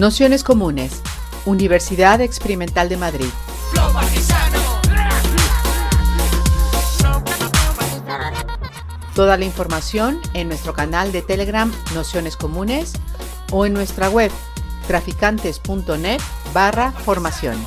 Nociones 0.00 0.44
Comunes, 0.44 1.02
Universidad 1.44 2.22
Experimental 2.22 2.88
de 2.88 2.96
Madrid. 2.96 3.26
Toda 9.14 9.36
la 9.36 9.44
información 9.44 10.18
en 10.32 10.48
nuestro 10.48 10.72
canal 10.72 11.12
de 11.12 11.20
Telegram 11.20 11.70
Nociones 11.94 12.38
Comunes 12.38 12.94
o 13.52 13.66
en 13.66 13.74
nuestra 13.74 14.08
web 14.08 14.30
traficantes.net 14.86 16.20
barra 16.54 16.92
formación. 16.92 17.58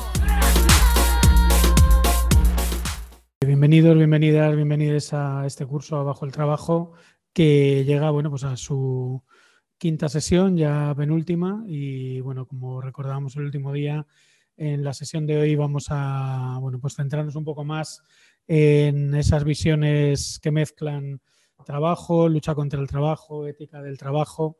Bienvenidos, 3.46 3.96
bienvenidas, 3.96 4.56
bienvenidos 4.56 5.12
a 5.12 5.46
este 5.46 5.66
curso 5.66 5.98
Abajo 5.98 6.26
el 6.26 6.32
Trabajo 6.32 6.94
que 7.32 7.84
llega 7.84 8.10
bueno, 8.10 8.30
pues 8.30 8.42
a 8.42 8.56
su 8.56 9.22
quinta 9.78 10.08
sesión, 10.08 10.56
ya 10.56 10.94
penúltima, 10.96 11.64
y 11.66 12.20
bueno, 12.20 12.46
como 12.46 12.80
recordábamos 12.80 13.36
el 13.36 13.44
último 13.44 13.72
día, 13.72 14.06
en 14.56 14.84
la 14.84 14.94
sesión 14.94 15.26
de 15.26 15.36
hoy 15.36 15.56
vamos 15.56 15.86
a 15.90 16.58
bueno, 16.60 16.78
pues 16.78 16.94
centrarnos 16.94 17.34
un 17.34 17.44
poco 17.44 17.64
más 17.64 18.02
en 18.46 19.14
esas 19.14 19.44
visiones 19.44 20.38
que 20.40 20.50
mezclan 20.50 21.20
trabajo, 21.64 22.28
lucha 22.28 22.54
contra 22.54 22.80
el 22.80 22.86
trabajo, 22.86 23.46
ética 23.46 23.82
del 23.82 23.98
trabajo, 23.98 24.58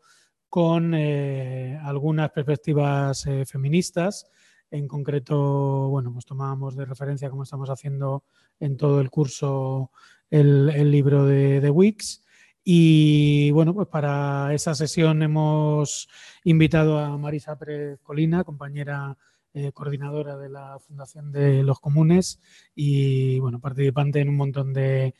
con 0.48 0.94
eh, 0.94 1.78
algunas 1.82 2.30
perspectivas 2.30 3.26
eh, 3.26 3.44
feministas. 3.44 4.26
En 4.70 4.88
concreto, 4.88 5.88
bueno, 5.88 6.12
pues 6.12 6.24
tomábamos 6.24 6.74
de 6.76 6.84
referencia, 6.84 7.30
como 7.30 7.44
estamos 7.44 7.70
haciendo 7.70 8.24
en 8.58 8.76
todo 8.76 9.00
el 9.00 9.10
curso, 9.10 9.90
el, 10.30 10.90
libro 10.90 11.24
de, 11.26 11.60
de 11.60 11.70
Wix. 11.70 12.23
Y 12.64 13.50
bueno, 13.50 13.74
pues 13.74 13.88
para 13.88 14.54
esa 14.54 14.74
sesión 14.74 15.22
hemos 15.22 16.08
invitado 16.44 16.98
a 16.98 17.16
Marisa 17.18 17.58
Pérez 17.58 18.00
Colina, 18.02 18.42
compañera 18.42 19.18
eh, 19.52 19.70
coordinadora 19.72 20.36
de 20.38 20.48
la 20.48 20.78
Fundación 20.80 21.30
de 21.30 21.62
los 21.62 21.78
Comunes 21.78 22.40
y 22.74 23.38
bueno, 23.38 23.60
participante 23.60 24.20
en 24.20 24.30
un 24.30 24.36
montón 24.36 24.72
de, 24.72 25.14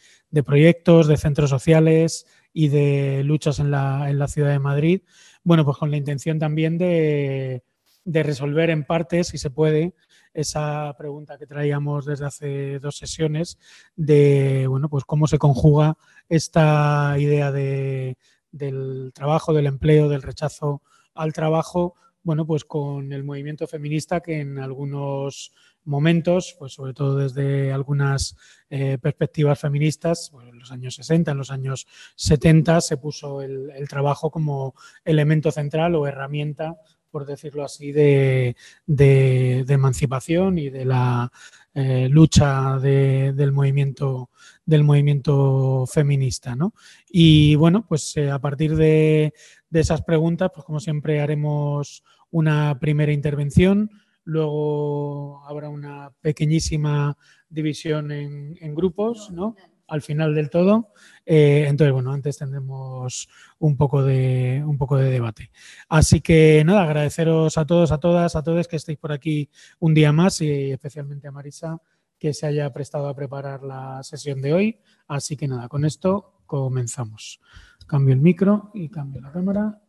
proyectos, 0.45 1.07
de 1.07 1.19
centros 1.19 1.51
sociales 1.51 2.27
y 2.53 2.69
de 2.69 3.23
luchas 3.25 3.59
en 3.61 3.71
la, 3.71 4.11
en 4.11 4.19
la, 4.19 4.27
ciudad 4.27 4.51
de 4.51 4.59
Madrid. 4.59 5.03
Bueno, 5.45 5.65
pues 5.65 5.77
con 5.77 5.91
la 5.91 5.99
intención 5.99 6.39
también 6.39 6.79
de, 6.79 7.63
de 8.05 8.23
resolver 8.23 8.71
en 8.71 8.85
parte, 8.85 9.23
si 9.23 9.39
se 9.39 9.51
puede, 9.51 9.95
esa 10.35 10.95
pregunta 10.99 11.39
que 11.39 11.47
traíamos 11.47 12.05
desde 12.05 12.27
hace 12.27 12.79
dos 12.81 12.99
sesiones 12.99 13.59
de 13.97 14.67
bueno, 14.69 14.89
pues 14.89 15.05
cómo 15.05 15.27
se 15.27 15.39
conjuga 15.39 15.97
esta 16.29 17.17
idea 17.19 17.53
de, 17.53 18.19
del 18.51 19.13
trabajo, 19.15 19.53
del 19.53 19.67
empleo, 19.67 20.09
del 20.09 20.23
rechazo 20.23 20.83
al 21.15 21.33
trabajo, 21.33 21.95
bueno, 22.25 22.47
pues 22.47 22.65
con 22.65 23.13
el 23.13 23.23
movimiento 23.23 23.67
feminista 23.67 24.21
que 24.21 24.41
en 24.41 24.59
algunos 24.59 25.53
momentos, 25.85 26.57
pues 26.59 26.73
sobre 26.73 26.95
todo 26.95 27.17
desde 27.19 27.73
algunas 27.73 28.35
eh, 28.71 28.99
perspectivas 28.99 29.61
feministas, 29.61 30.33
en 30.49 30.59
los 30.59 30.73
años 30.73 30.95
60, 30.95 31.33
en 31.33 31.39
los 31.39 31.51
años 31.51 31.87
70, 32.17 32.81
se 32.81 32.97
puso 32.97 33.43
el, 33.43 33.71
trabajo 33.89 34.31
como 34.31 34.75
elemento 35.05 35.51
central 35.51 35.95
o 35.95 36.07
herramienta, 36.07 36.77
por 37.15 37.27
decirlo 37.27 37.65
así, 37.65 37.93
de, 37.93 38.57
de 38.87 39.65
emancipación 39.69 40.59
y 40.59 40.69
de 40.69 40.85
la 40.85 41.31
eh, 41.77 42.09
lucha 42.09 42.81
del, 42.81 43.53
movimiento, 43.53 44.31
del 44.67 44.83
movimiento 44.83 45.87
feminista. 45.87 46.57
¿no? 46.57 46.75
Y 47.09 47.55
bueno, 47.55 47.87
pues 47.89 48.17
eh, 48.17 48.33
a 48.33 48.41
partir 48.41 48.75
de, 48.75 49.33
esas 49.71 50.03
preguntas, 50.03 50.51
pues 50.53 50.67
como 50.67 50.81
siempre 50.81 51.21
haremos 51.21 52.03
una 52.33 52.81
primera 52.81 53.13
intervención, 53.13 53.93
luego 54.25 55.45
habrá 55.47 55.69
una 55.69 56.11
pequeñísima 56.21 57.17
división 57.49 58.11
en, 58.11 58.57
en 58.61 58.75
grupos, 58.75 59.31
¿no? 59.31 59.55
Al 59.89 60.03
final 60.03 60.35
del 60.35 60.51
todo. 60.51 60.93
Eh, 61.27 61.67
entonces, 61.69 61.93
bueno, 61.93 62.13
antes 62.13 62.39
tendremos 62.39 63.29
un 63.59 63.77
poco, 63.77 64.03
de, 64.03 64.63
un 64.65 64.79
poco 64.79 64.97
de 64.97 65.11
debate. 65.11 65.51
Así 65.89 66.21
que 66.21 66.63
nada, 66.65 66.83
agradeceros 66.85 67.57
a 67.59 67.67
todos, 67.67 67.93
a 67.93 67.99
todas, 67.99 68.37
a 68.37 68.43
todos 68.43 68.69
que 68.69 68.77
estéis 68.77 68.99
por 68.99 69.13
aquí 69.13 69.49
un 69.81 69.95
día 69.95 70.13
más 70.13 70.41
y 70.41 70.73
especialmente 70.73 71.29
a 71.29 71.33
Marisa 71.33 71.81
que 72.19 72.33
se 72.33 72.47
haya 72.47 72.73
prestado 72.73 73.09
a 73.09 73.15
preparar 73.15 73.63
la 73.63 74.03
sesión 74.03 74.41
de 74.41 74.55
hoy. 74.55 74.81
Así 75.07 75.37
que 75.37 75.49
nada, 75.49 75.69
con 75.69 75.85
esto 75.85 76.41
comenzamos. 76.47 77.41
Cambio 77.87 78.15
el 78.15 78.21
micro 78.21 78.71
y 78.75 78.89
cambio 78.89 79.21
la 79.21 79.33
cámara. 79.33 79.83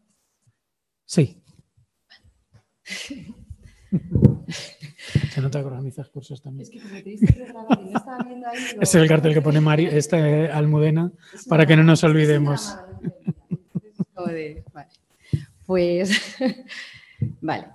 Sí. 1.06 1.42
Se 5.36 5.42
nota 5.42 5.60
que 5.60 5.66
organizas 5.66 6.08
cursos 6.08 6.42
también. 6.42 6.62
Es 6.62 6.70
que 6.70 6.80
como 6.80 6.96
te 6.96 7.10
diste 7.10 7.46
no 7.54 7.98
estaba 7.98 8.24
viendo 8.24 8.48
ahí. 8.48 8.58
Este 8.72 8.84
es 8.84 8.96
el 8.96 9.08
cartel 9.10 9.34
que 9.34 9.42
pone 9.42 9.60
Mari, 9.60 9.86
este 9.88 10.48
Almudena, 10.48 11.12
para 11.50 11.66
que 11.66 11.76
no 11.76 11.84
nos 11.84 12.06
olvidemos. 12.06 12.74
Vale. 14.16 14.64
Pues, 15.66 16.38
vale. 17.42 17.68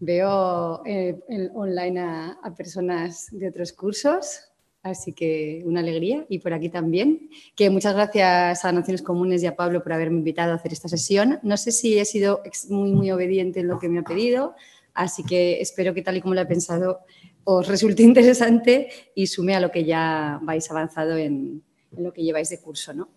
Veo 0.00 0.82
eh, 0.84 1.20
online 1.54 2.00
a, 2.00 2.38
a, 2.42 2.54
personas 2.56 3.28
de 3.30 3.50
otros 3.50 3.72
cursos, 3.72 4.50
así 4.82 5.12
que 5.12 5.62
una 5.66 5.78
alegría. 5.78 6.26
Y 6.28 6.40
por 6.40 6.54
aquí 6.54 6.70
también, 6.70 7.30
que 7.54 7.70
muchas 7.70 7.94
gracias 7.94 8.64
a 8.64 8.72
Naciones 8.72 9.02
Comunes 9.02 9.44
y 9.44 9.46
a 9.46 9.54
Pablo 9.54 9.80
por 9.84 9.92
haberme 9.92 10.18
invitado 10.18 10.50
a 10.50 10.56
hacer 10.56 10.72
esta 10.72 10.88
sesión. 10.88 11.38
No 11.44 11.56
sé 11.56 11.70
si 11.70 12.00
he 12.00 12.04
sido 12.04 12.42
muy, 12.68 12.90
muy 12.90 13.12
obediente 13.12 13.60
en 13.60 13.68
lo 13.68 13.78
que 13.78 13.88
me 13.88 14.00
ha 14.00 14.02
pedido, 14.02 14.56
Así 15.00 15.24
que 15.24 15.62
espero 15.62 15.94
que 15.94 16.02
tal 16.02 16.18
y 16.18 16.20
como 16.20 16.34
lo 16.34 16.42
he 16.42 16.46
pensado 16.46 17.00
os 17.44 17.66
resulte 17.66 18.02
interesante 18.10 18.90
y 19.14 19.26
sume 19.26 19.54
a 19.54 19.60
lo 19.60 19.70
que 19.70 19.84
ya 19.84 20.38
vais 20.42 20.70
avanzado 20.70 21.16
en, 21.16 21.62
lo 21.92 22.12
que 22.12 22.22
lleváis 22.22 22.50
de 22.50 22.60
curso. 22.60 22.92
¿no? 22.92 23.08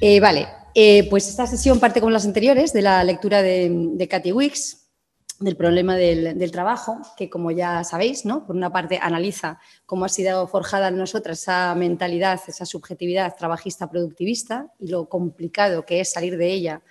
Eh, 0.00 0.18
vale, 0.18 0.48
eh, 0.74 1.08
pues 1.08 1.28
esta 1.28 1.46
sesión 1.46 1.78
parte 1.78 2.00
como 2.00 2.10
las 2.10 2.26
anteriores 2.26 2.72
de 2.72 2.82
la 2.82 3.04
lectura 3.04 3.40
de, 3.40 4.08
Cathy 4.10 4.32
Wicks, 4.32 4.90
del 5.38 5.56
problema 5.56 5.96
del, 5.96 6.50
trabajo, 6.50 6.98
que 7.16 7.30
como 7.30 7.52
ya 7.52 7.84
sabéis, 7.84 8.24
¿no? 8.24 8.44
por 8.44 8.56
una 8.56 8.72
parte 8.72 8.98
analiza 9.00 9.60
cómo 9.86 10.06
ha 10.06 10.08
sido 10.08 10.48
forjada 10.48 10.88
en 10.88 10.96
nosotras 10.96 11.40
esa 11.40 11.72
mentalidad, 11.76 12.40
esa 12.48 12.66
subjetividad 12.66 13.36
trabajista 13.36 13.88
productivista 13.88 14.72
y 14.80 14.88
lo 14.88 15.08
complicado 15.08 15.86
que 15.86 16.00
es 16.00 16.10
salir 16.10 16.36
de 16.36 16.52
ella, 16.52 16.82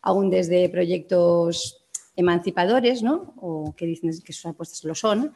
aún 0.00 0.30
desde 0.30 0.68
proyectos 0.68 1.81
emancipadores, 2.16 3.02
¿no? 3.02 3.34
o 3.36 3.74
que 3.76 3.86
dicen 3.86 4.10
que 4.24 4.32
sus 4.32 4.46
apuestas 4.46 4.84
lo 4.84 4.94
son. 4.94 5.34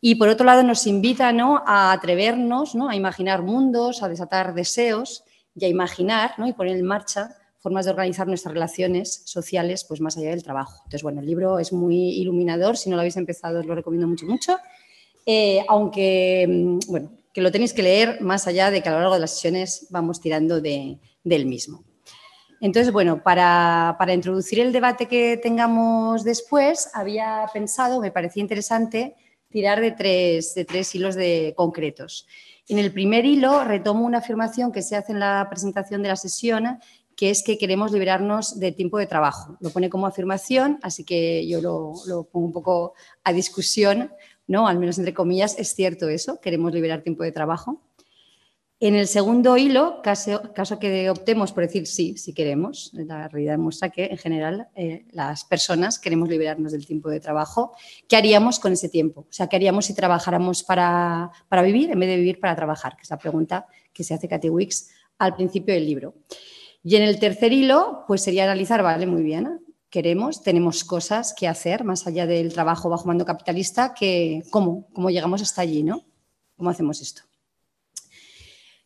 Y 0.00 0.16
por 0.16 0.28
otro 0.28 0.44
lado 0.44 0.62
nos 0.62 0.86
invita 0.86 1.32
¿no? 1.32 1.62
a 1.66 1.92
atrevernos, 1.92 2.74
¿no? 2.74 2.88
a 2.88 2.96
imaginar 2.96 3.42
mundos, 3.42 4.02
a 4.02 4.08
desatar 4.08 4.54
deseos 4.54 5.24
y 5.54 5.64
a 5.64 5.68
imaginar 5.68 6.34
¿no? 6.38 6.46
y 6.46 6.52
poner 6.52 6.76
en 6.76 6.84
marcha 6.84 7.36
formas 7.58 7.86
de 7.86 7.92
organizar 7.92 8.26
nuestras 8.26 8.52
relaciones 8.52 9.22
sociales 9.24 9.84
pues 9.84 10.00
más 10.02 10.18
allá 10.18 10.30
del 10.30 10.42
trabajo. 10.42 10.82
Entonces, 10.84 11.02
bueno, 11.02 11.20
el 11.20 11.26
libro 11.26 11.58
es 11.58 11.72
muy 11.72 12.10
iluminador, 12.10 12.76
si 12.76 12.90
no 12.90 12.96
lo 12.96 13.00
habéis 13.00 13.16
empezado 13.16 13.60
os 13.60 13.66
lo 13.66 13.74
recomiendo 13.74 14.06
mucho, 14.06 14.26
mucho, 14.26 14.58
eh, 15.24 15.64
aunque, 15.68 16.46
mm, 16.46 16.78
bueno, 16.90 17.12
que 17.32 17.40
lo 17.40 17.50
tenéis 17.50 17.72
que 17.72 17.82
leer 17.82 18.20
más 18.20 18.46
allá 18.46 18.70
de 18.70 18.82
que 18.82 18.90
a 18.90 18.92
lo 18.92 18.98
largo 18.98 19.14
de 19.14 19.20
las 19.20 19.34
sesiones 19.36 19.86
vamos 19.88 20.20
tirando 20.20 20.60
de, 20.60 20.98
del 21.24 21.46
mismo. 21.46 21.84
Entonces, 22.64 22.94
bueno, 22.94 23.22
para, 23.22 23.94
introducir 24.14 24.58
el 24.58 24.72
debate 24.72 25.04
que 25.04 25.36
tengamos 25.36 26.24
después, 26.24 26.88
había 26.94 27.46
pensado, 27.52 28.00
me 28.00 28.10
parecía 28.10 28.40
interesante, 28.40 29.16
tirar 29.50 29.82
de 29.82 29.90
tres, 29.90 30.54
de 30.54 30.64
tres 30.64 30.94
hilos 30.94 31.14
de, 31.14 31.52
concretos. 31.58 32.26
En 32.66 32.78
el 32.78 32.90
primer 32.90 33.26
hilo 33.26 33.64
retomo 33.64 34.06
una 34.06 34.16
afirmación 34.16 34.72
que 34.72 34.80
se 34.80 34.96
hace 34.96 35.12
en 35.12 35.20
la 35.20 35.46
presentación 35.50 36.02
de 36.02 36.08
la 36.08 36.16
sesión, 36.16 36.78
que 37.14 37.28
es 37.28 37.42
que 37.42 37.58
queremos 37.58 37.92
liberarnos 37.92 38.58
de 38.58 38.72
tiempo 38.72 38.96
de 38.96 39.08
trabajo. 39.08 39.58
Lo 39.60 39.68
pone 39.68 39.90
como 39.90 40.06
afirmación, 40.06 40.78
así 40.80 41.04
que 41.04 41.46
yo 41.46 41.60
lo, 41.60 41.92
lo 42.06 42.24
pongo 42.24 42.46
un 42.46 42.52
poco 42.54 42.94
a 43.24 43.34
discusión, 43.34 44.10
¿no? 44.46 44.68
Al 44.68 44.78
menos 44.78 44.96
entre 44.96 45.12
comillas, 45.12 45.54
es 45.58 45.74
cierto 45.74 46.08
eso, 46.08 46.40
queremos 46.40 46.72
liberar 46.72 47.02
tiempo 47.02 47.24
de 47.24 47.32
trabajo. 47.32 47.82
En 48.80 48.96
el 48.96 49.06
segundo 49.06 49.56
hilo, 49.56 50.02
caso, 50.02 50.78
que 50.80 51.08
optemos 51.08 51.52
por 51.52 51.62
decir 51.62 51.86
sí, 51.86 52.16
si 52.18 52.34
queremos, 52.34 52.90
la 52.92 53.28
realidad 53.28 53.56
muestra 53.56 53.90
que 53.90 54.06
en 54.06 54.18
general 54.18 54.68
eh, 54.74 55.06
las 55.12 55.44
personas 55.44 55.98
queremos 55.98 56.28
liberarnos 56.28 56.72
del 56.72 56.84
tiempo 56.84 57.08
de 57.08 57.20
trabajo. 57.20 57.72
¿Qué 58.08 58.16
haríamos 58.16 58.58
con 58.58 58.72
ese 58.72 58.88
tiempo? 58.88 59.20
O 59.22 59.32
sea, 59.32 59.46
¿qué 59.46 59.56
haríamos 59.56 59.86
si 59.86 59.94
trabajáramos 59.94 60.64
para, 60.64 61.30
vivir 61.62 61.92
en 61.92 62.00
vez 62.00 62.08
de 62.08 62.16
vivir 62.16 62.40
para 62.40 62.56
trabajar? 62.56 62.96
Que 62.96 63.02
es 63.02 63.10
la 63.10 63.18
pregunta 63.18 63.66
que 63.92 64.02
se 64.02 64.12
hace 64.12 64.28
Cathy 64.28 64.50
Wicks 64.50 64.90
al 65.18 65.36
principio 65.36 65.72
del 65.72 65.86
libro. 65.86 66.14
Y 66.82 66.96
en 66.96 67.04
el 67.04 67.18
tercer 67.20 67.52
hilo, 67.52 68.04
pues 68.08 68.22
sería 68.22 68.44
analizar, 68.44 68.82
vale, 68.82 69.06
muy 69.06 69.22
bien, 69.22 69.64
queremos, 69.88 70.42
tenemos 70.42 70.82
cosas 70.82 71.32
que 71.32 71.46
hacer 71.46 71.84
más 71.84 72.08
allá 72.08 72.26
del 72.26 72.52
trabajo 72.52 72.90
bajo 72.90 73.06
mando 73.06 73.24
capitalista, 73.24 73.94
¿cómo? 74.50 74.88
¿Cómo 74.92 75.10
llegamos 75.10 75.40
hasta 75.40 75.62
allí, 75.62 75.84
no? 75.84 76.04
¿Cómo 76.56 76.70
hacemos 76.70 77.00
esto? 77.00 77.22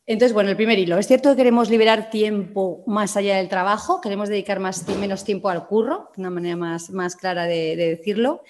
Entonces, 0.08 0.32
bueno, 0.32 0.48
el 0.48 0.56
primer 0.56 0.78
hilo. 0.78 0.96
Es 0.96 1.06
cierto 1.06 1.28
que 1.28 1.36
queremos 1.36 1.68
liberar 1.68 2.08
tiempo 2.08 2.82
más 2.86 3.18
allá 3.18 3.36
del 3.36 3.50
trabajo, 3.50 4.00
queremos 4.00 4.30
dedicar 4.30 4.58
más, 4.58 4.88
menos 4.96 5.22
tiempo 5.22 5.50
al 5.50 5.66
curro, 5.66 6.10
una 6.16 6.30
manera 6.30 6.56
más, 6.56 6.88
más 6.88 7.14
clara 7.14 7.44
de, 7.44 7.76
decirlo. 7.76 8.42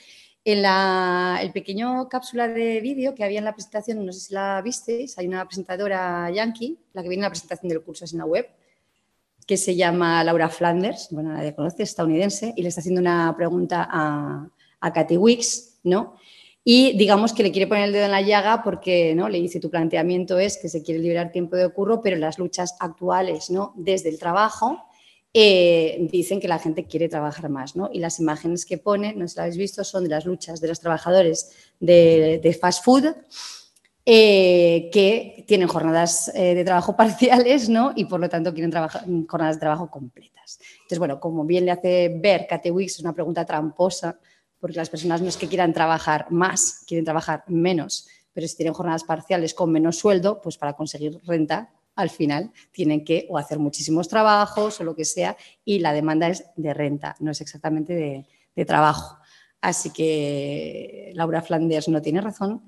En 0.44 0.62
la 0.62 1.40
el 1.42 1.50
pequeño 1.50 2.08
cápsula 2.08 2.46
de 2.46 2.80
vídeo 2.80 3.12
que 3.16 3.24
había 3.24 3.40
en 3.40 3.44
la 3.44 3.54
presentación, 3.54 4.06
no 4.06 4.12
sé 4.12 4.20
si 4.20 4.34
la 4.34 4.62
visteis, 4.62 5.18
hay 5.18 5.26
una 5.26 5.44
presentadora 5.46 6.30
yankee, 6.30 6.78
la 6.92 7.02
que 7.02 7.08
viene 7.08 7.22
en 7.22 7.24
la 7.24 7.30
presentación 7.30 7.68
del 7.68 7.82
curso 7.82 8.04
es 8.04 8.12
en 8.12 8.20
la 8.20 8.24
web, 8.24 8.48
que 9.44 9.56
se 9.56 9.74
llama 9.74 10.22
Laura 10.22 10.50
Flanders, 10.50 11.08
bueno, 11.10 11.32
nadie 11.32 11.56
conoce, 11.56 11.82
estadounidense, 11.82 12.54
y 12.56 12.62
le 12.62 12.68
está 12.68 12.82
haciendo 12.82 13.00
una 13.00 13.34
pregunta 13.36 13.88
a, 13.90 14.48
a 14.78 14.92
Katy 14.92 15.16
Wicks, 15.16 15.80
¿no? 15.82 16.14
Y 16.64 16.96
digamos 16.98 17.32
que 17.32 17.42
le 17.42 17.50
quiere 17.50 17.66
poner 17.66 17.84
el 17.84 17.92
dedo 17.92 18.04
en 18.04 18.10
la 18.10 18.20
llaga 18.20 18.62
porque 18.62 19.14
¿no? 19.14 19.28
le 19.28 19.40
dice 19.40 19.60
tu 19.60 19.70
planteamiento 19.70 20.38
es 20.38 20.58
que 20.58 20.68
se 20.68 20.82
quiere 20.82 21.00
liberar 21.00 21.32
tiempo 21.32 21.56
de 21.56 21.68
curro, 21.70 22.00
pero 22.02 22.16
las 22.16 22.38
luchas 22.38 22.76
actuales 22.80 23.48
¿no? 23.50 23.72
desde 23.76 24.10
el 24.10 24.18
trabajo 24.18 24.84
eh, 25.34 26.08
dicen 26.10 26.40
que 26.40 26.48
la 26.48 26.58
gente 26.58 26.86
quiere 26.86 27.08
trabajar 27.08 27.48
más. 27.48 27.76
¿no? 27.76 27.90
Y 27.92 28.00
las 28.00 28.18
imágenes 28.20 28.66
que 28.66 28.78
pone, 28.78 29.14
no 29.14 29.26
sé 29.28 29.34
si 29.34 29.40
habéis 29.40 29.56
visto, 29.56 29.84
son 29.84 30.04
de 30.04 30.10
las 30.10 30.24
luchas 30.24 30.60
de 30.60 30.68
los 30.68 30.80
trabajadores 30.80 31.52
de, 31.80 32.58
fast 32.60 32.84
food. 32.84 33.14
Eh, 34.10 34.88
que 34.90 35.44
tienen 35.46 35.68
jornadas 35.68 36.32
eh, 36.34 36.54
de 36.54 36.64
trabajo 36.64 36.96
parciales 36.96 37.68
¿no? 37.68 37.92
y 37.94 38.06
por 38.06 38.18
lo 38.18 38.28
tanto 38.30 38.54
quieren 38.54 38.72
jornadas 39.26 39.56
de 39.56 39.60
trabajo 39.60 39.90
completas. 39.90 40.58
Entonces, 40.72 40.98
bueno, 40.98 41.20
como 41.20 41.44
bien 41.44 41.66
le 41.66 41.72
hace 41.72 42.18
ver 42.18 42.46
Kate 42.48 42.70
Wicks, 42.70 42.94
es 42.94 43.00
una 43.00 43.12
pregunta 43.12 43.44
tramposa, 43.44 44.18
porque 44.60 44.76
las 44.76 44.90
personas 44.90 45.20
no 45.22 45.28
es 45.28 45.36
que 45.36 45.48
quieran 45.48 45.72
trabajar 45.72 46.26
más, 46.30 46.84
quieren 46.86 47.04
trabajar 47.04 47.44
menos, 47.46 48.08
pero 48.32 48.46
si 48.46 48.56
tienen 48.56 48.74
jornadas 48.74 49.04
parciales 49.04 49.54
con 49.54 49.72
menos 49.72 49.98
sueldo, 49.98 50.40
pues 50.40 50.58
para 50.58 50.74
conseguir 50.74 51.20
renta 51.24 51.70
al 51.98 52.10
final 52.10 52.52
tienen 52.70 53.04
que 53.04 53.26
o 53.28 53.38
hacer 53.38 53.58
muchísimos 53.58 54.06
trabajos 54.06 54.80
o 54.80 54.84
lo 54.84 54.94
que 54.94 55.04
sea 55.04 55.36
y 55.64 55.80
la 55.80 55.92
demanda 55.92 56.28
es 56.28 56.44
de 56.54 56.72
renta, 56.72 57.16
no 57.18 57.32
es 57.32 57.40
exactamente 57.40 57.94
de, 58.54 58.64
trabajo. 58.64 59.18
Así 59.60 59.90
que 59.90 61.12
Laura 61.14 61.42
Flanders 61.42 61.88
no 61.88 62.02
tiene 62.02 62.20
razón. 62.20 62.64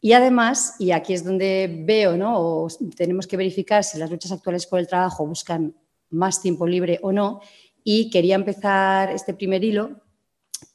Y 0.00 0.12
además, 0.12 0.76
y 0.78 0.92
aquí 0.92 1.12
es 1.12 1.24
donde 1.24 1.82
veo, 1.84 2.16
¿no? 2.16 2.66
tenemos 2.96 3.26
que 3.26 3.36
verificar 3.36 3.84
si 3.84 3.98
las 3.98 4.10
luchas 4.10 4.32
actuales 4.32 4.66
por 4.66 4.78
el 4.78 4.86
trabajo 4.86 5.26
buscan 5.26 5.74
más 6.08 6.40
tiempo 6.40 6.66
libre 6.66 6.98
o 7.02 7.12
no. 7.12 7.40
Y 7.84 8.08
quería 8.08 8.34
empezar 8.34 9.10
este 9.10 9.34
primer 9.34 9.62
hilo 9.62 10.00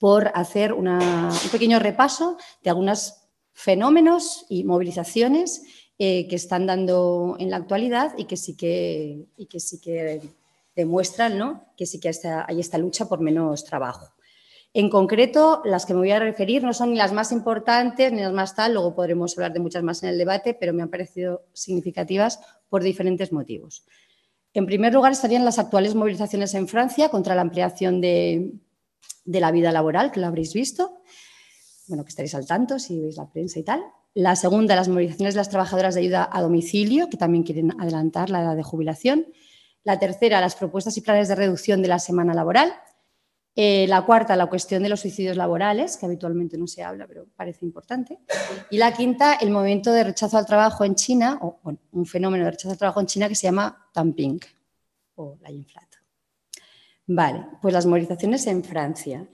por 0.05 0.29
hacer 0.35 0.71
un 0.71 0.99
pequeño 1.51 1.79
repaso 1.79 2.37
de 2.63 2.69
algunos 2.69 3.23
fenómenos 3.53 4.45
y 4.49 4.63
movilizaciones 4.63 5.63
eh, 5.97 6.27
que 6.27 6.35
están 6.35 6.67
dando 6.67 7.35
en 7.39 7.49
la 7.49 7.57
actualidad 7.57 8.13
y 8.15 8.25
que 8.25 8.37
sí 8.37 8.55
que, 8.55 9.25
y 9.35 9.47
que, 9.47 9.59
sí 9.59 9.81
que 9.81 10.21
demuestran 10.75 11.39
¿no? 11.39 11.73
que 11.75 11.87
sí 11.87 11.99
que 11.99 12.11
hay 12.45 12.59
esta 12.59 12.77
lucha 12.77 13.09
por 13.09 13.19
menos 13.19 13.65
trabajo. 13.65 14.13
En 14.75 14.91
concreto, 14.91 15.63
las 15.65 15.87
que 15.87 15.95
me 15.95 16.01
voy 16.01 16.11
a 16.11 16.19
referir 16.19 16.61
no 16.61 16.75
son 16.75 16.91
ni 16.91 16.97
las 16.97 17.11
más 17.11 17.31
importantes 17.31 18.11
ni 18.11 18.21
las 18.21 18.31
más 18.31 18.55
tal, 18.55 18.75
luego 18.75 18.93
podremos 18.93 19.35
hablar 19.35 19.53
de 19.53 19.59
muchas 19.59 19.81
más 19.81 20.03
en 20.03 20.09
el 20.09 20.19
debate, 20.19 20.53
pero 20.53 20.71
me 20.71 20.83
han 20.83 20.91
parecido 20.91 21.47
significativas 21.53 22.39
por 22.69 22.83
diferentes 22.83 23.31
motivos. 23.31 23.87
En 24.53 24.67
primer 24.67 24.93
lugar, 24.93 25.13
estarían 25.13 25.45
las 25.45 25.57
actuales 25.57 25.95
movilizaciones 25.95 26.53
en 26.53 26.67
Francia 26.67 27.09
contra 27.09 27.33
la 27.33 27.41
ampliación 27.41 27.99
de, 27.99 28.53
de 29.23 29.39
la 29.39 29.51
vida 29.51 29.71
laboral, 29.71 30.11
que 30.11 30.19
lo 30.19 30.27
habréis 30.27 30.53
visto, 30.53 31.01
bueno, 31.87 32.03
que 32.03 32.09
estaréis 32.09 32.35
al 32.35 32.45
tanto 32.45 32.79
si 32.79 32.99
veis 32.99 33.17
la 33.17 33.29
prensa 33.29 33.59
y 33.59 33.63
tal. 33.63 33.83
La 34.13 34.35
segunda, 34.35 34.75
las 34.75 34.87
movilizaciones 34.87 35.33
de 35.33 35.39
las 35.39 35.49
trabajadoras 35.49 35.93
de 35.93 36.01
ayuda 36.01 36.29
a 36.31 36.41
domicilio, 36.41 37.09
que 37.09 37.17
también 37.17 37.43
quieren 37.43 37.79
adelantar 37.79 38.29
la 38.29 38.41
edad 38.41 38.55
de 38.55 38.63
jubilación. 38.63 39.27
La 39.83 39.99
tercera, 39.99 40.41
las 40.41 40.55
propuestas 40.55 40.95
y 40.97 41.01
planes 41.01 41.27
de 41.27 41.35
reducción 41.35 41.81
de 41.81 41.89
la 41.89 41.99
semana 41.99 42.33
laboral. 42.33 42.73
Eh, 43.57 43.85
la 43.87 44.05
cuarta, 44.05 44.35
la 44.35 44.47
cuestión 44.47 44.83
de 44.83 44.89
los 44.89 45.01
suicidios 45.01 45.37
laborales, 45.37 45.97
que 45.97 46.05
habitualmente 46.05 46.57
no 46.57 46.67
se 46.67 46.83
habla, 46.83 47.07
pero 47.07 47.25
parece 47.35 47.65
importante. 47.65 48.19
Y 48.69 48.77
la 48.77 48.93
quinta, 48.93 49.35
el 49.35 49.51
movimiento 49.51 49.91
de 49.91 50.03
rechazo 50.03 50.37
al 50.37 50.45
trabajo 50.45 50.83
en 50.83 50.95
China, 50.95 51.39
o 51.41 51.59
un 51.91 52.05
fenómeno 52.05 52.45
de 52.45 52.51
rechazo 52.51 52.71
al 52.71 52.77
trabajo 52.77 52.99
en 52.99 53.07
China 53.07 53.29
que 53.29 53.35
se 53.35 53.47
llama 53.47 53.89
dumping 53.93 54.39
o 55.15 55.37
la 55.41 55.51
inflación. 55.51 55.94
Vale, 57.07 57.45
pues 57.61 57.73
las 57.73 57.85
movilizaciones 57.85 58.47
en 58.47 58.63
Francia. 58.63 59.27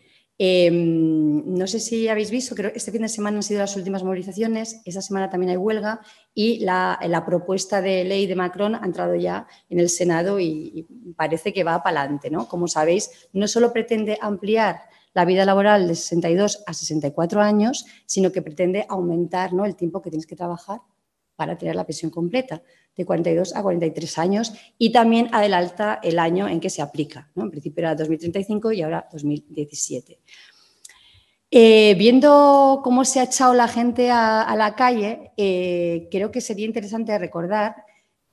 Em, 0.44 1.44
no 1.56 1.68
sé 1.68 1.80
si 1.80 2.08
habéis 2.08 2.32
visto, 2.32 2.56
creo 2.56 2.72
que 2.72 2.78
este 2.80 2.92
fin 2.92 3.04
de 3.04 3.10
semana 3.10 3.38
han 3.38 3.44
sido 3.44 3.60
las 3.60 3.76
últimas 3.76 4.04
movilizaciones, 4.04 4.82
esa 4.86 5.02
semana 5.02 5.30
también 5.30 5.52
hay 5.52 5.58
huelga 5.58 6.02
y 6.34 6.60
la, 6.66 7.24
propuesta 7.28 7.80
de 7.80 8.04
ley 8.04 8.26
de 8.26 8.36
Macron 8.36 8.74
ha 8.74 8.84
entrado 8.84 9.16
ya 9.16 9.46
en 9.70 9.80
el 9.80 9.88
Senado 9.88 10.40
y, 10.40 10.88
parece 11.16 11.54
que 11.54 11.64
va 11.64 11.84
para 11.84 12.02
adelante. 12.02 12.32
¿no? 12.32 12.48
Como 12.48 12.68
sabéis, 12.68 13.30
no 13.34 13.48
solo 13.48 13.72
pretende 13.72 14.18
ampliar 14.20 14.82
la 15.14 15.26
vida 15.26 15.46
laboral 15.46 15.88
de 15.88 15.94
62 15.94 16.64
a 16.66 16.74
64 16.74 17.42
años, 17.42 17.86
sino 18.08 18.32
que 18.32 18.42
pretende 18.42 18.86
aumentar 18.90 19.54
¿no? 19.54 19.66
el 19.66 19.76
tiempo 19.76 20.02
que 20.02 20.10
tienes 20.10 20.26
que 20.26 20.36
trabajar 20.36 20.82
para 21.36 21.58
tener 21.58 21.76
la 21.76 21.86
pensión 21.86 22.10
completa, 22.10 22.64
de 22.96 23.06
42 23.06 23.56
a 23.56 23.62
43 23.62 24.18
años, 24.18 24.54
y 24.78 24.92
también 24.92 25.30
adelanta 25.32 26.00
el 26.04 26.20
año 26.20 26.48
en 26.48 26.60
que 26.60 26.70
se 26.70 26.82
aplica. 26.82 27.30
En 27.36 27.50
principio 27.50 27.82
era 27.82 27.96
2035 27.96 28.72
y 28.74 28.82
ahora 28.82 29.08
2017. 29.12 30.20
Eh, 31.54 31.96
viendo 31.98 32.80
cómo 32.82 33.04
se 33.04 33.20
ha 33.20 33.24
echado 33.24 33.54
la 33.54 33.68
gente 33.68 34.10
a, 34.10 34.54
la 34.58 34.74
calle, 34.74 35.32
eh, 35.36 36.08
creo 36.10 36.32
que 36.32 36.40
sería 36.40 36.66
interesante 36.66 37.18
recordar 37.18 37.76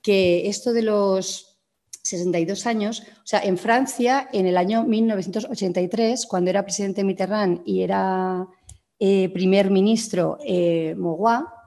que 0.01 0.47
esto 0.47 0.71
de 0.71 0.83
los 0.83 1.59
62 2.01 2.65
años, 2.65 3.03
o 3.21 3.27
sea, 3.27 3.41
en 3.41 3.57
Francia, 3.57 4.29
en 4.31 4.45
el 4.45 4.55
año 4.55 4.85
1983, 4.85 6.25
cuando 6.27 6.49
era 6.49 6.63
presidente 6.63 7.03
Mitterrand 7.03 7.61
y 7.65 7.81
era 7.81 8.47
eh, 8.99 9.27
primer 9.33 9.69
ministro 9.69 10.37
Mogua, 10.95 11.58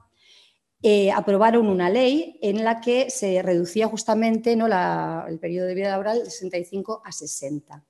eh, 0.85 1.11
aprobaron 1.11 1.67
una 1.67 1.89
ley 1.89 2.37
en 2.41 2.65
la 2.65 2.81
que 2.81 3.09
se 3.09 3.41
reducía 3.41 3.87
justamente 3.87 4.55
¿no? 4.57 4.67
el 5.27 5.39
periodo 5.39 5.65
de 5.65 5.75
vida 5.75 5.89
laboral 5.89 6.19
de 6.19 6.29
65 6.29 7.01
a 7.05 7.11
60, 7.13 7.85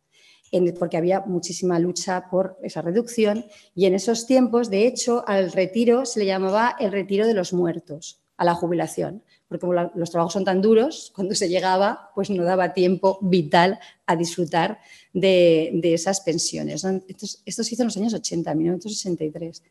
porque 0.78 0.98
había 0.98 1.22
muchísima 1.22 1.80
lucha 1.80 2.30
por 2.30 2.60
esa 2.62 2.84
reducción 2.84 3.46
y 3.74 3.88
en 3.88 3.96
esos 3.96 4.28
tiempos, 4.28 4.70
de 4.70 4.86
hecho, 4.86 5.24
al 5.28 5.52
retiro 5.52 6.06
se 6.06 6.20
le 6.20 6.28
llamaba 6.28 6.76
el 6.80 6.92
retiro 6.92 7.26
de 7.26 7.34
los 7.34 7.52
muertos, 7.52 8.22
a 8.38 8.46
la 8.46 8.54
jubilación, 8.54 9.24
porque 9.48 9.62
como 9.62 9.74
los 9.74 10.12
trabajos 10.12 10.34
son 10.34 10.46
tan 10.46 10.62
duros, 10.62 11.12
cuando 11.16 11.34
se 11.34 11.50
llegaba, 11.50 12.12
pues 12.14 12.30
no 12.30 12.44
daba 12.44 12.74
tiempo 12.74 13.18
vital 13.22 13.80
a 14.06 14.16
disfrutar 14.16 14.80
de, 15.14 15.82
esas 15.84 16.22
pensiones. 16.22 16.84
Esto, 17.08 17.64
se 17.64 17.74
hizo 17.74 17.84
en 17.84 17.88
los 17.88 17.98
años 17.98 18.14
80, 18.14 18.54
1963 18.54 19.64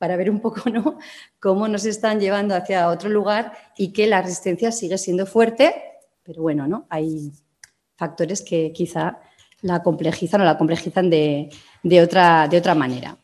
para 0.00 0.16
ver 0.16 0.30
un 0.30 0.40
poco 0.40 0.70
¿no? 0.70 0.98
cómo 1.38 1.68
nos 1.68 1.84
están 1.84 2.20
llevando 2.20 2.54
hacia 2.54 2.88
otro 2.88 3.10
lugar 3.10 3.52
y 3.76 3.92
que 3.92 4.06
la 4.06 4.22
resistencia 4.22 4.72
sigue 4.72 4.96
siendo 4.96 5.26
fuerte, 5.26 5.74
pero 6.22 6.40
bueno, 6.40 6.66
¿no? 6.66 6.86
hay 6.88 7.30
factores 7.96 8.40
que 8.40 8.72
quizá 8.72 9.18
la 9.60 9.82
complejizan 9.82 10.40
o 10.40 10.44
la 10.44 10.56
complejizan 10.56 11.10
de, 11.10 11.50
otra, 12.02 12.48
de 12.48 12.56
otra 12.56 12.74
manera. 12.74 13.18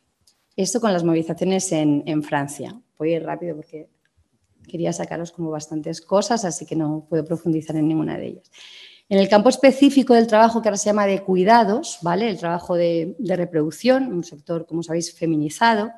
Esto 0.55 0.79
con 0.79 0.93
las 0.93 1.03
movilizaciones 1.03 1.73
en, 1.73 2.23
Francia. 2.23 2.79
Voy 2.99 3.15
a 3.15 3.17
ir 3.17 3.25
rápido 3.25 3.57
porque 3.57 3.89
quería 4.69 4.93
sacaros 4.93 5.33
como 5.33 5.51
bastantes 5.51 6.03
cosas, 6.03 6.45
así 6.45 6.67
que 6.67 6.77
no 6.77 7.07
puedo 7.09 7.25
profundizar 7.25 7.75
en 7.77 7.89
ninguna 7.89 8.19
de 8.19 8.27
ellas. 8.27 8.51
En 9.09 9.19
el 9.19 9.31
campo 9.31 9.49
específico 9.49 10.13
del 10.13 10.27
trabajo 10.27 10.61
que 10.61 10.69
ahora 10.69 10.77
se 10.77 10.91
llama 10.91 11.07
de 11.07 11.23
cuidados, 11.23 12.01
¿vale? 12.03 12.29
El 12.29 12.37
trabajo 12.37 12.75
de, 12.75 13.17
de 13.19 13.37
reproducción, 13.37 14.13
un 14.13 14.25
sector, 14.25 14.67
como 14.67 14.83
sabéis, 14.83 15.15
feminizado, 15.15 15.93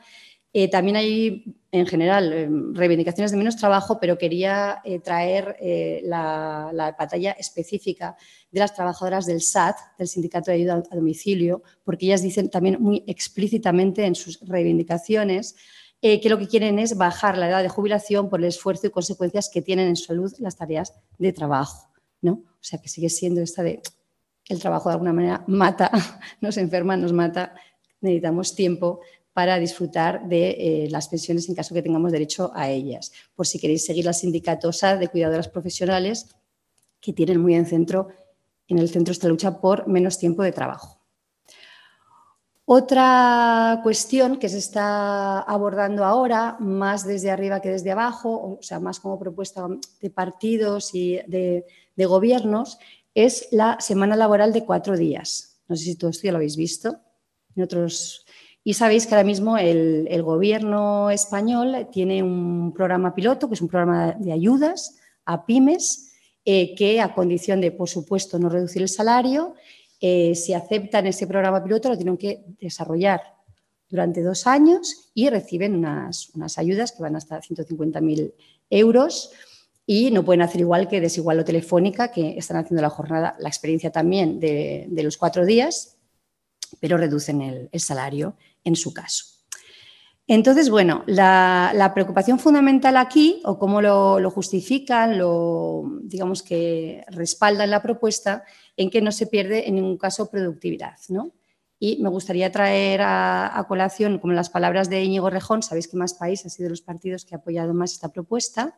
eh, 0.53 0.69
también 0.69 0.97
hay, 0.97 1.57
en 1.71 1.87
general, 1.87 2.33
eh, 2.33 2.49
reivindicaciones 2.73 3.31
de 3.31 3.37
menos 3.37 3.57
trabajo, 3.57 3.99
pero 4.01 4.17
quería 4.17 4.81
eh, 4.85 4.99
traer 4.99 5.57
la, 6.05 6.71
la, 6.73 6.93
batalla 6.93 7.33
específica 7.33 8.17
de 8.51 8.61
las 8.61 8.75
trabajadoras 8.75 9.27
del 9.27 9.43
SAT, 9.43 9.77
del 9.99 10.09
Sindicato 10.09 10.51
de 10.51 10.57
Ayuda 10.57 10.83
a 10.91 10.97
Domicilio, 10.97 11.63
porque 11.85 12.07
ellas 12.07 12.23
dicen 12.23 12.49
también 12.49 12.79
muy 12.81 13.05
explícitamente 13.07 14.07
en 14.07 14.15
sus 14.15 14.41
reivindicaciones 14.41 15.57
que 16.01 16.29
lo 16.29 16.39
que 16.39 16.47
quieren 16.47 16.79
es 16.79 16.97
bajar 16.97 17.37
la 17.37 17.49
edad 17.49 17.61
de 17.61 17.69
jubilación 17.69 18.29
por 18.29 18.39
el 18.39 18.47
esfuerzo 18.47 18.87
y 18.87 18.91
consecuencias 18.91 19.51
que 19.53 19.63
tienen 19.63 19.89
en 19.89 19.97
salud 19.97 20.33
las 20.39 20.57
tareas 20.57 20.95
de 21.19 21.33
trabajo. 21.33 21.89
¿no? 22.23 22.33
O 22.33 22.61
sea, 22.61 22.81
que 22.81 22.89
sigue 22.89 23.11
siendo 23.11 23.41
esta 23.41 23.65
de 23.65 23.83
el 24.49 24.61
trabajo 24.61 24.89
de 24.89 24.95
alguna 24.95 25.13
manera 25.13 25.45
mata, 25.49 25.91
nos 26.41 26.57
enferma, 26.57 26.97
nos 26.97 27.13
mata, 27.13 27.55
necesitamos 28.01 28.55
tiempo 28.55 29.01
para 29.39 29.61
disfrutar 29.61 30.27
de 30.27 30.51
eh, 30.51 30.89
las 30.91 31.07
pensiones 31.07 31.49
en 31.49 31.55
caso 31.55 31.73
que 31.73 31.81
tengamos 31.81 32.11
derecho 32.11 32.51
a 32.57 32.71
ellas. 32.71 33.13
Por 33.37 33.47
si 33.47 33.61
queréis 33.61 33.87
seguir 33.87 34.05
la 34.05 34.13
sindicatosa 34.13 34.97
de 34.97 35.07
cuidadoras 35.07 35.47
profesionales 35.47 36.35
que 37.01 37.13
tienen 37.13 37.41
muy 37.41 37.55
en, 37.55 37.65
centro, 37.65 38.09
en 38.67 38.81
el 38.81 38.89
centro 38.89 39.13
esta 39.13 39.29
lucha 39.29 39.61
por 39.61 39.87
menos 39.87 40.19
tiempo 40.19 40.43
de 40.43 40.51
trabajo. 40.51 41.01
Otra 42.65 43.79
cuestión 43.85 44.41
que 44.41 44.49
se 44.49 44.59
está 44.59 45.39
abordando 45.43 46.05
ahora, 46.05 46.57
más 46.59 47.07
desde 47.07 47.31
arriba 47.31 47.61
que 47.61 47.71
desde 47.71 47.93
abajo, 47.93 48.59
o 48.59 48.59
sea, 48.61 48.81
más 48.81 48.99
como 48.99 49.21
propuesta 49.21 49.69
de 50.01 50.11
partidos 50.11 50.97
y 50.97 51.21
de, 51.29 51.65
gobiernos, 51.97 52.81
es 53.15 53.47
la 53.53 53.79
semana 53.79 54.17
laboral 54.17 54.53
de 54.53 54.65
cuatro 54.65 54.97
días. 54.97 55.61
No 55.69 55.77
sé 55.77 55.85
si 55.85 55.95
todo 55.95 56.11
esto 56.11 56.25
ya 56.25 56.33
lo 56.33 56.39
habéis 56.39 56.57
visto. 56.57 56.99
Y 58.69 58.75
sabéis 58.75 59.07
que 59.07 59.15
ahora 59.15 59.25
mismo 59.25 59.57
el, 59.57 60.23
gobierno 60.23 61.09
español 61.09 61.89
tiene 61.91 62.23
un 62.23 62.75
programa 62.75 63.15
piloto, 63.15 63.49
que 63.49 63.55
es 63.55 63.63
un 63.63 63.69
programa 63.69 64.13
de 64.19 64.31
ayudas 64.31 64.99
a 65.25 65.47
pymes, 65.47 66.13
eh, 66.45 66.75
que 66.75 67.01
a 67.01 67.15
condición 67.15 67.63
de, 67.63 67.73
por 67.73 67.89
supuesto, 67.89 68.39
no 68.39 68.51
reducir 68.51 68.83
el 68.83 68.91
salario 68.91 69.55
eh, 70.03 70.35
si 70.35 70.53
aceptan 70.53 71.07
ese 71.07 71.27
programa 71.27 71.65
piloto, 71.65 71.89
lo 71.89 71.97
tienen 71.97 72.19
que 72.19 72.45
desarrollar 72.61 73.23
durante 73.89 74.23
dos 74.23 74.47
años 74.47 75.13
y 75.15 75.31
reciben 75.31 75.75
unas, 75.75 76.29
ayudas 76.59 76.93
que 76.93 77.03
van 77.03 77.17
hasta 77.17 77.41
150.000 77.41 78.35
euros 78.69 79.33
y 79.87 80.11
no 80.11 80.27
pueden 80.27 80.43
hacer 80.43 80.61
igual 80.61 80.89
que 80.89 81.01
Desigual 81.01 81.41
o 81.41 81.45
Telefónica, 81.47 82.13
que 82.13 82.37
están 82.37 82.59
haciendo 82.59 82.83
la 82.83 82.91
jornada, 82.91 83.35
la 83.39 83.49
experiencia 83.49 83.91
también 83.91 84.39
de, 84.41 84.91
los 85.03 85.17
cuatro 85.17 85.47
días, 85.47 85.97
pero 86.81 86.97
reducen 86.97 87.41
el, 87.41 87.81
salario 87.81 88.37
en 88.65 88.77
su 88.77 88.93
caso. 88.93 89.25
Entonces, 90.27 90.69
bueno, 90.69 91.05
la, 91.07 91.91
preocupación 91.95 92.39
fundamental 92.39 92.97
aquí, 92.97 93.41
o 93.45 93.59
cómo 93.59 93.81
lo, 93.81 94.31
justifican, 94.31 95.19
lo, 95.19 95.85
digamos 96.03 96.43
que 96.43 97.05
respaldan 97.09 97.71
la 97.71 97.83
propuesta, 97.83 98.45
en 98.77 98.91
que 98.91 99.01
no 99.01 99.11
se 99.11 99.27
pierde 99.27 99.69
en 99.69 99.77
ningún 99.77 99.97
caso 99.97 100.31
productividad. 100.31 100.97
¿no? 101.09 101.33
Y 101.81 102.03
me 102.03 102.11
gustaría 102.11 102.51
traer 102.51 103.01
a, 103.03 103.65
colación, 103.69 104.19
como 104.19 104.33
las 104.33 104.51
palabras 104.51 104.91
de 104.91 105.03
Íñigo 105.03 105.31
Rejón, 105.31 105.63
sabéis 105.63 105.89
que 105.89 105.97
Más 105.97 106.15
País 106.15 106.45
ha 106.45 106.49
sido 106.49 106.65
de 106.65 106.71
los 106.71 106.83
partidos 106.83 107.25
que 107.25 107.35
ha 107.35 107.39
apoyado 107.39 107.73
más 107.73 107.93
esta 107.93 108.13
propuesta, 108.13 108.77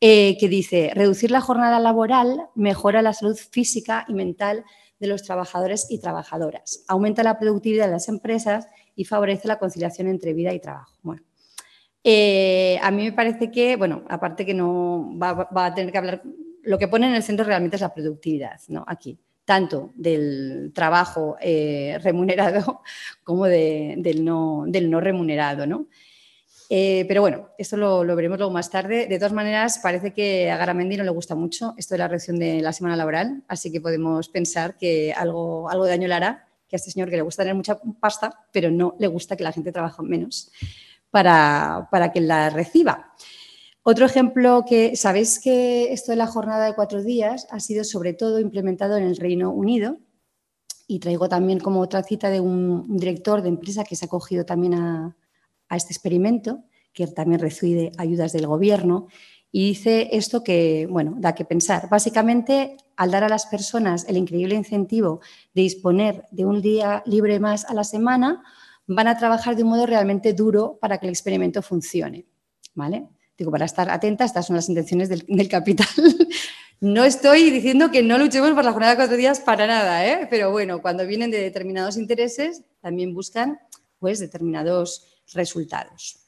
eh, 0.00 0.38
que 0.38 0.48
dice, 0.48 0.92
reducir 0.94 1.30
la 1.30 1.42
jornada 1.42 1.78
laboral 1.78 2.48
mejora 2.54 3.02
la 3.02 3.12
salud 3.12 3.36
física 3.36 4.06
y 4.08 4.14
mental 4.14 4.64
de 5.00 5.06
los 5.08 5.22
trabajadores 5.22 5.86
y 5.90 5.98
trabajadoras, 5.98 6.84
aumenta 6.86 7.22
la 7.22 7.38
productividad 7.38 7.86
de 7.86 7.92
las 7.92 8.08
empresas 8.08 8.68
y 8.94 9.04
favorece 9.04 9.48
la 9.48 9.58
conciliación 9.58 10.06
entre 10.08 10.34
vida 10.34 10.52
y 10.52 10.60
trabajo. 10.60 10.94
Bueno, 11.02 11.22
eh, 12.04 12.78
a 12.82 12.90
mí 12.90 13.04
me 13.04 13.12
parece 13.12 13.50
que, 13.50 13.76
bueno, 13.76 14.04
aparte 14.08 14.46
que 14.46 14.54
no 14.54 15.18
va, 15.18 15.48
a 15.52 15.74
tener 15.74 15.90
que 15.90 15.98
hablar 15.98 16.22
lo 16.62 16.78
que 16.78 16.88
pone 16.88 17.06
en 17.06 17.14
el 17.14 17.22
centro 17.22 17.44
realmente 17.44 17.76
es 17.76 17.82
la 17.82 17.94
productividad, 17.94 18.60
¿no? 18.68 18.84
Aquí, 18.86 19.18
tanto 19.44 19.92
del 19.94 20.72
trabajo 20.74 21.36
eh, 21.40 21.98
remunerado 22.02 22.82
como 23.24 23.46
del, 23.46 24.24
no, 24.24 24.64
del, 24.66 24.90
no, 24.90 25.00
remunerado, 25.00 25.66
¿no? 25.66 25.86
Eh, 26.72 27.04
pero 27.08 27.20
bueno, 27.20 27.48
esto 27.58 27.76
lo, 27.76 28.04
veremos 28.14 28.38
luego 28.38 28.52
más 28.52 28.70
tarde. 28.70 29.08
De 29.08 29.18
todas 29.18 29.32
maneras, 29.32 29.80
parece 29.82 30.12
que 30.12 30.52
a 30.52 30.56
Garamendi 30.56 30.96
no 30.96 31.02
le 31.02 31.10
gusta 31.10 31.34
mucho 31.34 31.74
esto 31.76 31.94
de 31.94 31.98
la 31.98 32.06
reducción 32.06 32.38
de 32.38 32.60
la 32.62 32.72
semana 32.72 32.94
laboral, 32.94 33.42
así 33.48 33.72
que 33.72 33.80
podemos 33.80 34.28
pensar 34.28 34.76
que 34.78 35.12
algo, 35.12 35.68
algo 35.68 35.84
de 35.84 35.90
daño 35.90 36.06
le 36.06 36.14
hará, 36.14 36.46
que 36.68 36.76
a 36.76 36.78
este 36.78 36.92
señor 36.92 37.10
que 37.10 37.16
le 37.16 37.22
gusta 37.22 37.42
tener 37.42 37.56
mucha 37.56 37.76
pasta, 38.00 38.46
pero 38.52 38.70
no 38.70 38.94
le 39.00 39.08
gusta 39.08 39.36
que 39.36 39.42
la 39.42 39.50
gente 39.50 39.72
trabaje 39.72 40.00
menos 40.04 40.52
para, 41.10 41.88
para 41.90 42.12
que 42.12 42.20
la 42.20 42.50
reciba. 42.50 43.14
Otro 43.82 44.06
ejemplo 44.06 44.64
que 44.64 44.94
sabéis 44.94 45.40
que 45.40 45.92
esto 45.92 46.12
de 46.12 46.16
la 46.16 46.28
jornada 46.28 46.66
de 46.66 46.74
cuatro 46.76 47.02
días 47.02 47.48
ha 47.50 47.58
sido 47.58 47.82
sobre 47.82 48.12
todo 48.12 48.38
implementado 48.38 48.96
en 48.96 49.02
el 49.02 49.16
Reino 49.16 49.50
Unido 49.50 49.96
y 50.86 51.00
traigo 51.00 51.28
también 51.28 51.58
como 51.58 51.80
otra 51.80 52.04
cita 52.04 52.30
de 52.30 52.38
un, 52.38 52.96
director 52.96 53.42
de 53.42 53.48
empresa 53.48 53.82
que 53.82 53.96
se 53.96 54.04
ha 54.04 54.06
acogido 54.06 54.44
también 54.44 54.74
a, 54.74 55.16
este 55.76 55.92
experimento, 55.92 56.64
que 56.92 57.06
también 57.06 57.40
recibe 57.40 57.92
ayudas 57.98 58.32
del 58.32 58.46
gobierno 58.46 59.06
y 59.52 59.68
dice 59.68 60.08
esto 60.12 60.44
que, 60.44 60.86
bueno, 60.88 61.14
da 61.18 61.34
que 61.34 61.44
pensar. 61.44 61.88
Básicamente, 61.88 62.76
al 62.96 63.10
dar 63.10 63.24
a 63.24 63.28
las 63.28 63.46
personas 63.46 64.06
el 64.08 64.16
increíble 64.16 64.54
incentivo 64.54 65.20
de 65.54 65.62
disponer 65.62 66.24
de 66.30 66.44
un 66.44 66.62
día 66.62 67.02
libre 67.06 67.40
más 67.40 67.64
a 67.64 67.74
la 67.74 67.84
semana, 67.84 68.44
van 68.86 69.08
a 69.08 69.18
trabajar 69.18 69.56
de 69.56 69.64
un 69.64 69.70
modo 69.70 69.86
realmente 69.86 70.34
duro 70.34 70.78
para 70.80 70.98
que 70.98 71.06
el 71.06 71.10
experimento 71.10 71.62
funcione. 71.62 72.26
¿Vale? 72.74 73.08
Digo, 73.36 73.50
para 73.50 73.64
estar 73.64 73.90
atenta, 73.90 74.24
estas 74.24 74.46
son 74.46 74.56
las 74.56 74.68
intenciones 74.68 75.08
del, 75.08 75.48
capital. 75.48 75.88
no 76.80 77.04
estoy 77.04 77.50
diciendo 77.50 77.90
que 77.90 78.02
no 78.02 78.18
luchemos 78.18 78.52
por 78.52 78.64
la 78.64 78.72
jornada 78.72 78.92
de 78.92 78.96
cuatro 78.96 79.16
días 79.16 79.40
para 79.40 79.66
nada, 79.66 80.06
¿eh? 80.06 80.28
pero 80.30 80.52
bueno, 80.52 80.80
cuando 80.80 81.06
vienen 81.06 81.30
de 81.30 81.40
determinados 81.40 81.96
intereses, 81.96 82.62
también 82.80 83.14
buscan 83.14 83.58
pues, 83.98 84.20
determinados 84.20 85.19
resultados. 85.34 86.20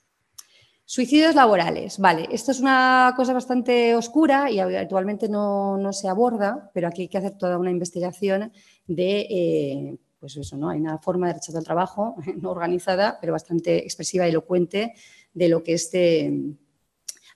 Suicidios 0.84 1.34
laborales. 1.34 1.98
Vale, 1.98 2.28
esto 2.30 2.50
es 2.50 2.60
una 2.60 3.14
cosa 3.16 3.32
bastante 3.32 3.94
oscura 3.94 4.50
y 4.50 4.60
actualmente 4.60 5.28
no, 5.28 5.78
se 5.92 6.08
aborda, 6.08 6.70
pero 6.74 6.88
aquí 6.88 7.02
hay 7.02 7.08
que 7.08 7.18
hacer 7.18 7.38
toda 7.38 7.56
una 7.56 7.70
investigación 7.70 8.52
de, 8.86 9.20
eh, 9.30 9.98
pues 10.18 10.36
eso, 10.36 10.56
¿no? 10.56 10.68
Hay 10.68 10.80
una 10.80 10.98
forma 10.98 11.28
de 11.28 11.34
rechazo 11.34 11.58
al 11.58 11.64
trabajo 11.64 12.16
no 12.40 12.50
organizada, 12.50 13.18
pero 13.20 13.32
bastante 13.32 13.78
expresiva 13.78 14.26
y 14.26 14.30
elocuente 14.30 14.94
de 15.32 15.48
lo 15.48 15.62
que 15.62 15.74
este 15.74 16.56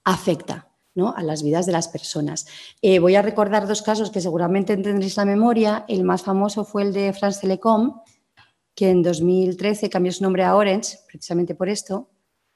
afecta 0.04 0.68
a 1.14 1.22
las 1.22 1.42
vidas 1.42 1.66
de 1.66 1.72
las 1.72 1.88
personas. 1.88 2.46
Eh, 2.80 2.98
voy 2.98 3.16
a 3.16 3.22
recordar 3.22 3.66
dos 3.66 3.82
casos 3.82 4.10
que 4.10 4.20
seguramente 4.20 4.76
tendréis 4.76 5.16
la 5.16 5.26
memoria. 5.26 5.84
El 5.88 6.04
más 6.04 6.22
famoso 6.22 6.64
fue 6.64 6.82
el 6.82 6.92
de 6.92 7.12
France 7.12 7.40
Telecom, 7.40 8.00
que 8.76 8.90
en 8.90 9.02
2013 9.02 9.90
cambió 9.90 10.12
su 10.12 10.22
nombre 10.22 10.44
a 10.44 10.54
Orange, 10.54 10.98
precisamente 11.08 11.56
por 11.56 11.68
esto, 11.68 12.08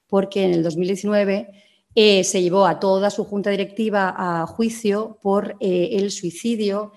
porque 0.06 0.44
en 0.44 0.52
el 0.52 0.62
2019 0.62 1.50
eh, 1.94 2.22
se 2.22 2.42
llevó 2.42 2.66
a 2.66 2.78
toda 2.78 3.10
su 3.10 3.24
junta 3.24 3.50
directiva 3.50 4.14
a 4.16 4.46
juicio 4.46 5.18
por 5.20 5.56
eh, 5.58 5.88
el 5.92 6.12
suicidio. 6.12 6.92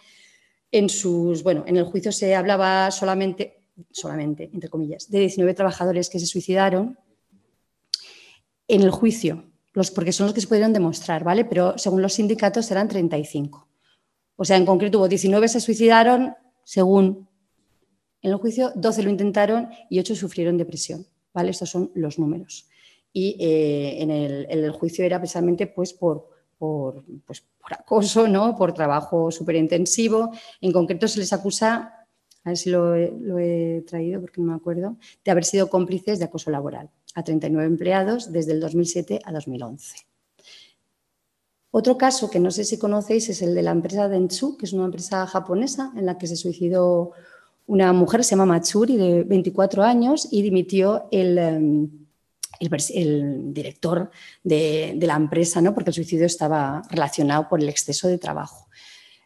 En, 0.71 0.89
sus, 0.89 1.41
bueno, 1.41 1.63
en 1.65 1.77
el 1.77 1.85
juicio 1.85 2.11
se 2.11 2.35
hablaba 2.35 2.91
solamente, 2.91 3.63
solamente, 3.91 4.49
entre 4.53 4.69
comillas, 4.69 5.09
de 5.09 5.19
19 5.21 5.53
trabajadores 5.53 6.09
que 6.09 6.19
se 6.19 6.27
suicidaron. 6.27 6.99
En 8.67 8.81
el 8.81 8.91
juicio 8.91 9.45
porque 9.95 10.11
son 10.11 10.27
los 10.27 10.33
que 10.35 10.41
se 10.41 10.47
pudieron 10.47 10.71
demostrar, 10.71 11.23
¿vale? 11.23 11.45
Pero 11.45 11.77
según 11.77 12.01
los 12.01 12.13
sindicatos 12.13 12.69
eran 12.69 12.87
35. 12.87 13.67
O 14.35 14.45
sea, 14.45 14.57
en 14.57 14.65
concreto 14.65 14.99
hubo 14.99 15.07
19 15.07 15.47
se 15.47 15.59
suicidaron, 15.59 16.35
según 16.63 17.27
en 18.23 18.31
el 18.31 18.37
juicio, 18.37 18.71
12 18.75 19.03
lo 19.03 19.09
intentaron 19.09 19.69
y 19.89 19.99
8 19.99 20.15
sufrieron 20.15 20.57
depresión, 20.57 21.05
¿vale? 21.33 21.51
Estos 21.51 21.69
son 21.69 21.91
los 21.93 22.17
números. 22.17 22.67
Y 23.11 23.35
eh, 23.39 24.01
en, 24.01 24.09
el, 24.09 24.71
juicio 24.71 25.05
era 25.05 25.19
precisamente 25.19 25.67
pues, 25.67 25.93
por, 25.93 26.29
por, 26.57 27.03
pues, 27.25 27.43
por 27.61 27.73
acoso, 27.73 28.27
¿no? 28.27 28.55
por 28.55 28.73
trabajo 28.73 29.29
súper 29.29 29.57
intensivo. 29.57 30.31
En 30.61 30.71
concreto 30.71 31.07
se 31.07 31.19
les 31.19 31.33
acusa, 31.33 32.07
a 32.43 32.49
ver 32.49 32.57
si 32.57 32.69
lo 32.69 32.95
he 32.95 33.83
traído 33.85 34.21
porque 34.21 34.41
no 34.41 34.47
me 34.47 34.55
acuerdo, 34.55 34.97
de 35.23 35.31
haber 35.31 35.43
sido 35.43 35.69
cómplices 35.69 36.17
de 36.17 36.25
acoso 36.25 36.49
laboral 36.49 36.89
a 37.15 37.23
39 37.23 37.67
empleados 37.67 38.31
desde 38.31 38.53
el 38.53 38.61
2007 38.61 39.19
a 39.23 39.31
2011. 39.33 39.97
Otro 41.71 41.97
caso 41.97 42.29
que 42.29 42.39
no 42.39 42.51
sé 42.51 42.63
si 42.63 42.77
conocéis 42.77 43.29
es 43.29 43.41
el 43.41 43.53
de 43.53 43.63
la 43.63 43.71
empresa 43.71 44.07
Dentsu, 44.07 44.57
que 44.57 44.65
es 44.65 44.73
una 44.73 44.85
empresa 44.85 45.25
japonesa 45.27 45.91
en 45.95 46.05
la 46.05 46.17
que 46.17 46.27
se 46.27 46.35
suicidó 46.35 47.11
una 47.65 47.93
mujer, 47.93 48.23
se 48.23 48.31
llama 48.31 48.45
Matsuri, 48.45 48.97
de 48.97 49.23
24 49.23 49.83
años, 49.83 50.27
y 50.31 50.41
dimitió 50.41 51.07
el, 51.11 51.37
em, 51.37 51.89
el, 52.59 53.53
director 53.53 54.11
de, 54.43 54.97
la 55.01 55.15
empresa, 55.15 55.61
¿no? 55.61 55.73
porque 55.73 55.89
el 55.89 55.93
suicidio 55.93 56.25
estaba 56.25 56.81
relacionado 56.89 57.47
por 57.47 57.61
el 57.61 57.69
exceso 57.69 58.07
de 58.07 58.17
trabajo. 58.17 58.67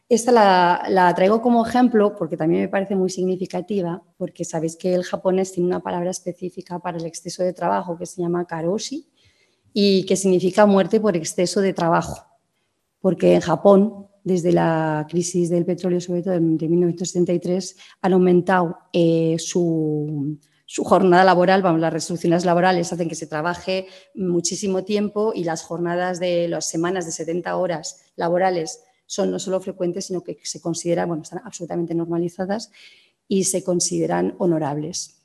Esta 0.10 0.32
la, 0.32 1.14
traigo 1.16 1.42
como 1.42 1.66
ejemplo 1.66 2.16
porque 2.16 2.38
también 2.38 2.62
me 2.62 2.70
parece 2.70 2.96
muy 2.96 3.10
significativa, 3.10 4.02
porque 4.18 4.46
sabéis 4.46 4.78
que 4.78 4.94
el 4.94 5.04
japonés 5.04 5.52
tiene 5.52 5.68
una 5.68 5.82
palabra 5.82 6.12
específica 6.12 6.80
para 6.80 6.98
el 6.98 7.06
exceso 7.06 7.44
de 7.44 7.52
trabajo 7.52 7.98
que 7.98 8.06
se 8.06 8.22
llama 8.22 8.46
karoshi 8.46 9.06
y 9.74 10.06
que 10.06 10.16
significa 10.16 10.66
muerte 10.66 11.02
por 11.02 11.18
exceso 11.18 11.60
de 11.60 11.74
trabajo. 11.74 12.26
Porque 13.02 13.36
en 13.36 13.42
Japón, 13.42 14.07
desde 14.28 14.52
la 14.52 15.08
crisis 15.10 15.50
del 15.50 15.66
petróleo, 15.66 16.02
sobre 16.02 16.22
todo 16.22 16.34
de 16.34 16.40
1973, 16.40 17.78
han 18.02 18.14
aumentado 18.14 18.78
eh, 18.92 19.38
su, 19.40 20.38
su 20.66 20.84
jornada 20.84 21.24
laboral, 21.24 21.62
vamos, 21.62 21.80
las 21.80 21.94
resoluciones 21.94 22.44
laborales 22.44 22.92
hacen 22.92 23.08
que 23.08 23.16
se 23.16 23.26
trabaje 23.26 23.88
muchísimo 24.14 24.84
tiempo 24.84 25.32
y 25.34 25.46
las 25.46 25.64
jornadas 25.64 26.20
de 26.20 26.50
las 26.50 26.70
semanas 26.70 27.06
de 27.06 27.14
70 27.14 27.56
horas 27.56 28.02
laborales 28.18 28.84
son 29.06 29.32
no 29.32 29.40
solo 29.40 29.62
frecuentes, 29.62 30.08
sino 30.08 30.22
que 30.22 30.38
se 30.44 30.60
consideran, 30.60 31.08
bueno, 31.08 31.24
están 31.24 31.42
absolutamente 31.46 31.96
normalizadas 31.96 32.70
y 33.30 33.46
se 33.46 33.64
consideran 33.64 34.36
honorables. 34.40 35.17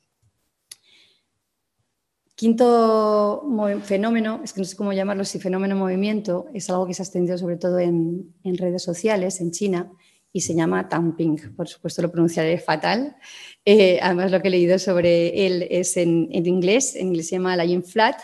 Quinto 2.35 3.43
fenómeno, 3.83 4.41
es 4.43 4.53
que 4.53 4.61
no 4.61 4.65
sé 4.65 4.75
cómo 4.75 4.91
llamarlo, 4.91 5.23
si 5.23 5.39
fenómeno 5.39 5.75
movimiento, 5.75 6.47
es 6.53 6.67
algo 6.69 6.87
que 6.87 6.95
se 6.95 7.03
ha 7.03 7.05
extendido 7.05 7.37
sobre 7.37 7.57
todo 7.57 7.77
en, 7.77 8.33
redes 8.43 8.81
sociales, 8.81 9.39
en 9.39 9.51
China, 9.51 9.91
y 10.31 10.41
se 10.41 10.55
llama 10.55 10.89
Tamping. 10.89 11.53
Por 11.55 11.67
supuesto 11.67 12.01
lo 12.01 12.11
pronunciaré 12.11 12.57
fatal. 12.57 13.15
Eh, 13.63 13.99
además 14.01 14.31
lo 14.31 14.41
que 14.41 14.47
he 14.47 14.51
leído 14.51 14.79
sobre 14.79 15.45
él 15.45 15.67
es 15.69 15.95
en, 15.95 16.27
inglés, 16.31 16.95
en 16.95 17.09
inglés 17.09 17.27
se 17.27 17.35
llama 17.35 17.55
Lying 17.55 17.83
Flat 17.83 18.19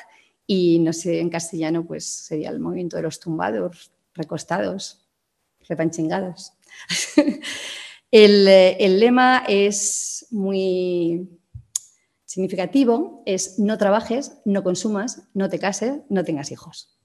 y 0.48 0.80
no 0.80 0.92
sé, 0.92 1.20
en 1.20 1.30
castellano 1.30 1.86
pues 1.86 2.06
sería 2.06 2.50
el 2.50 2.60
movimiento 2.60 2.98
de 2.98 3.04
los 3.04 3.20
tumbados, 3.20 3.92
recostados, 4.16 5.06
repanchingados. 5.68 6.54
el, 8.12 8.48
el 8.48 9.00
lema 9.00 9.44
es 9.48 10.26
muy 10.32 11.30
significativo, 12.30 13.24
es 13.26 13.58
no 13.58 13.80
trabajes, 13.80 14.38
no 14.46 14.62
consumas, 14.62 15.24
no 15.34 15.50
te 15.50 15.58
cases, 15.58 16.02
no 16.10 16.24
tengas 16.24 16.52
hijos. 16.52 16.96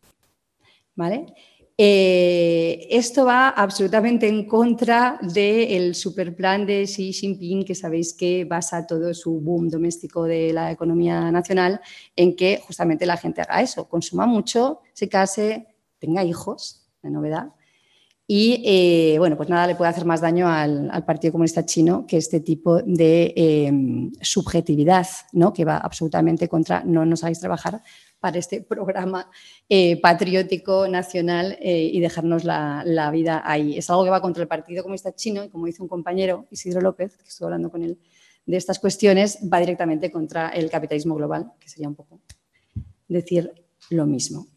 ¿Vale? 0.94 1.32
Eh, 1.78 2.86
esto 2.90 3.24
va 3.24 3.48
absolutamente 3.48 4.28
en 4.28 4.46
contra 4.46 5.18
del 5.22 5.94
superplan 5.94 6.66
de 6.66 6.84
Xi 6.84 7.14
Jinping, 7.14 7.64
que 7.64 7.74
sabéis 7.74 8.12
que 8.12 8.44
basa 8.44 8.86
todo 8.86 9.14
su 9.14 9.40
boom 9.40 9.70
doméstico 9.70 10.24
de 10.24 10.52
la 10.52 10.70
economía 10.70 11.32
nacional 11.32 11.80
en 12.14 12.36
que 12.36 12.60
justamente 12.62 13.06
la 13.06 13.16
gente 13.16 13.40
haga 13.40 13.62
eso, 13.62 13.88
consuma 13.88 14.26
mucho, 14.26 14.82
se 14.92 15.08
case, 15.08 15.68
tenga 15.98 16.22
hijos, 16.22 16.86
la 17.00 17.08
novedad. 17.08 17.48
Y 18.26 18.62
eh, 18.64 19.18
bueno, 19.18 19.36
pues 19.36 19.50
nada 19.50 19.66
le 19.66 19.74
puede 19.74 19.90
hacer 19.90 20.06
más 20.06 20.22
daño 20.22 20.48
al, 20.48 21.04
Partido 21.04 21.32
Comunista 21.32 21.66
Chino 21.66 22.06
que 22.06 22.16
este 22.16 22.40
tipo 22.40 22.80
de 22.80 23.34
em, 23.36 24.12
subjetividad, 24.22 25.06
¿no? 25.32 25.52
que 25.52 25.66
va 25.66 25.76
absolutamente 25.76 26.48
contra 26.48 26.82
no 26.84 27.04
nos 27.04 27.22
hagáis 27.22 27.40
trabajar 27.40 27.82
para 28.20 28.38
este 28.38 28.62
programa 28.68 29.30
eh, 29.68 30.00
patriótico 30.00 30.88
nacional 30.88 31.58
eh, 31.60 31.90
y 31.92 32.00
dejarnos 32.00 32.44
la, 32.44 33.10
vida 33.12 33.42
ahí. 33.44 33.76
Es 33.76 33.90
algo 33.90 34.04
que 34.04 34.10
va 34.10 34.22
contra 34.22 34.42
el 34.42 34.48
Partido 34.48 34.82
Comunista 34.82 35.14
Chino 35.14 35.44
y 35.44 35.50
como 35.50 35.66
dice 35.66 35.82
un 35.82 35.88
compañero, 35.88 36.46
Isidro 36.50 36.80
López, 36.80 37.18
que 37.18 37.28
estuve 37.28 37.46
hablando 37.46 37.70
con 37.70 37.82
él 37.82 37.98
de 38.46 38.56
estas 38.56 38.78
cuestiones, 38.78 39.38
va 39.52 39.60
directamente 39.60 40.10
contra 40.10 40.48
el 40.48 40.70
capitalismo 40.70 41.14
global, 41.14 41.52
que 41.60 41.68
sería 41.68 41.88
un 41.88 41.94
poco 41.94 42.20
decir 43.06 43.52
lo 43.90 44.06
mismo. 44.06 44.53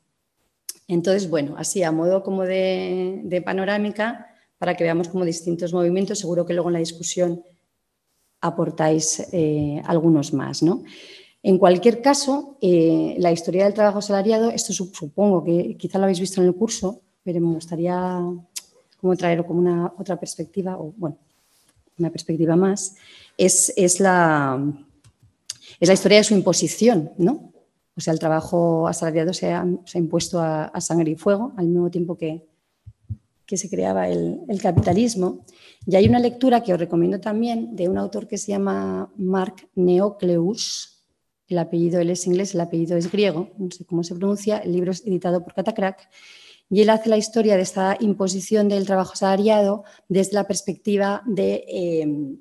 Entonces, 0.87 1.29
bueno, 1.29 1.55
así 1.57 1.83
a 1.83 1.91
modo 1.91 2.23
como 2.23 2.43
de, 2.43 3.41
panorámica, 3.45 4.27
para 4.57 4.75
que 4.75 4.83
veamos 4.83 5.09
como 5.09 5.25
distintos 5.25 5.73
movimientos, 5.73 6.19
seguro 6.19 6.45
que 6.45 6.53
luego 6.53 6.69
en 6.69 6.73
la 6.73 6.79
discusión 6.79 7.43
aportáis 8.41 9.27
eh, 9.31 9.81
algunos 9.85 10.33
más, 10.33 10.63
¿no? 10.63 10.83
En 11.43 11.57
cualquier 11.57 12.01
caso, 12.01 12.57
eh, 12.61 13.15
la 13.19 13.31
historia 13.31 13.65
del 13.65 13.73
trabajo 13.73 13.99
asalariado, 13.99 14.49
esto 14.49 14.73
supongo 14.73 15.43
que 15.43 15.77
quizá 15.77 15.97
lo 15.97 16.05
habéis 16.05 16.19
visto 16.19 16.41
en 16.41 16.47
el 16.47 16.55
curso, 16.55 17.01
pero 17.23 17.39
me 17.39 17.53
gustaría 17.53 18.21
como 18.99 19.15
traer 19.15 19.45
como 19.45 19.59
una 19.59 19.93
otra 19.97 20.19
perspectiva, 20.19 20.77
o 20.77 20.93
bueno, 20.97 21.17
una 21.99 22.09
perspectiva 22.09 22.55
más, 22.55 22.95
es, 23.37 23.99
la, 23.99 24.61
es 25.79 25.87
la 25.87 25.93
historia 25.93 26.19
de 26.19 26.23
su 26.23 26.33
imposición, 26.33 27.11
¿no? 27.17 27.51
O 27.97 28.01
sea, 28.01 28.13
el 28.13 28.19
trabajo 28.19 28.87
asalariado 28.87 29.33
se 29.33 29.51
ha, 29.51 29.65
impuesto 29.95 30.39
a, 30.39 30.79
sangre 30.79 31.11
y 31.11 31.15
fuego 31.15 31.53
al 31.57 31.67
mismo 31.67 31.89
tiempo 31.89 32.15
que, 32.15 32.45
que 33.45 33.57
se 33.57 33.69
creaba 33.69 34.07
el, 34.07 34.59
capitalismo. 34.61 35.43
Y 35.85 35.95
hay 35.95 36.07
una 36.07 36.19
lectura 36.19 36.61
que 36.61 36.73
os 36.73 36.79
recomiendo 36.79 37.19
también 37.19 37.75
de 37.75 37.89
un 37.89 37.97
autor 37.97 38.27
que 38.27 38.37
se 38.37 38.51
llama 38.51 39.11
Mark 39.17 39.67
Neocleus, 39.73 40.93
el 41.47 41.57
apellido 41.57 41.99
él 42.01 42.09
es 42.09 42.27
inglés, 42.27 42.53
el 42.53 42.61
apellido 42.61 42.97
es 42.97 43.09
griego, 43.09 43.49
no 43.57 43.71
sé 43.71 43.85
cómo 43.85 44.03
se 44.03 44.13
pronuncia, 44.13 44.57
el 44.57 44.73
libro 44.73 44.91
es 44.91 45.05
editado 45.05 45.41
por 45.43 45.53
Catacrack, 45.53 46.09
y 46.69 46.81
él 46.81 46.89
hace 46.89 47.09
la 47.09 47.17
historia 47.17 47.55
de 47.55 47.61
esta 47.61 47.95
imposición 48.01 48.67
del 48.67 48.85
trabajo 48.85 49.15
salariado 49.15 49.85
desde 50.09 50.33
la 50.33 50.43
perspectiva 50.43 51.23
de 51.25 51.63
em, 51.67 52.37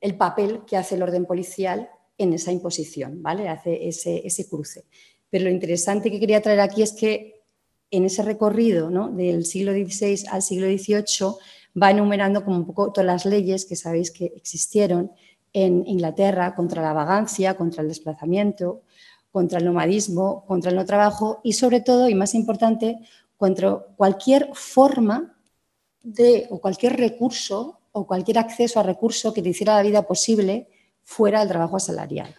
el 0.00 0.16
papel 0.16 0.62
que 0.66 0.78
hace 0.78 0.94
el 0.94 1.02
orden 1.02 1.26
policial 1.26 1.90
en 2.18 2.32
esa 2.32 2.52
imposición, 2.52 3.22
¿vale? 3.22 3.48
Hace 3.48 3.88
ese, 3.88 4.48
cruce. 4.48 4.84
Pero 5.30 5.44
lo 5.44 5.50
interesante 5.50 6.10
que 6.10 6.20
quería 6.20 6.40
traer 6.40 6.60
aquí 6.60 6.82
es 6.82 6.92
que 6.92 7.42
en 7.90 8.04
ese 8.04 8.22
recorrido 8.22 8.90
¿no? 8.90 9.10
del 9.10 9.44
siglo 9.44 9.72
XVI 9.72 10.24
al 10.30 10.42
siglo 10.42 10.66
XVIII 10.66 11.36
va 11.80 11.90
enumerando 11.90 12.44
como 12.44 12.56
un 12.56 12.66
poco 12.66 12.92
todas 12.92 13.06
las 13.06 13.26
leyes 13.26 13.64
que 13.64 13.76
sabéis 13.76 14.10
que 14.10 14.32
existieron 14.36 15.12
en 15.52 15.86
Inglaterra 15.86 16.54
contra 16.54 16.82
la 16.82 16.92
vagancia, 16.92 17.56
contra 17.56 17.82
el 17.82 17.88
desplazamiento, 17.88 18.82
contra 19.30 19.58
el 19.58 19.64
nomadismo, 19.64 20.44
contra 20.46 20.70
el 20.70 20.76
no 20.76 20.84
trabajo 20.84 21.40
y 21.42 21.54
sobre 21.54 21.80
todo, 21.80 22.08
y 22.08 22.14
más 22.14 22.34
importante, 22.34 22.98
contra 23.36 23.78
cualquier 23.96 24.50
forma 24.54 25.36
de 26.02 26.46
o 26.50 26.60
cualquier 26.60 26.96
recurso 26.96 27.80
o 27.92 28.06
cualquier 28.06 28.38
acceso 28.38 28.78
a 28.78 28.82
recurso 28.82 29.32
que 29.32 29.42
te 29.42 29.48
hiciera 29.48 29.74
la 29.74 29.82
vida 29.82 30.02
posible 30.02 30.68
fuera 31.04 31.40
del 31.40 31.48
trabajo 31.48 31.76
asalariado. 31.76 32.34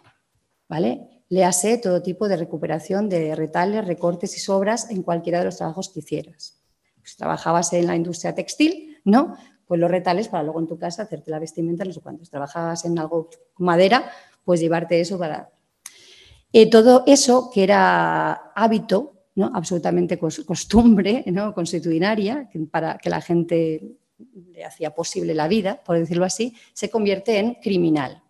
¿Vale? 0.67 1.23
Léase 1.29 1.77
todo 1.77 2.01
tipo 2.01 2.27
de 2.27 2.37
recuperación 2.37 3.07
de 3.09 3.35
retales, 3.35 3.85
recortes 3.85 4.35
y 4.35 4.39
sobras 4.39 4.89
en 4.89 5.03
cualquiera 5.03 5.39
de 5.39 5.45
los 5.45 5.57
trabajos 5.57 5.89
que 5.89 5.99
hicieras. 5.99 6.59
Si 7.03 7.17
trabajabas 7.17 7.71
en 7.73 7.87
la 7.87 7.95
industria 7.95 8.33
textil, 8.33 8.97
¿no? 9.03 9.35
pues 9.67 9.79
los 9.79 9.89
retales 9.89 10.27
para 10.27 10.43
luego 10.43 10.59
en 10.59 10.67
tu 10.67 10.77
casa 10.77 11.03
hacerte 11.03 11.31
la 11.31 11.39
vestimenta, 11.39 11.85
no 11.85 11.93
sé 11.93 12.01
cuántos. 12.01 12.29
Trabajabas 12.29 12.85
en 12.85 12.97
algo 12.99 13.29
madera, 13.57 14.11
pues 14.43 14.59
llevarte 14.59 14.99
eso 14.99 15.17
para... 15.17 15.49
Eh, 16.53 16.69
todo 16.69 17.03
eso 17.05 17.49
que 17.53 17.63
era 17.63 18.31
hábito, 18.55 19.25
¿no? 19.35 19.51
absolutamente 19.53 20.17
costumbre 20.17 21.23
¿no? 21.27 21.53
constitucionaria, 21.53 22.49
para 22.71 22.97
que 22.97 23.09
la 23.09 23.19
gente 23.19 23.97
le 24.53 24.63
hacía 24.63 24.95
posible 24.95 25.33
la 25.33 25.49
vida, 25.49 25.81
por 25.83 25.97
decirlo 25.97 26.23
así, 26.23 26.55
se 26.73 26.89
convierte 26.89 27.39
en 27.39 27.55
criminal, 27.55 28.23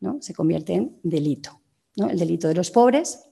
¿no? 0.00 0.18
se 0.20 0.34
convierte 0.34 0.74
en 0.74 0.98
delito. 1.02 1.60
El 1.96 2.18
delito 2.18 2.46
de 2.46 2.54
los 2.54 2.70
pobres, 2.70 3.24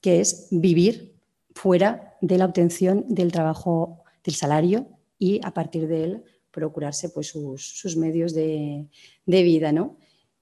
que 0.00 0.20
es 0.20 0.48
vivir 0.50 1.16
fuera 1.54 2.16
de 2.20 2.38
la 2.38 2.46
obtención 2.46 3.04
del 3.08 3.32
trabajo, 3.32 4.02
del 4.24 4.34
salario 4.34 4.86
y 5.18 5.40
a 5.44 5.52
partir 5.52 5.88
de 5.88 6.04
él 6.04 6.24
procurarse 6.50 7.10
pues, 7.10 7.28
sus, 7.28 7.96
medios 7.96 8.32
de, 8.32 8.86
vida. 9.26 9.72
¿no? 9.72 9.98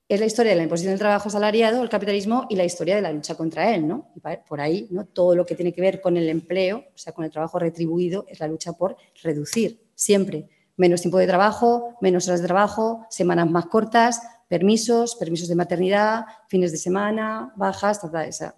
Es 0.08 0.20
la 0.20 0.26
historia 0.26 0.52
de 0.52 0.56
la 0.56 0.62
imposición 0.62 0.92
del 0.92 1.00
trabajo 1.00 1.28
asalariado, 1.28 1.82
el 1.82 1.88
capitalismo 1.88 2.46
y 2.48 2.56
la 2.56 2.64
historia 2.64 2.94
de 2.94 3.02
la 3.02 3.12
lucha 3.12 3.34
contra 3.34 3.74
él. 3.74 3.88
¿no? 3.88 4.12
por 4.48 4.60
ahí, 4.60 4.86
¿no? 4.90 5.06
todo 5.06 5.34
lo 5.34 5.44
que 5.44 5.56
tiene 5.56 5.72
que 5.72 5.80
ver 5.80 6.00
con 6.00 6.16
el 6.16 6.28
empleo, 6.28 6.84
o 6.94 6.98
sea, 6.98 7.12
con 7.12 7.24
el 7.24 7.30
trabajo 7.30 7.58
retribuido, 7.58 8.26
es 8.28 8.38
la 8.38 8.46
lucha 8.46 8.72
por 8.72 8.96
reducir 9.22 9.80
siempre 9.94 10.48
menos 10.76 11.00
tiempo 11.00 11.18
de 11.18 11.26
trabajo, 11.26 11.96
menos 12.00 12.28
horas 12.28 12.40
de 12.40 12.46
trabajo, 12.46 13.06
semanas 13.10 13.50
más 13.50 13.66
cortas, 13.66 14.20
permisos, 14.48 15.16
permisos 15.16 15.48
de 15.48 15.54
maternidad, 15.54 16.26
fines 16.48 16.72
de 16.72 16.78
semana, 16.78 17.52
bajas, 17.56 18.00
toda 18.00 18.26
esa. 18.26 18.56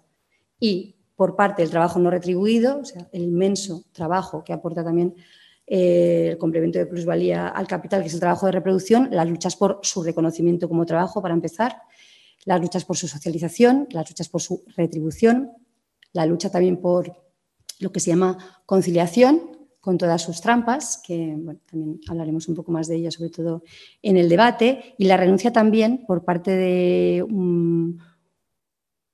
Y 0.59 0.95
por 1.15 1.35
parte 1.35 1.61
del 1.61 1.71
trabajo 1.71 1.99
no 1.99 2.09
retribuido, 2.09 2.79
o 2.79 2.85
sea, 2.85 3.07
el 3.11 3.23
inmenso 3.23 3.83
trabajo 3.91 4.43
que 4.43 4.53
aporta 4.53 4.83
también 4.83 5.15
el 5.65 6.37
complemento 6.37 6.79
de 6.79 6.87
plusvalía 6.87 7.47
al 7.49 7.67
capital, 7.67 8.01
que 8.01 8.07
es 8.07 8.13
el 8.13 8.19
trabajo 8.19 8.47
de 8.47 8.53
reproducción, 8.53 9.09
las 9.11 9.29
luchas 9.29 9.55
por 9.55 9.79
su 9.83 10.01
reconocimiento 10.01 10.67
como 10.67 10.85
trabajo, 10.85 11.21
para 11.21 11.33
empezar, 11.33 11.81
las 12.45 12.59
luchas 12.59 12.85
por 12.85 12.97
su 12.97 13.07
socialización, 13.07 13.87
las 13.91 14.09
luchas 14.09 14.29
por 14.29 14.41
su 14.41 14.63
retribución, 14.75 15.51
la 16.13 16.25
lucha 16.25 16.49
también 16.49 16.77
por 16.77 17.13
lo 17.79 17.91
que 17.91 17.99
se 17.99 18.09
llama 18.09 18.63
conciliación, 18.65 19.58
con 19.79 19.97
todas 19.97 20.21
sus 20.21 20.41
trampas, 20.41 21.01
que 21.05 21.37
también 21.65 21.99
hablaremos 22.07 22.47
un 22.47 22.55
poco 22.55 22.71
más 22.71 22.87
de 22.87 22.95
ellas, 22.97 23.13
sobre 23.15 23.29
todo 23.29 23.63
en 24.01 24.17
el 24.17 24.27
debate, 24.29 24.95
y 24.97 25.05
la 25.05 25.17
renuncia 25.17 25.53
también 25.53 26.05
por 26.05 26.25
parte 26.25 26.51
de 26.51 27.23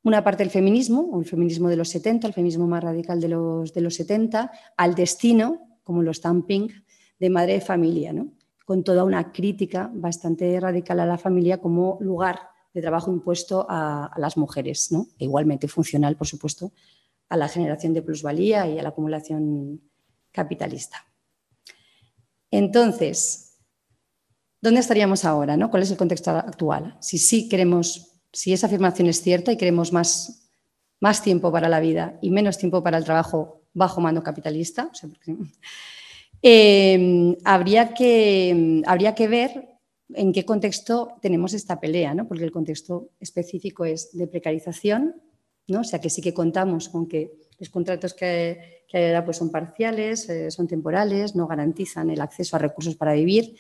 una 0.04 0.24
parte 0.24 0.44
del 0.44 0.52
feminismo, 0.52 1.10
o 1.12 1.20
el 1.20 1.26
feminismo 1.26 1.70
de 1.70 1.76
los 1.78 1.90
70, 1.90 2.28
el 2.28 2.34
feminismo 2.34 2.68
más 2.68 2.84
radical 2.84 3.22
de 3.22 3.30
los, 3.30 3.74
de 3.74 3.82
los 3.82 3.96
70, 3.96 4.52
al 4.78 4.96
destino 4.96 5.80
como 5.84 6.02
los 6.02 6.18
stamping 6.18 6.70
de 7.20 7.30
madre 7.30 7.54
de 7.54 7.62
familia, 7.62 8.12
¿no? 8.12 8.32
con 8.66 8.84
toda 8.84 9.04
una 9.04 9.32
crítica 9.32 9.90
bastante 9.94 10.60
radical 10.60 11.00
a 11.00 11.06
la 11.06 11.18
familia 11.18 11.62
como 11.62 11.98
lugar 12.02 12.40
de 12.74 12.82
trabajo 12.82 13.12
impuesto 13.12 13.66
a, 13.70 14.12
las 14.18 14.36
mujeres, 14.36 14.92
¿no? 14.92 15.08
E 15.18 15.26
igualmente 15.26 15.68
funcional, 15.68 16.18
por 16.18 16.28
supuesto, 16.28 16.74
a 17.30 17.38
la 17.38 17.48
generación 17.48 17.94
de 17.94 18.02
plusvalía 18.02 18.68
y 18.68 18.78
a 18.78 18.84
la 18.84 18.90
acumulación 18.90 19.82
capitalista. 20.36 21.06
Entonces, 22.52 23.58
¿dónde 24.62 24.82
estaríamos 24.82 25.26
ahora? 25.26 25.58
¿no? 25.58 25.72
¿Cuál 25.72 25.84
es 25.84 25.92
el 25.92 25.98
contexto 25.98 26.32
actual? 26.32 26.98
Si 27.00 27.18
sí 27.18 27.50
queremos, 27.50 28.20
si 28.32 28.54
esa 28.54 28.68
afirmación 28.68 29.08
es 29.08 29.22
cierta 29.22 29.52
y 29.52 29.58
queremos 29.58 29.92
más, 29.94 30.50
más 31.00 31.24
tiempo 31.24 31.52
para 31.52 31.70
la 31.70 31.80
vida 31.80 32.20
y 32.22 32.30
menos 32.30 32.58
tiempo 32.58 32.84
para 32.84 32.98
el 32.98 33.06
trabajo 33.06 33.62
bajo 33.74 34.02
mando 34.02 34.22
capitalista. 34.22 34.92
Em, 36.42 37.36
habría, 37.44 37.94
que, 37.94 38.84
habría 38.86 39.16
que 39.16 39.28
ver 39.28 39.70
en 40.14 40.34
qué 40.34 40.46
contexto 40.46 41.18
tenemos 41.22 41.54
esta 41.54 41.80
pelea, 41.80 42.14
¿no? 42.14 42.28
porque 42.28 42.44
el 42.44 42.52
contexto 42.52 43.10
específico 43.20 43.86
es 43.86 44.16
de 44.16 44.28
precarización 44.28 45.16
¿no? 45.68 45.82
O 45.82 45.84
sea 45.84 46.00
que 46.00 46.10
sí 46.10 46.22
que 46.22 46.34
contamos 46.34 46.90
con 46.90 47.08
que 47.08 47.32
los 47.60 47.70
contratos 47.70 48.14
que, 48.14 48.84
que 48.88 48.98
hay 48.98 49.06
ahora 49.06 49.26
pues 49.26 49.38
son 49.38 49.52
parciales, 49.52 50.30
eh, 50.30 50.52
son 50.52 50.68
temporales, 50.68 51.36
no 51.36 51.48
garantizan 51.48 52.10
el 52.10 52.22
acceso 52.22 52.56
a 52.56 52.60
recursos 52.60 52.96
para 52.96 53.14
vivir. 53.14 53.56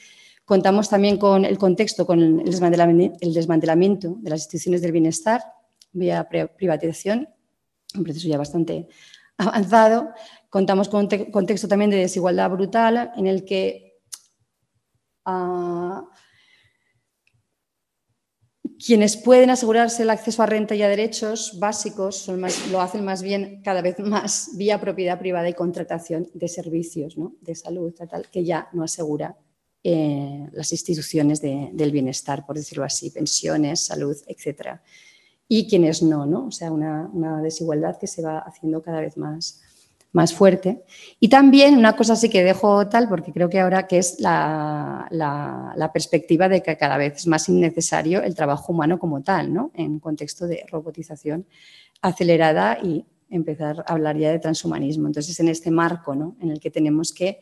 Contamos 0.45 0.89
también 0.89 1.17
con 1.17 1.43
el 1.43 1.57
contexto, 1.57 2.05
con 2.05 2.21
el 2.21 2.45
desmantelamiento, 2.45 4.17
de 4.19 4.29
las 4.29 4.41
instituciones 4.41 4.81
del 4.81 4.91
bienestar 4.91 5.41
vía 5.91 6.27
privatización, 6.29 7.29
un 7.95 8.03
proceso 8.03 8.27
ya 8.27 8.37
bastante 8.37 8.87
avanzado. 9.37 10.11
Contamos 10.49 10.87
con 10.87 11.07
un 11.11 11.31
contexto 11.31 11.67
también 11.67 11.89
de 11.89 11.97
desigualdad 11.97 12.51
brutal 12.51 13.11
en 13.15 13.27
el 13.27 13.43
que 13.43 13.97
ah, 15.25 16.03
quienes 18.85 19.17
pueden 19.17 19.49
asegurarse 19.49 20.03
el 20.03 20.11
acceso 20.11 20.43
a 20.43 20.45
renta 20.45 20.75
y 20.75 20.83
a 20.83 20.87
derechos 20.87 21.57
básicos 21.57 22.27
lo 22.69 22.81
hacen 22.81 23.03
más 23.03 23.23
bien 23.23 23.61
cada 23.63 23.81
vez 23.81 23.97
más 23.97 24.51
vía 24.57 24.79
propiedad 24.79 25.17
privada 25.17 25.49
y 25.49 25.55
contratación 25.55 26.29
de 26.35 26.47
servicios 26.47 27.15
de 27.41 27.55
salud, 27.55 27.91
tal, 27.93 28.29
que 28.29 28.43
ya 28.43 28.69
no 28.73 28.83
asegura 28.83 29.35
eh, 29.83 30.47
las 30.51 30.71
instituciones 30.71 31.41
del 31.41 31.91
bienestar, 31.91 32.45
por 32.45 32.57
decirlo 32.57 32.83
así, 32.83 33.09
pensiones, 33.09 33.85
salud, 33.85 34.15
etc. 34.27 34.79
Y 35.47 35.67
quienes 35.67 36.03
no, 36.03 36.27
¿no? 36.27 36.47
O 36.47 36.51
sea, 36.51 36.71
una 36.71 37.41
desigualdad 37.41 37.97
que 37.97 38.07
se 38.07 38.21
va 38.21 38.37
haciendo 38.37 38.83
cada 38.83 39.01
vez 39.01 39.17
más, 39.17 39.61
más 40.15 40.33
fuerte. 40.33 40.85
Y 41.19 41.27
también 41.27 41.77
una 41.77 41.97
cosa 41.97 42.15
sí 42.15 42.29
que 42.29 42.41
dejo 42.41 42.87
tal, 42.87 43.09
porque 43.09 43.33
creo 43.33 43.49
que 43.49 43.59
ahora 43.59 43.85
que 43.85 43.97
es 43.97 44.17
la, 44.21 45.07
la, 45.11 45.91
perspectiva 45.91 46.47
de 46.47 46.63
que 46.63 46.77
cada 46.77 46.97
vez 46.97 47.17
es 47.17 47.27
más 47.27 47.49
innecesario 47.49 48.23
el 48.23 48.33
trabajo 48.33 48.71
humano 48.71 48.97
como 48.97 49.21
tal, 49.21 49.53
¿no? 49.53 49.71
en 49.75 49.99
contexto 49.99 50.47
de 50.47 50.65
robotización 50.71 51.45
acelerada 52.01 52.79
y 52.81 53.05
empezar 53.29 53.83
a 53.85 53.91
hablar 53.91 54.17
ya 54.17 54.31
de 54.31 54.39
transhumanismo. 54.39 55.07
Entonces, 55.07 55.37
en 55.41 55.49
este 55.49 55.69
marco 55.69 56.15
¿no? 56.15 56.37
en 56.39 56.49
el 56.49 56.61
que 56.61 56.71
tenemos 56.71 57.11
que 57.11 57.41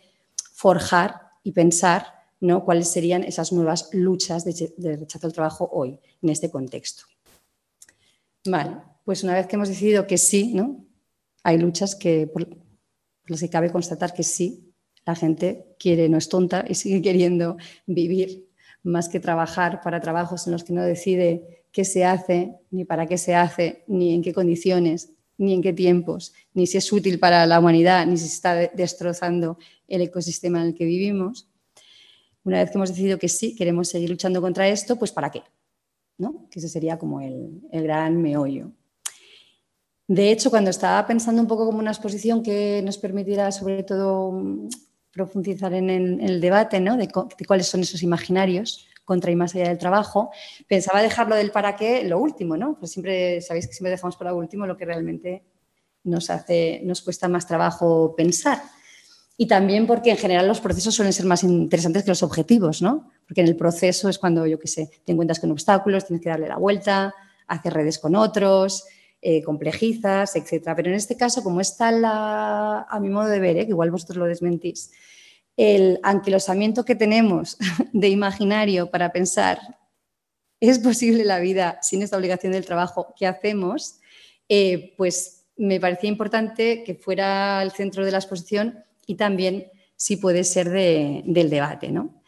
forjar 0.54 1.30
y 1.44 1.52
pensar 1.52 2.08
¿no? 2.40 2.66
cuáles 2.66 2.88
serían 2.88 3.24
esas 3.24 3.54
nuevas 3.54 3.90
luchas 3.94 4.46
de, 4.46 4.98
rechazo 4.98 5.28
al 5.28 5.34
trabajo 5.34 5.70
hoy, 5.72 6.00
en 6.24 6.30
este 6.30 6.50
contexto. 6.50 7.04
Vale, 8.46 8.78
pues 9.06 9.24
una 9.24 9.36
vez 9.36 9.46
que 9.46 9.58
hemos 9.58 9.70
decidido 9.70 10.08
que 10.08 10.18
sí, 10.18 10.56
¿no? 10.56 10.84
hay 11.44 11.58
luchas 11.58 11.96
que, 11.96 12.32
las 13.28 13.40
que 13.40 13.50
cabe 13.50 13.72
constatar 13.72 14.14
que 14.14 14.24
sí, 14.24 14.74
la 15.06 15.16
gente 15.16 15.76
quiere, 15.80 16.10
no 16.10 16.18
es 16.18 16.30
tonta 16.30 16.66
y 16.68 16.76
sigue 16.76 17.02
queriendo 17.02 17.58
vivir 17.86 18.50
más 18.84 19.10
que 19.10 19.20
trabajar 19.20 19.82
para 19.82 20.02
trabajos 20.02 20.46
en 20.48 20.54
los 20.54 20.64
que 20.64 20.74
no 20.74 20.84
decide 20.84 21.64
qué 21.72 21.86
se 21.86 22.06
hace, 22.06 22.56
ni 22.70 22.86
para 22.86 23.08
qué 23.08 23.18
se 23.18 23.34
hace, 23.34 23.84
ni 23.88 24.14
en 24.14 24.22
qué 24.22 24.34
condiciones, 24.34 25.14
ni 25.38 25.54
en 25.54 25.62
qué 25.62 25.74
tiempos, 25.74 26.34
ni 26.54 26.68
si 26.68 26.78
es 26.78 26.92
útil 26.92 27.18
para 27.18 27.46
la 27.46 27.60
humanidad, 27.60 28.06
ni 28.06 28.18
si 28.18 28.28
está 28.28 28.56
destrozando 28.56 29.58
el 29.88 30.02
ecosistema 30.02 30.62
en 30.62 30.68
el 30.68 30.74
que 30.76 30.86
vivimos. 30.86 31.50
Una 32.44 32.60
vez 32.60 32.70
que 32.70 32.78
hemos 32.78 32.90
decidido 32.90 33.18
que 33.18 33.30
sí, 33.30 33.56
queremos 33.56 33.88
seguir 33.88 34.10
luchando 34.10 34.42
contra 34.42 34.68
esto, 34.68 34.98
pues 34.98 35.12
¿para 35.12 35.32
qué? 35.32 35.44
¿No? 36.18 36.48
Que 36.52 36.60
ese 36.60 36.70
sería 36.70 37.00
como 37.00 37.22
el, 37.22 37.62
el 37.72 37.84
gran 37.84 38.22
meollo. 38.22 38.72
De 40.08 40.32
hecho, 40.32 40.50
cuando 40.50 40.70
estaba 40.70 41.06
pensando 41.08 41.42
un 41.42 41.48
poco 41.48 41.66
como 41.66 41.80
una 41.80 41.92
exposición 41.92 42.44
que 42.44 42.82
nos 42.84 42.98
permitirá 42.98 43.52
sobre 43.52 43.84
todo 43.84 44.34
profundizar 45.12 45.74
en 45.74 45.90
el, 45.90 46.42
debate 46.42 46.80
¿no? 46.80 46.98
de, 46.98 47.08
cuáles 47.48 47.68
son 47.68 47.82
esos 47.82 48.04
imaginarios 48.04 48.88
contra 49.06 49.32
y 49.32 49.36
más 49.36 49.54
allá 49.54 49.68
del 49.68 49.78
trabajo, 49.78 50.32
pensaba 50.68 51.02
dejarlo 51.02 51.36
del 51.36 51.52
para 51.52 51.76
qué 51.76 52.04
lo 52.04 52.20
último, 52.20 52.58
¿no? 52.58 52.78
Pues 52.80 52.92
siempre, 52.92 53.42
sabéis 53.42 53.68
que 53.68 53.74
siempre 53.74 53.92
dejamos 53.92 54.16
para 54.16 54.32
lo 54.32 54.38
último 54.38 54.66
lo 54.66 54.78
que 54.78 54.86
realmente 54.86 55.44
nos 56.04 56.30
hace, 56.30 56.82
nos 56.84 57.02
cuesta 57.02 57.28
más 57.28 57.46
trabajo 57.46 58.16
pensar. 58.16 58.62
Y 59.36 59.48
también 59.48 59.88
porque 59.88 60.12
en 60.12 60.18
general 60.18 60.48
los 60.48 60.62
procesos 60.62 60.96
suelen 60.96 61.14
ser 61.14 61.26
más 61.26 61.44
interesantes 61.44 62.04
que 62.04 62.12
los 62.12 62.24
objetivos, 62.24 62.82
¿no? 62.82 63.12
Porque 63.28 63.42
en 63.42 63.48
el 63.48 63.56
proceso 63.56 64.10
es 64.10 64.20
cuando, 64.20 64.46
yo 64.46 64.60
qué 64.60 64.68
sé, 64.68 64.90
te 65.06 65.12
encuentras 65.12 65.40
con 65.40 65.52
obstáculos, 65.52 66.06
tienes 66.06 66.22
que 66.22 66.30
darle 66.30 66.48
la 66.48 66.58
vuelta, 66.58 67.14
hacer 67.48 67.74
redes 67.74 68.00
con 68.00 68.16
otros, 68.16 68.86
eh, 69.24 69.42
complejizas, 69.42 70.36
etcétera. 70.36 70.76
Pero 70.76 70.90
en 70.90 70.96
este 70.96 71.18
caso, 71.18 71.44
como 71.44 71.62
está 71.62 71.92
la, 71.92 72.82
a 72.82 73.00
mi 73.00 73.10
modo 73.10 73.28
de 73.28 73.40
ver, 73.40 73.58
¿eh? 73.58 73.66
que 73.66 73.72
igual 73.72 73.90
vosotros 73.90 74.18
lo 74.18 74.26
desmentís, 74.26 74.92
el 75.58 76.00
anquilosamiento 76.04 76.84
que 76.84 76.96
tenemos 76.96 77.58
de 77.94 78.10
imaginario 78.10 78.92
para 78.92 79.12
pensar 79.12 79.60
¿es 80.70 80.80
posible 80.80 81.26
la 81.26 81.40
vida 81.40 81.78
sin 81.82 82.04
esta 82.04 82.16
obligación 82.16 82.54
del 82.54 82.66
trabajo? 82.66 83.14
¿Qué 83.20 83.28
hacemos? 83.28 84.00
Eh, 84.48 84.94
pues 84.96 85.44
me 85.58 85.78
parecía 85.82 86.10
importante 86.10 86.86
que 86.86 86.96
fuera 86.96 87.62
el 87.62 87.72
centro 87.72 88.06
de 88.06 88.12
la 88.12 88.20
exposición 88.20 88.82
y 89.06 89.16
también 89.16 89.68
si 89.98 90.16
puede 90.16 90.46
ser 90.46 90.70
del 90.70 91.50
debate. 91.50 91.92
¿no? 91.92 92.24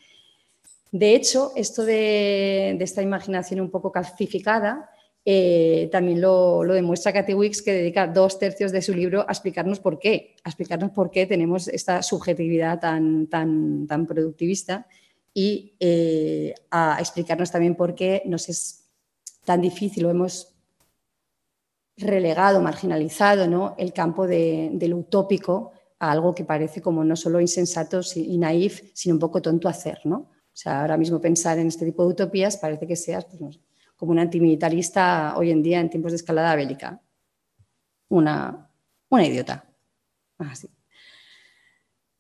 De 0.92 1.16
hecho, 1.16 1.54
esto 1.56 1.86
de, 1.86 2.78
esta 2.82 3.02
imaginación 3.02 3.62
un 3.62 3.72
poco 3.72 3.94
calcificada 3.94 4.90
eh, 5.28 5.90
también 5.92 6.22
lo, 6.22 6.62
demuestra 6.64 7.12
Cathy 7.12 7.34
Wicks, 7.34 7.64
que 7.64 7.74
dedica 7.74 8.06
dos 8.06 8.38
tercios 8.38 8.72
de 8.72 8.84
su 8.84 8.94
libro 8.94 9.22
a 9.28 9.32
explicarnos 9.32 9.80
por 9.80 9.98
qué, 9.98 10.36
a 10.44 10.50
explicarnos 10.50 10.92
por 10.92 11.10
qué 11.10 11.26
tenemos 11.26 11.68
esta 11.68 12.04
subjetividad 12.04 12.80
tan, 12.80 13.26
tan, 13.26 13.88
tan 13.88 14.06
productivista 14.06 14.88
y 15.34 15.74
eh, 15.80 16.54
a 16.70 16.98
explicarnos 17.00 17.52
también 17.52 17.76
por 17.76 17.96
qué 17.96 18.22
nos 18.26 18.50
es 18.50 18.86
tan 19.44 19.62
difícil 19.62 20.06
o 20.06 20.12
hemos 20.12 20.54
relegado, 21.98 22.62
marginalizado 22.62 23.48
¿no? 23.48 23.74
el 23.80 23.94
campo 23.94 24.28
de, 24.28 24.78
lo 24.88 24.98
utópico 24.98 25.72
a 25.98 26.12
algo 26.12 26.36
que 26.36 26.46
parece 26.46 26.82
como 26.82 27.04
no 27.04 27.16
solo 27.16 27.42
insensato 27.42 28.02
y 28.16 28.38
naif, 28.38 28.92
sino 28.94 29.16
un 29.16 29.20
poco 29.20 29.42
tonto 29.42 29.68
hacer. 29.68 30.02
¿no? 30.04 30.18
O 30.18 30.58
sea, 30.58 30.82
ahora 30.82 30.98
mismo 30.98 31.20
pensar 31.20 31.58
en 31.58 31.68
este 31.68 31.86
tipo 31.86 32.04
de 32.04 32.10
utopías 32.10 32.58
parece 32.58 32.86
que 32.86 32.96
seas, 32.96 33.26
pues, 33.26 33.42
no 33.42 33.50
como 33.96 34.12
una 34.12 34.24
antimilitarista 34.24 35.36
hoy 35.38 35.52
en 35.52 35.64
día 35.64 35.80
en 35.80 35.90
tiempos 35.90 36.12
de 36.12 36.18
escalada 36.18 36.56
bélica. 36.56 37.02
Una, 38.10 38.70
una 39.10 39.26
idiota. 39.26 39.66
Así. 40.38 40.70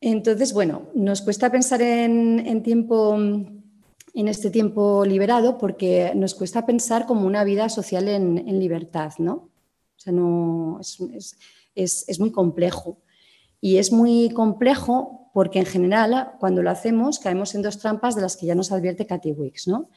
Entonces, 0.01 0.53
bueno, 0.53 0.89
nos 0.93 1.21
cuesta 1.21 1.51
pensar 1.51 1.81
en, 1.81 2.61
tiempo, 2.63 3.15
en 3.15 4.27
este 4.27 4.51
tiempo 4.51 5.03
liberado 5.05 5.57
porque 5.57 6.13
nos 6.15 6.35
cuesta 6.35 6.65
pensar 6.65 7.05
como 7.05 7.25
una 7.25 7.43
vida 7.43 7.69
social 7.69 8.07
en, 8.07 8.59
libertad, 8.59 9.13
¿no? 9.17 9.33
O 9.33 9.97
sea, 9.97 10.13
no, 10.13 10.79
es, 10.79 11.37
es, 11.75 12.19
muy 12.19 12.31
complejo. 12.31 12.99
Y 13.59 13.77
es 13.77 13.91
muy 13.91 14.29
complejo 14.29 15.31
porque 15.33 15.59
en 15.59 15.65
general, 15.65 16.33
cuando 16.39 16.61
lo 16.61 16.69
hacemos, 16.69 17.17
caemos 17.19 17.55
en 17.55 17.63
dos 17.63 17.79
trampas 17.79 18.15
de 18.15 18.21
las 18.21 18.37
que 18.37 18.45
ya 18.45 18.53
nos 18.53 18.71
advierte 18.71 19.07
Cathy 19.07 19.31
Wicks, 19.31 19.67
¿no? 19.67 19.89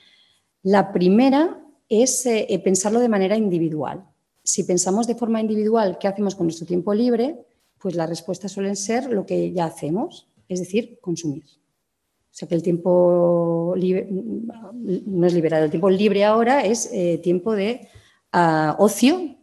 La 0.62 0.92
primera 0.92 1.60
es 1.88 2.26
eh, 2.26 2.46
eh, 2.48 2.58
pensarlo 2.58 3.00
de 3.00 3.08
manera 3.08 3.36
individual. 3.36 4.04
Si 4.42 4.64
pensamos 4.64 5.06
de 5.06 5.14
forma 5.14 5.40
individual 5.40 5.98
qué 5.98 6.08
hacemos 6.08 6.34
con 6.34 6.46
nuestro 6.46 6.66
tiempo 6.66 6.94
libre, 6.94 7.36
pues 7.78 7.94
la 7.94 8.06
respuesta 8.06 8.48
suelen 8.48 8.76
ser 8.76 9.10
lo 9.12 9.24
que 9.24 9.52
ya 9.52 9.66
hacemos, 9.66 10.28
es 10.48 10.60
decir, 10.60 10.98
consumir. 11.00 11.44
O 11.44 12.34
sea 12.38 12.48
que 12.48 12.54
el 12.54 12.62
tiempo 12.62 13.74
libre 13.76 14.08
no 14.10 15.26
es 15.26 15.34
liberado, 15.34 15.64
el 15.64 15.70
tiempo 15.70 15.90
libre 15.90 16.24
ahora 16.24 16.64
es 16.64 16.88
eh, 16.92 17.18
tiempo 17.18 17.54
de 17.54 17.88
ah, 18.32 18.76
ocio 18.78 19.36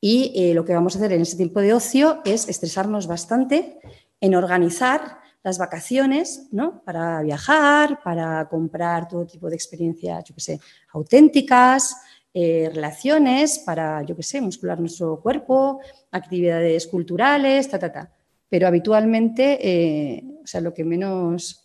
y 0.00 0.52
lo 0.54 0.64
que 0.64 0.74
vamos 0.74 0.94
a 0.94 0.98
hacer 0.98 1.12
en 1.12 1.22
ese 1.22 1.36
tiempo 1.36 1.60
de 1.60 1.72
ocio 1.72 2.20
es 2.24 2.48
estresarnos 2.48 3.08
bastante 3.08 3.80
en 4.20 4.36
organizar 4.36 5.18
las 5.42 5.58
vacaciones, 5.58 6.48
¿no? 6.50 6.82
Para 6.84 7.22
viajar, 7.22 8.00
para 8.02 8.48
comprar 8.48 9.08
todo 9.08 9.26
tipo 9.26 9.48
de 9.48 9.54
experiencias, 9.54 10.24
yo 10.24 10.34
qué 10.34 10.40
sé, 10.40 10.60
auténticas, 10.92 11.96
eh, 12.34 12.70
relaciones, 12.74 13.58
para, 13.60 14.02
yo 14.02 14.14
qué 14.14 14.22
sé, 14.22 14.40
muscular 14.40 14.78
nuestro 14.78 15.20
cuerpo, 15.20 15.80
actividades 16.10 16.86
culturales, 16.86 17.68
ta, 17.68 17.78
ta, 17.78 17.90
ta. 17.90 18.12
Pero 18.48 18.66
habitualmente, 18.66 19.58
eh, 19.60 20.24
o 20.42 20.46
sea, 20.46 20.60
lo 20.60 20.74
que 20.74 20.84
menos, 20.84 21.64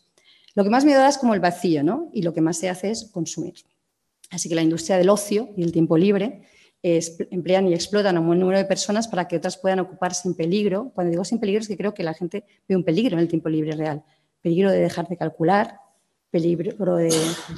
lo 0.55 0.63
que 0.63 0.69
más 0.69 0.85
me 0.85 0.93
da 0.93 1.09
es 1.09 1.17
como 1.17 1.33
el 1.33 1.39
vacío, 1.39 1.83
¿no? 1.83 2.09
Y 2.13 2.21
lo 2.21 2.33
que 2.33 2.41
más 2.41 2.57
se 2.57 2.69
hace 2.69 2.91
es 2.91 3.05
consumir. 3.05 3.55
Así 4.29 4.49
que 4.49 4.55
la 4.55 4.61
industria 4.61 4.97
del 4.97 5.09
ocio 5.09 5.49
y 5.55 5.63
el 5.63 5.71
tiempo 5.71 5.97
libre 5.97 6.41
emplean 6.83 7.67
y 7.69 7.73
explotan 7.73 8.17
a 8.17 8.19
un 8.19 8.27
buen 8.27 8.39
número 8.39 8.57
de 8.57 8.65
personas 8.65 9.07
para 9.07 9.27
que 9.27 9.37
otras 9.37 9.57
puedan 9.57 9.79
ocupar 9.79 10.13
sin 10.13 10.35
peligro. 10.35 10.91
Cuando 10.93 11.11
digo 11.11 11.23
sin 11.23 11.39
peligro 11.39 11.61
es 11.61 11.67
que 11.67 11.77
creo 11.77 11.93
que 11.93 12.03
la 12.03 12.13
gente 12.13 12.43
ve 12.67 12.75
un 12.75 12.83
peligro 12.83 13.15
en 13.15 13.19
el 13.19 13.29
tiempo 13.29 13.47
libre 13.47 13.71
real. 13.75 14.03
Peligro 14.41 14.69
de 14.69 14.79
dejar 14.79 15.07
de 15.07 15.15
calcular, 15.15 15.79
peligro 16.29 16.97
de, 16.97 17.11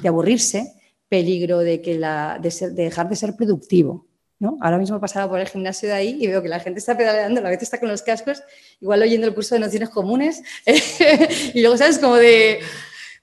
aburrirse, 0.06 0.74
peligro 1.08 1.58
de, 1.58 1.82
que 1.82 1.98
la, 1.98 2.38
de, 2.40 2.70
dejar 2.70 3.08
de 3.08 3.16
ser 3.16 3.34
productivo. 3.34 4.06
Ahora 4.60 4.78
mismo 4.78 5.00
pasaba 5.00 5.30
por 5.30 5.40
el 5.40 5.48
gimnasio 5.48 5.88
de 5.88 5.94
ahí 5.94 6.18
y 6.20 6.26
veo 6.26 6.42
que 6.42 6.48
la 6.48 6.60
gente 6.60 6.78
está 6.78 6.96
pedaleando, 6.96 7.40
la 7.40 7.48
vez 7.48 7.62
está 7.62 7.80
con 7.80 7.88
los 7.88 8.02
cascos, 8.02 8.42
igual 8.80 9.00
oyendo 9.00 9.26
el 9.26 9.34
curso 9.34 9.54
de 9.54 9.62
nociones 9.62 9.88
comunes, 9.88 10.42
y 11.54 11.62
luego 11.62 11.78
sabes 11.78 11.98
como 11.98 12.16
de, 12.16 12.60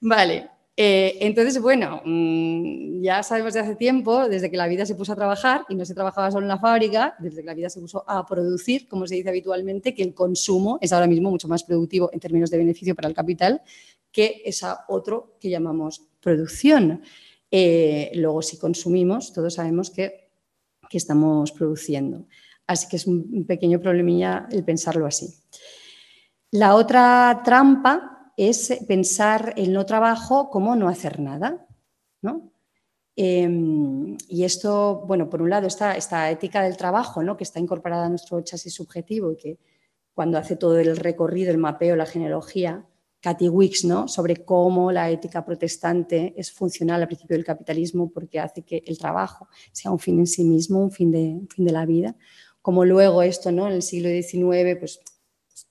vale, 0.00 0.48
Eh, 0.76 1.18
entonces, 1.20 1.60
bueno, 1.60 2.02
mm, 2.04 3.02
ya 3.02 3.22
sabemos 3.22 3.54
de 3.54 3.60
hace 3.60 3.76
tiempo, 3.76 4.28
desde 4.28 4.50
que 4.50 4.56
la 4.56 4.66
vida 4.66 4.84
se 4.84 4.96
puso 4.96 5.12
a 5.12 5.16
trabajar, 5.16 5.64
y 5.68 5.74
no 5.74 5.84
se 5.84 5.94
trabajaba 5.94 6.30
solo 6.30 6.44
en 6.44 6.48
la 6.48 6.58
fábrica, 6.58 7.14
desde 7.20 7.42
que 7.42 7.46
la 7.46 7.54
vida 7.54 7.70
se 7.70 7.80
puso 7.80 8.04
a 8.08 8.26
producir, 8.26 8.88
como 8.88 9.06
se 9.06 9.14
dice 9.14 9.28
habitualmente, 9.28 9.94
que 9.94 10.02
el 10.02 10.14
consumo 10.14 10.78
es 10.80 10.92
ahora 10.92 11.06
mismo 11.06 11.30
mucho 11.30 11.48
más 11.48 11.62
productivo 11.62 12.10
en 12.12 12.20
términos 12.20 12.50
de 12.50 12.58
beneficio 12.58 12.94
para 12.94 13.08
el 13.08 13.14
capital 13.14 13.62
que 14.10 14.42
esa 14.44 14.84
otro 14.88 15.36
que 15.40 15.50
llamamos 15.50 16.02
producción. 16.20 17.02
Eh, 17.50 18.12
luego, 18.14 18.42
si 18.42 18.58
consumimos, 18.58 19.32
todos 19.32 19.54
sabemos 19.54 19.90
que, 19.90 20.28
que 20.88 20.98
estamos 20.98 21.50
produciendo. 21.52 22.26
Así 22.66 22.88
que 22.88 22.96
es 22.96 23.06
un 23.06 23.44
pequeño 23.44 23.80
problemilla 23.80 24.48
el 24.50 24.64
pensarlo 24.64 25.06
así. 25.06 25.34
La 26.52 26.76
otra 26.76 27.42
trampa 27.44 28.13
es 28.36 28.78
pensar 28.86 29.54
el 29.56 29.72
no 29.72 29.86
trabajo 29.86 30.50
como 30.50 30.76
no 30.76 30.88
hacer 30.88 31.20
nada. 31.20 31.66
¿no? 32.22 32.50
Em, 33.16 34.16
y 34.28 34.44
esto, 34.44 35.04
bueno, 35.06 35.30
por 35.30 35.42
un 35.42 35.50
lado 35.50 35.66
está 35.66 35.96
esta 35.96 36.30
ética 36.30 36.62
del 36.62 36.76
trabajo, 36.76 37.22
¿no? 37.22 37.36
que 37.36 37.44
está 37.44 37.60
incorporada 37.60 38.06
a 38.06 38.08
nuestro 38.08 38.40
chasis 38.40 38.74
subjetivo 38.74 39.32
y 39.32 39.36
que 39.36 39.58
cuando 40.14 40.38
hace 40.38 40.56
todo 40.56 40.78
el 40.78 40.96
recorrido, 40.96 41.50
el 41.50 41.58
mapeo, 41.58 41.96
la 41.96 42.06
genealogía, 42.06 42.86
Cathy 43.20 43.48
Wicks, 43.48 43.84
¿no? 43.84 44.06
sobre 44.06 44.44
cómo 44.44 44.92
la 44.92 45.10
ética 45.10 45.44
protestante 45.44 46.34
es 46.36 46.52
funcional 46.52 47.00
al 47.00 47.08
principio 47.08 47.36
del 47.36 47.44
capitalismo 47.44 48.10
porque 48.10 48.38
hace 48.38 48.62
que 48.62 48.82
el 48.86 48.98
trabajo 48.98 49.48
sea 49.72 49.90
un 49.90 49.98
fin 49.98 50.18
en 50.18 50.26
sí 50.26 50.44
mismo, 50.44 50.80
un 50.80 50.90
fin 50.90 51.10
de, 51.10 51.18
un 51.18 51.48
fin 51.48 51.64
de 51.64 51.72
la 51.72 51.86
vida. 51.86 52.16
Como 52.60 52.84
luego 52.84 53.22
esto 53.22 53.50
¿no? 53.50 53.66
en 53.66 53.74
el 53.74 53.82
siglo 53.82 54.08
XIX 54.08 54.76
pues, 54.78 55.00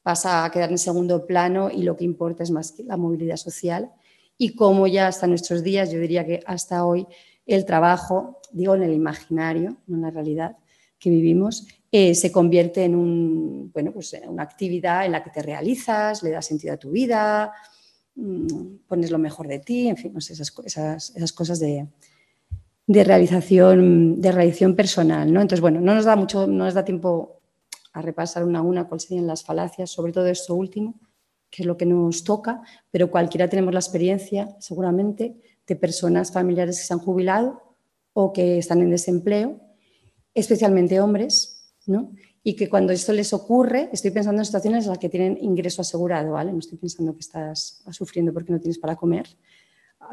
pasa 0.03 0.43
a 0.43 0.51
quedar 0.51 0.69
en 0.69 0.77
segundo 0.77 1.25
plano 1.25 1.71
y 1.71 1.83
lo 1.83 1.95
que 1.95 2.03
importa 2.03 2.43
es 2.43 2.51
más 2.51 2.73
que 2.73 2.83
la 2.83 2.97
movilidad 2.97 3.37
social. 3.37 3.91
Y 4.37 4.55
como 4.55 4.85
ya 4.85 5.07
hasta 5.07 5.27
nuestros 5.27 5.63
días, 5.63 5.91
yo 5.91 5.99
diría 5.99 6.25
que 6.25 6.41
hasta 6.45 6.85
hoy, 6.85 7.07
el 7.45 7.65
trabajo, 7.65 8.41
digo 8.51 8.75
en 8.75 8.83
el 8.83 8.93
imaginario, 8.93 9.77
no 9.87 9.95
en 9.95 10.01
la 10.01 10.11
realidad 10.11 10.57
que 10.99 11.09
vivimos, 11.09 11.67
eh, 11.91 12.15
se 12.15 12.31
convierte 12.31 12.83
en, 12.83 12.95
un, 12.95 13.71
bueno, 13.73 13.91
pues 13.91 14.15
una 14.27 14.43
actividad 14.43 15.05
en 15.05 15.11
la 15.11 15.23
que 15.23 15.29
te 15.29 15.41
realizas, 15.41 16.23
le 16.23 16.31
das 16.31 16.45
sentido 16.45 16.73
a 16.73 16.77
tu 16.77 16.91
vida, 16.91 17.51
mm, 18.15 18.77
pones 18.87 19.11
lo 19.11 19.19
mejor 19.19 19.47
de 19.47 19.59
ti, 19.59 19.87
en 19.87 19.97
fin, 19.97 20.13
esas, 20.17 20.51
cosas 20.51 21.59
de, 21.59 21.87
de, 22.87 23.03
realización, 23.03 24.21
de 24.21 24.31
realización 24.31 24.75
personal. 24.75 25.31
¿no? 25.31 25.41
Entonces, 25.41 25.61
bueno, 25.61 25.81
no 25.81 25.93
nos 25.93 26.05
da 26.05 26.15
mucho, 26.15 26.47
no 26.47 26.65
nos 26.65 26.73
da 26.73 26.83
tiempo 26.83 27.32
a 27.93 28.01
repasar 28.01 28.43
una 28.43 28.59
a 28.59 28.63
una 28.63 28.87
cuáles 28.87 29.03
serían 29.03 29.27
las 29.27 29.43
falacias, 29.43 29.91
sobre 29.91 30.11
todo 30.11 30.27
esto 30.27 30.55
último, 30.55 30.99
que 31.49 31.61
es 31.61 31.67
lo 31.67 31.77
que 31.77 31.85
nos 31.85 32.23
toca, 32.23 32.61
pero 32.89 33.11
cualquiera 33.11 33.47
tenemos 33.47 33.73
la 33.73 33.79
experiencia, 33.79 34.49
seguramente, 34.59 35.35
de 35.67 35.75
personas 35.75 36.31
familiares 36.31 36.79
que 36.79 36.85
se 36.85 36.93
han 36.93 36.99
jubilado 36.99 37.61
o 38.13 38.33
que 38.33 38.57
están 38.57 38.81
en 38.81 38.89
desempleo, 38.89 39.61
especialmente 40.33 40.99
hombres, 40.99 41.75
¿no? 41.85 42.11
Y 42.43 42.55
que 42.55 42.67
cuando 42.67 42.91
esto 42.91 43.13
les 43.13 43.31
ocurre, 43.33 43.89
estoy 43.93 44.11
pensando 44.11 44.41
en 44.41 44.45
situaciones 44.45 44.85
en 44.85 44.89
las 44.89 44.97
que 44.97 45.09
tienen 45.09 45.37
ingreso 45.39 45.81
asegurado, 45.81 46.33
¿vale? 46.33 46.51
No 46.51 46.59
estoy 46.59 46.77
pensando 46.79 47.13
que 47.13 47.21
estás 47.21 47.83
sufriendo 47.91 48.33
porque 48.33 48.51
no 48.51 48.59
tienes 48.59 48.79
para 48.79 48.95
comer, 48.95 49.27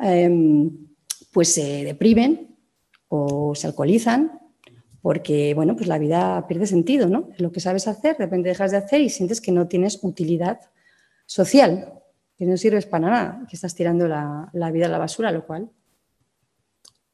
em, 0.02 0.70
pues 1.32 1.54
se 1.54 1.84
deprimen 1.84 2.56
o 3.08 3.54
se 3.54 3.66
alcoholizan 3.66 4.39
porque 5.02 5.54
bueno, 5.54 5.76
pues 5.76 5.88
la 5.88 5.98
vida 5.98 6.46
pierde 6.46 6.66
sentido, 6.66 7.08
¿no? 7.08 7.30
Lo 7.38 7.52
que 7.52 7.60
sabes 7.60 7.88
hacer, 7.88 8.16
de 8.16 8.24
repente 8.24 8.48
dejas 8.48 8.70
de 8.70 8.76
hacer 8.76 9.00
y 9.00 9.08
sientes 9.08 9.40
que 9.40 9.52
no 9.52 9.66
tienes 9.66 9.98
utilidad 10.02 10.60
social, 11.26 11.94
que 12.36 12.44
no 12.44 12.56
sirves 12.56 12.86
para 12.86 13.08
nada, 13.08 13.46
que 13.48 13.56
estás 13.56 13.74
tirando 13.74 14.08
la, 14.08 14.50
vida 14.72 14.86
a 14.86 14.88
la 14.88 14.98
basura, 14.98 15.30
lo 15.30 15.46
cual 15.46 15.70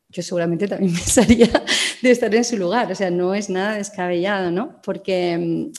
yo 0.09 0.22
seguramente 0.22 0.66
también 0.68 0.92
pensaría 0.94 1.49
de 2.03 2.11
estar 2.11 2.35
en 2.35 2.44
su 2.44 2.57
lugar, 2.57 2.90
o 2.90 2.94
sea, 2.94 3.11
no 3.11 3.35
es 3.35 3.51
nada 3.51 3.75
descabellado, 3.75 4.51
¿no? 4.51 4.81
Porque, 4.83 5.37
mm, 5.38 5.72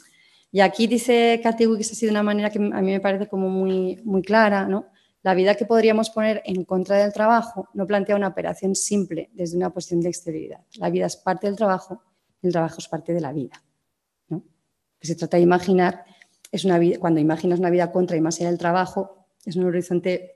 y 0.51 0.59
aquí 0.61 0.87
dice 0.87 1.39
Cathy 1.43 1.65
que 1.65 1.81
ha 1.81 1.83
sido 1.83 2.11
una 2.11 2.23
manera 2.23 2.49
que 2.49 2.59
a 2.59 2.81
mí 2.81 2.91
me 2.91 2.99
parece 2.99 3.27
como 3.27 3.49
muy, 3.49 4.01
muy 4.03 4.21
clara, 4.21 4.65
¿no? 4.67 4.87
La 5.27 5.33
vida 5.33 5.55
que 5.55 5.65
podríamos 5.65 6.09
poner 6.09 6.41
en 6.45 6.63
contra 6.63 6.99
del 6.99 7.11
trabajo 7.11 7.67
no 7.73 7.85
plantea 7.85 8.15
una 8.15 8.29
operación 8.29 8.75
simple 8.75 9.29
desde 9.33 9.57
una 9.57 9.73
posición 9.73 9.99
de 9.99 10.07
exterioridad. 10.07 10.61
La 10.77 10.89
vida 10.89 11.05
es 11.05 11.17
parte 11.17 11.47
del 11.47 11.57
trabajo 11.57 12.01
el 12.41 12.53
trabajo 12.53 12.77
es 12.77 12.87
parte 12.87 13.13
de 13.13 13.19
la 13.19 13.33
vida. 13.33 13.61
¿no? 14.29 14.41
se 15.01 15.15
trata 15.15 15.35
de 15.35 15.43
imaginar, 15.43 16.05
es 16.49 16.63
una 16.63 16.79
vida, 16.79 16.97
cuando 16.99 17.19
imaginas 17.19 17.59
una 17.59 17.69
vida 17.69 17.91
contra 17.91 18.15
y 18.15 18.21
más 18.21 18.39
allá 18.39 18.47
del 18.47 18.57
trabajo, 18.57 19.27
es 19.43 19.57
un 19.57 19.65
horizonte 19.65 20.31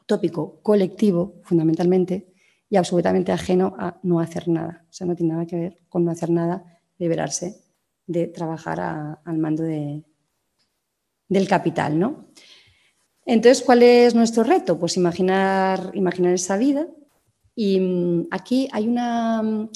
utópico, 0.00 0.60
colectivo, 0.62 1.40
fundamentalmente, 1.42 2.32
y 2.68 2.76
absolutamente 2.76 3.32
ajeno 3.32 3.74
a 3.80 3.98
no 4.04 4.20
hacer 4.20 4.46
nada. 4.46 4.86
O 4.88 4.92
sea, 4.92 5.08
no 5.08 5.16
tiene 5.16 5.32
nada 5.32 5.46
que 5.46 5.56
ver 5.56 5.78
con 5.88 6.04
no 6.04 6.12
hacer 6.12 6.30
nada, 6.30 6.78
liberarse 6.98 7.64
de 8.06 8.28
trabajar 8.28 8.78
al 9.24 9.38
mando 9.38 9.64
de, 9.64 10.04
del 11.28 11.48
capital. 11.48 11.98
¿no? 11.98 12.26
Entonces, 13.30 13.62
¿cuál 13.64 13.84
es 13.84 14.12
nuestro 14.12 14.42
reto? 14.42 14.76
Pues 14.76 14.96
imaginar, 14.96 15.92
esa 16.34 16.56
vida. 16.56 16.88
Y 17.54 17.78
mm, 17.78 18.26
aquí 18.32 18.68
hay 18.72 18.88
una, 18.88 19.40
mm, 19.40 19.70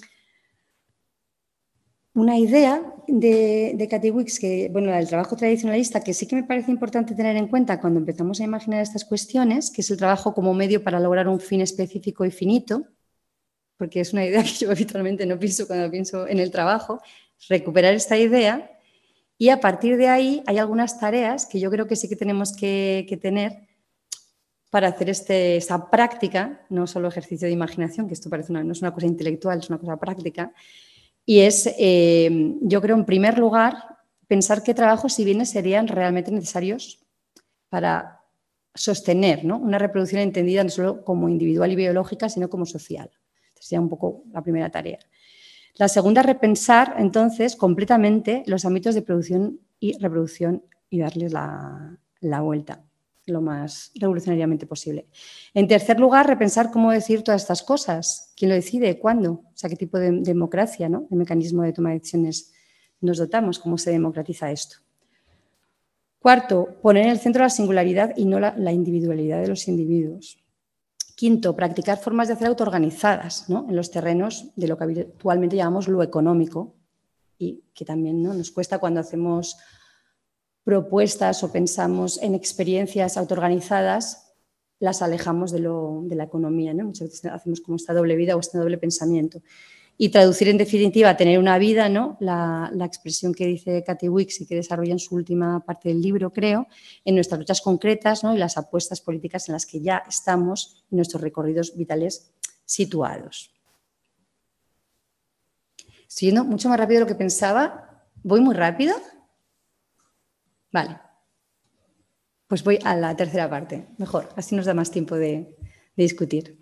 una 2.14 2.36
idea 2.36 2.82
de, 3.06 3.74
de 3.76 4.10
Wicks, 4.10 4.40
que, 4.40 4.68
bueno, 4.72 4.90
del 4.90 5.06
trabajo 5.06 5.36
tradicionalista, 5.36 6.02
que 6.02 6.14
sí 6.14 6.26
que 6.26 6.34
me 6.34 6.42
parece 6.42 6.72
importante 6.72 7.14
tener 7.14 7.36
en 7.36 7.46
cuenta 7.46 7.80
cuando 7.80 8.00
empezamos 8.00 8.40
a 8.40 8.44
imaginar 8.44 8.80
estas 8.82 9.04
cuestiones, 9.04 9.70
que 9.70 9.82
es 9.82 9.90
el 9.92 9.98
trabajo 9.98 10.34
como 10.34 10.52
medio 10.52 10.82
para 10.82 10.98
lograr 10.98 11.28
un 11.28 11.38
fin 11.38 11.60
específico 11.60 12.24
y 12.24 12.32
finito, 12.32 12.88
porque 13.76 14.00
es 14.00 14.12
una 14.12 14.24
idea 14.24 14.42
que 14.42 14.64
yo 14.64 14.70
habitualmente 14.72 15.26
no 15.26 15.38
pienso 15.38 15.68
cuando 15.68 15.88
pienso 15.92 16.26
en 16.26 16.40
el 16.40 16.50
trabajo, 16.50 17.00
recuperar 17.48 17.94
esta 17.94 18.18
idea 18.18 18.73
y 19.38 19.48
a 19.48 19.60
partir 19.60 19.96
de 19.96 20.08
ahí 20.08 20.42
hay 20.46 20.58
algunas 20.58 20.98
tareas 20.98 21.46
que 21.46 21.60
yo 21.60 21.70
creo 21.70 21.86
que 21.86 21.96
sí 21.96 22.08
que 22.08 22.16
tenemos 22.16 22.54
que, 22.54 23.18
tener 23.20 23.68
para 24.70 24.88
hacer 24.88 25.08
esta 25.10 25.90
práctica, 25.90 26.66
no 26.68 26.86
solo 26.86 27.08
ejercicio 27.08 27.46
de 27.46 27.52
imaginación, 27.52 28.08
que 28.08 28.14
esto 28.14 28.30
parece 28.30 28.52
no 28.52 28.72
es 28.72 28.82
una 28.82 28.92
cosa 28.92 29.06
intelectual, 29.06 29.58
es 29.58 29.68
una 29.68 29.78
cosa 29.78 29.96
práctica, 29.96 30.52
y 31.26 31.40
es, 31.40 31.72
eh, 31.78 32.56
yo 32.60 32.80
creo, 32.80 32.96
en 32.96 33.04
primer 33.04 33.38
lugar, 33.38 33.76
pensar 34.26 34.62
qué 34.62 34.74
trabajos 34.74 35.18
y 35.18 35.24
bienes 35.24 35.50
serían 35.50 35.88
realmente 35.88 36.30
necesarios 36.30 37.00
para 37.68 38.20
sostener 38.74 39.46
una 39.46 39.78
reproducción 39.78 40.20
entendida 40.20 40.64
no 40.64 40.70
solo 40.70 41.04
como 41.04 41.28
individual 41.28 41.72
y 41.72 41.76
biológica, 41.76 42.28
sino 42.28 42.50
como 42.50 42.66
social. 42.66 43.10
sería 43.58 43.80
un 43.80 43.88
poco 43.88 44.24
la 44.32 44.42
primera 44.42 44.70
tarea. 44.70 44.98
La 45.76 45.88
segunda, 45.88 46.22
repensar 46.22 46.94
entonces 46.98 47.56
completamente 47.56 48.44
los 48.46 48.64
ámbitos 48.64 48.94
de 48.94 49.02
producción 49.02 49.60
y 49.80 49.98
reproducción 49.98 50.62
y 50.88 51.00
darles 51.00 51.32
la, 51.32 51.98
vuelta 52.20 52.84
lo 53.26 53.40
más 53.40 53.90
revolucionariamente 53.94 54.66
posible. 54.66 55.08
En 55.52 55.66
tercer 55.66 55.98
lugar, 55.98 56.26
repensar 56.26 56.70
cómo 56.70 56.92
decir 56.92 57.22
todas 57.22 57.42
estas 57.42 57.62
cosas. 57.62 58.32
¿Quién 58.36 58.50
lo 58.50 58.54
decide? 58.54 58.98
¿Cuándo? 58.98 59.32
O 59.32 59.52
sea, 59.54 59.70
qué 59.70 59.76
tipo 59.76 59.98
de 59.98 60.12
democracia, 60.20 60.88
¿no? 60.88 61.06
de 61.08 61.16
mecanismo 61.16 61.62
de 61.62 61.72
toma 61.72 61.88
de 61.88 62.00
decisiones 62.00 62.52
nos 63.00 63.18
dotamos, 63.18 63.58
cómo 63.58 63.78
se 63.78 63.90
democratiza 63.90 64.52
esto. 64.52 64.76
Cuarto, 66.20 66.76
poner 66.82 67.04
en 67.04 67.10
el 67.10 67.18
centro 67.18 67.42
la 67.42 67.50
singularidad 67.50 68.12
y 68.16 68.26
no 68.26 68.38
la 68.38 68.72
individualidad 68.72 69.40
de 69.40 69.48
los 69.48 69.68
individuos. 69.68 70.43
Quinto, 71.24 71.56
practicar 71.56 71.96
formas 71.96 72.28
de 72.28 72.34
hacer 72.34 72.48
autoorganizadas 72.48 73.48
en 73.48 73.74
los 73.74 73.90
terrenos 73.90 74.50
de 74.56 74.68
lo 74.68 74.76
que 74.76 74.84
habitualmente 74.84 75.56
llamamos 75.56 75.88
lo 75.88 76.02
económico 76.02 76.74
y 77.38 77.64
que 77.72 77.86
también 77.86 78.22
¿no? 78.22 78.34
nos 78.34 78.50
cuesta 78.50 78.76
cuando 78.76 79.00
hacemos 79.00 79.56
propuestas 80.64 81.42
o 81.42 81.50
pensamos 81.50 82.20
en 82.20 82.34
experiencias 82.34 83.16
autoorganizadas, 83.16 84.34
las 84.80 85.00
alejamos 85.00 85.50
de, 85.50 85.60
de 85.60 86.14
la 86.14 86.24
economía. 86.24 86.74
¿no? 86.74 86.84
Muchas 86.84 87.08
veces 87.08 87.24
hacemos 87.32 87.62
como 87.62 87.76
esta 87.76 87.94
doble 87.94 88.16
vida 88.16 88.36
o 88.36 88.40
este 88.40 88.58
doble 88.58 88.76
pensamiento 88.76 89.40
y 89.96 90.08
traducir 90.08 90.48
en 90.48 90.58
definitiva 90.58 91.16
tener 91.16 91.38
una 91.38 91.56
vida, 91.58 91.88
¿no? 91.88 92.16
La, 92.20 92.70
expresión 92.84 93.32
que 93.32 93.46
dice 93.46 93.84
Cathy 93.84 94.08
Wicks 94.08 94.40
y 94.40 94.46
que 94.46 94.56
desarrolla 94.56 94.92
en 94.92 94.98
su 94.98 95.14
última 95.14 95.64
parte 95.64 95.88
del 95.88 96.02
libro, 96.02 96.32
creo, 96.32 96.66
en 97.04 97.14
nuestras 97.14 97.38
luchas 97.38 97.60
concretas 97.60 98.24
¿no? 98.24 98.34
y 98.34 98.38
las 98.38 98.58
apuestas 98.58 99.00
políticas 99.00 99.48
en 99.48 99.52
las 99.52 99.66
que 99.66 99.80
ya 99.80 100.02
estamos 100.08 100.84
en 100.90 100.96
nuestros 100.96 101.22
recorridos 101.22 101.76
vitales 101.76 102.32
situados. 102.64 103.52
Estoy 106.08 106.28
yendo 106.28 106.44
mucho 106.44 106.68
más 106.68 106.78
rápido 106.78 107.00
de 107.00 107.04
lo 107.04 107.08
que 107.08 107.14
pensaba. 107.14 108.04
¿Voy 108.22 108.40
muy 108.40 108.54
rápido? 108.54 108.94
Vale. 110.72 110.98
Pues 112.46 112.62
voy 112.62 112.78
a 112.84 112.96
la 112.96 113.16
tercera 113.16 113.48
parte. 113.48 113.86
Mejor, 113.98 114.28
así 114.36 114.54
nos 114.54 114.66
da 114.66 114.74
más 114.74 114.90
tiempo 114.90 115.14
de, 115.14 115.56
de 115.96 116.02
discutir. 116.02 116.58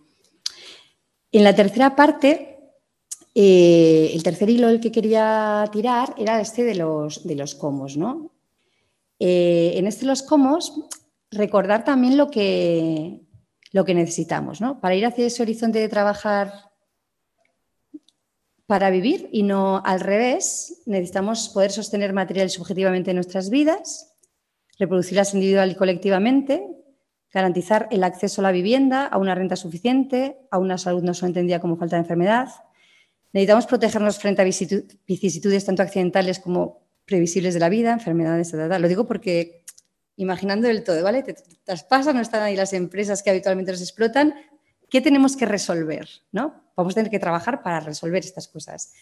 En 1.32 1.44
la 1.44 1.54
tercera 1.54 1.96
parte 1.96 2.51
eh, 3.34 4.10
el 4.14 4.22
tercer 4.22 4.50
hilo 4.50 4.68
el 4.68 4.80
que 4.80 4.92
quería 4.92 5.64
tirar 5.72 6.14
era 6.18 6.40
este 6.40 6.64
de 6.64 6.74
los, 6.74 7.26
de 7.26 7.34
los 7.34 7.54
comos, 7.54 7.96
¿no? 7.96 8.32
Eh, 9.18 9.72
en 9.76 9.86
este 9.86 10.02
de 10.02 10.08
los 10.08 10.22
comos, 10.22 10.74
recordar 11.30 11.84
también 11.84 12.16
lo 12.16 12.30
que, 12.30 13.22
lo 13.72 13.84
que 13.84 13.94
necesitamos, 13.94 14.60
¿no? 14.60 14.80
Para 14.80 14.94
ir 14.94 15.06
hacia 15.06 15.26
ese 15.26 15.42
horizonte 15.42 15.78
de 15.78 15.88
trabajar 15.88 16.72
para 18.66 18.90
vivir 18.90 19.28
y 19.32 19.42
no 19.42 19.82
al 19.84 20.00
revés, 20.00 20.82
necesitamos 20.86 21.48
poder 21.50 21.70
sostener 21.72 22.12
material 22.12 22.48
subjetivamente 22.50 23.12
nuestras 23.14 23.50
vidas, 23.50 24.14
reproducirlas 24.78 25.34
individual 25.34 25.70
y 25.70 25.74
colectivamente, 25.74 26.66
garantizar 27.32 27.88
el 27.90 28.04
acceso 28.04 28.40
a 28.40 28.44
la 28.44 28.52
vivienda, 28.52 29.06
a 29.06 29.18
una 29.18 29.34
renta 29.34 29.56
suficiente, 29.56 30.38
a 30.50 30.58
una 30.58 30.78
salud 30.78 31.02
no 31.02 31.14
solo 31.14 31.28
entendida 31.28 31.60
como 31.60 31.76
falta 31.76 31.96
de 31.96 32.02
enfermedad. 32.02 32.48
Necesitamos 33.32 33.66
protegernos 33.66 34.18
frente 34.18 34.42
a 34.42 34.44
vicisitudes 34.44 35.64
tanto 35.64 35.82
accidentales 35.82 36.38
como 36.38 36.82
previsibles 37.04 37.54
de 37.54 37.60
la 37.60 37.68
vida, 37.68 37.92
enfermedades, 37.92 38.52
etc. 38.52 38.78
Lo 38.78 38.88
digo 38.88 39.06
porque 39.06 39.64
imaginando 40.16 40.68
el 40.68 40.84
todo, 40.84 41.02
¿vale? 41.02 41.22
Te 41.22 41.34
traspasan, 41.64 42.16
no 42.16 42.22
están 42.22 42.42
ahí 42.42 42.56
las 42.56 42.72
empresas 42.72 43.22
que 43.22 43.30
habitualmente 43.30 43.72
nos 43.72 43.80
explotan. 43.80 44.34
¿Qué 44.88 45.00
tenemos 45.00 45.36
que 45.36 45.46
resolver? 45.46 46.08
¿no? 46.32 46.62
Vamos 46.76 46.92
a 46.92 46.96
tener 46.96 47.10
que 47.10 47.18
trabajar 47.18 47.62
para 47.62 47.80
resolver 47.80 48.22
estas 48.22 48.48
cosas. 48.48 48.92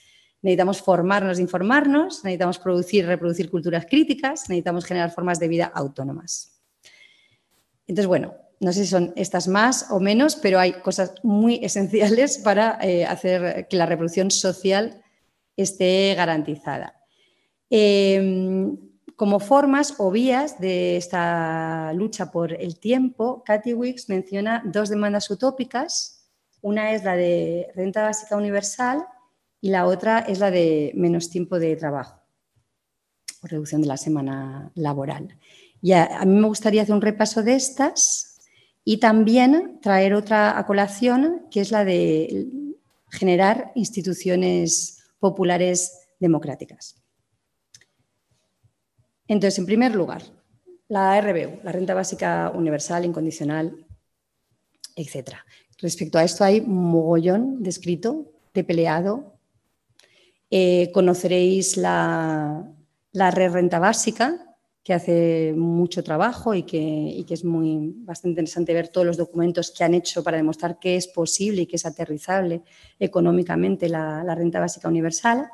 Necesitamos 0.43 0.81
formarnos, 0.81 1.39
informarnos, 1.39 2.25
necesitamos 2.25 2.59
producir 2.59 3.05
y 3.05 3.07
reproducir 3.07 3.51
culturas 3.51 3.85
críticas, 3.87 4.49
necesitamos 4.49 4.87
generar 4.87 5.11
formas 5.11 5.39
de 5.39 5.49
vida 5.49 5.71
autónomas. 5.75 6.63
Entonces, 7.87 8.07
bueno, 8.07 8.35
no 8.61 8.73
sé 8.73 8.85
si 8.85 8.91
son 8.91 9.13
estas 9.17 9.49
más 9.49 9.91
o 9.91 10.01
menos, 10.01 10.37
pero 10.37 10.61
hay 10.61 10.75
cosas 10.75 11.15
muy 11.23 11.55
esenciales 11.63 12.39
para 12.39 12.79
eh, 12.83 13.05
hacer 13.07 13.67
que 13.69 13.77
la 13.77 13.87
reproducción 13.87 14.31
social 14.31 15.03
esté 15.57 16.15
garantizada. 16.15 16.95
Em, 17.71 18.77
como 19.17 19.39
formas 19.39 19.95
o 19.99 20.11
vías 20.11 20.61
de 20.61 20.97
esta 20.97 21.93
lucha 21.95 22.31
por 22.31 22.53
el 22.53 22.79
tiempo, 22.79 23.43
Cathy 23.45 23.75
Wicks 23.75 24.09
menciona 24.09 24.63
dos 24.65 24.89
demandas 24.89 25.31
utópicas. 25.31 26.31
Una 26.63 26.93
es 26.93 27.05
la 27.05 27.17
de 27.17 27.69
renta 27.75 28.03
básica 28.03 28.37
universal 28.37 29.05
y 29.61 29.71
la 29.71 29.87
otra 29.87 30.21
es 30.21 30.39
la 30.39 30.51
de 30.51 30.93
menos 30.95 31.29
tiempo 31.29 31.59
de 31.59 31.77
trabajo 31.77 32.21
o 33.43 33.47
reducción 33.47 33.83
de 33.83 33.89
la 33.89 33.97
semana 33.97 34.71
laboral. 34.75 35.39
Y 35.83 35.93
a, 35.93 36.25
mí 36.25 36.41
me 36.41 36.49
gustaría 36.49 36.83
hacer 36.83 36.95
un 36.95 37.01
repaso 37.03 37.43
de 37.43 37.55
estas 37.55 38.30
y 38.85 38.99
también 38.99 39.79
traer 39.81 40.15
otra 40.15 40.59
a 40.59 40.67
colación, 40.67 41.47
que 41.51 41.61
es 41.61 41.71
la 41.71 41.85
de 41.85 42.47
generar 43.11 43.73
instituciones 43.75 45.03
populares 45.19 46.09
democráticas. 46.19 46.97
Entonces, 49.29 49.59
en 49.59 49.67
primer 49.67 49.95
lugar, 49.95 50.23
la 50.89 51.21
RBU, 51.21 51.61
la 51.63 51.73
renta 51.73 51.95
básica 51.95 52.51
universal, 52.55 53.05
incondicional, 53.05 53.87
etc. 54.97 55.37
Respecto 55.79 56.19
a 56.19 56.25
esto 56.25 56.43
hay 56.43 56.61
mogollón 56.61 57.63
de 57.63 57.71
escrito, 57.71 58.33
de 58.53 58.65
peleado. 58.65 59.39
Eh, 60.51 60.91
conoceréis 60.93 61.77
la, 61.77 62.67
la 63.13 63.31
renta 63.31 63.79
básica, 63.79 64.50
que 64.83 64.95
hace 64.95 65.55
mucho 65.57 66.03
trabajo 66.03 66.55
y 66.55 66.63
que, 66.63 67.25
es 67.29 67.45
muy 67.45 67.93
bastante 67.97 68.31
interesante 68.31 68.75
ver 68.75 68.89
todos 68.89 69.07
los 69.07 69.17
documentos 69.17 69.71
que 69.71 69.85
han 69.85 69.95
hecho 69.95 70.23
para 70.23 70.39
demostrar 70.39 70.79
que 70.79 70.97
es 70.97 71.07
posible 71.07 71.63
y 71.63 71.67
que 71.67 71.77
es 71.77 71.87
aterrizable 71.87 72.63
económicamente 72.99 73.89
la 73.89 74.35
renta 74.35 74.61
básica 74.61 74.89
universal. 74.89 75.51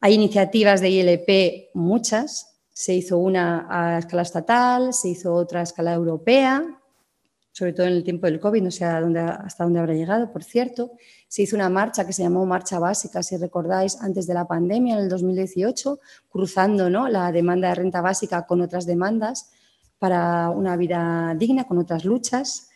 Hay 0.00 0.14
iniciativas 0.14 0.80
de 0.80 0.88
ILP, 0.88 1.70
muchas, 1.74 2.50
se 2.72 2.94
hizo 2.94 3.18
una 3.18 3.66
a 3.68 3.98
escala 3.98 4.22
estatal, 4.22 4.94
se 4.94 5.10
hizo 5.10 5.34
otra 5.34 5.60
a 5.60 5.64
escala 5.64 5.92
europea, 5.92 6.64
sobre 7.52 7.74
todo 7.74 7.86
en 7.86 7.92
el 7.92 8.04
tiempo 8.04 8.26
del 8.26 8.40
COVID, 8.40 8.62
no 8.62 8.70
sé 8.70 8.86
hasta 8.86 9.64
dónde 9.64 9.78
habrá 9.78 9.92
llegado, 9.92 10.32
por 10.32 10.42
cierto. 10.42 10.92
Se 11.30 11.42
hizo 11.42 11.54
una 11.54 11.68
marcha 11.68 12.04
que 12.04 12.12
se 12.12 12.24
llamó 12.24 12.44
Marcha 12.44 12.80
Básica, 12.80 13.22
si 13.22 13.36
recordáis, 13.36 13.96
antes 14.00 14.26
de 14.26 14.34
la 14.34 14.48
pandemia, 14.48 14.96
en 14.96 15.04
el 15.04 15.08
2018, 15.08 16.00
cruzando 16.28 16.90
¿no? 16.90 17.08
la 17.08 17.30
demanda 17.30 17.68
de 17.68 17.76
renta 17.76 18.00
básica 18.00 18.46
con 18.46 18.60
otras 18.60 18.84
demandas 18.84 19.52
para 20.00 20.50
una 20.50 20.76
vida 20.76 21.32
digna, 21.38 21.68
con 21.68 21.78
otras 21.78 22.04
luchas. 22.04 22.70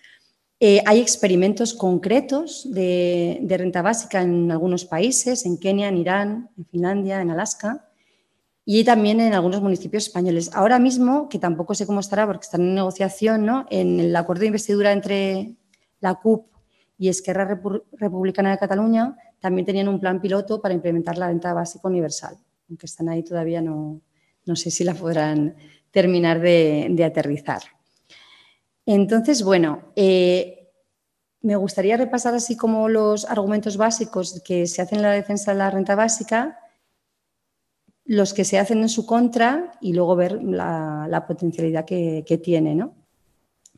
Eh, 0.60 0.80
hay 0.86 1.00
experimentos 1.00 1.74
concretos 1.74 2.68
de, 2.70 3.44
renta 3.58 3.82
básica 3.82 4.22
en 4.22 4.52
algunos 4.52 4.84
países, 4.84 5.44
en 5.46 5.58
Kenia, 5.58 5.88
en 5.88 5.96
Irán, 5.96 6.50
en 6.56 6.64
Finlandia, 6.66 7.20
en 7.20 7.32
Alaska 7.32 7.88
y 8.64 8.84
también 8.84 9.18
en 9.18 9.34
algunos 9.34 9.62
municipios 9.62 10.06
españoles. 10.06 10.52
Ahora 10.54 10.78
mismo, 10.78 11.28
que 11.28 11.40
tampoco 11.40 11.74
sé 11.74 11.86
cómo 11.86 11.98
estará 11.98 12.24
porque 12.24 12.44
están 12.44 12.60
en 12.60 12.76
negociación, 12.76 13.44
¿no? 13.44 13.66
en 13.68 13.98
el 13.98 14.14
acuerdo 14.14 14.42
de 14.42 14.46
investidura 14.46 14.92
entre 14.92 15.56
la 15.98 16.14
CUP 16.14 16.53
y 16.96 17.08
Esquerra 17.08 17.60
Republicana 17.92 18.52
de 18.52 18.58
Cataluña, 18.58 19.16
también 19.40 19.66
tenían 19.66 19.88
un 19.88 20.00
plan 20.00 20.20
piloto 20.20 20.60
para 20.60 20.74
implementar 20.74 21.18
la 21.18 21.28
renta 21.28 21.52
básica 21.52 21.88
universal, 21.88 22.36
aunque 22.68 22.86
están 22.86 23.08
ahí 23.08 23.22
todavía 23.22 23.60
no, 23.60 24.00
no 24.46 24.56
sé 24.56 24.70
si 24.70 24.84
la 24.84 24.94
podrán 24.94 25.56
terminar 25.90 26.40
de, 26.40 27.04
aterrizar. 27.04 27.62
Entonces, 28.86 29.42
bueno, 29.42 29.92
eh, 29.96 30.72
me 31.40 31.56
gustaría 31.56 31.96
repasar 31.96 32.34
así 32.34 32.56
como 32.56 32.88
los 32.88 33.24
argumentos 33.24 33.76
básicos 33.76 34.42
que 34.44 34.66
se 34.66 34.82
hacen 34.82 34.98
en 34.98 35.02
la 35.02 35.12
defensa 35.12 35.52
de 35.52 35.58
la 35.58 35.70
renta 35.70 35.94
básica 35.94 36.58
los 38.04 38.34
que 38.34 38.44
se 38.44 38.58
hacen 38.58 38.82
en 38.82 38.88
su 38.88 39.06
contra 39.06 39.72
y 39.80 39.92
luego 39.94 40.14
ver 40.14 40.42
la, 40.42 41.24
potencialidad 41.26 41.84
que, 41.84 42.40
tiene, 42.42 42.74
¿no? 42.74 42.94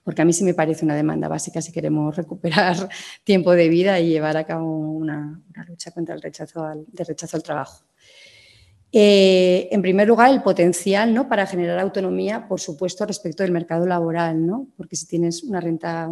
Porque 0.06 0.22
a 0.22 0.24
mí 0.24 0.32
sí 0.32 0.44
me 0.44 0.54
parece 0.54 0.84
una 0.84 0.94
demanda 0.94 1.26
básica 1.26 1.60
si 1.60 1.72
queremos 1.72 2.14
recuperar 2.14 2.88
tiempo 3.24 3.50
de 3.50 3.68
vida 3.68 3.98
y 3.98 4.10
llevar 4.10 4.36
a 4.36 4.44
cabo 4.44 4.70
una, 4.70 5.42
lucha 5.66 5.90
contra 5.90 6.14
el 6.14 6.22
rechazo 6.22 6.64
al, 6.64 6.86
rechazo 6.96 7.36
al 7.36 7.42
trabajo. 7.42 7.84
Eh, 8.92 9.68
en 9.72 9.82
primer 9.82 10.06
lugar, 10.06 10.30
el 10.30 10.42
potencial 10.42 11.12
¿no? 11.12 11.28
para 11.28 11.44
generar 11.44 11.80
autonomía, 11.80 12.46
por 12.46 12.60
supuesto, 12.60 13.04
respecto 13.04 13.42
del 13.42 13.50
mercado 13.50 13.84
laboral, 13.84 14.46
¿no? 14.46 14.68
porque 14.76 14.94
si 14.94 15.08
tienes 15.08 15.42
una 15.42 15.60
renta 15.60 16.08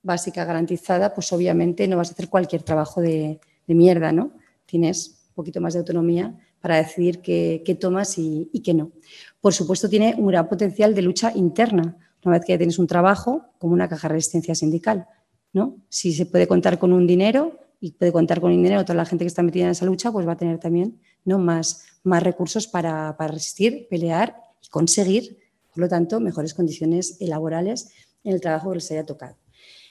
básica 0.00 0.44
garantizada, 0.44 1.12
pues 1.12 1.32
obviamente 1.32 1.88
no 1.88 1.96
vas 1.96 2.10
a 2.10 2.12
hacer 2.12 2.28
cualquier 2.28 2.62
trabajo 2.62 3.00
de, 3.00 3.40
de 3.66 3.74
mierda, 3.74 4.12
¿no? 4.12 4.32
Tienes 4.64 5.26
un 5.30 5.34
poquito 5.34 5.60
más 5.60 5.72
de 5.72 5.80
autonomía 5.80 6.34
para 6.64 6.76
decidir 6.76 7.20
qué, 7.20 7.78
tomas 7.78 8.16
y, 8.16 8.48
qué 8.64 8.72
no. 8.72 8.92
Por 9.38 9.52
supuesto, 9.52 9.86
tiene 9.86 10.14
un 10.16 10.28
gran 10.28 10.48
potencial 10.48 10.94
de 10.94 11.02
lucha 11.02 11.30
interna, 11.34 11.94
una 12.24 12.38
vez 12.38 12.46
que 12.46 12.52
ya 12.52 12.58
tienes 12.58 12.78
un 12.78 12.86
trabajo 12.86 13.44
como 13.58 13.74
una 13.74 13.88
caja 13.88 14.08
de 14.08 14.14
resistencia 14.14 14.54
sindical. 14.54 15.06
¿no? 15.52 15.76
Si 15.88 16.12
se 16.12 16.26
puede 16.26 16.46
contar 16.46 16.78
con 16.78 16.92
un 16.92 17.06
dinero 17.06 17.58
y 17.80 17.92
puede 17.92 18.12
contar 18.12 18.40
con 18.40 18.50
un 18.50 18.62
dinero 18.62 18.84
toda 18.84 18.96
la 18.96 19.04
gente 19.04 19.24
que 19.24 19.28
está 19.28 19.42
metida 19.42 19.64
en 19.64 19.70
esa 19.70 19.86
lucha, 19.86 20.10
pues 20.10 20.26
va 20.26 20.32
a 20.32 20.36
tener 20.36 20.58
también 20.58 21.00
¿no? 21.24 21.38
más, 21.38 21.84
más 22.02 22.22
recursos 22.22 22.66
para, 22.66 23.16
para 23.16 23.32
resistir, 23.32 23.86
pelear 23.88 24.36
y 24.62 24.68
conseguir, 24.68 25.38
por 25.70 25.78
lo 25.78 25.88
tanto, 25.88 26.20
mejores 26.20 26.54
condiciones 26.54 27.16
laborales 27.20 27.90
en 28.24 28.34
el 28.34 28.40
trabajo 28.40 28.70
que 28.70 28.76
les 28.76 28.90
haya 28.90 29.06
tocado. 29.06 29.36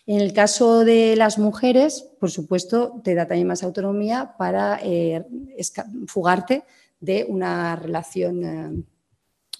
En 0.06 0.20
el 0.20 0.34
caso 0.34 0.84
de 0.84 1.16
las 1.16 1.40
mujeres, 1.40 2.10
por 2.20 2.30
supuesto, 2.30 3.00
te 3.04 3.16
da 3.16 3.26
también 3.26 3.48
más 3.48 3.64
autonomía 3.64 4.36
para 4.38 4.80
eh, 4.84 5.26
fugarte 6.08 6.64
de 7.00 7.26
una 7.28 7.78
relación 7.78 8.44
eh, 8.44 8.84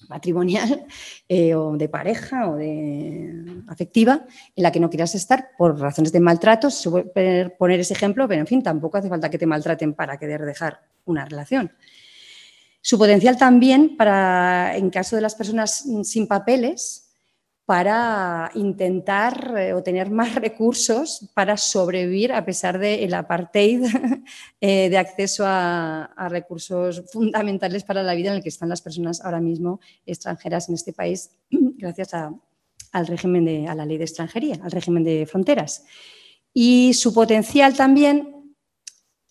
matrimonial 0.08 0.86
eh, 1.28 1.54
o 1.54 1.76
de 1.76 1.88
pareja 1.88 2.48
o 2.50 2.56
de 2.56 3.62
afectiva 3.68 4.26
en 4.54 4.62
la 4.62 4.72
que 4.72 4.80
no 4.80 4.90
quieras 4.90 5.14
estar 5.14 5.50
por 5.56 5.78
razones 5.78 6.12
de 6.12 6.20
maltrato. 6.20 6.70
Se 6.70 6.90
puede 6.90 7.50
poner 7.50 7.80
ese 7.80 7.94
ejemplo, 7.94 8.26
pero 8.28 8.40
en 8.40 8.46
fin, 8.46 8.62
tampoco 8.62 8.98
hace 8.98 9.08
falta 9.08 9.30
que 9.30 9.38
te 9.38 9.46
maltraten 9.46 9.94
para 9.94 10.18
querer 10.18 10.42
dejar 10.42 10.80
una 11.04 11.24
relación. 11.24 11.72
Su 12.80 12.98
potencial 12.98 13.38
también 13.38 13.96
para, 13.96 14.76
en 14.76 14.90
caso 14.90 15.16
de 15.16 15.22
las 15.22 15.34
personas 15.34 15.86
sin 16.02 16.26
papeles, 16.26 17.03
para 17.66 18.50
intentar 18.54 19.54
eh, 19.56 19.72
obtener 19.72 20.10
más 20.10 20.34
recursos 20.46 21.30
para 21.34 21.56
sobrevivir 21.56 22.32
a 22.32 22.44
pesar 22.44 22.78
del 22.78 23.00
el 23.00 23.14
apartheid 23.14 23.82
eh, 24.60 24.88
de 24.90 24.98
acceso 24.98 25.44
a, 25.46 26.10
recursos 26.28 27.02
fundamentales 27.12 27.84
para 27.84 28.02
la 28.02 28.14
vida 28.14 28.30
en 28.30 28.36
el 28.36 28.42
que 28.42 28.48
están 28.48 28.68
las 28.68 28.82
personas 28.82 29.20
ahora 29.24 29.40
mismo 29.40 29.80
extranjeras 30.04 30.68
en 30.68 30.74
este 30.74 30.92
país 30.92 31.30
gracias 31.50 32.12
al 32.14 33.06
régimen 33.06 33.44
de, 33.44 33.66
a 33.66 33.74
la 33.74 33.86
ley 33.86 33.98
de 33.98 34.04
extranjería, 34.04 34.58
al 34.62 34.70
régimen 34.70 35.02
de 35.02 35.26
fronteras. 35.26 35.84
Y 36.52 36.94
su 36.94 37.12
potencial 37.12 37.74
también 37.74 38.54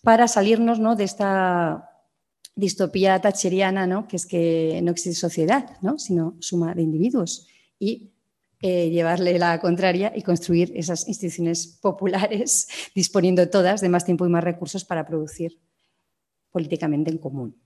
para 0.02 0.28
salirnos 0.28 0.78
¿no? 0.78 0.94
de 0.96 1.04
esta 1.04 1.90
distopía 2.54 3.18
tacheriana, 3.20 3.86
¿no? 3.86 4.06
que 4.06 4.16
es 4.16 4.26
que 4.26 4.80
no 4.82 4.92
existe 4.92 5.18
sociedad, 5.18 5.78
¿no? 5.80 5.98
sino 5.98 6.36
suma 6.40 6.74
de 6.74 6.82
individuos. 6.82 7.48
Y 7.78 8.13
eh, 8.66 8.88
llevarle 8.88 9.38
la 9.38 9.60
contraria 9.60 10.10
y 10.16 10.22
construir 10.22 10.72
esas 10.74 11.06
instituciones 11.06 11.66
populares, 11.66 12.66
disponiendo 12.94 13.50
todas 13.50 13.82
de 13.82 13.90
más 13.90 14.06
tiempo 14.06 14.24
y 14.24 14.30
más 14.30 14.42
recursos 14.42 14.86
para 14.86 15.04
producir 15.04 15.60
políticamente 16.50 17.10
en 17.10 17.18
común. 17.18 17.60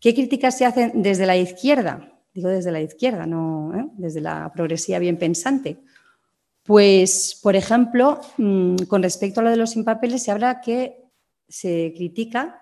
¿Qué 0.00 0.12
críticas 0.12 0.58
se 0.58 0.64
hacen 0.64 1.00
desde 1.00 1.26
la 1.26 1.36
izquierda? 1.36 2.12
Digo 2.34 2.48
desde 2.48 2.72
la 2.72 2.80
izquierda, 2.80 3.24
no 3.24 3.72
¿eh? 3.78 3.86
desde 3.98 4.20
la 4.20 4.50
progresía 4.52 4.98
bien 4.98 5.16
pensante. 5.16 5.78
Pues, 6.64 7.38
por 7.40 7.54
ejemplo, 7.54 8.20
mm, 8.36 8.78
con 8.88 9.04
respecto 9.04 9.38
a 9.38 9.44
lo 9.44 9.50
de 9.50 9.58
los 9.58 9.70
sin 9.70 9.84
papeles, 9.84 10.24
se 10.24 10.32
habla 10.32 10.60
que 10.60 11.04
se 11.48 11.92
critica, 11.96 12.60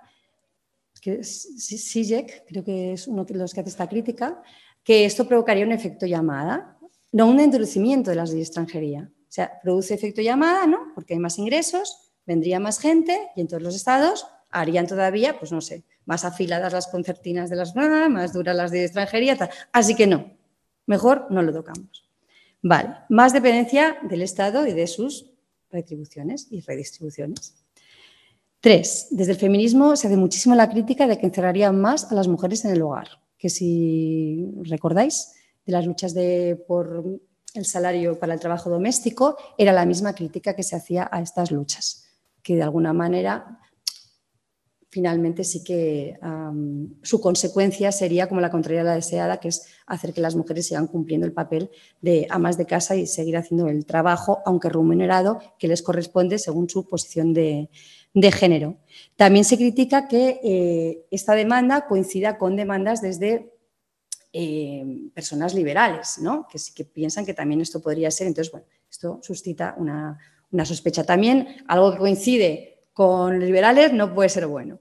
que 1.00 1.24
SIGEC, 1.24 2.44
creo 2.46 2.62
que 2.62 2.92
es 2.92 3.08
uno 3.08 3.24
de 3.24 3.36
los 3.36 3.54
que 3.54 3.60
hace 3.60 3.70
esta 3.70 3.88
crítica, 3.88 4.42
que 4.84 5.06
esto 5.06 5.26
provocaría 5.26 5.64
un 5.64 5.72
efecto 5.72 6.04
llamada, 6.04 6.77
no 7.12 7.26
un 7.26 7.40
endurecimiento 7.40 8.10
de 8.10 8.16
las 8.16 8.30
de 8.30 8.40
extranjería. 8.40 9.10
O 9.28 9.30
sea, 9.32 9.60
produce 9.62 9.94
efecto 9.94 10.22
llamada, 10.22 10.66
¿no? 10.66 10.92
Porque 10.94 11.14
hay 11.14 11.20
más 11.20 11.38
ingresos, 11.38 12.12
vendría 12.26 12.60
más 12.60 12.78
gente 12.78 13.16
y 13.36 13.40
en 13.40 13.48
todos 13.48 13.62
los 13.62 13.74
estados 13.74 14.26
harían 14.50 14.86
todavía, 14.86 15.38
pues 15.38 15.52
no 15.52 15.60
sé, 15.60 15.84
más 16.06 16.24
afiladas 16.24 16.72
las 16.72 16.86
concertinas 16.86 17.50
de 17.50 17.56
las 17.56 17.74
más 17.74 18.32
duras 18.32 18.56
las 18.56 18.70
de 18.70 18.84
extranjería, 18.84 19.36
así 19.72 19.94
que 19.94 20.06
no, 20.06 20.32
mejor 20.86 21.26
no 21.30 21.42
lo 21.42 21.52
tocamos. 21.52 22.08
Vale, 22.62 22.94
más 23.08 23.32
dependencia 23.32 23.98
del 24.02 24.22
Estado 24.22 24.66
y 24.66 24.72
de 24.72 24.86
sus 24.86 25.30
retribuciones 25.70 26.48
y 26.50 26.60
redistribuciones. 26.60 27.54
Tres, 28.60 29.08
desde 29.10 29.32
el 29.32 29.38
feminismo 29.38 29.94
se 29.94 30.08
hace 30.08 30.16
muchísimo 30.16 30.54
la 30.54 30.68
crítica 30.68 31.06
de 31.06 31.18
que 31.18 31.26
encerrarían 31.26 31.80
más 31.80 32.10
a 32.10 32.14
las 32.14 32.26
mujeres 32.26 32.64
en 32.64 32.72
el 32.72 32.82
hogar, 32.82 33.08
que 33.38 33.50
si 33.50 34.50
recordáis 34.62 35.34
de 35.68 35.72
las 35.72 35.84
luchas 35.84 36.14
de, 36.14 36.58
por 36.66 37.04
el 37.52 37.66
salario 37.66 38.18
para 38.18 38.32
el 38.32 38.40
trabajo 38.40 38.70
doméstico, 38.70 39.36
era 39.58 39.70
la 39.70 39.84
misma 39.84 40.14
crítica 40.14 40.56
que 40.56 40.62
se 40.62 40.74
hacía 40.74 41.06
a 41.12 41.20
estas 41.20 41.50
luchas, 41.50 42.06
que 42.42 42.56
de 42.56 42.62
alguna 42.62 42.94
manera 42.94 43.60
finalmente 44.90 45.44
sí 45.44 45.62
que 45.62 46.18
su 47.02 47.20
consecuencia 47.20 47.92
sería 47.92 48.30
como 48.30 48.40
la 48.40 48.50
contraria 48.50 48.80
a 48.80 48.84
la 48.84 48.94
deseada, 48.94 49.40
que 49.40 49.48
es 49.48 49.66
hacer 49.86 50.14
que 50.14 50.22
las 50.22 50.34
mujeres 50.34 50.66
sigan 50.66 50.86
cumpliendo 50.86 51.26
el 51.26 51.34
papel 51.34 51.70
de 52.00 52.26
amas 52.30 52.56
de 52.56 52.64
casa 52.64 52.96
y 52.96 53.06
seguir 53.06 53.36
haciendo 53.36 53.68
el 53.68 53.84
trabajo, 53.84 54.40
aunque 54.46 54.70
remunerado, 54.70 55.38
que 55.58 55.68
les 55.68 55.82
corresponde 55.82 56.38
según 56.38 56.70
su 56.70 56.88
posición 56.88 57.34
de, 57.34 57.68
género. 58.32 58.78
También 59.16 59.44
se 59.44 59.58
critica 59.58 60.08
que 60.08 60.40
eh, 60.42 61.06
esta 61.10 61.34
demanda 61.34 61.86
coincida 61.86 62.38
con 62.38 62.56
demandas 62.56 63.02
desde 63.02 63.57
eh, 64.32 65.10
personas 65.14 65.54
liberales, 65.54 66.18
¿no? 66.20 66.46
que 66.50 66.58
sí 66.58 66.72
que 66.74 66.84
piensan 66.84 67.24
que 67.24 67.34
también 67.34 67.60
esto 67.60 67.80
podría 67.80 68.10
ser. 68.10 68.26
Entonces, 68.26 68.52
bueno, 68.52 68.66
esto 68.90 69.20
suscita 69.22 69.74
una, 69.78 70.18
una 70.50 70.64
sospecha. 70.64 71.04
También 71.04 71.48
algo 71.66 71.92
que 71.92 71.98
coincide 71.98 72.88
con 72.92 73.38
liberales 73.38 73.92
no 73.92 74.14
puede 74.14 74.28
ser 74.28 74.46
bueno. 74.46 74.80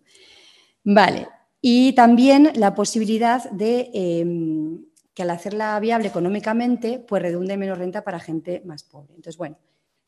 Vale. 0.83 1.27
Y 1.61 1.93
también 1.93 2.51
la 2.55 2.75
posibilidad 2.75 3.49
de 3.51 3.89
em, 3.93 4.85
que 5.13 5.23
al 5.23 5.31
hacerla 5.31 5.79
viable 5.79 6.07
económicamente, 6.07 6.99
pues 6.99 7.21
redunde 7.21 7.57
menos 7.57 7.77
renta 7.77 8.03
para 8.03 8.19
gente 8.19 8.61
más 8.65 8.83
pobre. 8.83 9.15
Entonces, 9.15 9.37
bueno, 9.37 9.57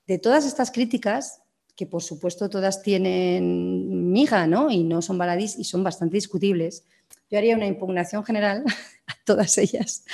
de 0.08 0.20
todas 0.20 0.46
estas 0.46 0.72
críticas, 0.72 1.42
que 1.76 1.86
por 1.86 2.04
supuesto 2.04 2.50
todas 2.50 2.82
tienen 2.82 4.12
miga, 4.12 4.48
¿no? 4.48 4.70
Y 4.70 4.84
no 4.84 5.02
son 5.02 5.18
baladís 5.18 5.58
y 5.58 5.64
son 5.64 5.84
bastante 5.84 6.18
discutibles, 6.18 6.84
yo 7.30 7.38
haría 7.38 7.56
una 7.56 7.68
impugnación 7.68 8.24
general 8.24 8.64
a 9.08 9.14
todas 9.26 9.58
ellas, 9.58 10.06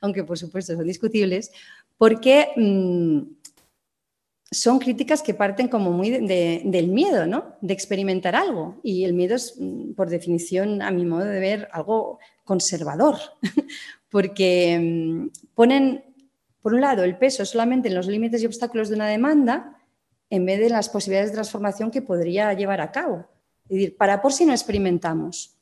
aunque 0.00 0.24
por 0.24 0.38
supuesto 0.38 0.74
son 0.74 0.86
discutibles, 0.86 1.50
porque 1.96 2.48
mm, 2.56 3.20
son 4.50 4.80
críticas 4.80 5.22
que 5.22 5.34
parten 5.34 5.68
como 5.68 5.92
muy 5.92 6.10
del 6.10 6.88
miedo, 6.88 7.26
¿no? 7.26 7.56
De 7.60 7.72
experimentar 7.72 8.34
algo. 8.34 8.80
Y 8.82 9.04
el 9.04 9.12
miedo 9.12 9.36
es, 9.36 9.54
mm, 9.58 9.92
por 9.92 10.10
definición, 10.10 10.82
a 10.82 10.90
mi 10.90 11.04
modo 11.04 11.24
de 11.24 11.38
ver, 11.38 11.68
algo 11.72 12.18
conservador, 12.44 13.16
porque 14.10 14.78
mm, 14.80 15.54
ponen, 15.54 16.04
por 16.62 16.74
un 16.74 16.80
lado, 16.80 17.04
el 17.04 17.16
peso 17.16 17.44
solamente 17.44 17.88
en 17.88 17.94
los 17.94 18.08
límites 18.08 18.42
y 18.42 18.46
obstáculos 18.46 18.88
de 18.88 18.96
una 18.96 19.06
demanda, 19.06 19.76
en 20.30 20.46
vez 20.46 20.58
de 20.58 20.68
las 20.68 20.88
posibilidades 20.88 21.30
de 21.30 21.36
transformación 21.36 21.90
que 21.90 22.02
podría 22.02 22.52
llevar 22.54 22.80
a 22.80 22.90
cabo. 22.90 23.26
Es 23.64 23.76
decir, 23.76 23.96
para 23.96 24.20
por 24.20 24.32
si 24.32 24.46
no 24.46 24.52
experimentamos, 24.52 25.59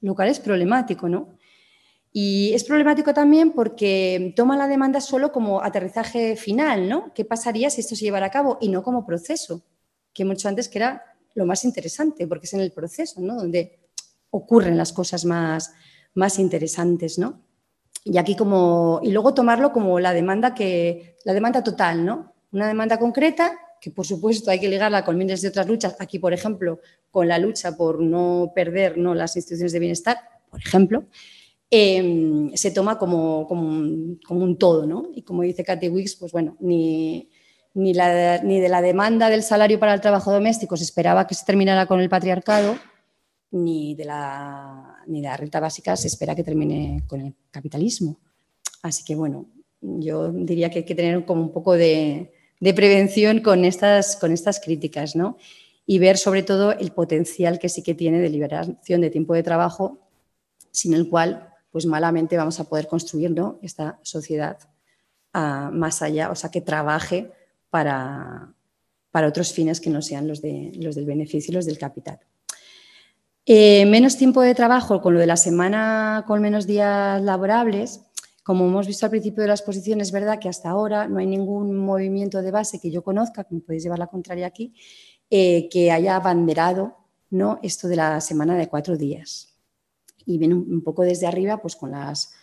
lo 0.00 0.14
cual 0.14 0.28
es 0.28 0.40
problemático, 0.40 1.08
¿no? 1.08 1.36
Y 2.12 2.54
es 2.54 2.64
problemático 2.64 3.12
también 3.12 3.52
porque 3.52 4.32
toma 4.34 4.56
la 4.56 4.68
demanda 4.68 5.02
solo 5.02 5.32
como 5.32 5.62
aterrizaje 5.62 6.34
final, 6.36 6.88
¿no? 6.88 7.12
¿Qué 7.12 7.26
pasaría 7.26 7.68
si 7.68 7.82
esto 7.82 7.94
se 7.94 8.04
llevara 8.06 8.26
a 8.26 8.30
cabo 8.30 8.56
y 8.60 8.70
no 8.70 8.82
como 8.82 9.04
proceso? 9.04 9.62
Que 10.14 10.24
mucho 10.24 10.48
antes 10.48 10.70
que 10.70 10.78
era 10.78 11.02
lo 11.34 11.44
más 11.44 11.64
interesante, 11.66 12.26
porque 12.26 12.46
es 12.46 12.54
en 12.54 12.60
el 12.60 12.72
proceso, 12.72 13.20
¿no? 13.20 13.36
Donde 13.36 13.78
ocurren 14.30 14.78
las 14.78 14.94
cosas 14.94 15.26
más, 15.26 15.74
más 16.14 16.38
interesantes, 16.38 17.18
¿no? 17.18 17.42
Y 18.02 18.16
aquí 18.16 18.34
como 18.34 19.00
y 19.02 19.10
luego 19.10 19.34
tomarlo 19.34 19.72
como 19.72 20.00
la 20.00 20.14
demanda 20.14 20.54
que 20.54 21.16
la 21.24 21.34
demanda 21.34 21.62
total, 21.62 22.04
¿no? 22.04 22.32
Una 22.52 22.68
demanda 22.68 22.98
concreta 22.98 23.58
que 23.80 23.90
por 23.90 24.06
supuesto 24.06 24.50
hay 24.50 24.60
que 24.60 24.68
ligarla 24.68 25.04
con 25.04 25.16
miles 25.16 25.42
de 25.42 25.48
otras 25.48 25.66
luchas. 25.66 25.96
Aquí, 25.98 26.18
por 26.18 26.32
ejemplo, 26.32 26.80
con 27.10 27.28
la 27.28 27.38
lucha 27.38 27.76
por 27.76 28.00
no 28.00 28.52
perder 28.54 28.98
¿no? 28.98 29.14
las 29.14 29.36
instituciones 29.36 29.72
de 29.72 29.78
bienestar, 29.78 30.18
por 30.50 30.60
ejemplo, 30.60 31.06
Em, 31.70 32.54
se 32.54 32.70
toma 32.70 32.96
como, 32.96 33.40
un, 33.48 34.56
todo, 34.58 34.86
¿no? 34.86 35.08
Y 35.14 35.22
como 35.22 35.42
dice 35.42 35.64
Cathy 35.64 35.88
Wicks, 35.88 36.14
pues 36.16 36.30
bueno, 36.30 36.56
ni, 36.60 37.28
ni, 37.74 37.92
de 37.92 38.68
la 38.68 38.80
demanda 38.80 39.28
del 39.28 39.42
salario 39.42 39.80
para 39.80 39.92
el 39.92 40.00
trabajo 40.00 40.32
doméstico 40.32 40.76
se 40.76 40.84
esperaba 40.84 41.26
que 41.26 41.34
se 41.34 41.44
terminara 41.44 41.86
con 41.86 42.00
el 42.00 42.08
patriarcado, 42.08 42.76
ni 43.50 43.96
de 43.96 44.04
la, 44.04 44.96
ni 45.08 45.20
de 45.22 45.28
la 45.28 45.36
renta 45.36 45.58
básica 45.58 45.96
se 45.96 46.06
espera 46.06 46.36
que 46.36 46.44
termine 46.44 47.02
con 47.08 47.20
el 47.20 47.34
capitalismo. 47.50 48.20
Así 48.82 49.02
que 49.04 49.16
bueno, 49.16 49.46
yo 49.80 50.30
diría 50.32 50.70
que 50.70 50.80
hay 50.80 50.84
que 50.84 50.94
tener 50.94 51.24
como 51.24 51.42
un 51.42 51.52
poco 51.52 51.72
de, 51.72 52.32
prevención 52.74 53.40
con 53.40 53.64
estas, 53.64 54.16
con 54.16 54.32
estas 54.32 54.60
críticas, 54.60 55.16
¿no? 55.16 55.36
Y 55.86 55.98
ver 55.98 56.18
sobre 56.18 56.42
todo 56.42 56.72
el 56.72 56.92
potencial 56.92 57.58
que 57.58 57.68
sí 57.68 57.82
que 57.82 57.94
tiene 57.94 58.18
de 58.18 58.30
liberación 58.30 59.00
de 59.00 59.10
tiempo 59.10 59.34
de 59.34 59.42
trabajo, 59.42 59.98
sin 60.70 60.94
el 60.94 61.08
cual 61.08 61.50
pues 61.70 61.84
malamente 61.86 62.36
vamos 62.36 62.58
a 62.58 62.64
poder 62.64 62.88
construir 62.88 63.34
esta 63.60 63.98
sociedad 64.02 64.58
ah, 65.34 65.70
más 65.72 66.00
allá, 66.00 66.30
o 66.30 66.34
sea, 66.34 66.50
que 66.50 66.62
trabaje 66.62 67.30
para, 67.68 68.54
para, 69.10 69.28
otros 69.28 69.52
fines 69.52 69.80
que 69.80 69.90
no 69.90 70.00
sean 70.00 70.26
los, 70.26 70.40
de, 70.40 70.72
los 70.76 70.94
del 70.94 71.04
beneficio 71.04 71.52
y 71.52 71.54
los 71.54 71.66
del 71.66 71.76
capital. 71.76 72.18
Eh, 73.44 73.84
menos 73.86 74.16
tiempo 74.16 74.40
de 74.40 74.54
trabajo 74.54 75.02
con 75.02 75.14
lo 75.14 75.20
de 75.20 75.26
la 75.26 75.36
semana 75.36 76.24
con 76.26 76.40
menos 76.40 76.66
días 76.66 77.22
laborables. 77.22 78.05
Como 78.46 78.64
hemos 78.64 78.86
visto 78.86 79.04
al 79.04 79.10
principio 79.10 79.42
de 79.42 79.48
la 79.48 79.54
exposición, 79.54 80.00
es 80.00 80.12
verdad 80.12 80.38
que 80.38 80.48
hasta 80.48 80.70
ahora 80.70 81.08
no 81.08 81.18
hay 81.18 81.26
ningún 81.26 81.76
movimiento 81.76 82.42
de 82.42 82.52
base 82.52 82.78
que 82.78 82.92
yo 82.92 83.02
conozca, 83.02 83.42
que 83.42 83.56
me 83.56 83.60
podéis 83.60 83.82
llevar 83.82 83.98
la 83.98 84.06
contraria 84.06 84.46
aquí, 84.46 84.72
eh, 85.28 85.68
que 85.68 85.90
haya 85.90 86.14
abanderado 86.14 86.96
¿no? 87.28 87.58
esto 87.64 87.88
de 87.88 87.96
la 87.96 88.20
semana 88.20 88.54
de 88.54 88.68
cuatro 88.68 88.96
días 88.96 89.52
y 90.24 90.38
viene 90.38 90.54
un 90.54 90.80
poco 90.84 91.02
desde 91.02 91.26
arriba 91.26 91.60
pues 91.60 91.74
con, 91.74 91.90
las, 91.90 92.34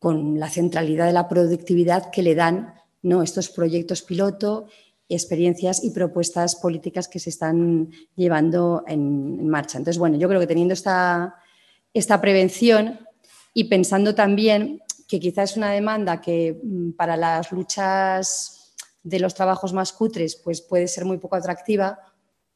con 0.00 0.40
la 0.40 0.50
centralidad 0.50 1.06
de 1.06 1.12
la 1.12 1.28
productividad 1.28 2.10
que 2.10 2.24
le 2.24 2.34
dan 2.34 2.74
¿no? 3.02 3.22
estos 3.22 3.48
proyectos 3.48 4.02
piloto, 4.02 4.66
experiencias 5.08 5.84
y 5.84 5.90
propuestas 5.90 6.56
políticas 6.56 7.06
que 7.06 7.20
se 7.20 7.30
están 7.30 7.90
llevando 8.16 8.82
en, 8.88 9.48
marcha. 9.48 9.78
Entonces, 9.78 10.00
bueno, 10.00 10.16
yo 10.16 10.26
creo 10.26 10.40
que 10.40 10.48
teniendo 10.48 10.74
esta, 10.74 11.36
esta 11.94 12.20
prevención 12.20 12.98
y 13.54 13.64
pensando 13.68 14.16
también 14.16 14.82
que 15.08 15.18
quizás 15.18 15.52
es 15.52 15.56
una 15.56 15.72
demanda 15.72 16.20
que 16.20 16.60
mm, 16.62 16.92
para 16.92 17.16
las 17.16 17.50
luchas 17.50 18.76
de 19.02 19.18
los 19.18 19.34
trabajos 19.34 19.72
más 19.72 19.92
cutres 19.92 20.36
pues 20.36 20.60
puede 20.60 20.86
ser 20.86 21.04
muy 21.04 21.18
poco 21.18 21.36
atractiva, 21.36 21.98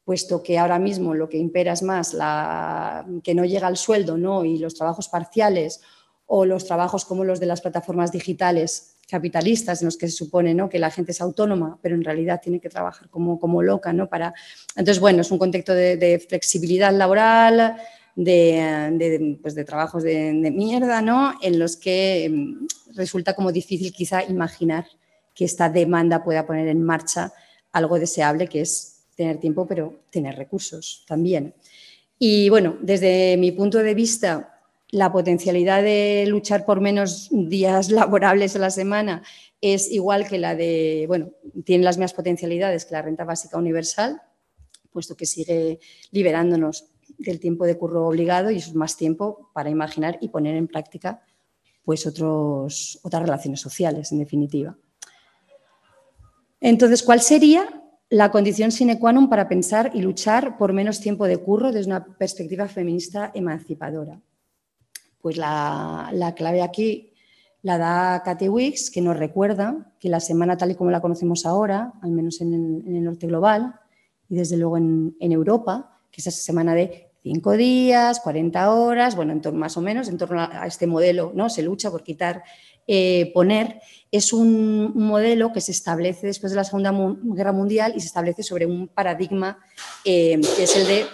puesto 0.04 0.42
que 0.42 0.58
ahora 0.58 0.78
mismo 0.78 1.14
lo 1.14 1.28
que 1.28 1.38
impera 1.38 1.72
es 1.72 1.82
más 1.82 2.12
la, 2.12 3.06
que 3.24 3.34
no 3.34 3.44
llega 3.44 3.66
al 3.66 3.76
sueldo 3.76 4.18
¿no? 4.18 4.44
y 4.44 4.58
los 4.58 4.74
trabajos 4.74 5.08
parciales 5.08 5.80
o 6.26 6.44
los 6.44 6.66
trabajos 6.66 7.04
como 7.04 7.24
los 7.24 7.40
de 7.40 7.46
las 7.46 7.60
plataformas 7.60 8.12
digitales 8.12 8.96
capitalistas 9.08 9.82
en 9.82 9.86
los 9.86 9.96
que 9.96 10.08
se 10.08 10.16
supone 10.16 10.54
¿no? 10.54 10.68
que 10.68 10.78
la 10.78 10.90
gente 10.90 11.12
es 11.12 11.20
autónoma, 11.20 11.78
pero 11.82 11.94
en 11.94 12.04
realidad 12.04 12.40
tiene 12.42 12.60
que 12.60 12.68
trabajar 12.68 13.08
como, 13.10 13.38
como 13.38 13.62
loca. 13.62 13.92
¿no? 13.92 14.08
Para... 14.08 14.32
Entonces, 14.74 15.00
bueno, 15.00 15.20
es 15.20 15.30
un 15.30 15.38
contexto 15.38 15.74
de, 15.74 16.24
flexibilidad 16.26 16.92
laboral, 16.92 17.76
de, 18.14 19.38
pues 19.40 19.54
de 19.54 19.64
trabajos 19.64 20.02
de, 20.02 20.32
mierda, 20.54 21.02
¿no? 21.02 21.34
en 21.42 21.58
los 21.58 21.76
que 21.76 22.30
mm, 22.30 22.66
resulta 22.96 23.34
como 23.34 23.52
difícil 23.52 23.92
quizá 23.92 24.22
imaginar 24.24 24.86
que 25.34 25.44
esta 25.44 25.68
demanda 25.68 26.22
pueda 26.22 26.46
poner 26.46 26.68
en 26.68 26.82
marcha 26.82 27.32
algo 27.72 27.98
deseable 27.98 28.48
que 28.48 28.60
es 28.60 29.04
tener 29.16 29.38
tiempo, 29.38 29.66
pero 29.66 30.04
tener 30.10 30.36
recursos 30.36 31.04
también. 31.06 31.54
Y 32.18 32.48
bueno, 32.50 32.76
desde 32.80 33.36
mi 33.36 33.50
punto 33.52 33.78
de 33.78 33.94
vista, 33.94 34.60
la 34.90 35.10
potencialidad 35.10 35.82
de 35.82 36.24
luchar 36.28 36.64
por 36.64 36.80
menos 36.80 37.28
días 37.30 37.90
laborables 37.90 38.54
a 38.56 38.60
la 38.60 38.70
semana 38.70 39.22
es 39.60 39.90
igual 39.90 40.28
que 40.28 40.38
la 40.38 40.54
de, 40.54 41.04
bueno, 41.08 41.30
tiene 41.64 41.84
las 41.84 41.96
mismas 41.96 42.14
potencialidades 42.14 42.84
que 42.84 42.94
la 42.94 43.02
renta 43.02 43.24
básica 43.24 43.56
universal, 43.56 44.20
puesto 44.92 45.16
que 45.16 45.24
sigue 45.24 45.80
liberándonos 46.10 46.91
del 47.18 47.40
tiempo 47.40 47.64
de 47.66 47.76
curro 47.76 48.06
obligado 48.06 48.50
y 48.50 48.56
es 48.56 48.74
más 48.74 48.96
tiempo 48.96 49.50
para 49.52 49.70
imaginar 49.70 50.18
y 50.20 50.28
poner 50.28 50.56
en 50.56 50.68
práctica 50.68 51.22
pues 51.84 52.06
otros, 52.06 53.00
otras 53.02 53.22
relaciones 53.22 53.60
sociales, 53.60 54.12
en 54.12 54.18
definitiva. 54.18 54.76
Entonces, 56.60 57.02
¿cuál 57.02 57.20
sería 57.20 57.82
la 58.08 58.30
condición 58.30 58.70
sine 58.70 59.00
qua 59.00 59.10
non 59.10 59.26
para 59.26 59.48
pensar 59.48 59.90
y 59.96 60.04
luchar 60.04 60.60
por 60.60 60.76
menos 60.76 61.00
tiempo 61.00 61.26
de 61.26 61.40
curro 61.40 61.72
desde 61.72 61.90
una 61.90 62.04
perspectiva 62.04 62.68
feminista 62.68 63.32
emancipadora? 63.34 64.20
Pues 65.18 65.36
la, 65.36 66.12
clave 66.36 66.62
aquí 66.62 67.10
la 67.62 67.78
da 67.78 68.22
Kate 68.22 68.48
Wicks, 68.48 68.90
que 68.90 69.00
nos 69.00 69.16
recuerda 69.16 69.94
que 69.98 70.08
la 70.08 70.20
semana 70.20 70.56
tal 70.56 70.70
y 70.70 70.74
como 70.74 70.90
la 70.90 71.00
conocemos 71.00 71.46
ahora, 71.46 71.94
al 72.02 72.10
menos 72.10 72.40
en, 72.40 72.52
el 72.86 73.02
norte 73.02 73.26
global 73.26 73.80
y 74.28 74.36
desde 74.36 74.56
luego 74.56 74.76
en, 74.76 75.14
Europa, 75.18 75.91
que 76.12 76.20
es 76.20 76.26
esa 76.26 76.42
semana 76.42 76.74
de 76.74 77.08
cinco 77.22 77.52
días, 77.52 78.20
40 78.20 78.70
horas, 78.70 79.16
bueno, 79.16 79.32
en 79.32 79.40
torno 79.40 79.58
más 79.58 79.76
o 79.76 79.80
menos, 79.80 80.08
en 80.08 80.18
torno 80.18 80.40
a 80.40 80.66
este 80.66 80.86
modelo, 80.86 81.32
¿no? 81.34 81.48
Se 81.48 81.62
lucha 81.62 81.90
por 81.90 82.02
quitar, 82.02 82.42
eh, 82.86 83.30
poner, 83.32 83.80
es 84.10 84.32
un, 84.32 84.92
modelo 84.94 85.52
que 85.52 85.60
se 85.60 85.72
establece 85.72 86.26
después 86.26 86.50
de 86.50 86.56
la 86.56 86.64
Segunda 86.64 86.92
Guerra 87.22 87.52
Mundial 87.52 87.92
y 87.96 88.00
se 88.00 88.06
establece 88.06 88.42
sobre 88.42 88.66
un 88.66 88.88
paradigma 88.88 89.58
eh, 90.04 90.40
que 90.56 90.64
es 90.64 90.76
el 90.76 90.86
de 90.86 91.06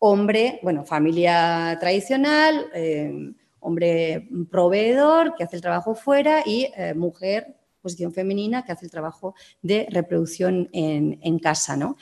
hombre, 0.00 0.58
bueno, 0.62 0.84
familia 0.84 1.76
tradicional, 1.80 2.66
eh, 2.74 3.32
hombre 3.60 4.28
proveedor 4.50 5.36
que 5.36 5.44
hace 5.44 5.56
el 5.56 5.62
trabajo 5.62 5.94
fuera 5.94 6.42
y 6.44 6.68
mujer, 6.96 7.54
posición 7.80 8.12
femenina, 8.12 8.64
que 8.64 8.72
hace 8.72 8.86
el 8.86 8.90
trabajo 8.90 9.34
de 9.62 9.86
reproducción 9.90 10.68
en, 10.72 11.38
casa. 11.38 11.76
¿no? 11.76 11.96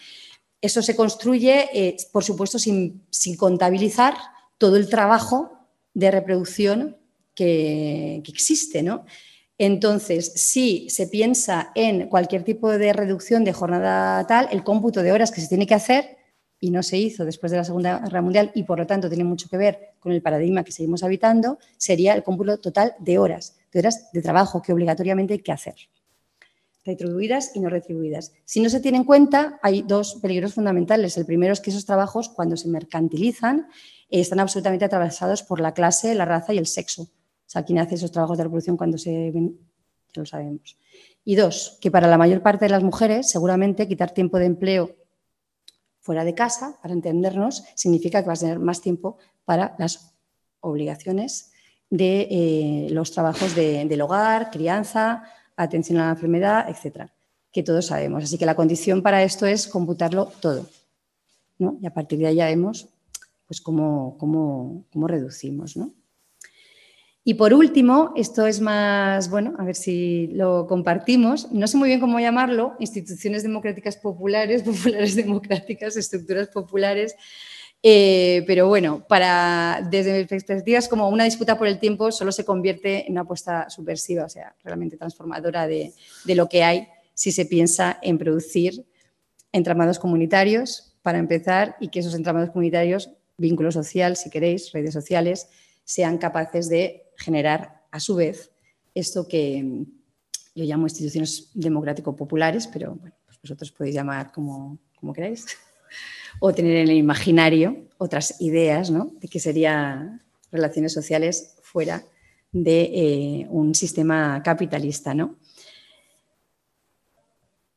Eso 0.60 0.82
se 0.82 0.94
construye, 0.94 1.68
eh, 1.72 1.96
por 2.12 2.22
supuesto, 2.24 2.58
sin, 2.58 3.06
contabilizar 3.38 4.14
todo 4.58 4.76
el 4.76 4.88
trabajo 4.88 5.52
de 5.94 6.10
reproducción 6.10 6.98
que, 7.34 8.22
existe. 8.26 8.82
¿no? 8.82 9.04
Entonces, 9.56 10.32
si 10.34 10.88
se 10.90 11.06
piensa 11.06 11.72
en 11.74 12.08
cualquier 12.08 12.44
tipo 12.44 12.70
de 12.70 12.92
reducción 12.92 13.44
de 13.44 13.52
jornada 13.52 14.26
tal, 14.26 14.48
el 14.52 14.62
cómputo 14.62 15.02
de 15.02 15.12
horas 15.12 15.30
que 15.30 15.40
se 15.40 15.48
tiene 15.48 15.66
que 15.66 15.74
hacer 15.74 16.18
y 16.60 16.70
no 16.70 16.82
se 16.82 16.98
hizo 16.98 17.24
después 17.24 17.50
de 17.50 17.58
la 17.58 17.64
Segunda 17.64 17.98
Guerra 18.00 18.20
Mundial 18.20 18.52
y 18.54 18.64
por 18.64 18.78
lo 18.78 18.86
tanto 18.86 19.08
tiene 19.08 19.24
mucho 19.24 19.48
que 19.48 19.56
ver 19.56 19.94
con 19.98 20.12
el 20.12 20.20
paradigma 20.20 20.62
que 20.62 20.72
seguimos 20.72 21.02
habitando, 21.02 21.58
sería 21.78 22.12
el 22.12 22.22
cómputo 22.22 22.58
total 22.58 22.94
de 22.98 23.18
horas, 23.18 23.56
de 23.72 23.78
horas 23.78 24.12
de 24.12 24.20
trabajo 24.20 24.60
que 24.60 24.74
obligatoriamente 24.74 25.34
hay 25.34 25.40
que 25.40 25.52
hacer, 25.52 25.76
retribuidas 26.90 27.52
y 27.54 27.60
no 27.60 27.68
retribuidas. 27.68 28.32
Si 28.44 28.60
no 28.60 28.68
se 28.68 28.80
tiene 28.80 28.98
en 28.98 29.04
cuenta, 29.04 29.58
hay 29.62 29.82
dos 29.82 30.18
peligros 30.20 30.54
fundamentales. 30.54 31.16
El 31.16 31.26
primero 31.26 31.52
es 31.52 31.60
que 31.60 31.70
esos 31.70 31.86
trabajos, 31.86 32.28
cuando 32.28 32.56
se 32.56 32.68
mercantilizan, 32.68 33.68
están 34.08 34.40
absolutamente 34.40 34.84
atravesados 34.84 35.42
por 35.42 35.60
la 35.60 35.72
clase, 35.72 36.14
la 36.14 36.24
raza 36.24 36.52
y 36.52 36.58
el 36.58 36.66
sexo. 36.66 37.02
O 37.02 37.52
sea, 37.52 37.64
quien 37.64 37.78
hace 37.78 37.94
esos 37.94 38.12
trabajos 38.12 38.38
de 38.38 38.44
reproducción 38.44 38.76
cuando 38.76 38.98
se 38.98 39.30
ven, 39.30 39.58
ya 40.12 40.22
lo 40.22 40.26
sabemos. 40.26 40.76
Y 41.24 41.36
dos, 41.36 41.78
que 41.80 41.90
para 41.90 42.08
la 42.08 42.18
mayor 42.18 42.42
parte 42.42 42.64
de 42.64 42.70
las 42.70 42.82
mujeres, 42.82 43.30
seguramente 43.30 43.86
quitar 43.88 44.12
tiempo 44.12 44.38
de 44.38 44.46
empleo 44.46 44.96
fuera 46.00 46.24
de 46.24 46.34
casa, 46.34 46.78
para 46.82 46.94
entendernos, 46.94 47.64
significa 47.74 48.22
que 48.22 48.28
vas 48.28 48.40
a 48.40 48.46
tener 48.46 48.58
más 48.58 48.80
tiempo 48.80 49.18
para 49.44 49.74
las 49.78 50.14
obligaciones 50.60 51.52
de 51.90 52.28
eh, 52.30 52.88
los 52.90 53.10
trabajos 53.10 53.54
del 53.54 54.00
hogar, 54.00 54.50
crianza, 54.50 55.24
atención 55.62 55.98
a 55.98 56.06
la 56.06 56.10
enfermedad, 56.12 56.68
etcétera, 56.68 57.12
que 57.52 57.62
todos 57.62 57.86
sabemos. 57.86 58.24
Así 58.24 58.38
que 58.38 58.46
la 58.46 58.54
condición 58.54 59.02
para 59.02 59.22
esto 59.22 59.46
es 59.46 59.66
computarlo 59.66 60.32
todo. 60.40 60.66
Y 61.58 61.86
a 61.86 61.92
partir 61.92 62.18
de 62.18 62.26
ahí 62.28 62.36
ya 62.36 62.46
vemos 62.46 62.88
pues, 63.46 63.60
cómo, 63.60 64.16
cómo, 64.18 64.84
cómo 64.92 65.06
reducimos. 65.06 65.76
¿no? 65.76 65.92
Y 67.22 67.34
por 67.34 67.52
último, 67.52 68.12
esto 68.16 68.46
es 68.46 68.60
más, 68.60 69.28
bueno, 69.28 69.54
a 69.58 69.64
ver 69.64 69.74
si 69.74 70.28
lo 70.28 70.66
compartimos, 70.66 71.52
no 71.52 71.66
sé 71.66 71.76
muy 71.76 71.88
bien 71.88 72.00
cómo 72.00 72.18
llamarlo, 72.18 72.76
instituciones 72.78 73.42
democráticas 73.42 73.96
populares, 73.98 74.62
populares 74.64 75.16
democráticas, 75.16 75.96
estructuras 75.96 76.48
populares, 76.48 77.14
eh, 77.82 78.44
pero 78.46 78.68
bueno, 78.68 79.06
para, 79.08 79.86
desde 79.90 80.18
mi 80.18 80.24
perspectiva 80.26 80.78
es 80.78 80.88
como 80.88 81.08
una 81.08 81.24
disputa 81.24 81.56
por 81.56 81.66
el 81.66 81.78
tiempo 81.78 82.12
solo 82.12 82.32
se 82.32 82.44
convierte 82.44 83.06
en 83.06 83.12
una 83.12 83.22
apuesta 83.22 83.70
subversiva, 83.70 84.24
o 84.24 84.28
sea, 84.28 84.54
realmente 84.62 84.96
transformadora 84.96 85.66
de, 85.66 85.92
de 86.24 86.34
lo 86.34 86.48
que 86.48 86.62
hay 86.62 86.88
si 87.14 87.32
se 87.32 87.46
piensa 87.46 87.98
en 88.02 88.18
producir 88.18 88.86
entramados 89.52 89.98
comunitarios, 89.98 90.90
para 91.02 91.18
empezar, 91.18 91.76
y 91.80 91.88
que 91.88 92.00
esos 92.00 92.14
entramados 92.14 92.50
comunitarios, 92.50 93.10
vínculo 93.36 93.72
social, 93.72 94.16
si 94.16 94.30
queréis, 94.30 94.72
redes 94.72 94.92
sociales, 94.92 95.48
sean 95.84 96.18
capaces 96.18 96.68
de 96.68 97.10
generar 97.16 97.82
a 97.90 98.00
su 98.00 98.14
vez 98.16 98.50
esto 98.94 99.26
que 99.26 99.84
yo 100.54 100.64
llamo 100.64 100.86
instituciones 100.86 101.50
democrático-populares, 101.54 102.66
pero 102.66 102.94
bueno, 102.94 103.14
pues 103.24 103.40
vosotros 103.40 103.72
podéis 103.72 103.94
llamar 103.94 104.32
como, 104.32 104.78
como 104.96 105.12
queráis, 105.12 105.46
o 106.40 106.52
tener 106.52 106.76
en 106.76 106.88
el 106.88 106.96
imaginario 106.96 107.76
otras 107.98 108.40
ideas 108.40 108.92
de 108.92 109.28
que 109.28 109.38
serían 109.38 110.22
relaciones 110.50 110.92
sociales 110.92 111.54
fuera 111.62 112.02
de 112.50 112.80
eh, 112.82 113.46
un 113.50 113.74
sistema 113.74 114.42
capitalista. 114.42 115.14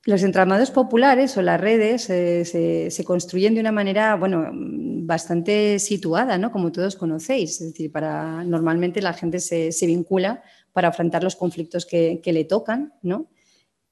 Los 0.06 0.24
entramados 0.24 0.72
populares 0.72 1.38
o 1.38 1.42
las 1.42 1.62
redes 1.62 2.10
eh, 2.10 2.90
se, 2.90 3.04
construyen 3.04 3.54
de 3.54 3.62
una 3.62 3.72
manera, 3.72 4.16
bueno, 4.16 4.50
bastante 4.54 5.78
situada. 5.80 6.52
Como 6.52 6.72
todos 6.72 6.96
conocéis. 6.96 7.62
Es 7.62 7.68
decir, 7.74 7.92
para, 7.92 8.44
normalmente 8.44 9.02
la 9.02 9.14
gente 9.14 9.40
se, 9.40 9.86
vincula 9.86 10.42
para 10.72 10.88
afrontar 10.88 11.24
los 11.24 11.36
conflictos 11.36 11.86
que, 11.86 12.22
le 12.26 12.46
tocan, 12.46 12.94
¿no? 13.02 13.28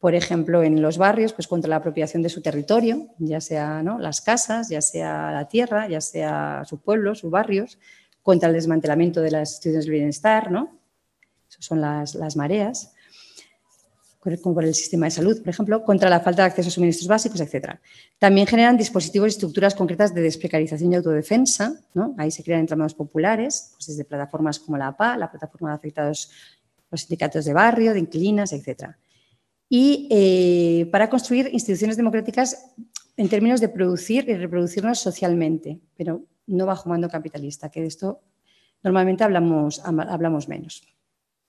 Por 0.01 0.15
ejemplo, 0.15 0.63
en 0.63 0.81
los 0.81 0.97
barrios, 0.97 1.31
pues 1.31 1.47
contra 1.47 1.69
la 1.69 1.77
apropiación 1.77 2.21
de 2.23 2.29
su 2.29 2.41
territorio, 2.41 3.07
ya 3.19 3.39
sea 3.39 3.81
¿no? 3.83 3.99
las 3.99 4.19
casas, 4.19 4.67
ya 4.67 4.81
sea 4.81 5.31
la 5.31 5.47
tierra, 5.47 5.87
ya 5.87 6.01
sea 6.01 6.63
su 6.65 6.81
pueblo, 6.81 7.15
sus 7.15 7.31
barrios, 7.31 7.79
contra 8.21 8.49
el 8.49 8.55
desmantelamiento 8.55 9.21
de 9.21 9.31
las 9.31 9.51
instituciones 9.51 9.85
del 9.85 9.93
bienestar, 9.93 10.51
¿no? 10.51 10.77
Esas 11.49 11.65
son 11.65 11.79
las, 11.79 12.15
las 12.15 12.35
mareas 12.35 12.93
como 14.41 14.53
por 14.53 14.65
el 14.65 14.75
sistema 14.75 15.07
de 15.07 15.11
salud, 15.11 15.39
por 15.39 15.49
ejemplo, 15.49 15.83
contra 15.83 16.07
la 16.09 16.19
falta 16.19 16.43
de 16.43 16.49
acceso 16.49 16.69
a 16.69 16.71
suministros 16.71 17.07
básicos, 17.07 17.41
etc. 17.41 17.79
También 18.19 18.45
generan 18.45 18.77
dispositivos 18.77 19.27
y 19.27 19.29
estructuras 19.29 19.73
concretas 19.73 20.13
de 20.13 20.21
desprecarización 20.21 20.93
y 20.93 20.95
autodefensa. 20.95 21.73
¿no? 21.95 22.13
Ahí 22.19 22.29
se 22.29 22.43
crean 22.43 22.59
entramados 22.59 22.93
populares, 22.93 23.71
pues 23.73 23.87
desde 23.87 24.05
plataformas 24.05 24.59
como 24.59 24.77
la 24.77 24.87
APA, 24.87 25.17
la 25.17 25.31
plataforma 25.31 25.69
de 25.69 25.75
afectados, 25.75 26.29
los 26.91 27.01
sindicatos 27.01 27.45
de 27.45 27.53
barrio, 27.53 27.93
de 27.93 27.99
inquilinas, 27.99 28.53
etc. 28.53 28.91
Y 29.73 30.09
eh, 30.11 30.89
para 30.91 31.09
construir 31.09 31.47
instituciones 31.53 31.95
democráticas 31.95 32.75
en 33.15 33.29
términos 33.29 33.61
de 33.61 33.69
producir 33.69 34.27
y 34.27 34.35
reproducirnos 34.35 34.99
socialmente, 34.99 35.79
pero 35.95 36.25
no 36.45 36.65
bajo 36.65 36.89
mando 36.89 37.07
capitalista, 37.07 37.71
que 37.71 37.79
de 37.79 37.87
esto 37.87 38.19
normalmente 38.83 39.23
hablamos, 39.23 39.79
hablamos 39.85 40.49
menos. 40.49 40.83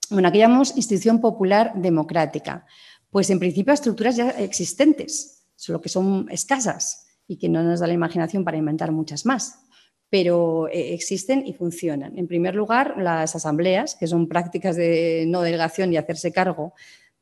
Bueno, 0.09 0.29
aquí 0.29 0.37
llamamos 0.37 0.77
institución 0.77 1.19
popular 1.19 1.73
democrática. 1.75 2.65
Pues 3.09 3.29
en 3.29 3.39
principio 3.39 3.73
estructuras 3.73 4.15
ya 4.15 4.29
existentes, 4.29 5.43
solo 5.57 5.81
que 5.81 5.89
son 5.89 6.27
escasas 6.31 7.05
y 7.27 7.35
que 7.35 7.49
no 7.49 7.61
nos 7.61 7.81
da 7.81 7.87
la 7.87 7.93
imaginación 7.93 8.45
para 8.45 8.55
inventar 8.55 8.93
muchas 8.93 9.25
más, 9.25 9.65
pero 10.09 10.69
eh, 10.69 10.93
existen 10.93 11.45
y 11.45 11.51
funcionan. 11.51 12.17
En 12.17 12.27
primer 12.27 12.55
lugar, 12.55 12.95
las 12.97 13.35
asambleas, 13.35 13.95
que 13.95 14.07
son 14.07 14.29
prácticas 14.29 14.77
de 14.77 15.25
no 15.27 15.41
delegación 15.41 15.91
y 15.91 15.97
hacerse 15.97 16.31
cargo 16.31 16.73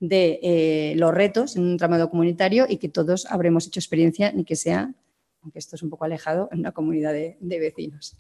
de 0.02 0.40
eh, 0.44 0.94
los 0.98 1.14
retos 1.14 1.56
en 1.56 1.64
un 1.64 1.78
tramado 1.78 2.10
comunitario 2.10 2.66
y 2.68 2.76
que 2.76 2.90
todos 2.90 3.26
habremos 3.28 3.66
hecho 3.66 3.80
experiencia, 3.80 4.34
ni 4.34 4.44
que 4.44 4.58
sea, 4.58 4.94
aunque 5.42 5.60
esto 5.60 5.78
es 5.78 5.84
un 5.84 5.90
poco 5.90 6.04
alejado, 6.04 6.50
en 6.52 6.60
una 6.60 6.74
comunidad 6.74 7.14
de, 7.14 7.38
de 7.40 7.60
vecinos. 7.60 8.18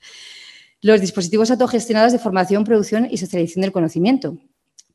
Los 0.79 1.01
dispositivos 1.01 1.51
autogestionados 1.51 2.13
de 2.13 2.19
formación, 2.19 2.63
producción 2.63 3.09
y 3.11 3.17
socialización 3.17 3.63
del 3.63 3.73
conocimiento, 3.73 4.37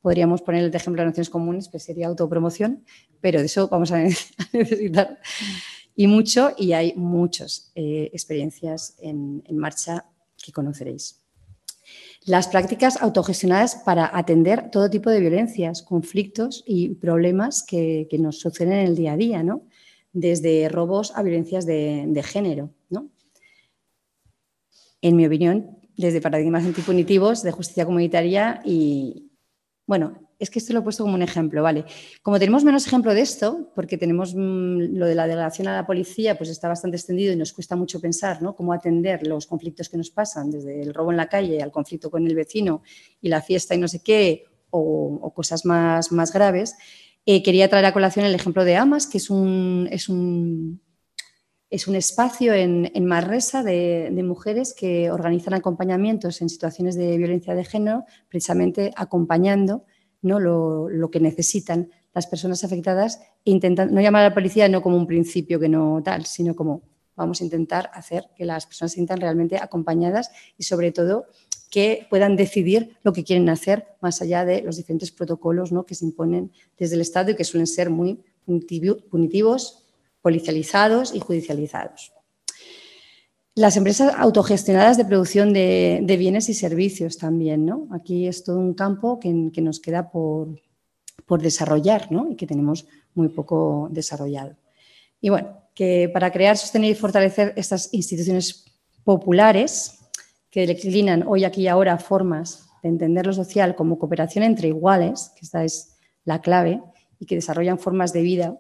Podríamos 0.07 0.41
poner 0.41 0.62
el 0.62 0.72
ejemplo 0.72 1.03
de 1.03 1.09
Naciones 1.09 1.30
Comunes, 1.30 1.68
que 1.68 1.80
sería 1.80 2.07
autopromoción, 2.07 2.84
pero 3.20 3.41
de 3.41 3.47
eso 3.47 3.66
vamos 3.66 3.91
a 3.91 3.99
necesitar 4.53 5.18
y 5.97 6.07
mucho, 6.07 6.53
y 6.57 6.74
hay 6.74 6.93
muchas 6.95 7.72
eh, 7.74 8.11
experiencias 8.12 8.95
en, 8.99 9.43
marcha 9.51 10.05
que 10.37 10.53
conoceréis. 10.53 11.26
Las 12.27 12.49
prácticas 12.49 13.01
autogestionadas 13.01 13.77
para 13.77 14.11
atender 14.12 14.68
todo 14.72 14.91
tipo 14.91 15.11
de 15.11 15.20
violencias, 15.20 15.83
conflictos 15.83 16.64
y 16.66 16.89
problemas 16.97 17.62
que, 17.62 18.09
nos 18.18 18.41
suceden 18.41 18.72
en 18.72 18.87
el 18.89 18.97
día 18.97 19.12
a 19.12 19.16
día, 19.16 19.43
¿no? 19.45 19.62
desde 20.12 20.68
robos 20.68 21.12
a 21.14 21.22
violencias 21.22 21.66
de, 21.66 22.05
de 22.09 22.22
género. 22.24 22.70
¿no? 22.91 23.11
En 25.03 25.14
mi 25.14 25.24
opinión, 25.24 25.79
desde 25.97 26.20
paradigmas 26.20 26.64
antipunitivos 26.64 27.45
de 27.45 27.53
justicia 27.53 27.87
comunitaria 27.87 28.61
y, 28.64 29.31
bueno, 29.87 30.26
es 30.39 30.51
que 30.51 30.59
esto 30.59 30.72
lo 30.72 30.80
he 30.80 30.82
puesto 30.82 31.05
como 31.05 31.14
un 31.14 31.22
ejemplo, 31.22 31.62
¿vale? 31.62 31.84
Como 32.22 32.39
tenemos 32.39 32.64
menos 32.64 32.87
ejemplo 32.87 33.14
de 33.14 33.22
esto, 33.22 33.70
porque 33.74 33.97
tenemos 33.97 34.34
mm, 34.34 34.97
lo 34.97 35.07
de 35.07 35.14
la 35.14 35.26
delegación 35.26 35.68
a 35.68 35.74
la 35.74 35.87
policía, 35.87 36.37
pues 36.37 36.51
está 36.51 36.68
bastante 36.68 36.97
extendido 36.97 37.32
y 37.32 37.37
nos 37.37 37.53
cuesta 37.53 37.76
mucho 37.76 38.01
pensar, 38.01 38.43
¿no? 38.43 38.55
Cómo 38.55 38.72
atender 38.72 39.26
los 39.26 39.47
conflictos 39.47 39.89
que 39.89 39.97
nos 39.97 40.11
pasan, 40.11 40.51
desde 40.51 40.82
el 40.82 40.95
robo 40.95 41.11
en 41.11 41.16
la 41.16 41.28
calle 41.28 41.62
al 41.62 41.72
conflicto 41.72 42.11
con 42.11 42.26
el 42.26 42.34
vecino 42.34 42.82
y 43.20 43.28
la 43.28 43.41
fiesta 43.41 43.74
y 43.74 43.78
no 43.78 43.89
sé 43.89 44.03
qué, 44.03 44.45
o, 44.70 45.32
cosas 45.34 45.64
más, 45.64 46.12
más 46.12 46.32
graves. 46.32 46.74
Eh, 47.24 47.43
quería 47.43 47.68
traer 47.68 47.87
a 47.87 47.93
colación 47.93 48.26
el 48.26 48.34
ejemplo 48.34 48.64
de 48.64 48.76
AMAS, 48.76 49.07
que 49.07 49.18
es 49.18 49.30
un, 49.30 49.89
es 49.91 50.09
un, 50.09 50.80
es 51.70 51.89
un 51.89 51.97
espacio 51.97 52.55
en, 52.55 52.91
en 52.95 53.07
Marresa 53.07 53.62
de, 53.62 54.11
mujeres 54.24 54.74
que 54.74 55.11
organizan 55.11 55.55
acompañamientos 55.55 56.41
en 56.41 56.49
situaciones 56.49 56.95
de 56.95 57.16
violencia 57.16 57.55
de 57.55 57.64
género, 57.64 58.05
precisamente 58.28 58.93
acompañando 58.97 59.84
¿no? 60.23 60.41
lo, 60.41 61.11
que 61.11 61.21
necesitan 61.21 61.91
las 62.14 62.27
personas 62.27 62.64
afectadas 62.64 63.21
intentan 63.45 63.95
no 63.95 64.01
llamar 64.01 64.23
a 64.25 64.29
la 64.31 64.35
policía 64.35 64.69
no 64.69 64.83
como 64.83 64.97
un 64.97 65.07
principio 65.07 65.61
que 65.61 65.69
no 65.69 66.03
tal, 66.03 66.25
sino 66.25 66.57
como 66.57 66.83
vamos 67.14 67.41
a 67.41 67.45
intentar 67.45 67.91
hacer 67.95 68.25
que 68.37 68.45
las 68.45 68.67
personas 68.67 68.93
se 68.93 68.97
sientan 68.97 69.21
realmente 69.21 69.57
acompañadas 69.57 70.31
y 70.57 70.64
sobre 70.64 70.93
todo 70.93 71.27
que 71.71 72.07
puedan 72.09 72.37
decidir 72.37 72.97
lo 73.03 73.12
que 73.12 73.25
quieren 73.25 73.49
hacer 73.49 73.87
más 74.01 74.23
allá 74.23 74.45
de 74.45 74.62
los 74.62 74.77
diferentes 74.77 75.11
protocolos 75.11 75.73
¿no? 75.73 75.85
que 75.85 75.95
se 75.95 76.05
imponen 76.05 76.53
desde 76.79 76.95
el 76.95 77.01
Estado 77.01 77.33
y 77.33 77.37
que 77.37 77.45
suelen 77.45 77.67
ser 77.67 77.91
muy 77.91 78.23
punitivos, 79.11 79.85
policializados 80.23 81.14
y 81.14 81.21
judicializados. 81.21 82.16
Las 83.59 83.79
empresas 83.79 84.13
autogestionadas 84.19 84.99
de 84.99 85.07
producción 85.07 85.55
de, 85.55 86.17
bienes 86.19 86.51
y 86.51 86.55
servicios 86.55 87.17
también. 87.17 87.65
¿no? 87.65 87.89
Aquí 87.91 88.27
es 88.27 88.45
todo 88.45 88.59
un 88.59 88.75
campo 88.75 89.19
que, 89.19 89.33
nos 89.63 89.81
queda 89.81 90.11
por, 90.11 90.61
por 91.25 91.41
desarrollar 91.41 92.13
¿no? 92.13 92.31
y 92.31 92.37
que 92.37 92.47
tenemos 92.47 92.87
muy 93.15 93.29
poco 93.29 93.89
desarrollado. 93.91 94.57
Y 95.23 95.31
bueno, 95.31 95.57
que 95.75 96.11
para 96.13 96.31
crear, 96.31 96.59
sostener 96.59 96.91
y 96.91 96.95
fortalecer 96.95 97.55
estas 97.57 97.95
instituciones 97.95 98.67
populares 99.05 100.01
que 100.51 100.67
declinan 100.67 101.25
hoy, 101.27 101.45
aquí 101.45 101.63
y 101.63 101.69
ahora 101.69 101.97
formas 101.97 102.69
de 102.83 102.91
entender 102.91 103.25
lo 103.25 103.33
social 103.33 103.75
como 103.75 103.99
cooperación 103.99 104.45
entre 104.45 104.69
iguales, 104.69 105.33
que 105.35 105.47
esta 105.47 105.65
es 105.65 105.97
la 106.27 106.43
clave, 106.43 106.83
y 107.19 107.25
que 107.25 107.37
desarrollan 107.37 107.79
formas 107.79 108.13
de 108.13 108.21
vida 108.21 108.59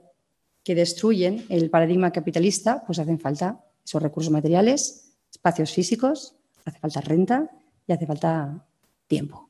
que 0.64 0.74
destruyen 0.74 1.44
el 1.50 1.68
paradigma 1.68 2.12
capitalista, 2.12 2.82
pues 2.86 2.98
hacen 2.98 3.20
falta 3.20 3.60
esos 3.86 4.02
recursos 4.02 4.32
materiales, 4.32 5.12
espacios 5.30 5.72
físicos, 5.72 6.34
hace 6.64 6.78
falta 6.78 7.00
renta 7.00 7.50
y 7.86 7.92
hace 7.92 8.06
falta 8.06 8.66
tiempo. 9.06 9.48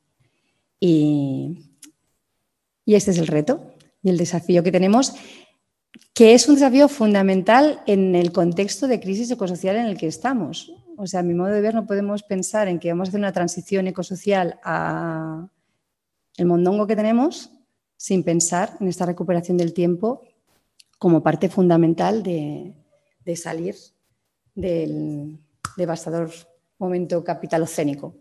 Y, 0.78 1.72
y 2.84 2.94
este 2.94 3.10
es 3.10 3.18
el 3.18 3.26
reto 3.26 3.74
y 4.02 4.10
el 4.10 4.18
desafío 4.18 4.62
que 4.62 4.70
tenemos 4.70 5.14
que 6.12 6.34
es 6.34 6.48
un 6.48 6.54
desafío 6.54 6.88
fundamental 6.88 7.82
en 7.86 8.14
el 8.14 8.32
contexto 8.32 8.86
de 8.86 9.00
crisis 9.00 9.30
ecosocial 9.30 9.76
en 9.76 9.86
el 9.86 9.98
que 9.98 10.06
estamos. 10.06 10.72
O 10.96 11.06
sea, 11.06 11.20
a 11.20 11.22
mi 11.22 11.34
modo 11.34 11.50
de 11.50 11.60
ver, 11.60 11.74
no 11.74 11.86
podemos 11.86 12.22
pensar 12.22 12.68
en 12.68 12.78
que 12.78 12.88
vamos 12.88 13.08
a 13.08 13.10
hacer 13.10 13.20
una 13.20 13.32
transición 13.32 13.86
ecosocial 13.86 14.58
a 14.64 15.46
el 16.36 16.46
mondongo 16.46 16.86
que 16.86 16.96
tenemos 16.96 17.50
sin 17.96 18.22
pensar 18.22 18.76
en 18.80 18.88
esta 18.88 19.06
recuperación 19.06 19.56
del 19.56 19.72
tiempo 19.72 20.22
como 20.98 21.22
parte 21.22 21.48
fundamental 21.48 22.22
de, 22.22 22.74
salir 23.36 23.74
del 24.56 25.38
devastador 25.76 26.30
momento 26.78 27.22
capitalocénico. 27.22 28.16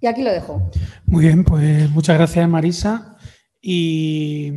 Y 0.00 0.06
aquí 0.06 0.22
lo 0.22 0.30
dejo. 0.30 0.70
Muy 1.06 1.24
bien, 1.24 1.42
pues 1.42 1.90
muchas 1.90 2.16
gracias 2.16 2.48
Marisa. 2.48 3.16
Y 3.60 4.52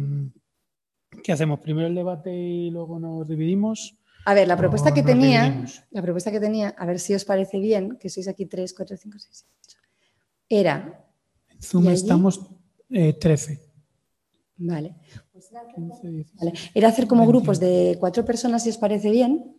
¿Qué 1.25 1.31
hacemos? 1.31 1.59
¿Primero 1.59 1.87
el 1.87 1.95
debate 1.95 2.31
y 2.31 2.69
luego 2.69 2.99
nos 2.99 3.27
dividimos? 3.27 3.97
A 4.25 4.35
ver, 4.35 4.47
la 4.47 4.55
propuesta 4.55 4.93
que 4.93 5.01
tenía, 5.01 5.65
la 5.89 6.03
propuesta 6.03 6.29
que 6.29 6.39
tenía, 6.39 6.69
a 6.69 6.85
ver 6.85 6.99
si 6.99 7.15
os 7.15 7.25
parece 7.25 7.57
bien, 7.57 7.97
que 7.99 8.09
sois 8.09 8.27
aquí 8.27 8.45
3, 8.45 8.71
4, 8.75 8.95
5, 8.95 9.17
6, 9.17 9.45
8, 9.67 9.77
era... 10.47 11.03
En 11.49 11.61
Zoom 11.63 11.89
estamos 11.89 12.47
13. 12.89 13.53
Eh, 13.53 13.59
vale. 14.57 14.95
Era 16.75 16.89
hacer 16.89 17.07
como 17.07 17.25
grupos 17.25 17.59
de 17.59 17.97
cuatro 17.99 18.23
personas, 18.23 18.61
si 18.61 18.69
os 18.69 18.77
parece 18.77 19.09
bien, 19.09 19.54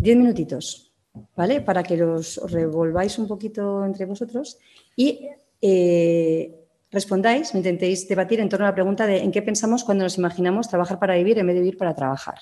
10 0.00 0.16
minutitos, 0.16 0.92
¿vale? 1.36 1.60
Para 1.60 1.82
que 1.82 2.02
os 2.02 2.40
revolváis 2.50 3.18
un 3.18 3.28
poquito 3.28 3.84
entre 3.84 4.06
vosotros 4.06 4.56
y 4.96 5.28
eh, 5.60 6.56
respondáis, 6.90 7.54
intentéis 7.54 8.08
debatir 8.08 8.40
en 8.40 8.48
torno 8.48 8.64
a 8.64 8.70
la 8.70 8.74
pregunta 8.74 9.06
de 9.06 9.18
en 9.20 9.30
qué 9.30 9.42
pensamos 9.42 9.84
cuando 9.84 10.04
nos 10.04 10.16
imaginamos 10.16 10.68
trabajar 10.68 10.98
para 10.98 11.16
vivir 11.16 11.38
en 11.38 11.46
vez 11.46 11.54
de 11.54 11.60
vivir 11.60 11.76
para 11.76 11.94
trabajar. 11.94 12.40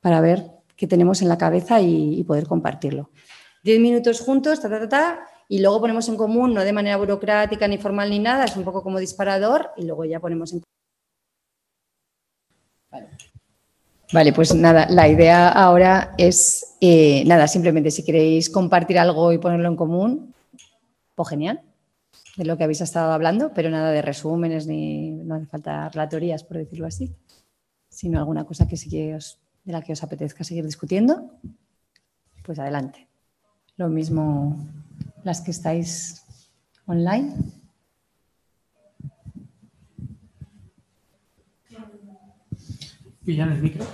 Para 0.00 0.20
ver 0.20 0.46
qué 0.76 0.86
tenemos 0.86 1.20
en 1.20 1.28
la 1.28 1.36
cabeza 1.36 1.80
y, 1.80 2.22
poder 2.24 2.46
compartirlo. 2.46 3.10
Diez 3.64 3.80
minutos 3.80 4.20
juntos, 4.20 4.60
ta, 4.60 4.70
ta, 4.70 4.78
ta, 4.80 4.88
ta, 4.88 5.26
y 5.48 5.58
luego 5.58 5.80
ponemos 5.80 6.08
en 6.08 6.16
común, 6.16 6.54
no 6.54 6.62
de 6.62 6.72
manera 6.72 6.96
burocrática 6.96 7.66
ni 7.66 7.76
formal 7.76 8.08
ni 8.08 8.20
nada, 8.20 8.44
es 8.44 8.56
un 8.56 8.64
poco 8.64 8.82
como 8.82 9.00
disparador, 9.00 9.70
y 9.76 9.84
luego 9.84 10.04
ya 10.04 10.20
ponemos 10.20 10.52
en 10.52 10.62
Vale. 12.90 13.29
Vale, 14.12 14.32
pues 14.32 14.54
nada, 14.54 14.88
la 14.90 15.08
idea 15.08 15.48
ahora 15.48 16.14
es, 16.18 16.76
eh, 16.80 17.22
nada, 17.26 17.46
simplemente 17.46 17.92
si 17.92 18.04
queréis 18.04 18.50
compartir 18.50 18.98
algo 18.98 19.32
y 19.32 19.38
ponerlo 19.38 19.68
en 19.68 19.76
común, 19.76 20.34
pues 21.14 21.28
genial 21.28 21.60
de 22.36 22.44
lo 22.44 22.56
que 22.56 22.64
habéis 22.64 22.80
estado 22.80 23.12
hablando, 23.12 23.52
pero 23.54 23.70
nada 23.70 23.90
de 23.90 24.02
resúmenes 24.02 24.66
ni 24.66 25.10
no 25.10 25.36
hace 25.36 25.46
falta 25.46 25.88
relatorías, 25.90 26.42
por 26.42 26.56
decirlo 26.56 26.86
así, 26.86 27.14
sino 27.88 28.18
alguna 28.18 28.44
cosa 28.44 28.66
que 28.66 28.76
sí 28.76 28.88
de 28.88 29.18
la 29.64 29.82
que 29.82 29.92
os 29.92 30.02
apetezca 30.02 30.42
seguir 30.42 30.64
discutiendo, 30.64 31.30
pues 32.44 32.58
adelante. 32.58 33.06
Lo 33.76 33.88
mismo 33.88 34.56
las 35.22 35.40
que 35.40 35.50
estáis 35.52 36.24
online. 36.86 37.34
¿Pillan 43.30 43.52
el 43.52 43.62
micro? 43.62 43.84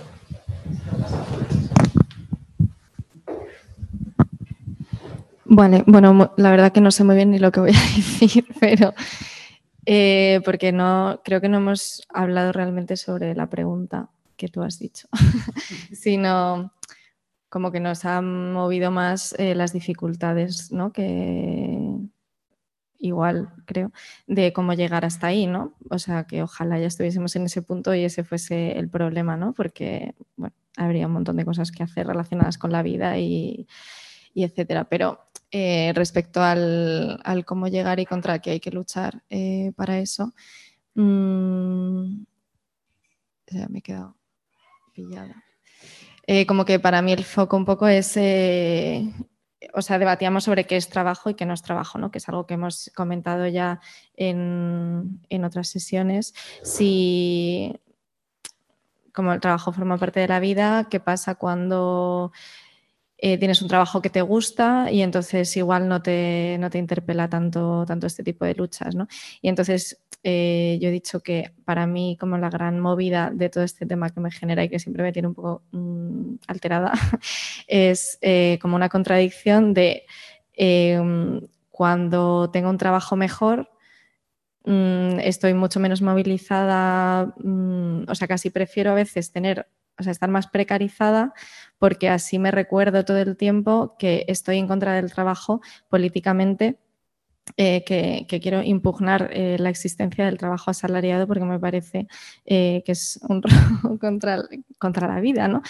Vale, 5.45 5.83
bueno, 5.85 6.33
la 6.37 6.49
verdad 6.49 6.71
que 6.71 6.81
no 6.81 6.89
sé 6.89 7.03
muy 7.03 7.15
bien 7.15 7.29
ni 7.29 7.37
lo 7.37 7.51
que 7.51 7.59
voy 7.59 7.69
a 7.69 7.73
decir, 7.95 8.47
pero 8.59 8.95
eh, 9.85 10.41
porque 10.43 10.71
no 10.71 11.21
creo 11.23 11.39
que 11.39 11.49
no 11.49 11.57
hemos 11.57 12.01
hablado 12.11 12.51
realmente 12.51 12.97
sobre 12.97 13.35
la 13.35 13.47
pregunta 13.47 14.09
que 14.37 14.47
tú 14.47 14.63
has 14.63 14.79
dicho, 14.79 15.07
sino 15.93 16.73
como 17.47 17.71
que 17.71 17.79
nos 17.79 18.05
han 18.05 18.53
movido 18.53 18.89
más 18.89 19.35
eh, 19.37 19.53
las 19.53 19.71
dificultades, 19.71 20.71
¿no? 20.71 20.91
Que 20.91 21.91
igual 23.07 23.49
creo 23.65 23.91
de 24.27 24.53
cómo 24.53 24.73
llegar 24.73 25.05
hasta 25.05 25.27
ahí, 25.27 25.47
¿no? 25.47 25.73
O 25.89 25.99
sea, 25.99 26.25
que 26.25 26.43
ojalá 26.43 26.79
ya 26.79 26.87
estuviésemos 26.87 27.35
en 27.35 27.45
ese 27.45 27.61
punto 27.61 27.93
y 27.93 28.03
ese 28.03 28.23
fuese 28.23 28.77
el 28.77 28.89
problema, 28.89 29.37
¿no? 29.37 29.53
Porque 29.53 30.15
bueno, 30.35 30.55
habría 30.77 31.07
un 31.07 31.13
montón 31.13 31.35
de 31.35 31.45
cosas 31.45 31.71
que 31.71 31.83
hacer 31.83 32.07
relacionadas 32.07 32.57
con 32.57 32.71
la 32.71 32.83
vida 32.83 33.17
y, 33.17 33.67
etcétera. 34.35 34.85
Pero 34.85 35.19
eh, 35.51 35.91
respecto 35.95 36.41
al, 36.41 37.19
cómo 37.45 37.67
llegar 37.67 37.99
y 37.99 38.05
contra 38.05 38.39
qué 38.39 38.51
hay 38.51 38.59
que 38.59 38.71
luchar 38.71 39.23
eh, 39.29 39.71
para 39.75 39.99
eso. 39.99 40.33
Mm, 40.93 42.23
me 43.69 43.79
he 43.79 43.81
quedado 43.81 44.15
pillada. 44.93 45.43
Eh, 46.27 46.45
como 46.45 46.65
que 46.65 46.79
para 46.79 47.01
mí 47.01 47.13
el 47.13 47.23
foco 47.23 47.57
un 47.57 47.65
poco 47.65 47.87
es, 47.87 48.15
o 49.77 49.81
sea, 49.83 49.99
debatíamos 49.99 50.43
sobre 50.43 50.65
qué 50.65 50.75
es 50.75 50.89
trabajo 50.89 51.29
y 51.29 51.35
qué 51.35 51.45
no 51.45 51.53
es 51.53 51.61
trabajo, 51.61 51.99
¿no? 51.99 52.09
que 52.09 52.17
es 52.17 52.27
algo 52.27 52.47
que 52.47 52.55
hemos 52.55 52.91
comentado 52.95 53.45
ya 53.47 53.79
en, 54.15 55.21
en 55.29 55.45
otras 55.45 55.67
sesiones. 55.67 56.33
Si 56.63 57.79
como 59.13 59.33
el 59.33 59.39
trabajo 59.39 59.71
forma 59.71 59.97
parte 59.97 60.19
de 60.19 60.27
la 60.27 60.39
vida, 60.39 60.87
qué 60.89 60.99
pasa 60.99 61.35
cuando 61.35 62.31
eh, 63.19 63.37
tienes 63.39 63.61
un 63.63 63.67
trabajo 63.67 64.01
que 64.01 64.11
te 64.11 64.21
gusta 64.21 64.91
y 64.91 65.01
entonces 65.01 65.55
igual 65.57 65.87
no 65.87 66.01
te, 66.01 66.57
no 66.59 66.69
te 66.69 66.77
interpela 66.77 67.27
tanto, 67.27 67.83
tanto 67.87 68.05
este 68.05 68.23
tipo 68.23 68.45
de 68.45 68.53
luchas. 68.53 68.93
¿no? 68.93 69.07
Y 69.41 69.49
entonces 69.49 69.99
eh, 70.23 70.77
yo 70.81 70.89
he 70.89 70.91
dicho 70.91 71.21
que 71.21 71.51
para 71.65 71.87
mí 71.87 72.15
como 72.19 72.37
la 72.37 72.49
gran 72.49 72.79
movida 72.79 73.31
de 73.33 73.49
todo 73.49 73.63
este 73.63 73.85
tema 73.87 74.11
que 74.11 74.19
me 74.19 74.31
genera 74.31 74.63
y 74.63 74.69
que 74.69 74.79
siempre 74.79 75.03
me 75.03 75.11
tiene 75.11 75.29
un 75.29 75.33
poco 75.33 75.63
mm, 75.71 76.35
alterada 76.47 76.93
es 77.67 78.19
eh, 78.21 78.59
como 78.61 78.75
una 78.75 78.89
contradicción 78.89 79.73
de 79.73 80.03
cuando 81.69 82.49
tengo 82.51 82.71
un 82.71 82.79
trabajo 82.79 83.15
mejor, 83.15 83.69
mm, 84.65 85.19
estoy 85.19 85.53
mucho 85.53 85.79
menos 85.79 86.01
movilizada, 86.01 87.35
mm, 87.37 88.05
o 88.07 88.15
sea, 88.15 88.27
casi 88.27 88.49
prefiero 88.49 88.91
a 88.91 88.95
veces 88.95 89.31
tener 89.31 89.67
o 89.99 90.03
sea, 90.03 90.11
estar 90.11 90.29
más 90.29 90.47
precarizada 90.47 91.33
porque 91.77 92.09
así 92.09 92.39
me 92.39 92.51
recuerdo 92.51 93.05
todo 93.05 93.17
el 93.17 93.37
tiempo 93.37 93.95
que 93.97 94.25
estoy 94.27 94.57
en 94.57 94.67
contra 94.67 94.93
del 94.93 95.11
trabajo 95.11 95.61
políticamente 95.89 96.77
eh, 97.55 97.83
que, 97.85 98.39
quiero 98.41 98.61
impugnar 98.61 99.29
eh, 99.31 99.57
la 99.57 99.69
existencia 99.69 100.25
del 100.25 100.37
trabajo 100.37 100.69
asalariado 100.69 101.27
porque 101.27 101.45
me 101.45 101.59
parece 101.59 102.07
eh, 102.45 102.83
que 102.85 102.91
es 102.91 103.19
un 103.29 103.41
robo 103.41 103.97
contra, 103.99 104.43
contra, 104.77 105.07
la 105.07 105.21
vida. 105.21 105.47
¿no? 105.47 105.61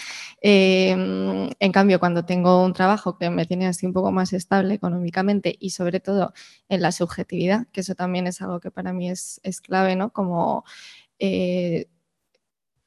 en 0.42 1.72
cambio, 1.72 2.00
cuando 2.00 2.24
tengo 2.24 2.64
un 2.64 2.72
trabajo 2.72 3.16
que 3.16 3.30
me 3.30 3.46
tiene 3.46 3.66
así 3.66 3.86
un 3.86 3.92
poco 3.92 4.10
más 4.12 4.32
estable 4.32 4.74
económicamente 4.74 5.54
y 5.58 5.70
sobre 5.70 6.00
todo 6.00 6.32
en 6.68 6.82
la 6.82 6.92
subjetividad, 6.92 7.66
que 7.72 7.80
eso 7.82 7.94
también 7.94 8.26
es 8.26 8.42
algo 8.42 8.60
que 8.60 8.70
para 8.70 8.92
mí 8.92 9.10
es, 9.10 9.40
es 9.44 9.60
clave, 9.60 9.94
¿no? 9.96 10.12
como 10.12 10.64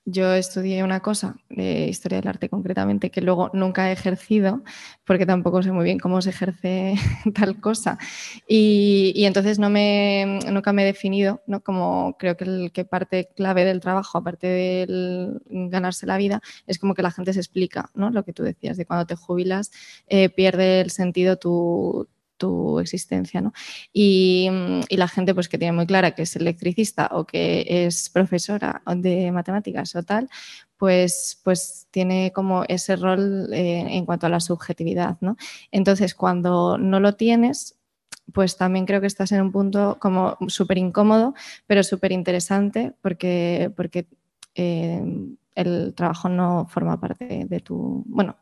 yo 0.06 0.34
estudié 0.34 0.84
una 0.84 1.00
cosa 1.02 1.36
de 1.50 1.88
historia 1.88 2.20
del 2.20 2.28
arte 2.28 2.50
concretamente 2.50 3.12
que 3.12 3.22
luego 3.22 3.52
nunca 3.54 3.90
he 3.90 3.94
ejercido 3.94 4.64
porque 5.06 5.28
tampoco 5.28 5.62
sé 5.62 5.72
muy 5.72 5.84
bien 5.84 6.00
cómo 6.00 6.22
se 6.22 6.32
ejerce 6.32 6.96
tal 7.36 7.60
cosa 7.60 8.00
y, 8.48 9.14
entonces 9.26 9.60
no 9.60 9.70
me, 9.70 10.40
nunca 10.52 10.74
me 10.74 10.84
he 10.84 10.86
definido 10.86 11.42
¿no? 11.46 11.62
como 11.62 12.16
creo 12.18 12.36
que, 12.36 12.46
el, 12.46 12.72
que 12.72 12.84
parte 12.84 13.30
clave 13.36 13.64
del 13.64 13.80
trabajo 13.80 14.18
aparte 14.18 14.48
de 14.48 15.40
ganarse 15.50 16.08
la 16.08 16.18
vida 16.18 16.42
es 16.66 16.80
como 16.80 16.96
que 16.96 17.04
la 17.04 17.12
gente 17.12 17.34
se 17.34 17.40
explica 17.40 17.92
¿no? 17.94 18.10
lo 18.10 18.24
que 18.24 18.34
tú 18.34 18.44
decías 18.44 18.78
de 18.78 18.86
cuando 18.86 19.06
te 19.06 19.16
jubilas 19.16 19.72
eh, 20.08 20.30
pierde 20.30 20.82
el 20.82 20.90
sentido 20.90 21.38
tu, 21.38 22.08
tu 22.42 22.80
existencia. 22.80 23.40
¿no? 23.40 23.54
Y, 23.94 24.50
la 24.90 25.08
gente 25.08 25.34
pues, 25.34 25.48
que 25.48 25.58
tiene 25.60 25.74
muy 25.74 25.86
clara 25.86 26.12
que 26.12 26.24
es 26.24 26.36
electricista 26.36 27.10
o 27.12 27.26
que 27.26 27.66
es 27.68 28.10
profesora 28.10 28.82
de 28.96 29.32
matemáticas 29.32 29.96
o 29.96 30.04
tal, 30.04 30.28
pues, 30.78 31.40
pues 31.44 31.88
tiene 31.92 32.32
como 32.34 32.64
ese 32.68 32.96
rol 32.96 33.54
eh, 33.54 33.86
en 33.90 34.06
cuanto 34.06 34.26
a 34.26 34.30
la 34.30 34.40
subjetividad. 34.40 35.18
¿no? 35.22 35.38
Entonces, 35.72 36.16
cuando 36.16 36.78
no 36.78 37.00
lo 37.00 37.14
tienes, 37.14 37.78
pues 38.34 38.58
también 38.58 38.86
creo 38.86 39.02
que 39.02 39.08
estás 39.08 39.32
en 39.32 39.42
un 39.42 39.52
punto 39.52 39.98
como 40.00 40.38
súper 40.48 40.78
incómodo, 40.78 41.34
pero 41.68 41.84
súper 41.84 42.12
interesante 42.12 42.94
porque, 43.02 43.72
porque 43.76 44.08
eh, 44.56 45.04
el 45.56 45.94
trabajo 45.96 46.30
no 46.30 46.66
forma 46.68 47.00
parte 47.00 47.46
de 47.48 47.60
tu, 47.60 48.04
bueno, 48.08 48.36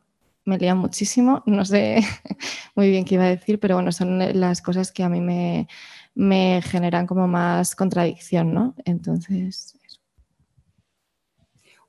me 0.50 0.58
lía 0.58 0.76
muchísimo, 0.76 1.44
no 1.46 1.64
sé 1.64 2.02
muy 2.76 2.90
bien 2.90 3.06
qué 3.06 3.16
iba 3.16 3.26
a 3.26 3.30
decir, 3.30 3.60
pero 3.60 3.76
bueno, 3.76 3.92
son 3.92 4.40
las 4.40 4.62
cosas 4.62 4.92
que 4.92 5.04
a 5.04 5.10
mí 5.10 5.22
me, 5.22 6.62
generan 6.64 7.08
como 7.08 7.28
más 7.28 7.76
contradicción, 7.76 8.54
¿no? 8.54 8.76
Entonces, 8.84 9.78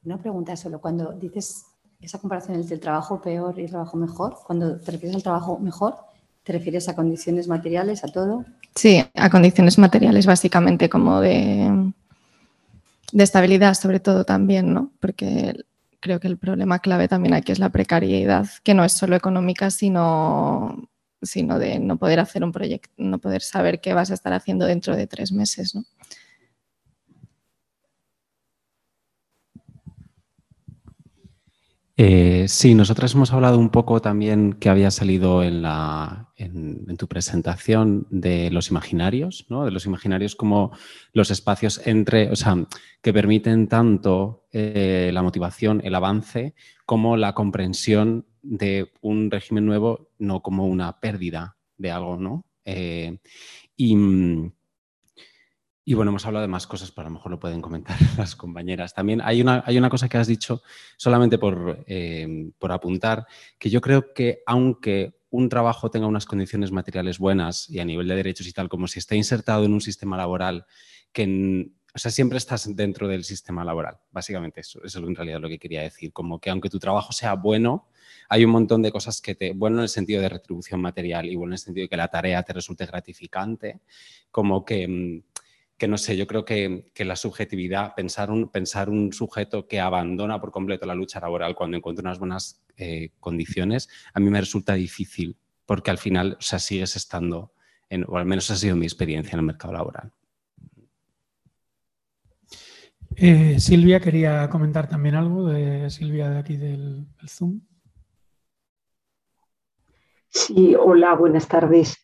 Una 0.05 0.19
pregunta 0.19 0.57
solo, 0.57 0.81
cuando 0.81 1.13
dices 1.13 1.65
esa 2.01 2.19
comparación 2.19 2.57
entre 2.57 2.75
el 2.75 2.81
trabajo 2.81 3.21
peor 3.21 3.59
y 3.59 3.65
el 3.65 3.71
trabajo 3.71 3.97
mejor, 3.97 4.39
cuando 4.47 4.79
te 4.79 4.93
refieres 4.93 5.17
al 5.17 5.23
trabajo 5.23 5.59
mejor, 5.59 5.97
¿te 6.45 6.53
refieres 6.53 6.89
a 6.89 6.95
condiciones 6.95 7.49
materiales, 7.49 8.05
a 8.05 8.09
todo? 8.09 8.45
Sí, 8.75 9.05
a 9.15 9.31
condiciones 9.31 9.79
materiales 9.79 10.27
básicamente, 10.27 10.89
como 10.89 11.21
de, 11.21 11.93
de 13.13 13.25
estabilidad 13.25 13.75
sobre 13.75 14.01
todo 14.01 14.25
también, 14.25 14.73
¿no? 14.73 14.91
Porque 15.01 15.55
creo 16.01 16.21
que 16.21 16.29
el 16.29 16.39
problema 16.39 16.81
clave 16.81 17.09
también 17.09 17.35
aquí 17.35 17.53
es 17.53 17.59
la 17.59 17.71
precariedad, 17.71 18.49
que 18.65 18.75
no 18.75 18.85
es 18.85 18.93
solo 18.93 19.17
económica, 19.17 19.71
sino, 19.71 20.89
sino 21.23 21.59
de 21.59 21.79
no 21.79 21.99
poder 21.99 22.21
hacer 22.21 22.43
un 22.43 22.53
proyecto, 22.53 22.91
no 22.97 23.19
poder 23.19 23.43
saber 23.43 23.81
qué 23.81 23.95
vas 23.95 24.11
a 24.11 24.15
estar 24.15 24.33
haciendo 24.33 24.67
dentro 24.67 24.97
de 24.97 25.07
tres 25.07 25.33
meses. 25.33 25.75
¿no? 25.75 25.85
Eh, 32.03 32.49
sí, 32.49 32.75
nosotras 32.75 33.15
hemos 33.15 33.31
hablado 33.31 33.59
un 33.59 33.69
poco 33.69 34.01
también 34.01 34.55
que 34.55 34.71
había 34.71 34.91
salido 34.91 35.43
en, 35.43 35.61
la, 35.61 36.33
en, 36.35 36.97
tu 36.97 37.07
presentación 37.07 38.07
de 38.09 38.51
los 38.51 38.71
imaginarios, 38.71 39.45
¿no? 39.51 39.67
de 39.67 39.71
los 39.71 39.85
imaginarios 39.85 40.35
como 40.35 40.73
los 41.13 41.31
espacios 41.31 41.87
entre, 41.87 42.31
o 42.31 42.37
sea, 42.37 42.57
que 43.03 43.13
permiten 43.13 43.69
tanto 43.69 44.47
eh, 44.51 45.11
la 45.13 45.21
motivación, 45.21 45.83
el 45.85 45.95
avance, 45.95 46.55
como 46.87 47.19
la 47.19 47.35
comprensión 47.35 48.25
de 48.41 48.91
un 49.03 49.31
régimen 49.31 49.67
nuevo, 49.67 50.09
no 50.19 50.41
como 50.41 50.65
una 50.69 51.01
pérdida 51.01 51.59
de 51.77 51.91
algo, 51.91 52.17
¿no? 52.17 52.47
Eh, 52.65 53.19
y, 53.77 53.95
y 55.91 55.95
bueno, 55.95 56.13
hemos 56.13 56.25
hablado 56.25 56.43
de 56.43 56.49
más 56.49 56.69
cosas, 56.69 56.93
pero 56.93 57.09
a 57.09 57.11
lo 57.11 57.15
mejor 57.15 57.33
lo 57.33 57.41
pueden 57.41 57.61
comentar 57.61 57.97
las 58.17 58.37
compañeras. 58.37 58.95
También 58.95 59.21
hay 59.25 59.43
una, 59.43 59.65
hay 59.67 59.77
una 59.77 59.91
cosa 59.91 60.09
que 60.09 60.19
has 60.19 60.29
dicho, 60.29 60.63
solamente 60.97 61.37
por, 61.37 61.83
eh, 61.89 62.53
por 62.61 62.71
apuntar, 62.71 63.27
que 63.59 63.71
yo 63.71 63.81
creo 63.81 64.15
que 64.15 64.45
aunque 64.47 65.19
un 65.31 65.49
trabajo 65.49 65.91
tenga 65.91 66.07
unas 66.07 66.27
condiciones 66.27 66.71
materiales 66.71 67.19
buenas 67.19 67.69
y 67.69 67.81
a 67.81 67.85
nivel 67.85 68.07
de 68.07 68.15
derechos 68.15 68.47
y 68.47 68.53
tal, 68.53 68.69
como 68.69 68.87
si 68.87 69.01
está 69.01 69.17
insertado 69.17 69.65
en 69.65 69.73
un 69.73 69.81
sistema 69.81 70.17
laboral 70.17 70.65
que, 71.13 71.73
o 71.93 71.99
sea, 71.99 72.13
siempre 72.13 72.39
estás 72.39 72.73
dentro 72.77 73.09
del 73.09 73.25
sistema 73.25 73.65
laboral, 73.65 73.99
básicamente 74.13 74.61
eso, 74.61 74.79
eso 74.85 75.01
es 75.01 75.05
en 75.05 75.17
realidad 75.17 75.41
lo 75.41 75.49
que 75.49 75.59
quería 75.59 75.83
decir, 75.83 76.13
como 76.13 76.39
que 76.39 76.51
aunque 76.51 76.71
tu 76.71 76.79
trabajo 76.79 77.11
sea 77.11 77.35
bueno, 77.35 77.89
hay 78.29 78.45
un 78.45 78.53
montón 78.53 78.81
de 78.81 78.93
cosas 78.93 79.21
que 79.21 79.35
te, 79.35 79.55
bueno 79.55 79.79
en 79.79 79.83
el 79.83 79.89
sentido 79.89 80.23
de 80.23 80.29
retribución 80.29 80.81
material 80.81 81.27
y 81.27 81.35
bueno 81.35 81.51
en 81.51 81.55
el 81.55 81.59
sentido 81.59 81.85
de 81.85 81.89
que 81.89 81.97
la 81.97 82.07
tarea 82.07 82.45
te 82.45 82.53
resulte 82.53 82.87
gratificante, 82.87 83.81
como 84.31 84.65
que 84.65 84.87
mm, 84.87 85.30
que 85.81 85.89
no 85.89 85.97
sé, 85.97 86.15
yo 86.15 86.27
creo 86.27 86.45
que, 86.45 86.93
la 86.99 87.17
subjetividad, 87.17 87.95
pensar 87.95 88.31
un, 88.31 88.51
pensar 88.51 88.91
un 88.91 89.15
sujeto 89.15 89.67
que 89.67 89.81
abandona 89.81 90.39
por 90.39 90.51
completo 90.51 90.85
la 90.85 90.95
lucha 90.95 91.21
laboral 91.21 91.55
cuando 91.55 91.79
encuentra 91.79 92.03
unas 92.03 92.19
buenas 92.19 92.63
eh, 92.77 93.13
condiciones, 93.19 93.89
a 94.13 94.21
mí 94.21 94.29
me 94.29 94.41
resulta 94.41 94.75
difícil, 94.75 95.39
porque 95.65 95.91
al 95.91 95.97
final, 95.97 96.37
o 96.39 96.43
sea, 96.43 96.59
sigues 96.59 96.97
estando, 96.97 97.55
en, 97.89 98.05
o 98.07 98.19
al 98.19 98.27
menos 98.27 98.51
ha 98.51 98.57
sido 98.57 98.77
mi 98.77 98.85
experiencia 98.85 99.33
en 99.33 99.39
el 99.39 99.47
mercado 99.47 99.73
laboral. 99.73 100.13
Eh, 103.17 103.59
Silvia 103.59 104.01
quería 104.01 104.51
comentar 104.51 104.87
también 104.87 105.15
algo 105.15 105.49
de 105.49 105.89
Silvia 105.89 106.29
de 106.29 106.39
aquí 106.41 106.59
del, 106.59 107.07
del 107.17 107.29
Zoom. 107.31 107.59
Sí, 110.29 110.75
hola, 110.79 111.15
buenas 111.15 111.49
tardes. 111.49 111.97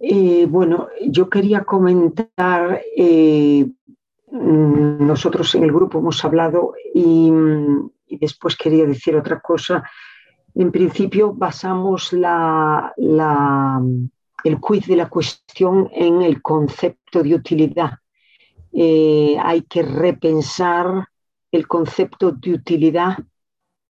Eh, 0.00 0.46
bueno, 0.48 0.88
yo 1.06 1.28
quería 1.28 1.64
comentar, 1.64 2.82
eh, 2.96 3.66
nosotros 4.30 5.54
en 5.54 5.64
el 5.64 5.72
grupo 5.72 5.98
hemos 5.98 6.24
hablado 6.24 6.74
y, 6.92 7.32
después 8.08 8.56
quería 8.56 8.84
decir 8.86 9.16
otra 9.16 9.40
cosa. 9.40 9.82
En 10.54 10.70
principio 10.70 11.32
basamos 11.32 12.12
el 12.12 12.20
quiz 14.60 14.86
de 14.86 14.96
la 14.96 15.08
cuestión 15.08 15.88
en 15.92 16.22
el 16.22 16.42
concepto 16.42 17.22
de 17.22 17.34
utilidad. 17.34 17.98
Eh, 18.72 19.36
hay 19.40 19.62
que 19.62 19.82
repensar 19.82 21.08
el 21.50 21.66
concepto 21.66 22.32
de 22.32 22.54
utilidad 22.54 23.18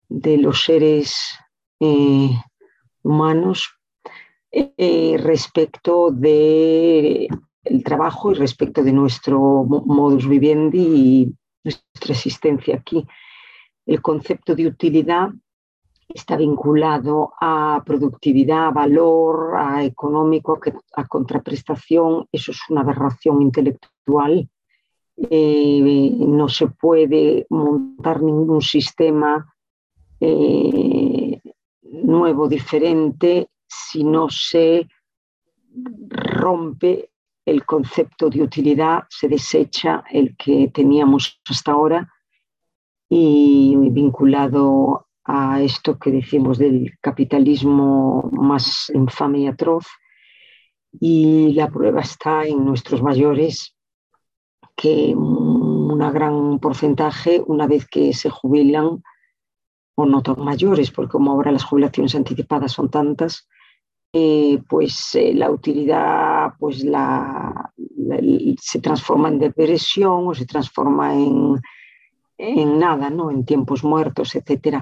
de 0.08 0.38
los 0.38 0.62
seres 0.62 1.36
humanos 3.02 3.75
eh, 4.58 5.18
respecto 5.18 6.10
del 6.10 7.28
trabajo 7.84 8.32
y 8.32 8.36
respecto 8.36 8.82
de 8.82 8.92
nuestro 8.92 9.64
modus 9.64 10.26
vivendi 10.26 10.78
y 10.80 11.34
nuestra 11.62 12.14
existencia 12.14 12.76
aquí. 12.76 13.06
El 13.84 14.00
concepto 14.00 14.54
de 14.54 14.66
utilidad 14.66 15.28
está 16.08 16.38
vinculado 16.38 17.34
a 17.38 17.82
productividad, 17.84 18.68
a 18.68 18.70
valor, 18.70 19.56
a 19.58 19.84
económico, 19.84 20.58
a 20.94 21.06
contraprestación. 21.06 22.26
Eso 22.32 22.52
es 22.52 22.60
una 22.70 22.80
aberración 22.80 23.42
intelectual. 23.42 24.48
Eh, 25.18 26.12
no 26.18 26.48
se 26.48 26.68
puede 26.68 27.46
montar 27.50 28.22
ningún 28.22 28.62
sistema 28.62 29.54
eh, 30.18 31.42
nuevo, 31.82 32.48
diferente, 32.48 33.50
si 33.66 34.04
no 34.04 34.28
se 34.28 34.88
rompe 36.08 37.10
el 37.44 37.64
concepto 37.64 38.28
de 38.28 38.42
utilidad, 38.42 39.04
se 39.08 39.28
desecha 39.28 40.02
el 40.10 40.36
que 40.36 40.70
teníamos 40.72 41.40
hasta 41.48 41.72
ahora 41.72 42.12
y 43.08 43.76
vinculado 43.90 45.06
a 45.24 45.60
esto 45.60 45.98
que 45.98 46.10
decimos 46.10 46.58
del 46.58 46.98
capitalismo 47.00 48.28
más 48.32 48.90
infame 48.94 49.40
y 49.40 49.46
atroz. 49.46 49.86
Y 50.98 51.52
la 51.52 51.68
prueba 51.68 52.00
está 52.00 52.44
en 52.44 52.64
nuestros 52.64 53.02
mayores, 53.02 53.76
que 54.74 55.14
un 55.14 55.98
gran 55.98 56.58
porcentaje, 56.58 57.42
una 57.46 57.66
vez 57.66 57.86
que 57.86 58.12
se 58.12 58.30
jubilan, 58.30 59.02
o 59.94 60.04
no 60.04 60.22
tan 60.22 60.38
mayores, 60.44 60.90
porque 60.90 61.12
como 61.12 61.32
ahora 61.32 61.52
las 61.52 61.64
jubilaciones 61.64 62.14
anticipadas 62.14 62.72
son 62.72 62.90
tantas, 62.90 63.48
eh, 64.12 64.58
pues 64.68 65.14
eh, 65.14 65.34
la 65.34 65.50
utilidad 65.50 66.54
pues 66.58 66.82
la, 66.84 67.72
se 68.60 68.80
transforma 68.80 69.28
en 69.28 69.38
depresión 69.38 70.28
o 70.28 70.34
se 70.34 70.46
transforma 70.46 71.14
en, 71.14 71.60
en 72.38 72.78
nada, 72.78 73.10
¿no? 73.10 73.30
en 73.30 73.44
tiempos 73.44 73.84
muertos, 73.84 74.34
etc. 74.34 74.78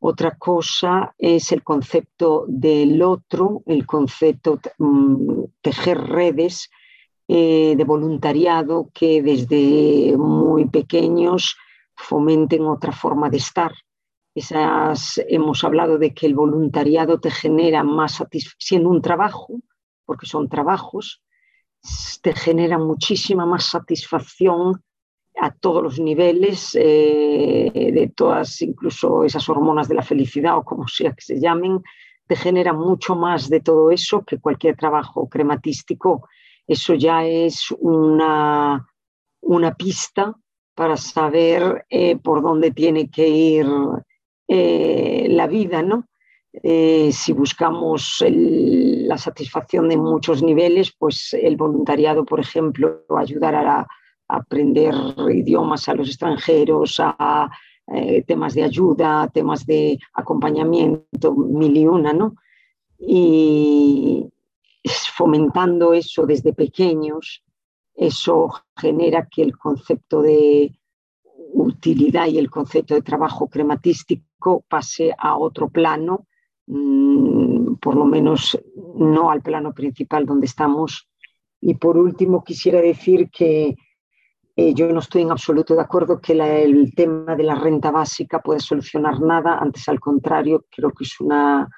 Otra 0.00 0.36
cosa 0.36 1.14
es 1.18 1.52
el 1.52 1.62
concepto 1.62 2.44
del 2.46 3.00
otro, 3.02 3.62
el 3.66 3.86
concepto 3.86 4.60
mm, 4.78 5.44
tejer 5.62 5.98
redes 5.98 6.70
eh, 7.26 7.74
de 7.74 7.84
voluntariado 7.84 8.90
que 8.92 9.22
desde 9.22 10.14
muy 10.18 10.66
pequeños 10.66 11.56
fomenten 11.96 12.66
otra 12.66 12.92
forma 12.92 13.30
de 13.30 13.38
estar. 13.38 13.72
Esas, 14.34 15.20
hemos 15.28 15.62
hablado 15.62 15.98
de 15.98 16.12
que 16.12 16.26
el 16.26 16.34
voluntariado 16.34 17.20
te 17.20 17.30
genera 17.30 17.84
más 17.84 18.16
satisfacción, 18.16 18.58
siendo 18.58 18.90
un 18.90 19.00
trabajo, 19.00 19.60
porque 20.04 20.26
son 20.26 20.48
trabajos, 20.48 21.22
te 22.22 22.34
genera 22.34 22.78
muchísima 22.78 23.46
más 23.46 23.64
satisfacción 23.64 24.82
a 25.40 25.52
todos 25.52 25.82
los 25.82 26.00
niveles, 26.00 26.76
eh, 26.80 27.90
de 27.92 28.12
todas, 28.14 28.62
incluso 28.62 29.24
esas 29.24 29.48
hormonas 29.48 29.88
de 29.88 29.94
la 29.94 30.02
felicidad 30.02 30.56
o 30.56 30.64
como 30.64 30.88
sea 30.88 31.12
que 31.12 31.22
se 31.22 31.40
llamen, 31.40 31.82
te 32.26 32.36
genera 32.36 32.72
mucho 32.72 33.14
más 33.14 33.48
de 33.50 33.60
todo 33.60 33.90
eso 33.90 34.24
que 34.24 34.38
cualquier 34.38 34.76
trabajo 34.76 35.28
crematístico. 35.28 36.28
Eso 36.66 36.94
ya 36.94 37.26
es 37.26 37.70
una, 37.78 38.86
una 39.42 39.74
pista 39.74 40.34
para 40.74 40.96
saber 40.96 41.84
eh, 41.90 42.16
por 42.16 42.42
dónde 42.42 42.70
tiene 42.70 43.10
que 43.10 43.28
ir 43.28 43.66
eh, 44.48 45.26
la 45.30 45.46
vida, 45.46 45.82
¿no? 45.82 46.08
si 46.62 47.32
buscamos 47.32 48.24
la 48.28 49.18
satisfacción 49.18 49.88
de 49.88 49.96
muchos 49.96 50.40
niveles, 50.40 50.94
pues 50.96 51.34
el 51.34 51.56
voluntariado, 51.56 52.24
por 52.24 52.38
ejemplo, 52.38 53.02
ayudar 53.18 53.56
a 53.56 53.86
aprender 54.28 54.94
idiomas 55.32 55.88
a 55.88 55.94
los 55.94 56.08
extranjeros, 56.08 57.00
a 57.00 57.50
eh, 57.86 58.22
temas 58.22 58.54
de 58.54 58.62
ayuda, 58.62 59.28
temas 59.28 59.66
de 59.66 59.98
acompañamiento, 60.14 61.34
mil 61.34 61.76
y 61.76 61.86
una, 61.86 62.14
¿no? 62.14 62.34
Y 62.98 64.26
fomentando 65.14 65.92
eso 65.92 66.24
desde 66.24 66.54
pequeños, 66.54 67.44
eso 67.94 68.50
genera 68.76 69.28
que 69.28 69.42
el 69.42 69.56
concepto 69.58 70.22
de 70.22 70.72
utilidad 71.52 72.26
y 72.26 72.38
el 72.38 72.50
concepto 72.50 72.94
de 72.94 73.02
trabajo 73.02 73.48
crematístico 73.48 74.24
pase 74.68 75.14
a 75.16 75.36
otro 75.36 75.68
plano, 75.68 76.26
mm, 76.66 77.74
por 77.76 77.96
lo 77.96 78.04
menos 78.04 78.58
no 78.96 79.30
al 79.30 79.42
plano 79.42 79.72
principal 79.72 80.26
donde 80.26 80.46
estamos. 80.46 81.08
Y 81.60 81.74
por 81.74 81.96
último, 81.96 82.44
quisiera 82.44 82.80
decir 82.80 83.30
que 83.30 83.74
eh, 84.56 84.72
yo 84.74 84.92
no 84.92 85.00
estoy 85.00 85.22
en 85.22 85.32
absoluto 85.32 85.74
de 85.74 85.80
acuerdo 85.80 86.20
que 86.20 86.32
el 86.32 86.94
tema 86.94 87.34
de 87.34 87.42
la 87.42 87.56
renta 87.56 87.90
básica 87.90 88.40
pueda 88.40 88.60
solucionar 88.60 89.20
nada, 89.20 89.58
antes 89.58 89.88
al 89.88 89.98
contrario, 89.98 90.66
creo 90.70 90.92
que 90.92 91.04
es 91.04 91.18
una, 91.20 91.68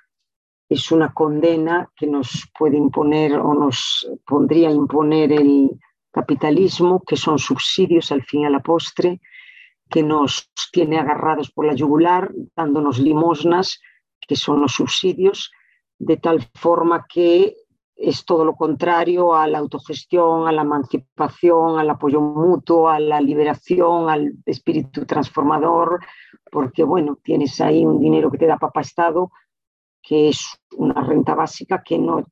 es 0.69 0.93
una 0.93 1.12
condena 1.14 1.91
que 1.97 2.07
nos 2.07 2.51
puede 2.59 2.77
imponer 2.77 3.35
o 3.39 3.55
nos 3.55 4.07
pondría 4.27 4.71
imponer 4.71 5.33
el 5.33 5.71
capitalismo, 6.12 7.03
que 7.07 7.17
son 7.17 7.39
subsidios 7.39 8.12
al 8.12 8.23
fin 8.23 8.41
y 8.43 8.45
a 8.47 8.51
la 8.51 8.61
postre, 8.61 9.21
que 9.89 10.03
nos 10.03 10.51
tiene 10.72 10.99
agarrados 10.99 11.51
por 11.51 11.66
la 11.66 11.74
yugular, 11.74 12.32
dándonos 12.55 12.99
limosnas, 12.99 13.80
que 14.20 14.37
son 14.37 14.61
los 14.61 14.72
subsidios, 14.72 15.53
de 15.99 16.16
tal 16.16 16.43
forma 16.55 17.07
que 17.09 17.55
es 17.97 18.26
todo 18.26 18.45
lo 18.45 18.55
contrario 18.55 19.34
a 19.34 19.47
la 19.47 19.59
autogestión, 19.59 20.47
a 20.47 20.53
la 20.53 20.62
emancipación, 20.62 21.78
al 21.78 21.89
apoyo 21.89 22.20
mutuo, 22.20 22.91
a 22.91 23.01
la 23.01 23.20
liberación, 23.20 24.11
al 24.11 24.34
espíritu 24.45 25.07
transformador, 25.07 26.01
porque 26.51 26.84
bueno, 26.84 27.18
tienes 27.22 27.59
ahí 27.61 27.87
un 27.87 27.99
dinero 27.99 28.30
que 28.30 28.39
te 28.39 28.47
da 28.47 28.59
papá 28.59 28.82
Estado, 28.82 29.30
que 30.03 30.28
es 30.28 30.61
una 30.76 31.03
renta 31.03 31.34
básica 31.34 31.82
que 31.82 31.99
no, 31.99 32.22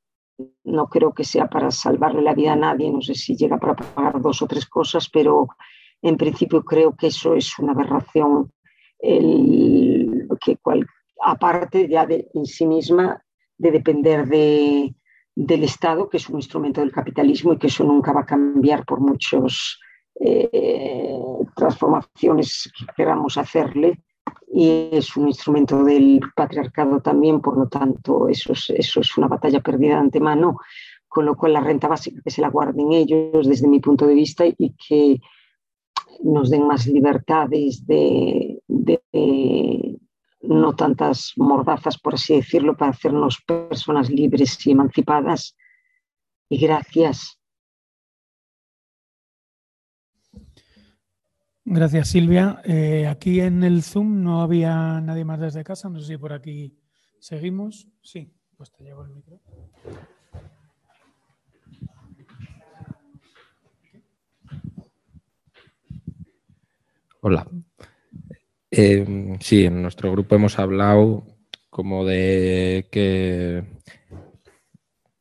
no 0.64 0.86
creo 0.88 1.14
que 1.14 1.24
sea 1.24 1.48
para 1.48 1.70
salvarle 1.70 2.20
la 2.20 2.34
vida 2.34 2.52
a 2.52 2.56
nadie, 2.56 2.92
no 2.92 3.00
sé 3.00 3.14
si 3.14 3.34
llega 3.34 3.58
para 3.58 3.74
pagar 3.74 4.20
dos 4.20 4.42
o 4.42 4.46
tres 4.46 4.66
cosas, 4.66 5.08
pero 5.08 5.48
en 6.02 6.16
principio 6.16 6.64
creo 6.64 6.94
que 6.94 7.08
eso 7.08 7.34
es 7.34 7.58
una 7.58 7.72
aberración, 7.72 8.52
el, 8.98 10.28
que 10.40 10.56
cual, 10.56 10.86
aparte 11.20 11.88
ya 11.88 12.06
de, 12.06 12.28
en 12.34 12.46
sí 12.46 12.66
misma 12.66 13.22
de 13.56 13.70
depender 13.70 14.26
de 14.26 14.94
del 15.34 15.64
Estado, 15.64 16.08
que 16.08 16.18
es 16.18 16.28
un 16.28 16.36
instrumento 16.36 16.80
del 16.80 16.92
capitalismo 16.92 17.52
y 17.52 17.58
que 17.58 17.66
eso 17.66 17.84
nunca 17.84 18.12
va 18.12 18.20
a 18.20 18.26
cambiar 18.26 18.84
por 18.84 19.00
muchas 19.00 19.78
eh, 20.20 21.18
transformaciones 21.56 22.70
que 22.78 22.86
queramos 22.96 23.36
hacerle. 23.36 24.00
Y 24.52 24.90
es 24.92 25.16
un 25.16 25.26
instrumento 25.26 25.82
del 25.82 26.20
patriarcado 26.36 27.00
también, 27.00 27.40
por 27.40 27.58
lo 27.58 27.66
tanto, 27.68 28.28
eso 28.28 28.52
es, 28.52 28.70
eso 28.70 29.00
es 29.00 29.18
una 29.18 29.26
batalla 29.26 29.60
perdida 29.60 29.94
de 29.94 30.00
antemano, 30.00 30.58
con 31.08 31.24
lo 31.24 31.36
cual 31.36 31.54
la 31.54 31.60
renta 31.60 31.88
básica 31.88 32.20
que 32.22 32.30
se 32.30 32.40
la 32.40 32.50
guarden 32.50 32.92
ellos 32.92 33.48
desde 33.48 33.66
mi 33.66 33.80
punto 33.80 34.06
de 34.06 34.14
vista 34.14 34.44
y 34.46 34.74
que 34.76 35.20
nos 36.22 36.50
den 36.50 36.66
más 36.66 36.86
libertades 36.86 37.86
de, 37.86 38.60
no 40.40 40.76
tantas 40.76 41.32
mordazas, 41.36 41.98
por 41.98 42.14
así 42.14 42.36
decirlo, 42.36 42.76
para 42.76 42.90
hacernos 42.90 43.42
personas 43.46 44.10
libres 44.10 44.64
y 44.66 44.72
emancipadas. 44.72 45.56
Y 46.48 46.58
gracias. 46.58 47.40
Gracias, 51.64 52.08
Silvia. 52.08 52.60
Eh, 52.64 53.06
aquí 53.06 53.40
en 53.40 53.64
el 53.64 53.82
Zoom 53.82 54.22
no 54.22 54.42
había 54.42 55.00
nadie 55.00 55.24
más 55.24 55.40
desde 55.40 55.64
casa. 55.64 55.88
No 55.88 55.98
sé 55.98 56.06
si 56.08 56.16
por 56.18 56.34
aquí 56.34 56.78
seguimos. 57.20 57.88
Sí, 58.02 58.34
pues 58.56 58.70
te 58.70 58.84
llevo 58.84 59.02
el 59.02 59.10
micro. 59.10 59.40
Hola, 67.26 67.48
Em, 68.70 69.38
sí, 69.40 69.64
en 69.64 69.80
nuestro 69.82 70.10
grupo 70.12 70.34
hemos 70.34 70.58
hablado 70.58 71.24
como 71.70 72.04
de 72.04 72.88
que 72.92 73.64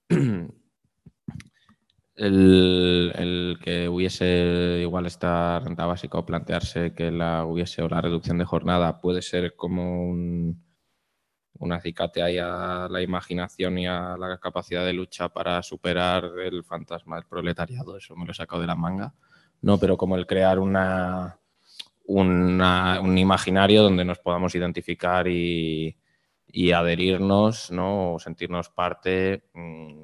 el, 2.15 3.57
que 3.63 3.87
hubiese 3.87 4.79
igual 4.81 5.05
esta 5.05 5.59
renta 5.59 5.85
básica 5.85 6.17
o 6.17 6.25
plantearse 6.25 6.93
que 6.93 7.11
la 7.11 7.45
hubiese 7.45 7.81
o 7.83 7.87
la 7.87 8.01
reducción 8.01 8.37
de 8.37 8.45
jornada 8.45 8.99
puede 8.99 9.21
ser 9.21 9.55
como 9.55 10.09
un, 10.09 10.61
acicate 11.71 12.21
ahí 12.21 12.37
a 12.37 12.87
la 12.89 13.01
imaginación 13.01 13.77
y 13.77 13.87
a 13.87 14.17
la 14.17 14.39
capacidad 14.39 14.85
de 14.85 14.93
lucha 14.93 15.29
para 15.29 15.63
superar 15.63 16.25
el 16.43 16.65
fantasma 16.65 17.15
del 17.15 17.27
proletariado, 17.27 17.95
eso 17.97 18.15
me 18.17 18.25
lo 18.25 18.31
he 18.31 18.35
sacado 18.35 18.61
de 18.61 18.67
la 18.67 18.75
manga, 18.75 19.13
no, 19.61 19.77
pero 19.77 19.95
como 19.95 20.17
el 20.17 20.27
crear 20.27 20.59
una 20.59 21.39
un 22.05 23.17
imaginario 23.17 23.83
donde 23.83 24.05
nos 24.05 24.19
podamos 24.19 24.55
identificar 24.55 25.27
y, 25.27 25.95
adherirnos, 26.73 27.71
¿no? 27.71 28.13
O 28.13 28.19
sentirnos 28.19 28.69
parte, 28.69 29.45
mm, 29.53 30.03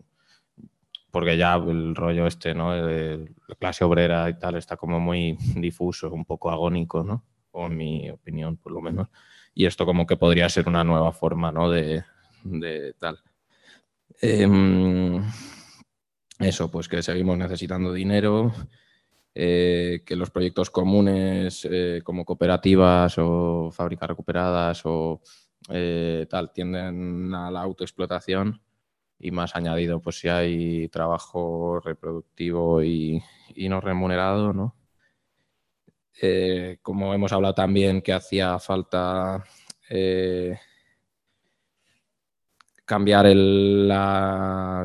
porque 1.12 1.38
ya 1.38 1.56
el 1.56 1.96
rollo 1.96 2.28
este, 2.28 2.54
¿no? 2.54 2.74
De 2.74 3.30
la 3.48 3.56
clase 3.56 3.84
obrera 3.84 4.30
y 4.30 4.40
tal 4.40 4.56
está 4.56 4.78
como 4.78 5.00
muy 5.00 5.38
difuso, 5.56 6.12
un 6.12 6.26
poco 6.26 6.50
agónico, 6.52 7.04
¿no? 7.04 7.24
O 7.52 7.68
en 7.68 7.78
mi 7.78 8.10
opinión, 8.10 8.58
por 8.58 8.72
lo 8.72 8.82
menos. 8.82 9.10
Y 9.54 9.66
esto 9.66 9.86
como 9.86 10.06
que 10.06 10.18
podría 10.18 10.50
ser 10.50 10.68
una 10.68 10.84
nueva 10.84 11.12
forma, 11.12 11.52
¿no? 11.52 11.70
De, 11.70 12.04
tal. 13.00 13.20
Em, 14.22 15.24
eso, 16.40 16.72
pues 16.72 16.88
que 16.88 17.04
seguimos 17.04 17.38
necesitando 17.38 17.92
dinero, 17.94 18.54
eh, 19.36 20.02
que 20.06 20.16
los 20.16 20.32
proyectos 20.32 20.72
comunes 20.72 21.68
eh, 21.70 22.02
como 22.04 22.26
cooperativas 22.26 23.16
o 23.20 23.70
fábricas 23.72 24.10
recuperadas 24.10 24.82
o 24.86 25.22
eh, 25.70 26.26
tal 26.30 26.52
tienden 26.52 27.34
a 27.34 27.52
la 27.52 27.62
autoexplotación 27.62 28.62
y 29.20 29.32
más 29.32 29.56
añadido 29.56 30.02
pues 30.02 30.20
si 30.20 30.30
hay 30.30 30.88
trabajo 30.90 31.80
reproductivo 31.80 32.82
y, 32.82 33.22
y 33.54 33.70
no 33.70 33.82
remunerado, 33.82 34.54
¿no? 34.54 34.76
como 36.82 37.14
hemos 37.14 37.32
hablado 37.32 37.54
también 37.54 38.02
que 38.02 38.12
hacía 38.12 38.60
falta 38.60 39.42
cambiar 42.90 43.28
la, 43.28 44.84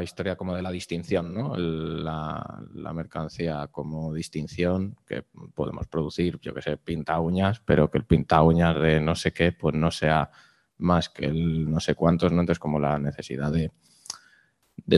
historia 0.00 0.36
como 0.36 0.54
de 0.54 0.62
la 0.62 0.70
distinción, 0.70 1.34
¿no? 1.34 1.56
la, 1.56 2.92
mercancía 2.94 3.66
como 3.72 4.14
distinción 4.14 4.96
que 5.04 5.24
podemos 5.56 5.88
producir, 5.88 6.38
yo 6.40 6.54
que 6.54 6.62
sé, 6.62 6.76
pinta 6.76 7.18
uñas, 7.18 7.60
pero 7.64 7.90
que 7.90 7.98
el 7.98 8.04
pinta 8.04 8.42
uñas 8.42 8.80
de 8.80 9.00
no 9.00 9.16
sé 9.16 9.32
qué, 9.32 9.50
pues 9.50 9.74
no 9.74 9.90
sea 9.90 10.30
más 10.78 11.08
que 11.08 11.26
el 11.26 11.68
no 11.68 11.80
sé 11.80 11.96
cuántos, 11.96 12.30
¿no? 12.30 12.42
Entonces 12.42 12.60
como 12.60 12.78
la 12.78 12.96
necesidad 13.00 13.50
de, 13.50 13.72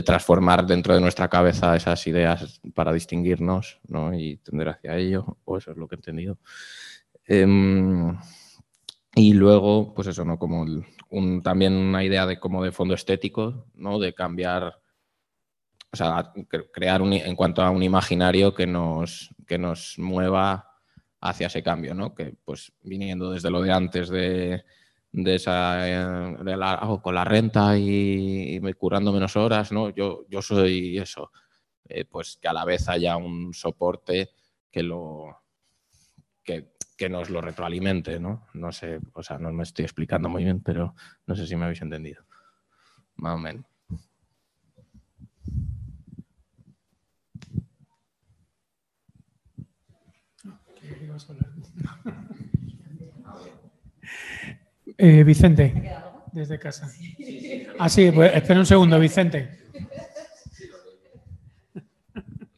transformar 0.03 0.67
dentro 0.67 0.93
de 0.93 1.01
nuestra 1.01 1.29
cabeza 1.29 1.75
esas 1.75 2.05
ideas 2.05 2.61
para 2.75 2.93
distinguirnos 2.93 3.79
¿no? 3.87 4.13
y 4.13 4.37
tender 4.37 4.69
hacia 4.69 4.95
ello, 4.97 5.39
o 5.45 5.57
eso 5.57 5.71
es 5.71 5.77
lo 5.77 5.87
que 5.87 5.95
he 5.95 5.97
entendido. 5.97 6.37
Em, 7.25 8.15
Y 9.15 9.33
luego, 9.33 9.95
pues 9.95 10.09
eso, 10.09 10.23
¿no? 10.23 10.37
Como 10.37 10.63
un, 11.09 11.41
también 11.41 11.73
una 11.73 12.03
idea 12.03 12.25
de 12.25 12.39
como 12.39 12.63
de 12.63 12.71
fondo 12.71 12.93
estético, 12.93 13.65
¿no? 13.75 13.99
De 13.99 14.13
cambiar, 14.13 14.79
o 15.91 15.95
sea, 15.95 16.33
crear 16.71 17.01
un, 17.01 17.13
en 17.13 17.35
cuanto 17.35 17.61
a 17.61 17.69
un 17.71 17.83
imaginario 17.83 18.53
que 18.53 18.67
nos, 18.67 19.29
que 19.45 19.57
nos 19.57 19.95
mueva 19.97 20.67
hacia 21.21 21.47
ese 21.47 21.63
cambio, 21.63 21.93
¿no? 21.93 22.13
Que 22.13 22.35
pues 22.43 22.71
viniendo 22.81 23.31
desde 23.31 23.49
lo 23.49 23.61
de 23.61 23.71
antes 23.71 24.09
de, 24.09 24.63
de 25.11 25.35
esa 25.35 25.87
eh, 25.89 26.57
la, 26.57 26.99
con 27.01 27.15
la 27.15 27.23
renta 27.23 27.77
y, 27.77 28.59
currando 28.73 29.11
menos 29.11 29.35
horas, 29.35 29.71
¿no? 29.71 29.89
Yo, 29.89 30.25
yo 30.29 30.41
soy 30.41 30.97
eso, 30.97 31.31
eh, 31.85 32.05
pues 32.05 32.37
que 32.41 32.47
a 32.47 32.53
la 32.53 32.65
vez 32.65 32.87
haya 32.89 33.17
un 33.17 33.53
soporte 33.53 34.29
que 34.69 34.83
lo 34.83 35.37
que, 36.43 36.76
que 36.97 37.09
nos 37.09 37.29
lo 37.29 37.39
retroalimente, 37.41 38.19
¿no? 38.19 38.47
No 38.55 38.71
sé, 38.71 38.99
o 39.13 39.21
sea, 39.21 39.37
no 39.37 39.53
me 39.53 39.63
estoy 39.63 39.85
explicando 39.85 40.27
muy 40.27 40.43
bien, 40.43 40.61
pero 40.61 40.95
no 41.27 41.35
sé 41.35 41.45
si 41.45 41.55
me 41.55 41.65
habéis 41.65 41.81
entendido. 41.81 42.25
Más 43.17 43.35
o 43.35 43.37
menos. 43.37 43.65
Eh, 54.97 55.23
Vicente, 55.23 55.93
desde 56.31 56.57
casa. 56.57 56.89
Ah, 57.77 57.89
sí, 57.89 58.09
pues 58.11 58.33
espera 58.33 58.59
un 58.59 58.65
segundo, 58.65 58.99
Vicente. 58.99 59.59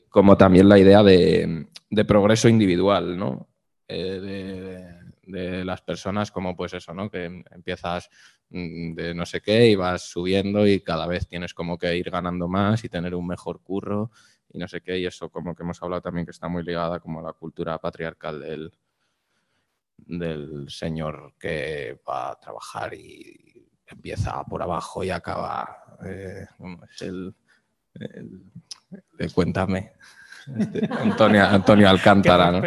Como 0.09 0.37
también 0.37 0.69
la 0.69 0.79
idea 0.79 1.03
de, 1.03 1.67
de 1.89 2.05
progreso 2.05 2.47
individual, 2.47 3.17
¿no? 3.17 3.49
Eh, 3.91 4.85
de, 5.23 5.65
las 5.65 5.81
personas, 5.81 6.31
como 6.31 6.55
pues 6.55 6.73
eso, 6.73 6.93
¿no? 6.93 7.09
Que 7.09 7.25
empiezas 7.25 8.09
mm, 8.49 8.93
de 8.93 9.13
no 9.15 9.25
sé 9.25 9.41
qué 9.41 9.67
y 9.67 9.75
vas 9.75 10.03
subiendo 10.03 10.65
y 10.67 10.81
cada 10.81 11.07
vez 11.07 11.27
tienes 11.27 11.55
como 11.55 11.77
que 11.77 11.95
ir 11.95 12.11
ganando 12.11 12.47
más 12.47 12.83
y 12.83 12.89
tener 12.89 13.15
un 13.15 13.25
mejor 13.25 13.61
curro 13.61 14.11
y 14.51 14.59
no 14.59 14.67
sé 14.67 14.81
qué, 14.81 14.97
y 14.99 15.05
eso 15.05 15.29
como 15.29 15.55
que 15.55 15.63
hemos 15.63 15.81
hablado 15.81 16.01
también 16.03 16.25
que 16.25 16.31
está 16.31 16.47
muy 16.47 16.63
ligada 16.63 16.99
como 16.99 17.19
a 17.19 17.23
la 17.23 17.33
cultura 17.33 17.79
patriarcal 17.79 18.39
del, 18.39 18.71
del 19.97 20.69
señor 20.69 21.33
que 21.39 21.99
va 22.07 22.31
a 22.31 22.39
trabajar 22.39 22.93
y 22.93 23.67
empieza 23.87 24.43
por 24.45 24.61
abajo 24.61 25.03
y 25.03 25.09
acaba, 25.09 25.97
eh, 26.05 26.45
es 26.91 27.01
el, 27.01 27.35
de 27.93 29.29
Cuéntame, 29.33 29.93
este, 30.59 30.87
Antonio, 30.91 31.43
Antonio 31.45 31.89
Alcántara, 31.89 32.51
¿no? 32.51 32.61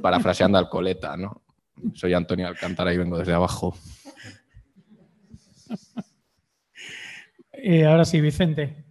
Parafraseando 0.00 0.58
al 0.58 0.68
coleta, 0.68 1.16
¿no? 1.16 1.42
Soy 1.94 2.12
Antonio 2.14 2.48
Alcántara 2.48 2.92
y 2.92 2.98
vengo 2.98 3.18
desde 3.18 3.34
abajo. 3.34 3.76
Y 7.60 7.82
ahora 7.82 8.04
sí, 8.04 8.20
Vicente. 8.20 8.84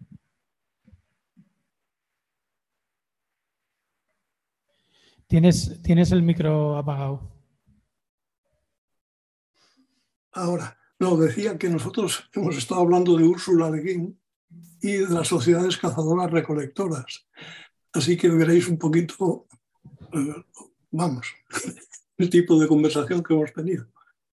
Tienes, 5.27 5.81
tienes 5.81 6.11
el 6.11 6.21
micro 6.21 6.77
apagado. 6.77 7.31
Ahora, 10.31 10.77
no, 10.99 11.17
decía 11.17 11.57
que 11.57 11.69
nosotros 11.69 12.29
hemos 12.33 12.55
estado 12.57 12.81
hablando 12.81 13.17
de 13.17 13.23
Úrsula 13.23 13.69
Le 13.69 13.81
Guin 13.81 14.19
y 14.81 14.91
de 14.93 15.09
las 15.09 15.27
sociedades 15.27 15.77
cazadoras 15.77 16.31
recolectoras. 16.31 17.27
Así 17.93 18.15
que 18.15 18.29
veréis 18.29 18.67
un 18.67 18.77
poquito 18.77 19.47
eh, 20.13 20.45
vamos, 20.91 21.27
el 22.17 22.29
tipo 22.29 22.59
de 22.59 22.67
conversación 22.67 23.23
que 23.23 23.33
hemos 23.33 23.53
tenido. 23.53 23.87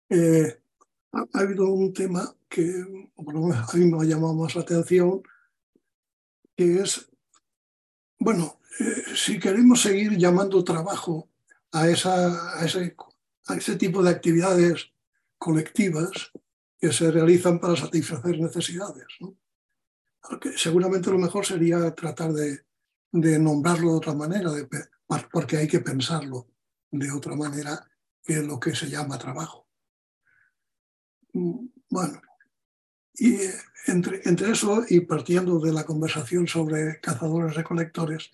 Eh, 0.10 0.60
ha, 1.12 1.26
habido 1.34 1.68
un 1.68 1.93
tema 1.93 2.36
que 2.47 2.84
a 3.18 3.78
mí 3.78 3.86
me 3.86 4.02
ha 4.02 4.06
llamado 4.06 4.34
más 4.34 4.56
la 4.56 4.62
atención, 4.62 5.22
que 6.56 6.80
es, 6.82 7.10
bueno, 8.20 8.60
eh, 8.80 9.16
si 9.16 9.39
queremos 9.39 9.82
seguir 9.82 10.18
llamando 10.18 10.64
trabajo 10.64 11.30
a, 11.72 11.88
esa, 11.88 12.60
a, 12.60 12.66
ese, 12.66 12.95
a 13.47 13.56
ese 13.56 13.76
tipo 13.76 14.02
de 14.04 14.10
actividades 14.10 14.91
colectivas 15.38 16.32
que 16.80 16.91
se 16.91 17.12
realizan 17.12 17.60
para 17.60 17.76
satisfacer 17.76 18.39
necesidades. 18.39 19.06
¿no? 19.20 19.38
seguramente 20.56 21.10
lo 21.10 21.18
mejor 21.18 21.45
sería 21.45 21.93
tratar 21.95 22.34
de, 22.34 22.66
de 23.12 23.39
nombrarlo 23.39 23.91
de 23.91 23.97
otra 23.97 24.14
manera, 24.14 24.52
de, 24.52 24.68
porque 25.32 25.57
hay 25.57 25.68
que 25.68 25.80
pensarlo 25.80 26.47
de 26.91 27.12
otra 27.12 27.36
manera 27.36 27.89
que 28.24 28.41
lo 28.41 28.60
que 28.60 28.76
se 28.76 28.89
llama 28.89 29.18
trabajo. 29.18 29.68
Mm, 31.34 31.68
bueno, 31.89 32.22
y 33.16 33.38
entre, 33.88 34.22
entre 34.26 34.51
eso 34.51 34.84
y 34.88 35.01
partiendo 35.01 35.60
de 35.60 35.74
la 35.74 35.86
conversación 35.86 36.47
sobre 36.47 36.99
cazadores 36.99 37.55
recolectores, 37.55 38.32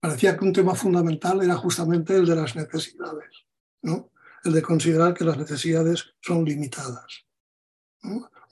parecía 0.00 0.36
que 0.36 0.44
un 0.44 0.52
tema 0.52 0.74
fundamental 0.74 1.42
era 1.42 1.56
justamente 1.56 2.14
el 2.14 2.26
de 2.26 2.36
las 2.36 2.54
necesidades, 2.54 3.46
¿no? 3.82 4.10
el 4.44 4.52
de 4.52 4.62
considerar 4.62 5.12
que 5.14 5.24
las 5.24 5.38
necesidades 5.38 6.14
son 6.20 6.44
limitadas. 6.44 7.24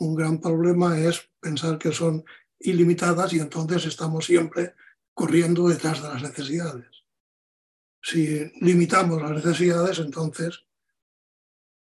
Un 0.01 0.15
gran 0.17 0.41
problema 0.41 0.99
es 0.99 1.31
pensar 1.39 1.79
que 1.79 1.93
son 1.93 2.25
ilimitadas 2.59 3.33
y 3.33 3.39
entonces 3.39 3.87
estamos 3.87 4.25
siempre 4.25 4.75
corriendo 5.13 5.69
detrás 5.69 6.03
de 6.03 6.09
las 6.09 6.23
necesidades 6.23 6.94
si 8.05 8.53
limitamos 8.61 9.23
las 9.23 9.31
necesidades, 9.31 9.99
entonces 9.99 10.63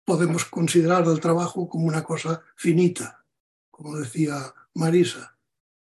podemos 0.04 0.44
considerar 0.44 1.04
el 1.08 1.18
trabajo 1.18 1.68
como 1.68 1.86
una 1.86 2.04
cosa 2.04 2.44
finita, 2.54 3.24
como 3.72 3.96
decía 3.96 4.54
Marisa. 4.74 5.36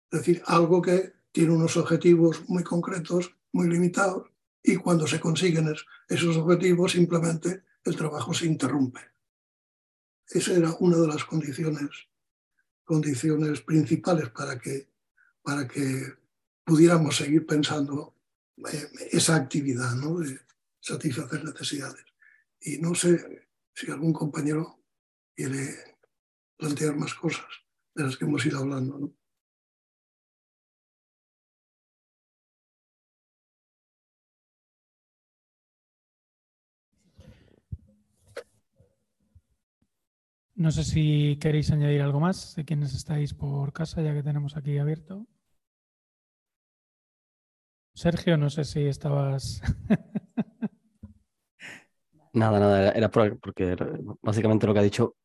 Es 0.09 0.19
decir, 0.19 0.41
algo 0.47 0.81
que 0.81 1.13
tiene 1.31 1.53
unos 1.53 1.77
objetivos 1.77 2.49
muy 2.49 2.63
concretos, 2.63 3.35
muy 3.51 3.69
limitados, 3.69 4.31
y 4.63 4.75
cuando 4.77 5.05
se 5.05 5.19
consiguen 5.19 5.71
esos 6.07 6.37
objetivos, 6.37 6.93
simplemente 6.93 7.65
el 7.83 7.95
trabajo 7.95 8.33
se 8.33 8.47
interrumpe. 8.47 9.01
Esa 10.27 10.53
era 10.53 10.75
una 10.79 10.97
de 10.97 11.07
las 11.09 11.25
condiciones, 11.25 12.07
condiciones 12.83 13.61
principales 13.61 14.29
para 14.31 14.57
que, 14.57 14.89
para 15.43 15.67
que 15.67 16.11
pudiéramos 16.63 17.17
seguir 17.17 17.45
pensando 17.45 18.12
esa 19.11 19.35
actividad 19.35 19.95
¿no? 19.95 20.19
de 20.19 20.39
satisfacer 20.79 21.43
necesidades. 21.43 22.05
Y 22.61 22.77
no 22.77 22.95
sé 22.95 23.47
si 23.73 23.91
algún 23.91 24.13
compañero 24.13 24.83
quiere 25.35 25.97
plantear 26.57 26.95
más 26.95 27.13
cosas 27.13 27.45
de 27.95 28.03
las 28.03 28.17
que 28.17 28.25
hemos 28.25 28.45
ido 28.45 28.59
hablando. 28.59 28.97
¿no? 28.99 29.13
No 40.55 40.71
sé 40.71 40.83
si 40.83 41.37
queréis 41.41 41.71
añadir 41.71 42.01
algo 42.01 42.19
más 42.19 42.55
de 42.55 42.63
quienes 42.63 42.93
estáis 42.93 43.33
por 43.33 43.73
casa, 43.73 44.01
ya 44.01 44.13
que 44.13 44.23
tenemos 44.23 44.55
aquí 44.55 44.77
abierto. 44.77 45.27
Sergio, 47.93 48.37
no 48.37 48.49
sé 48.49 48.63
si 48.63 48.85
estabas. 48.85 49.61
Nada, 52.35 52.59
nada, 52.59 52.91
era 52.93 53.11
porque 53.11 53.75
básicamente 54.23 54.65
lo 54.65 54.73
que 54.73 54.79
ha 54.79 54.83
dicho, 54.83 55.17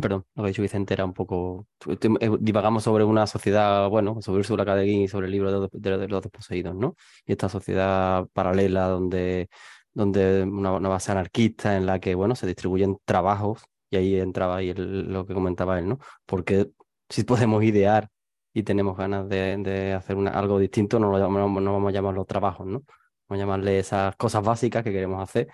perdón, 0.00 0.24
lo 0.36 0.42
que 0.42 0.46
ha 0.46 0.50
dicho 0.50 0.62
Vicente 0.62 0.94
era 0.94 1.04
un 1.04 1.12
poco, 1.12 1.66
eh, 1.88 2.30
divagamos 2.38 2.84
sobre 2.84 3.02
una 3.02 3.26
sociedad, 3.26 3.88
bueno, 3.88 4.22
sobre 4.22 4.40
Ursula 4.40 4.64
K. 4.64 4.84
y 4.84 5.08
sobre 5.08 5.26
el 5.26 5.32
libro 5.32 5.68
de, 5.68 6.08
los 6.08 6.22
desposeídos, 6.22 6.76
¿no? 6.76 6.94
Y 7.26 7.32
esta 7.32 7.48
sociedad 7.48 8.28
paralela 8.32 8.86
donde, 8.86 9.48
donde 9.92 10.44
una, 10.44 10.70
base 10.78 11.10
anarquista 11.10 11.76
en 11.76 11.84
la 11.84 11.98
que, 11.98 12.14
bueno, 12.14 12.36
se 12.36 12.46
distribuyen 12.46 12.96
trabajos, 13.04 13.64
y 13.90 13.96
ahí 13.96 14.20
entraba 14.20 14.58
ahí 14.58 14.72
lo 14.72 15.26
que 15.26 15.34
comentaba 15.34 15.80
él, 15.80 15.88
¿no? 15.88 15.98
Porque 16.26 16.70
si 17.08 17.24
podemos 17.24 17.64
idear 17.64 18.08
y 18.52 18.62
tenemos 18.62 18.96
ganas 18.96 19.28
de, 19.28 19.94
hacer 19.94 20.16
algo 20.28 20.58
distinto, 20.58 20.98
no, 20.98 21.10
lo, 21.10 21.18
no, 21.18 21.72
vamos 21.72 21.88
a 21.88 21.92
llamarlo 21.92 22.24
trabajos, 22.24 22.66
¿no? 22.66 22.82
Vamos 23.28 23.30
a 23.30 23.36
llamarle 23.36 23.78
esas 23.78 24.16
cosas 24.16 24.44
básicas 24.44 24.84
que 24.84 24.92
queremos 24.92 25.22
hacer 25.22 25.48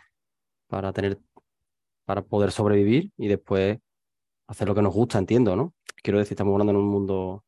para 0.67 0.93
tener, 0.93 1.19
para 2.05 2.23
poder 2.23 2.51
sobrevivir 2.53 3.13
y 3.17 3.29
después 3.29 3.79
hacer 4.49 4.69
lo 4.69 4.75
que 4.75 4.83
nos 4.83 4.95
gusta, 4.95 5.19
entiendo, 5.19 5.57
¿no? 5.57 5.75
Quiero 6.03 6.19
decir, 6.19 6.35
estamos 6.35 6.53
hablando 6.53 6.73
en 6.73 6.79
un 6.79 6.89
mundo 6.89 7.45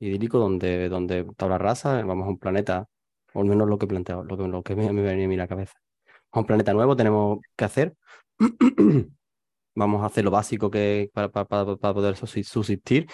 idílico 0.00 0.38
donde, 0.38 0.88
donde 0.88 1.24
tabla 1.36 1.58
rasa, 1.58 2.02
vamos 2.02 2.26
a 2.26 2.30
un 2.30 2.38
planeta, 2.38 2.88
o 3.34 3.40
al 3.40 3.46
menos 3.46 3.68
lo 3.68 3.78
que 3.78 3.86
planteo, 3.86 4.24
lo 4.24 4.36
que, 4.36 4.48
lo 4.48 4.62
que 4.62 4.76
me, 4.76 4.92
me 4.92 5.02
venía 5.02 5.26
a 5.26 5.28
mí 5.28 5.36
la 5.36 5.48
cabeza. 5.48 5.74
Vamos 6.06 6.32
a 6.32 6.40
un 6.40 6.46
planeta 6.46 6.72
nuevo, 6.72 6.96
tenemos 6.96 7.40
que 7.56 7.64
hacer. 7.64 7.96
vamos 9.74 10.02
a 10.02 10.06
hacer 10.06 10.24
lo 10.24 10.30
básico 10.30 10.70
que 10.70 11.10
para, 11.12 11.30
para, 11.30 11.46
para 11.46 11.94
poder 11.94 12.16
subsistir 12.16 13.08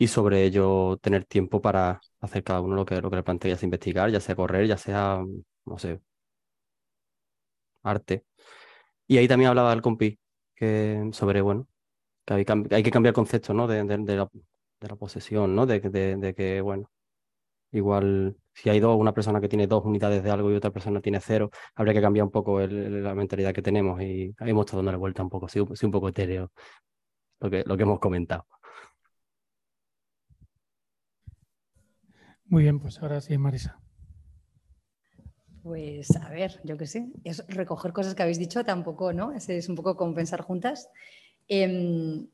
y 0.00 0.08
sobre 0.08 0.44
ello 0.44 0.96
tener 1.02 1.26
tiempo 1.26 1.60
para 1.60 2.00
hacer 2.20 2.42
cada 2.42 2.62
uno 2.62 2.74
lo 2.74 2.86
que, 2.86 3.02
lo 3.02 3.10
que 3.10 3.16
le 3.16 3.22
plantea, 3.22 3.50
ya 3.50 3.56
sea 3.58 3.66
investigar, 3.66 4.10
ya 4.10 4.20
sea 4.20 4.34
correr, 4.34 4.66
ya 4.66 4.78
sea, 4.78 5.22
no 5.66 5.78
sé, 5.78 6.00
arte. 7.82 8.24
Y 9.06 9.18
ahí 9.18 9.28
también 9.28 9.50
hablaba 9.50 9.72
el 9.72 9.82
compi, 9.82 10.18
que 10.54 11.10
sobre, 11.12 11.42
bueno, 11.42 11.68
que 12.26 12.34
hay, 12.34 12.44
que 12.84 12.90
cambiar 12.92 13.12
el 13.12 13.14
concepto, 13.14 13.54
¿no? 13.54 13.66
De, 13.68 13.84
de, 13.84 14.16
la, 14.16 14.28
de 14.80 14.88
la, 14.88 14.96
posesión, 14.96 15.54
¿no? 15.54 15.66
De, 15.66 15.80
que, 16.36 16.60
bueno, 16.62 16.90
igual 17.72 18.36
si 18.54 18.70
hay 18.70 18.80
dos, 18.80 18.96
una 18.98 19.14
persona 19.14 19.40
que 19.40 19.48
tiene 19.48 19.66
dos 19.66 19.84
unidades 19.84 20.22
de 20.24 20.30
algo 20.30 20.52
y 20.52 20.56
otra 20.56 20.72
persona 20.72 21.00
tiene 21.02 21.20
cero, 21.20 21.50
habría 21.74 21.94
que 21.94 22.02
cambiar 22.02 22.24
un 22.26 22.32
poco 22.32 22.60
la 22.60 23.14
mentalidad 23.14 23.54
que 23.54 23.62
tenemos 23.62 24.00
y 24.02 24.34
hemos 24.40 24.66
estado 24.66 24.82
la 24.82 24.96
vuelta 24.96 25.22
un 25.22 25.30
poco, 25.30 25.48
sí, 25.48 25.60
un 25.60 25.92
poco 25.92 26.08
etéreo 26.10 26.52
lo 27.40 27.50
que, 27.50 27.64
lo 27.66 27.76
que 27.76 27.82
hemos 27.84 28.00
comentado. 28.00 28.46
Muy 32.50 32.64
bien, 32.64 32.80
pues 32.80 33.00
ahora 33.00 33.20
sí, 33.20 33.38
Marisa. 33.38 33.78
Pues 35.62 36.10
a 36.16 36.30
ver, 36.30 36.60
yo 36.64 36.76
qué 36.76 36.88
sé, 36.88 37.06
es 37.22 37.46
recoger 37.46 37.92
cosas 37.92 38.16
que 38.16 38.22
habéis 38.24 38.40
dicho 38.40 38.64
tampoco, 38.64 39.12
¿no? 39.12 39.30
Es, 39.30 39.68
un 39.68 39.76
poco 39.76 39.96
como 39.96 40.14
pensar 40.16 40.40
juntas. 40.40 40.90
Em, 41.46 42.26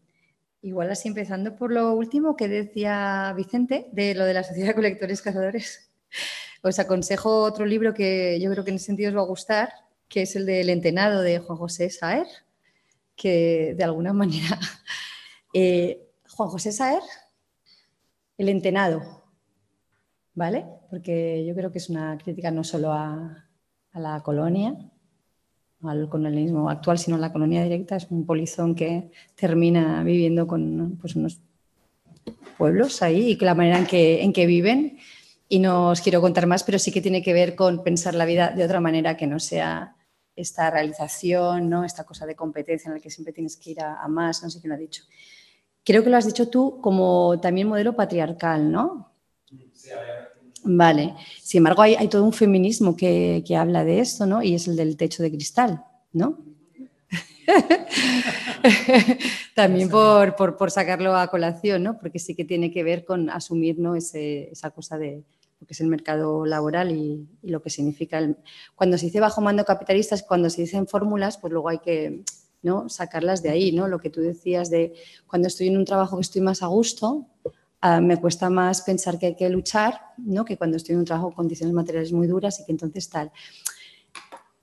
igual 0.62 0.90
así 0.90 1.08
empezando 1.08 1.54
por 1.54 1.70
lo 1.70 1.92
último 1.92 2.34
que 2.34 2.48
decía 2.48 3.34
Vicente 3.36 3.88
de 3.92 4.14
lo 4.14 4.24
de 4.24 4.32
la 4.32 4.42
Sociedad 4.42 4.68
de 4.68 4.74
Colectores 4.74 5.20
Cazadores. 5.20 5.90
Os 6.62 6.78
aconsejo 6.78 7.42
otro 7.42 7.66
libro 7.66 7.92
que 7.92 8.40
yo 8.40 8.50
creo 8.50 8.64
que 8.64 8.70
en 8.70 8.76
ese 8.76 8.86
sentido 8.86 9.10
os 9.10 9.16
va 9.18 9.20
a 9.20 9.26
gustar, 9.26 9.68
que 10.08 10.22
es 10.22 10.34
el 10.34 10.46
del 10.46 10.70
Entenado 10.70 11.20
de 11.20 11.40
Juan 11.40 11.58
José 11.58 11.90
Saer, 11.90 12.26
que 13.14 13.74
de 13.76 13.84
alguna 13.84 14.14
manera... 14.14 14.58
Eh, 15.58 16.02
Juan 16.28 16.50
José 16.50 16.70
Saer, 16.70 17.00
El 18.36 18.50
Entenado, 18.50 19.25
¿vale? 20.36 20.64
Porque 20.90 21.44
yo 21.44 21.54
creo 21.56 21.72
que 21.72 21.78
es 21.78 21.90
una 21.90 22.16
crítica 22.16 22.52
no 22.52 22.62
solo 22.62 22.92
a, 22.92 23.42
la 23.94 24.22
colonia, 24.22 24.76
al 25.82 26.08
colonialismo 26.10 26.68
actual, 26.68 26.98
sino 26.98 27.16
a 27.16 27.18
la 27.18 27.32
colonia 27.32 27.62
directa. 27.62 27.96
Es 27.96 28.06
un 28.10 28.26
polizón 28.26 28.74
que 28.74 29.10
termina 29.34 30.04
viviendo 30.04 30.46
con 30.46 30.98
pues, 31.00 31.16
unos 31.16 31.40
pueblos 32.58 33.02
ahí 33.02 33.30
y 33.30 33.44
la 33.44 33.54
manera 33.54 33.78
en 33.78 33.86
que, 33.86 34.22
en 34.22 34.32
que 34.32 34.46
viven. 34.46 34.98
Y 35.48 35.60
no 35.60 35.90
os 35.90 36.02
quiero 36.02 36.20
contar 36.20 36.46
más, 36.46 36.62
pero 36.62 36.78
sí 36.78 36.92
que 36.92 37.00
tiene 37.00 37.22
que 37.22 37.32
ver 37.32 37.54
con 37.54 37.82
pensar 37.82 38.14
la 38.14 38.26
vida 38.26 38.50
de 38.50 38.64
otra 38.64 38.80
manera 38.80 39.16
que 39.16 39.26
no 39.26 39.40
sea 39.40 39.96
esta 40.34 40.70
realización, 40.70 41.70
¿no? 41.70 41.84
esta 41.84 42.04
cosa 42.04 42.26
de 42.26 42.36
competencia 42.36 42.88
en 42.88 42.94
la 42.96 43.00
que 43.00 43.10
siempre 43.10 43.32
tienes 43.32 43.56
que 43.56 43.70
ir 43.70 43.80
a, 43.80 44.02
a 44.02 44.08
más, 44.08 44.42
no 44.42 44.50
sé 44.50 44.60
quién 44.60 44.68
lo 44.70 44.74
ha 44.74 44.78
dicho. 44.78 45.04
Creo 45.82 46.04
que 46.04 46.10
lo 46.10 46.18
has 46.18 46.26
dicho 46.26 46.50
tú 46.50 46.80
como 46.82 47.40
también 47.40 47.68
modelo 47.68 47.96
patriarcal, 47.96 48.70
¿no? 48.70 49.12
Sí, 49.72 49.90
a 49.90 50.00
ver. 50.00 50.15
Vale. 50.68 51.14
Sin 51.42 51.58
embargo, 51.58 51.82
hay, 51.82 52.08
todo 52.08 52.24
un 52.24 52.32
feminismo 52.32 52.96
que, 52.96 53.44
habla 53.56 53.84
de 53.84 54.00
esto, 54.00 54.26
¿no? 54.26 54.42
Y 54.42 54.54
es 54.54 54.66
el 54.66 54.74
del 54.74 54.96
techo 54.96 55.22
de 55.22 55.30
cristal, 55.30 55.84
¿no? 56.12 56.38
También 59.54 59.88
por, 59.88 60.70
sacarlo 60.72 61.16
a 61.16 61.28
colación, 61.28 61.84
¿no? 61.84 61.98
Porque 61.98 62.18
sí 62.18 62.34
que 62.34 62.44
tiene 62.44 62.72
que 62.72 62.82
ver 62.82 63.04
con 63.04 63.30
asumir 63.30 63.78
¿no? 63.78 63.94
esa 63.94 64.70
cosa 64.70 64.98
de 64.98 65.22
lo 65.60 65.66
que 65.68 65.72
es 65.72 65.80
el 65.80 65.86
mercado 65.86 66.44
laboral 66.44 66.90
y, 66.90 67.28
lo 67.42 67.62
que 67.62 67.70
significa. 67.70 68.20
cuando 68.74 68.98
se 68.98 69.06
dice 69.06 69.20
bajo 69.20 69.40
mando 69.40 69.64
capitalista, 69.64 70.16
cuando 70.26 70.50
se 70.50 70.62
dicen 70.62 70.88
fórmulas, 70.88 71.38
pues 71.38 71.52
luego 71.52 71.68
hay 71.68 71.78
que 71.78 72.24
¿no? 72.62 72.88
sacarlas 72.88 73.40
de 73.44 73.50
ahí, 73.50 73.70
¿no? 73.70 73.86
Lo 73.86 74.00
que 74.00 74.10
tú 74.10 74.20
decías 74.20 74.68
de 74.68 74.94
cuando 75.28 75.46
estoy 75.46 75.68
en 75.68 75.76
un 75.76 75.84
trabajo 75.84 76.16
que 76.16 76.22
estoy 76.22 76.42
más 76.42 76.64
a 76.64 76.66
gusto, 76.66 77.28
Ah, 77.88 78.00
me 78.00 78.16
cuesta 78.16 78.50
más 78.50 78.82
pensar 78.82 79.16
que 79.16 79.26
hay 79.26 79.36
que 79.36 79.48
luchar, 79.48 80.00
¿no? 80.16 80.44
que 80.44 80.56
cuando 80.56 80.76
estoy 80.76 80.94
en 80.94 80.98
un 80.98 81.04
trabajo 81.04 81.28
con 81.28 81.36
condiciones 81.36 81.72
materiales 81.72 82.12
muy 82.12 82.26
duras 82.26 82.58
y 82.58 82.64
que 82.64 82.72
entonces 82.72 83.08
tal. 83.08 83.30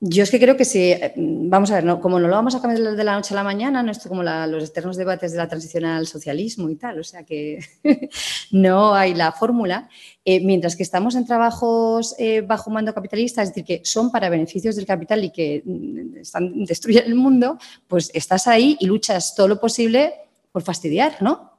Yo 0.01 0.23
es 0.23 0.29
que 0.29 0.41
creo 0.41 0.57
que 0.57 0.65
si, 0.65 0.93
vamos 1.15 1.71
a 1.71 1.75
ver, 1.75 1.85
¿no? 1.85 2.01
como 2.01 2.19
no 2.19 2.27
lo 2.27 2.35
vamos 2.35 2.53
a 2.53 2.61
cambiar 2.61 2.97
de 2.97 3.03
la 3.05 3.15
noche 3.15 3.33
a 3.33 3.37
la 3.37 3.45
mañana, 3.45 3.81
no 3.81 3.93
es 3.93 3.99
como 3.99 4.23
los 4.23 4.69
eternos 4.69 4.97
debates 4.97 5.31
de 5.31 5.37
la 5.37 5.47
transición 5.47 5.85
al 5.85 6.05
socialismo 6.05 6.69
y 6.69 6.75
tal, 6.75 6.99
o 6.99 7.03
sea 7.05 7.23
que 7.23 7.59
no 8.51 8.93
hay 8.93 9.13
la 9.13 9.31
fórmula, 9.31 9.87
eh, 10.25 10.43
mientras 10.43 10.75
que 10.75 10.83
estamos 10.83 11.15
en 11.15 11.25
trabajos 11.25 12.15
eh, 12.19 12.41
bajo 12.41 12.71
mando 12.71 12.93
capitalista, 12.93 13.41
es 13.41 13.49
decir, 13.51 13.63
que 13.63 13.85
son 13.85 14.11
para 14.11 14.27
beneficios 14.27 14.75
del 14.75 14.85
capital 14.85 15.23
y 15.23 15.31
que 15.31 15.63
mm, 15.63 16.17
están, 16.17 16.65
destruyen 16.65 17.05
el 17.05 17.15
mundo, 17.15 17.57
pues 17.87 18.11
estás 18.13 18.47
ahí 18.47 18.75
y 18.81 18.85
luchas 18.85 19.33
todo 19.33 19.47
lo 19.47 19.61
posible 19.61 20.13
por 20.51 20.63
fastidiar, 20.63 21.21
¿no? 21.21 21.52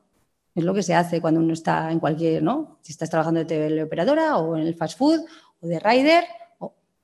Es 0.54 0.62
lo 0.64 0.72
que 0.72 0.82
se 0.82 0.94
hace 0.94 1.20
cuando 1.20 1.40
uno 1.40 1.52
está 1.52 1.90
en 1.90 1.98
cualquier, 1.98 2.42
¿no? 2.42 2.78
Si 2.82 2.92
estás 2.92 3.10
trabajando 3.10 3.40
de 3.40 3.46
teleoperadora 3.46 4.36
o 4.38 4.56
en 4.56 4.66
el 4.66 4.74
fast 4.74 4.98
food 4.98 5.20
o 5.60 5.66
de 5.66 5.80
rider, 5.80 6.24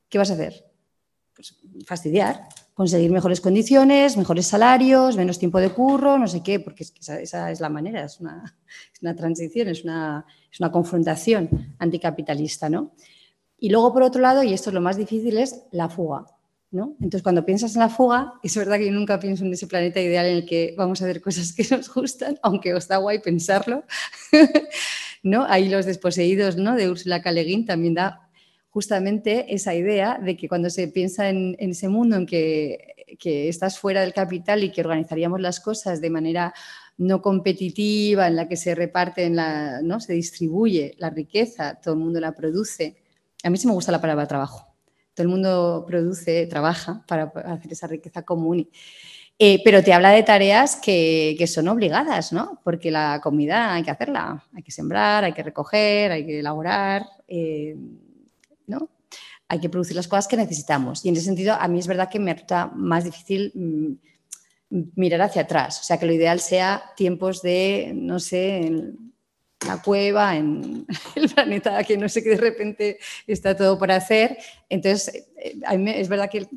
¿qué 0.09 0.19
vas 0.19 0.31
a 0.31 0.35
hacer? 0.35 0.65
Pues 1.35 1.57
fastidiar, 1.87 2.49
conseguir 2.75 3.11
mejores 3.11 3.41
condiciones, 3.41 4.17
mejores 4.17 4.47
salarios, 4.47 5.17
menos 5.17 5.39
tiempo 5.39 5.59
de 5.59 5.71
curro, 5.71 6.19
no 6.19 6.29
sé 6.29 6.43
qué, 6.43 6.61
porque 6.61 6.85
esa, 6.85 7.51
es 7.51 7.61
la 7.61 7.69
manera, 7.69 8.05
es 8.05 8.21
una, 8.21 9.17
transición, 9.17 9.69
es 9.69 9.85
una, 9.85 10.25
es 10.51 10.61
una 10.61 10.71
confrontación 10.71 11.75
anticapitalista, 11.79 12.69
¿no? 12.69 12.93
Y 13.59 13.69
luego, 13.69 13.93
por 13.93 14.03
otro 14.03 14.23
lado, 14.23 14.43
y 14.43 14.55
esto 14.55 14.71
es 14.71 14.75
lo 14.75 14.81
más 14.81 14.97
difícil, 14.97 15.37
es 15.37 15.65
la 15.73 15.89
fuga. 15.89 16.25
Entonces, 16.73 17.23
cuando 17.23 17.45
piensas 17.45 17.75
en 17.75 17.81
la 17.81 17.89
fuga, 17.89 18.35
es 18.45 18.57
verdad 18.57 18.79
que 18.79 18.87
yo 18.87 18.93
nunca 18.93 19.19
pienso 19.19 19.45
en 19.45 19.53
ese 19.53 19.67
planeta 19.67 20.01
ideal 20.01 20.27
en 20.27 20.37
el 20.37 20.47
que 20.47 20.75
vamos 20.77 21.03
a 21.03 21.07
ver 21.07 21.21
cosas 21.21 21.53
que 21.53 21.67
nos 21.69 21.93
gustan, 21.93 22.39
aunque 22.43 22.75
os 22.75 22.87
da 22.87 22.99
guay 22.99 23.19
pensarlo, 23.19 23.85
¿no? 25.23 25.45
Ahí 25.49 25.69
los 25.69 25.85
desposeídos, 25.87 26.57
¿no? 26.57 26.77
De 26.77 26.89
Ursula 26.89 27.23
K. 27.23 27.33
también 27.67 27.95
da 27.95 28.29
justamente 28.69 29.53
esa 29.53 29.75
idea 29.75 30.21
de 30.23 30.37
que 30.37 30.49
cuando 30.49 30.71
se 30.71 30.87
piensa 30.87 31.29
en, 31.29 31.57
ese 31.59 31.89
mundo 31.89 32.17
en 32.17 32.27
que, 32.27 32.95
estás 33.23 33.77
fuera 33.77 34.03
del 34.03 34.15
capital 34.15 34.63
y 34.63 34.71
que 34.71 34.83
organizaríamos 34.83 35.41
las 35.41 35.59
cosas 35.59 36.01
de 36.01 36.11
manera 36.11 36.55
no 36.97 37.21
competitiva, 37.21 38.29
en 38.29 38.37
la 38.37 38.49
que 38.49 38.57
se 38.57 38.77
reparte, 38.77 39.29
la, 39.29 39.83
¿no? 39.83 39.99
se 39.99 40.13
distribuye 40.13 40.95
la 40.99 41.11
riqueza, 41.11 41.81
todo 41.83 41.95
el 41.95 42.01
mundo 42.01 42.21
la 42.21 42.33
produce. 42.33 42.97
A 43.43 43.51
mí 43.51 43.57
sí 43.57 43.67
me 43.67 43.73
gusta 43.73 43.91
la 43.91 44.01
palabra 44.01 44.29
trabajo 44.29 44.70
todo 45.15 45.25
el 45.25 45.29
mundo 45.29 45.85
produce, 45.87 46.47
trabaja 46.47 47.05
para 47.07 47.33
hacer 47.47 47.73
esa 47.73 47.87
riqueza 47.87 48.23
común. 48.23 48.69
Eh, 49.43 49.63
pero 49.65 49.83
te 49.83 49.95
habla 49.95 50.11
de 50.11 50.23
tareas 50.23 50.77
que, 50.77 51.43
son 51.47 51.69
obligadas, 51.69 52.31
¿no? 52.31 52.61
Porque 52.63 52.91
la 52.91 53.21
comida 53.23 53.73
hay 53.73 53.83
que 53.83 53.91
hacerla, 53.91 54.45
hay 54.55 54.63
que 54.63 54.71
sembrar, 54.71 55.25
hay 55.25 55.33
que 55.33 55.43
recoger, 55.43 56.13
hay 56.13 56.27
que 56.27 56.41
elaborar, 56.41 57.07
eh, 57.27 57.75
¿no? 58.67 58.91
Hay 59.49 59.59
que 59.59 59.71
producir 59.71 59.97
las 59.97 60.09
cosas 60.09 60.29
que 60.29 60.37
necesitamos. 60.37 61.03
Y 61.07 61.09
en 61.09 61.17
ese 61.17 61.25
sentido, 61.25 61.55
a 61.59 61.67
mí 61.69 61.79
es 61.79 61.87
verdad 61.87 62.11
que 62.11 62.19
me 62.19 62.35
resulta 62.35 62.71
más 62.75 63.05
difícil 63.05 63.51
mm, 63.55 64.83
mirar 64.97 65.23
hacia 65.23 65.43
atrás. 65.43 65.81
O 65.81 65.85
sea, 65.85 65.99
que 65.99 66.05
lo 66.05 66.13
ideal 66.13 66.41
sea 66.41 66.83
tiempos 66.95 67.41
de, 67.41 67.93
no 67.95 68.21
sé, 68.21 68.93
la 69.67 69.83
cueva, 69.83 70.37
en 70.37 70.87
el 71.15 71.29
planeta 71.29 71.83
que 71.85 71.97
no 71.97 72.09
sé 72.09 72.23
qué 72.23 72.31
de 72.31 72.37
repente 72.37 72.99
está 73.27 73.57
todo 73.57 73.79
por 73.79 73.91
hacer. 73.93 74.39
Entonces, 74.69 75.29
eh, 75.37 75.59
a 75.67 75.77
mí 75.77 75.91
es 75.91 76.09
verdad 76.09 76.31
que 76.31 76.49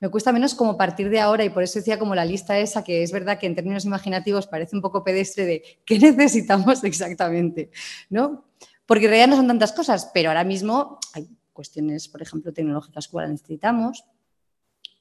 me 0.00 0.08
cuesta 0.10 0.32
menos 0.32 0.54
como 0.54 0.76
partir 0.76 1.10
de 1.10 1.20
ahora 1.20 1.44
y 1.44 1.50
por 1.50 1.62
eso 1.62 1.78
decía 1.78 1.98
como 1.98 2.14
la 2.14 2.24
lista 2.24 2.58
esa, 2.58 2.84
que 2.84 3.02
es 3.02 3.10
verdad 3.10 3.38
que 3.38 3.46
en 3.46 3.54
términos 3.54 3.84
imaginativos 3.84 4.46
parece 4.46 4.76
un 4.76 4.82
poco 4.82 5.02
pedestre 5.02 5.44
de 5.44 5.62
qué 5.84 5.98
necesitamos 5.98 6.84
exactamente, 6.84 7.70
¿no? 8.10 8.44
Porque 8.86 9.04
en 9.04 9.10
realidad 9.10 9.28
no 9.28 9.36
son 9.36 9.48
tantas 9.48 9.72
cosas, 9.72 10.10
pero 10.14 10.30
ahora 10.30 10.44
mismo 10.44 10.98
hay 11.14 11.28
cuestiones, 11.52 12.08
por 12.08 12.22
ejemplo, 12.22 12.52
tecnológicas 12.52 13.08
que 13.08 13.18
necesitamos, 13.26 14.04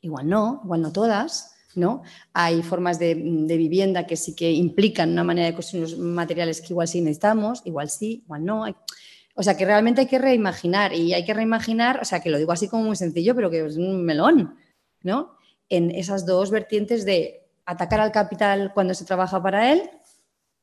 igual 0.02 0.28
no, 0.28 0.62
igual 0.64 0.82
no 0.82 0.92
todas, 0.92 1.57
¿no? 1.78 2.02
Hay 2.34 2.64
formas 2.64 3.00
de, 3.00 3.14
vivienda 3.14 4.06
que 4.06 4.18
sí 4.18 4.36
que 4.36 4.52
implican 4.52 5.12
una 5.12 5.24
manera 5.24 5.48
de 5.48 5.54
construir 5.54 5.84
los 5.84 5.98
materiales 5.98 6.60
que 6.60 6.74
igual 6.74 6.88
sí 6.88 7.00
necesitamos, 7.00 7.62
igual 7.66 7.90
sí, 7.90 8.24
igual 8.26 8.44
no. 8.44 8.66
o 9.36 9.44
sea, 9.44 9.56
que 9.56 9.66
realmente 9.66 10.02
hay 10.02 10.08
que 10.08 10.20
reimaginar 10.20 10.94
y 10.94 11.14
hay 11.14 11.24
que 11.24 11.34
reimaginar, 11.34 12.00
o 12.02 12.06
sea, 12.06 12.20
que 12.20 12.30
lo 12.30 12.38
digo 12.38 12.52
así 12.52 12.68
como 12.68 12.84
muy 12.84 12.96
sencillo, 12.96 13.36
pero 13.36 13.50
que 13.50 13.66
es 13.66 13.78
un 13.78 14.04
melón, 14.04 14.58
¿no? 15.04 15.38
En 15.70 15.92
esas 15.92 16.26
dos 16.26 16.50
vertientes 16.50 17.06
de 17.06 17.48
atacar 17.66 18.00
al 18.00 18.12
capital 18.12 18.72
cuando 18.74 18.94
se 18.94 19.06
trabaja 19.06 19.42
para 19.42 19.72
él 19.72 19.90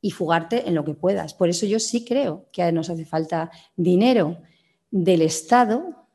y 0.01 0.11
fugarte 0.11 0.69
en 0.69 0.75
lo 0.75 0.85
que 0.85 0.95
puedas. 0.95 1.33
Por 1.33 1.49
eso 1.49 1.65
yo 1.65 1.79
sí 1.79 2.05
creo 2.05 2.47
que 2.53 2.71
nos 2.73 2.91
hace 2.91 3.05
falta 3.05 3.51
dinero 3.77 4.39
del 4.91 5.23
Estado, 5.23 6.07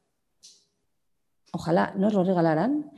ojalá 1.52 1.94
nos 1.96 2.14
lo 2.14 2.24
regalaran, 2.24 2.92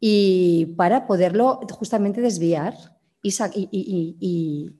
y 0.00 0.66
para 0.76 1.06
poderlo 1.06 1.60
justamente 1.70 2.20
desviar 2.20 2.74
y, 3.22 4.74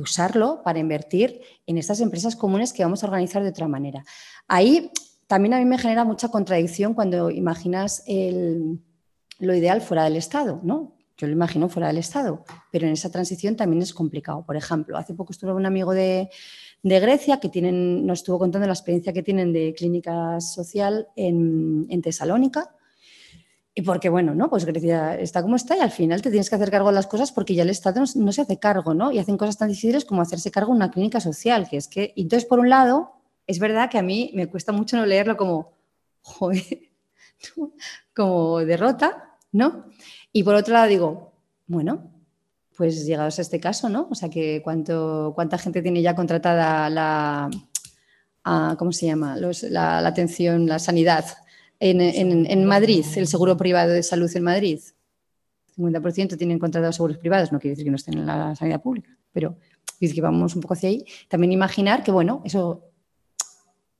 usarlo 0.00 0.60
para 0.64 0.80
invertir 0.80 1.40
en 1.66 1.78
estas 1.78 2.00
empresas 2.00 2.34
comunes 2.34 2.72
que 2.72 2.82
vamos 2.82 3.02
a 3.02 3.06
organizar 3.06 3.44
de 3.44 3.50
otra 3.50 3.68
manera. 3.68 4.04
Ahí 4.48 4.90
también 5.28 5.54
a 5.54 5.58
mí 5.58 5.64
me 5.64 5.78
genera 5.78 6.04
mucha 6.04 6.28
contradicción 6.28 6.94
cuando 6.94 7.30
imaginas 7.30 8.02
lo 9.38 9.54
ideal 9.54 9.80
fuera 9.80 10.04
del 10.04 10.16
Estado, 10.16 10.60
¿no? 10.64 10.96
Yo 11.16 11.28
lo 11.28 11.32
imagino 11.32 11.68
fuera 11.68 11.86
del 11.86 11.98
Estado, 11.98 12.44
pero 12.72 12.88
en 12.88 12.92
esa 12.92 13.08
transición 13.08 13.54
también 13.54 13.82
es 13.82 13.94
complicado. 13.94 14.44
Por 14.44 14.56
ejemplo, 14.56 14.98
hace 14.98 15.14
poco 15.14 15.32
estuvo 15.32 15.54
un 15.54 15.66
amigo 15.66 15.94
de, 15.94 16.28
Grecia 16.82 17.38
que 17.38 17.48
tienen, 17.48 18.04
nos 18.04 18.18
estuvo 18.18 18.38
contando 18.40 18.66
la 18.66 18.74
experiencia 18.74 19.12
que 19.12 19.22
tienen 19.22 19.52
de 19.52 19.74
clínica 19.74 20.40
social 20.40 21.06
en 21.14 22.02
Tesalónica 22.02 22.74
Y 23.76 23.82
porque, 23.82 24.08
bueno, 24.08 24.34
¿no? 24.36 24.48
Pues 24.48 24.64
Grecia 24.64 25.18
está 25.18 25.42
como 25.42 25.56
está 25.56 25.76
y 25.76 25.80
al 25.80 25.90
final 25.90 26.22
te 26.22 26.30
tienes 26.30 26.48
que 26.48 26.54
hacer 26.54 26.70
cargo 26.70 26.90
de 26.90 26.94
las 26.94 27.08
cosas 27.08 27.32
porque 27.32 27.54
ya 27.56 27.64
el 27.64 27.70
Estado 27.70 28.02
no, 28.14 28.32
se 28.32 28.40
hace 28.40 28.58
cargo, 28.58 28.94
¿no? 28.94 29.10
Y 29.10 29.18
hacen 29.18 29.36
cosas 29.36 29.58
tan 29.58 29.68
difíciles 29.68 30.04
como 30.04 30.22
hacerse 30.22 30.52
cargo 30.52 30.72
de 30.72 30.76
una 30.76 30.90
clínica 30.92 31.18
social, 31.20 31.68
que 31.68 31.78
es 31.78 31.88
que... 31.88 32.12
y 32.14 32.22
Entonces, 32.22 32.48
por 32.48 32.60
un 32.60 32.68
lado, 32.70 33.12
es 33.48 33.58
verdad 33.58 33.90
que 33.90 33.98
a 33.98 34.02
mí 34.02 34.30
me 34.34 34.46
cuesta 34.48 34.70
mucho 34.70 34.96
no 34.96 35.06
leerlo 35.06 35.36
como, 35.36 35.72
joder, 36.22 36.62
como 38.14 38.58
derrota, 38.60 39.36
¿no? 39.50 39.86
Y 40.32 40.44
por 40.44 40.54
otro 40.54 40.72
lado 40.74 40.86
digo, 40.86 41.32
bueno, 41.66 42.10
pues 42.76 43.04
llegados 43.04 43.38
a 43.38 43.42
este 43.42 43.58
caso, 43.58 43.88
¿no? 43.88 44.06
O 44.10 44.14
sea, 44.14 44.28
que 44.30 44.60
cuánto, 44.62 45.32
cuánta 45.34 45.58
gente 45.58 45.82
tiene 45.82 46.00
ya 46.00 46.14
contratada 46.14 46.88
la, 46.90 47.50
a- 48.44 48.76
¿cómo 48.78 48.92
se 48.92 49.06
llama? 49.06 49.36
La 49.36 49.98
atención, 50.06 50.66
la 50.66 50.78
sanidad 50.78 51.24
en, 51.80 52.64
Madrid, 52.64 53.04
el 53.16 53.26
seguro 53.26 53.56
privado 53.56 53.92
de 53.92 54.02
salud 54.02 54.30
en 54.34 54.42
Madrid. 54.42 54.80
50% 55.76 56.38
tienen 56.38 56.58
contratados 56.58 56.96
seguros 56.96 57.18
privados, 57.18 57.52
no 57.52 57.58
quiere 57.58 57.72
decir 57.72 57.84
que 57.84 57.90
no 57.90 57.96
estén 57.96 58.18
en 58.18 58.26
la 58.26 58.54
sanidad 58.54 58.80
pública, 58.80 59.10
pero 59.32 59.56
dice 60.00 60.14
que 60.14 60.20
vamos 60.20 60.54
un 60.54 60.62
poco 60.62 60.74
hacia 60.74 60.88
ahí. 60.88 61.04
También 61.28 61.52
imaginar 61.52 62.04
que, 62.04 62.12
bueno, 62.12 62.42
eso, 62.44 62.84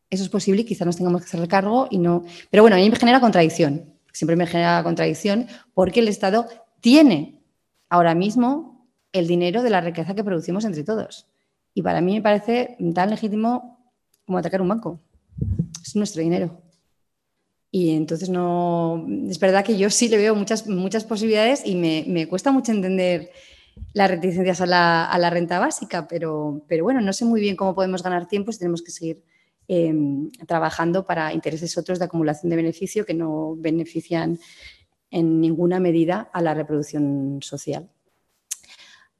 eso 0.08 0.22
es 0.22 0.28
posible 0.28 0.62
y 0.62 0.64
quizá 0.64 0.84
nos 0.84 0.96
tengamos 0.96 1.22
que 1.22 1.26
hacer 1.26 1.48
cargo 1.48 1.88
y 1.90 1.98
no. 1.98 2.24
Pero 2.50 2.62
bueno, 2.62 2.76
a 2.76 2.78
mí 2.78 2.88
me 2.88 2.96
genera 2.96 3.20
contradicción, 3.20 3.92
siempre 4.12 4.36
me 4.36 4.46
genera 4.46 4.82
contradicción 4.82 5.46
porque 5.74 6.00
el 6.00 6.08
Estado 6.08 6.46
tiene 6.80 7.42
ahora 7.88 8.14
mismo 8.14 8.88
el 9.12 9.26
dinero 9.26 9.62
de 9.62 9.70
la 9.70 9.80
riqueza 9.80 10.14
que 10.14 10.24
producimos 10.24 10.64
entre 10.64 10.84
todos. 10.84 11.26
Y 11.74 11.82
para 11.82 12.00
mí 12.00 12.14
me 12.14 12.22
parece 12.22 12.76
tan 12.94 13.10
legítimo 13.10 13.92
como 14.24 14.38
atacar 14.38 14.62
un 14.62 14.68
banco. 14.68 15.00
Es 15.82 15.96
nuestro 15.96 16.22
dinero. 16.22 16.63
Y 17.76 17.90
entonces 17.90 18.28
no. 18.28 19.04
Es 19.28 19.40
verdad 19.40 19.64
que 19.64 19.76
yo 19.76 19.90
sí 19.90 20.08
le 20.08 20.16
veo 20.16 20.36
muchas, 20.36 20.68
muchas 20.68 21.02
posibilidades 21.02 21.66
y 21.66 21.74
me, 21.74 22.04
me 22.06 22.28
cuesta 22.28 22.52
mucho 22.52 22.70
entender 22.70 23.32
las 23.92 24.08
reticencias 24.08 24.60
a 24.60 24.66
la, 24.66 25.06
a 25.06 25.18
la 25.18 25.28
renta 25.28 25.58
básica, 25.58 26.06
pero, 26.06 26.62
pero 26.68 26.84
bueno, 26.84 27.00
no 27.00 27.12
sé 27.12 27.24
muy 27.24 27.40
bien 27.40 27.56
cómo 27.56 27.74
podemos 27.74 28.04
ganar 28.04 28.28
tiempo 28.28 28.52
si 28.52 28.60
tenemos 28.60 28.80
que 28.80 28.92
seguir 28.92 29.24
eh, 29.66 29.92
trabajando 30.46 31.04
para 31.04 31.32
intereses 31.32 31.76
otros 31.76 31.98
de 31.98 32.04
acumulación 32.04 32.48
de 32.48 32.54
beneficio 32.54 33.04
que 33.04 33.14
no 33.14 33.56
benefician 33.56 34.38
en 35.10 35.40
ninguna 35.40 35.80
medida 35.80 36.30
a 36.32 36.42
la 36.42 36.54
reproducción 36.54 37.40
social. 37.42 37.90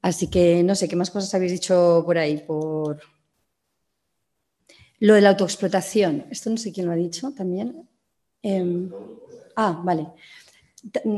Así 0.00 0.28
que 0.28 0.62
no 0.62 0.76
sé, 0.76 0.86
¿qué 0.86 0.94
más 0.94 1.10
cosas 1.10 1.34
habéis 1.34 1.50
dicho 1.50 2.04
por 2.06 2.18
ahí? 2.18 2.38
Por 2.46 3.00
lo 5.00 5.14
de 5.14 5.20
la 5.22 5.30
autoexplotación. 5.30 6.26
Esto 6.30 6.50
no 6.50 6.56
sé 6.56 6.72
quién 6.72 6.86
lo 6.86 6.92
ha 6.92 6.94
dicho 6.94 7.32
también. 7.32 7.88
Eh, 8.44 8.88
ah, 9.56 9.80
vale. 9.82 10.06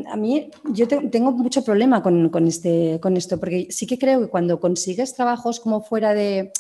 A 0.06 0.16
mí 0.16 0.48
yo 0.72 0.86
te, 0.86 1.08
tengo 1.08 1.32
mucho 1.32 1.64
problema 1.64 2.00
con, 2.00 2.46
este, 2.46 3.00
con 3.00 3.16
esto, 3.16 3.38
porque 3.38 3.66
sí 3.70 3.86
que 3.86 3.98
creo 3.98 4.20
que 4.20 4.28
cuando 4.28 4.60
consigues 4.60 5.14
trabajos 5.14 5.60
como 5.60 5.82
fuera 5.82 6.14
de... 6.14 6.52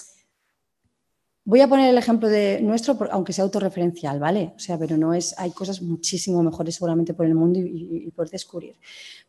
Voy 1.44 1.60
a 1.60 1.68
poner 1.68 1.88
el 1.88 1.96
ejemplo 1.96 2.28
de 2.28 2.60
nuestro, 2.60 2.98
aunque 3.12 3.32
sea 3.32 3.44
autorreferencial, 3.44 4.18
¿vale? 4.18 4.52
O 4.56 4.58
sea, 4.58 4.76
pero 4.76 4.96
no 4.96 5.14
es, 5.14 5.38
hay 5.38 5.52
cosas 5.52 5.80
muchísimo 5.80 6.42
mejores 6.42 6.74
seguramente 6.74 7.14
por 7.14 7.24
el 7.24 7.36
mundo 7.36 7.60
y, 7.60 8.10
por 8.10 8.28
descubrir. 8.28 8.74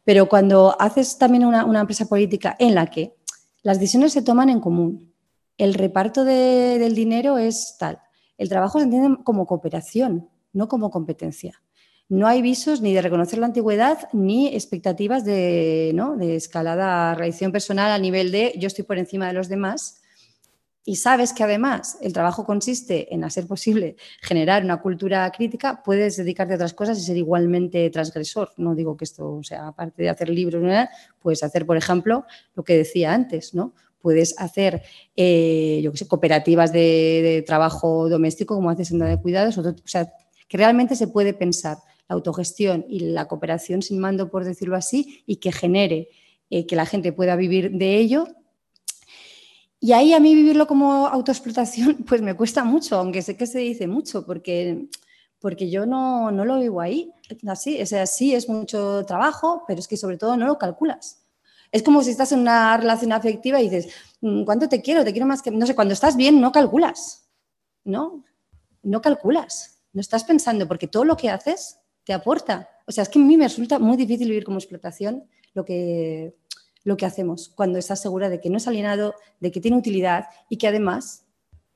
Pero 0.04 0.28
cuando 0.28 0.76
haces 0.82 1.20
también 1.20 1.46
una, 1.46 1.80
empresa 1.80 2.08
política 2.08 2.56
en 2.58 2.74
la 2.74 2.88
que 2.88 3.14
las 3.62 3.80
decisiones 3.80 4.14
se 4.14 4.24
toman 4.24 4.50
en 4.50 4.60
común, 4.60 5.14
el 5.60 5.76
reparto 5.76 6.26
de, 6.26 6.80
del 6.80 6.96
dinero 6.96 7.38
es 7.38 7.76
tal, 7.78 8.00
el 8.40 8.50
trabajo 8.50 8.80
se 8.80 8.86
entiende 8.86 9.24
como 9.24 9.46
cooperación, 9.46 10.28
no 10.58 10.68
como 10.68 10.90
competencia. 10.90 11.62
No 12.10 12.26
hay 12.28 12.42
visos 12.42 12.82
ni 12.82 12.94
de 12.94 13.02
reconocer 13.02 13.38
la 13.38 13.48
antigüedad 13.48 14.10
ni 14.14 14.48
expectativas 14.48 15.26
de, 15.26 15.92
¿no? 15.94 16.16
de 16.16 16.38
escalada 16.38 17.14
reacción 17.16 17.52
personal 17.52 17.92
a 17.92 18.00
nivel 18.00 18.32
de 18.32 18.54
yo 18.58 18.68
estoy 18.68 18.86
por 18.86 18.98
encima 18.98 19.28
de 19.28 19.34
los 19.34 19.50
demás. 19.50 20.02
Y 20.86 20.96
sabes 20.96 21.34
que 21.34 21.44
además 21.44 21.98
el 22.02 22.14
trabajo 22.14 22.46
consiste 22.46 23.14
en 23.14 23.26
hacer 23.26 23.46
posible 23.46 23.98
generar 24.22 24.64
una 24.64 24.82
cultura 24.82 25.30
crítica, 25.32 25.84
puedes 25.84 26.16
dedicarte 26.16 26.54
a 26.54 26.56
otras 26.56 26.74
cosas 26.74 26.98
y 26.98 27.02
ser 27.02 27.18
igualmente 27.18 27.90
transgresor. 27.90 28.54
No 28.56 28.74
digo 28.74 28.96
que 28.96 29.04
esto, 29.04 29.42
sea, 29.44 29.68
aparte 29.68 30.04
de 30.04 30.10
hacer 30.10 30.30
libros, 30.30 30.64
puedes 31.22 31.44
hacer, 31.44 31.66
por 31.66 31.76
ejemplo, 31.76 32.26
lo 32.56 32.64
que 32.64 32.78
decía 32.78 33.14
antes, 33.14 33.54
¿no? 33.54 33.74
Puedes 34.00 34.34
hacer, 34.40 34.82
eh, 35.18 35.82
yo 35.84 35.92
qué 35.92 35.98
sé, 35.98 36.08
cooperativas 36.08 36.72
de, 36.72 37.20
de, 37.22 37.42
trabajo 37.42 38.08
doméstico, 38.08 38.56
como 38.56 38.70
haces 38.70 38.92
en 38.92 39.00
la 39.00 39.08
de 39.08 39.20
cuidados, 39.20 39.58
o 39.58 39.74
sea, 39.84 40.10
que 40.48 40.58
realmente 40.58 40.96
se 40.96 41.08
puede 41.08 41.34
pensar 41.34 41.78
la 42.08 42.16
autogestión 42.16 42.86
y 42.88 43.00
la 43.00 43.28
cooperación 43.28 43.82
sin 43.82 44.00
mando, 44.00 44.30
por 44.30 44.46
decirlo 44.46 44.76
así, 44.76 45.24
y 45.26 45.38
que 45.38 45.52
genere 45.52 46.10
eh, 46.50 46.66
que 46.66 46.76
la 46.76 46.86
gente 46.86 47.12
pueda 47.12 47.36
vivir 47.36 47.72
de 47.72 47.98
ello. 47.98 48.28
Y 49.80 49.92
ahí 49.92 50.14
a 50.14 50.20
mí 50.20 50.34
vivirlo 50.34 50.66
como 50.66 51.08
autoexplotación, 51.08 51.98
pues 52.08 52.22
me 52.22 52.36
cuesta 52.36 52.64
mucho, 52.64 52.98
aunque 52.98 53.22
sé 53.22 53.36
que 53.36 53.46
se 53.46 53.60
dice 53.60 53.88
mucho, 53.88 54.26
porque, 54.26 54.88
porque 55.40 55.70
yo 55.70 55.86
no, 55.86 56.32
no 56.32 56.46
lo 56.46 56.60
vivo 56.60 56.82
ahí. 56.82 57.12
Así, 57.48 57.82
o 57.82 57.86
sea, 57.86 58.06
sí 58.06 58.34
es 58.34 58.48
mucho 58.48 59.06
trabajo, 59.06 59.64
pero 59.68 59.80
es 59.80 59.88
que 59.88 59.98
sobre 59.98 60.18
todo 60.18 60.38
no 60.38 60.48
lo 60.48 60.58
calculas. 60.58 61.24
Es 61.72 61.84
como 61.84 62.02
si 62.02 62.12
estás 62.12 62.32
en 62.32 62.40
una 62.40 62.78
relación 62.78 63.12
afectiva 63.12 63.60
y 63.60 63.70
dices, 63.70 63.94
"Mm, 64.22 64.46
¿cuánto 64.46 64.70
te 64.70 64.82
quiero? 64.82 65.04
Te 65.04 65.12
quiero 65.12 65.28
más 65.28 65.42
que... 65.42 65.52
No 65.52 65.66
sé, 65.66 65.76
cuando 65.76 65.94
estás 65.94 66.16
bien 66.16 66.40
no 66.40 66.54
calculas, 66.54 67.28
¿no? 67.84 68.24
No 68.84 69.02
calculas, 69.02 69.77
no 69.98 70.02
estás 70.02 70.26
pensando, 70.26 70.68
porque 70.68 70.86
todo 70.86 71.06
lo 71.06 71.18
que 71.18 71.32
haces 71.32 71.80
te 72.04 72.14
aporta. 72.14 72.70
O 72.86 72.92
sea, 72.92 73.02
es 73.02 73.10
que 73.10 73.18
a 73.18 73.22
mí 73.24 73.36
me 73.36 73.46
resulta 73.46 73.80
muy 73.80 73.98
difícil 73.98 74.28
vivir 74.28 74.44
como 74.44 74.60
explotación 74.60 75.28
lo 75.56 75.66
que, 75.66 76.36
lo 76.84 76.98
que 76.98 77.08
hacemos, 77.08 77.50
cuando 77.50 77.80
estás 77.80 78.00
segura 78.00 78.30
de 78.30 78.40
que 78.40 78.52
no 78.52 78.58
es 78.58 78.68
alienado, 78.68 79.16
de 79.40 79.52
que 79.52 79.60
tiene 79.60 79.76
utilidad 79.76 80.26
y 80.50 80.58
que 80.58 80.68
además 80.68 81.26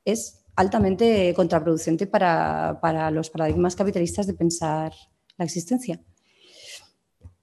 es 0.06 0.44
altamente 0.56 1.34
contraproducente 1.36 2.06
para, 2.06 2.78
para 2.80 3.10
los 3.10 3.32
paradigmas 3.32 3.76
capitalistas 3.76 4.28
de 4.28 4.36
pensar 4.36 4.94
la 5.40 5.46
existencia. 5.46 6.00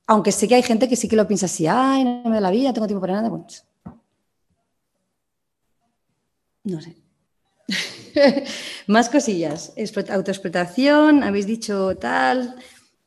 Aunque 0.07 0.31
sé 0.31 0.47
que 0.47 0.55
hay 0.55 0.63
gente 0.63 0.89
que 0.89 0.95
sí 0.95 1.09
que 1.09 1.17
lo 1.17 1.27
piensa 1.27 1.47
así, 1.47 1.67
ay, 1.67 2.05
no 2.05 2.23
me 2.31 2.37
da 2.37 2.41
la 2.41 2.53
vida, 2.53 2.69
no 2.69 2.75
tengo 2.75 2.87
tiempo 2.87 3.01
para 3.01 3.15
nada. 3.15 3.31
Bueno, 3.31 3.49
no 6.63 6.81
sé. 6.81 7.08
Más 8.87 9.09
cosillas. 9.09 9.73
Autoexplotación, 10.11 11.23
habéis 11.23 11.47
dicho 11.47 11.97
tal, 11.97 12.57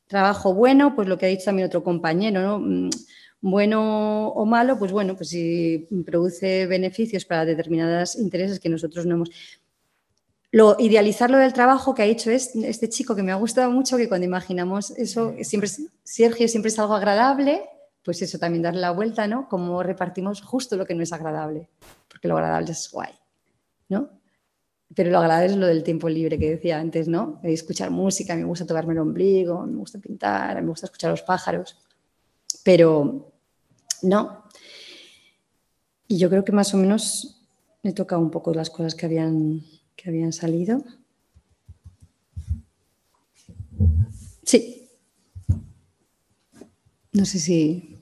trabajo 0.08 0.54
bueno, 0.54 0.96
pues 0.96 1.08
lo 1.08 1.18
que 1.18 1.26
ha 1.26 1.30
dicho 1.30 1.46
también 1.46 1.68
otro 1.68 1.84
compañero, 1.84 2.60
¿no? 2.60 2.90
Bueno 3.44 4.28
o 4.28 4.46
malo, 4.46 4.78
pues 4.78 4.92
bueno, 4.92 5.16
pues 5.16 5.30
si 5.30 5.88
produce 6.06 6.68
beneficios 6.68 7.26
para 7.26 7.44
determinados 7.44 8.16
intereses 8.16 8.60
que 8.60 8.70
nosotros 8.70 9.06
no 9.08 9.16
hemos. 9.16 9.32
Lo, 10.52 10.76
idealizar 10.78 11.32
lo 11.32 11.38
del 11.38 11.54
trabajo 11.54 11.96
que 11.96 12.04
ha 12.04 12.06
hecho 12.06 12.30
es, 12.30 12.54
este 12.56 12.90
chico 12.90 13.16
que 13.16 13.24
me 13.24 13.32
ha 13.32 13.36
gustado 13.36 13.72
mucho, 13.72 13.98
que 13.98 14.10
cuando 14.10 14.26
imaginamos 14.26 14.92
eso, 14.92 15.34
siempre, 15.42 15.70
Sergio 16.04 16.48
siempre 16.48 16.70
es 16.70 16.78
algo 16.78 16.94
agradable, 16.94 17.64
pues 18.04 18.22
eso 18.22 18.38
también 18.38 18.62
darle 18.62 18.82
la 18.82 18.92
vuelta, 18.92 19.28
¿no? 19.28 19.48
Como 19.48 19.82
repartimos 19.82 20.42
justo 20.42 20.76
lo 20.76 20.86
que 20.86 20.94
no 20.94 21.04
es 21.04 21.14
agradable, 21.14 21.70
porque 22.10 22.28
lo 22.28 22.36
agradable 22.36 22.72
es 22.74 22.92
guay, 22.92 23.14
¿no? 23.88 24.21
Pero 24.94 25.10
lo 25.10 25.20
agradable 25.20 25.48
es 25.48 25.58
lo 25.58 25.68
del 25.68 25.84
tiempo 25.84 26.10
libre 26.10 26.38
que 26.38 26.50
decía 26.50 26.80
antes, 26.80 27.08
¿no? 27.08 27.40
Escuchar 27.44 27.92
música, 27.92 28.36
me 28.36 28.44
gusta 28.44 28.66
tocarme 28.66 28.94
el 28.94 29.00
ombligo, 29.00 29.66
me 29.66 29.78
gusta 29.78 30.00
pintar, 30.00 30.62
me 30.62 30.68
gusta 30.68 30.88
escuchar 30.88 31.12
los 31.12 31.22
pájaros, 31.22 31.78
pero 32.64 33.32
no. 34.02 34.44
Y 36.08 36.18
yo 36.18 36.30
creo 36.30 36.44
que 36.44 36.52
más 36.52 36.74
o 36.74 36.78
menos 36.78 37.42
he 37.84 37.94
tocado 37.94 38.22
un 38.22 38.32
poco 38.32 38.54
las 38.54 38.70
cosas 38.70 38.96
que 38.96 39.06
habían, 39.06 39.62
que 39.96 40.10
habían 40.10 40.34
salido. 40.34 40.84
Sí. 44.44 44.90
No 47.14 47.26
sé 47.26 47.40
si... 47.40 48.00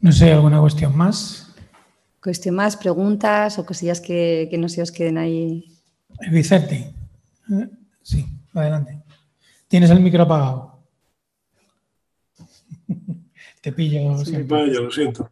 No 0.00 0.12
sé, 0.12 0.32
¿alguna 0.32 0.60
cuestión 0.60 0.96
más? 0.96 1.45
Cuestión 2.26 2.56
más, 2.56 2.76
preguntas 2.76 3.56
o 3.56 3.64
cosillas 3.64 4.00
que, 4.00 4.48
que 4.50 4.58
no 4.58 4.68
se 4.68 4.82
os 4.82 4.90
queden 4.90 5.16
ahí. 5.16 5.64
Vicente. 6.32 6.92
Sí, 8.02 8.26
adelante. 8.52 9.00
Tienes 9.68 9.90
el 9.90 10.00
micro 10.00 10.24
apagado. 10.24 10.82
Te 13.60 13.70
pillo. 13.70 14.18
Sí, 14.24 14.42
vaya, 14.42 14.80
lo 14.80 14.90
siento. 14.90 15.30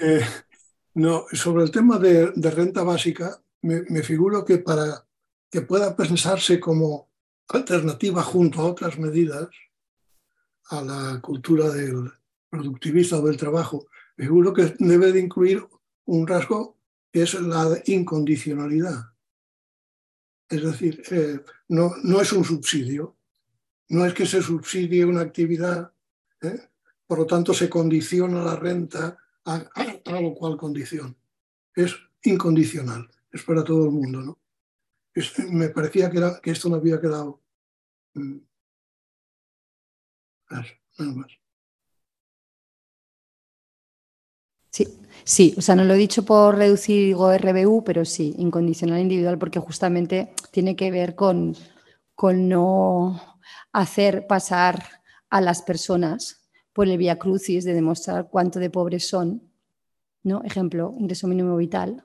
Eh, 0.00 0.24
no, 0.94 1.26
sobre 1.30 1.62
el 1.64 1.70
tema 1.70 1.98
de, 1.98 2.32
de 2.34 2.50
renta 2.50 2.82
básica, 2.82 3.38
me, 3.60 3.82
me, 3.90 4.02
figuro 4.02 4.46
que 4.46 4.56
para 4.56 5.04
que 5.50 5.60
pueda 5.60 5.94
pensarse 5.94 6.58
como 6.58 7.10
alternativa 7.48 8.22
junto 8.22 8.62
a 8.62 8.68
otras 8.68 8.98
medidas 8.98 9.48
a 10.70 10.80
la 10.80 11.20
cultura 11.20 11.68
del 11.68 12.10
productivista 12.48 13.18
o 13.18 13.26
del 13.26 13.36
trabajo, 13.36 13.88
me 14.16 14.24
figuro 14.24 14.54
que 14.54 14.74
debe 14.78 15.12
de 15.12 15.20
incluir 15.20 15.62
un 16.06 16.26
rasgo 16.26 16.78
es 17.12 17.34
la 17.34 17.80
incondicionalidad. 17.86 19.12
Es 20.48 20.62
decir, 20.62 21.02
eh, 21.10 21.40
no, 21.68 21.94
no 22.02 22.20
es 22.20 22.32
un 22.32 22.44
subsidio, 22.44 23.16
no 23.88 24.04
es 24.04 24.14
que 24.14 24.26
se 24.26 24.42
subsidie 24.42 25.04
una 25.04 25.22
actividad 25.22 25.94
¿eh? 26.44 26.70
Por 27.06 27.18
lo 27.18 27.26
tanto, 27.26 27.52
se 27.52 27.68
condiciona 27.68 28.42
la 28.42 28.56
renta 28.56 29.18
a, 29.44 29.54
a, 29.74 30.20
lo 30.20 30.34
cual 30.34 30.56
condición. 30.56 31.16
Es 31.74 31.94
incondicional, 32.22 33.10
es 33.30 33.42
para 33.42 33.62
todo 33.62 33.84
el 33.84 33.90
mundo. 33.90 34.20
¿no? 34.20 34.38
me 35.50 35.68
parecía 35.68 36.10
que, 36.10 36.18
era, 36.18 36.40
que 36.40 36.50
esto 36.50 36.68
no 36.68 36.76
había 36.76 37.00
quedado. 37.00 37.42
Mm, 38.14 38.38
nada 40.50 41.12
más. 41.14 41.43
Sí, 44.74 44.88
sí, 45.22 45.54
o 45.56 45.60
sea, 45.60 45.76
no 45.76 45.84
lo 45.84 45.94
he 45.94 45.96
dicho 45.96 46.24
por 46.24 46.56
reducir 46.56 46.96
digo 47.06 47.32
RBU, 47.32 47.84
pero 47.84 48.04
sí, 48.04 48.34
incondicional 48.38 49.00
individual, 49.00 49.38
porque 49.38 49.60
justamente 49.60 50.34
tiene 50.50 50.74
que 50.74 50.90
ver 50.90 51.14
con, 51.14 51.54
con 52.16 52.48
no 52.48 53.38
hacer 53.72 54.26
pasar 54.26 54.82
a 55.30 55.40
las 55.40 55.62
personas 55.62 56.50
por 56.72 56.88
el 56.88 56.98
vía 56.98 57.20
crucis 57.20 57.62
de 57.64 57.72
demostrar 57.72 58.28
cuánto 58.28 58.58
de 58.58 58.68
pobres 58.68 59.06
son, 59.06 59.48
¿no? 60.24 60.42
Ejemplo, 60.42 60.92
ingreso 60.98 61.28
mínimo 61.28 61.56
vital, 61.56 62.02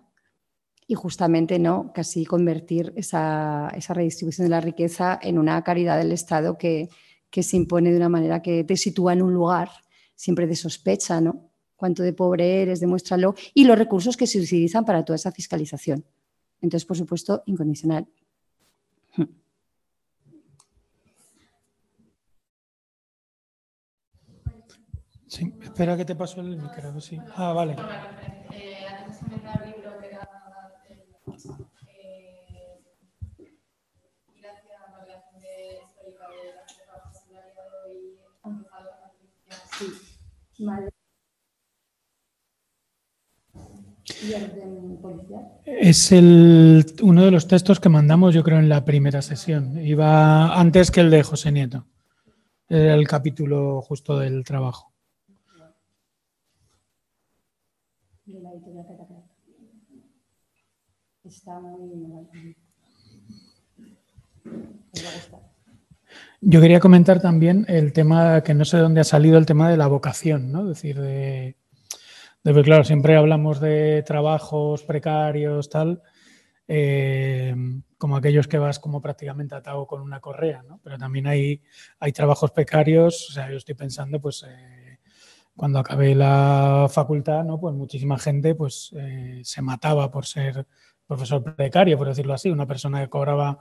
y 0.85 0.93
justamente 0.93 1.57
no 1.57 1.91
casi 1.91 2.23
convertir 2.23 2.93
esa, 2.95 3.71
esa, 3.75 3.95
redistribución 3.95 4.45
de 4.45 4.51
la 4.51 4.61
riqueza 4.61 5.17
en 5.19 5.39
una 5.39 5.63
caridad 5.63 5.97
del 5.97 6.11
Estado 6.11 6.55
que, 6.59 6.89
que, 7.31 7.41
se 7.41 7.57
impone 7.57 7.89
de 7.89 7.97
una 7.97 8.09
manera 8.09 8.43
que 8.43 8.63
te 8.63 8.77
sitúa 8.77 9.13
en 9.13 9.23
un 9.23 9.33
lugar 9.33 9.71
siempre 10.13 10.45
de 10.45 10.55
sospecha, 10.55 11.19
¿no? 11.19 11.48
Cuánto 11.79 12.03
de 12.03 12.13
pobre 12.13 12.61
eres, 12.61 12.81
demuéstralo, 12.81 13.33
y 13.53 13.63
los 13.63 13.79
recursos 13.79 14.17
que 14.17 14.27
se 14.27 14.39
utilizan 14.39 14.85
para 14.85 15.05
toda 15.05 15.15
esa 15.15 15.31
fiscalización. 15.31 16.03
Entonces, 16.61 16.85
por 16.85 16.97
supuesto, 16.97 17.41
incondicional. 17.45 18.05
Sí, 25.27 25.53
espera 25.61 25.95
que 25.95 26.05
te 26.05 26.15
paso 26.15 26.41
el 26.41 26.57
micrófono. 26.57 26.99
Sí. 26.99 27.17
Ah, 27.35 27.53
vale. 27.53 27.75
Sí, 39.77 40.65
vale. 40.65 40.98
Es 45.65 46.11
el, 46.11 46.85
uno 47.01 47.23
de 47.23 47.31
los 47.31 47.47
textos 47.47 47.79
que 47.79 47.89
mandamos, 47.89 48.33
yo 48.33 48.43
creo, 48.43 48.59
en 48.59 48.69
la 48.69 48.83
primera 48.83 49.21
sesión. 49.21 49.79
Iba 49.85 50.59
antes 50.59 50.91
que 50.91 51.01
el 51.01 51.09
de 51.09 51.23
José 51.23 51.51
Nieto. 51.51 51.85
Era 52.67 52.93
el 52.93 53.07
capítulo 53.07 53.81
justo 53.81 54.19
del 54.19 54.43
trabajo. 54.43 54.93
Yo 66.41 66.61
quería 66.61 66.79
comentar 66.79 67.21
también 67.21 67.65
el 67.67 67.91
tema, 67.91 68.41
que 68.43 68.53
no 68.53 68.65
sé 68.65 68.77
de 68.77 68.83
dónde 68.83 69.01
ha 69.01 69.05
salido 69.05 69.37
el 69.37 69.45
tema 69.45 69.69
de 69.69 69.77
la 69.77 69.87
vocación, 69.87 70.51
¿no? 70.51 70.61
Es 70.61 70.67
decir, 70.69 70.99
de, 70.99 71.57
claro, 72.43 72.83
siempre 72.83 73.15
hablamos 73.15 73.59
de 73.59 74.03
trabajos 74.03 74.83
precarios, 74.83 75.69
tal, 75.69 76.01
eh, 76.67 77.55
como 77.97 78.15
aquellos 78.15 78.47
que 78.47 78.57
vas 78.57 78.79
como 78.79 79.01
prácticamente 79.01 79.55
atado 79.55 79.85
con 79.87 80.01
una 80.01 80.19
correa, 80.19 80.63
¿no? 80.63 80.79
Pero 80.83 80.97
también 80.97 81.27
hay, 81.27 81.61
hay 81.99 82.11
trabajos 82.11 82.51
precarios, 82.51 83.29
o 83.29 83.33
sea, 83.33 83.49
yo 83.49 83.57
estoy 83.57 83.75
pensando, 83.75 84.21
pues, 84.21 84.45
eh, 84.47 84.99
cuando 85.55 85.79
acabé 85.79 86.15
la 86.15 86.87
facultad, 86.89 87.43
¿no? 87.43 87.59
Pues 87.59 87.75
muchísima 87.75 88.17
gente, 88.17 88.55
pues, 88.55 88.93
eh, 88.97 89.41
se 89.43 89.61
mataba 89.61 90.09
por 90.09 90.25
ser 90.25 90.65
profesor 91.05 91.43
precario, 91.55 91.97
por 91.97 92.07
decirlo 92.07 92.33
así, 92.35 92.49
una 92.51 92.67
persona 92.67 93.01
que 93.01 93.09
cobraba 93.09 93.59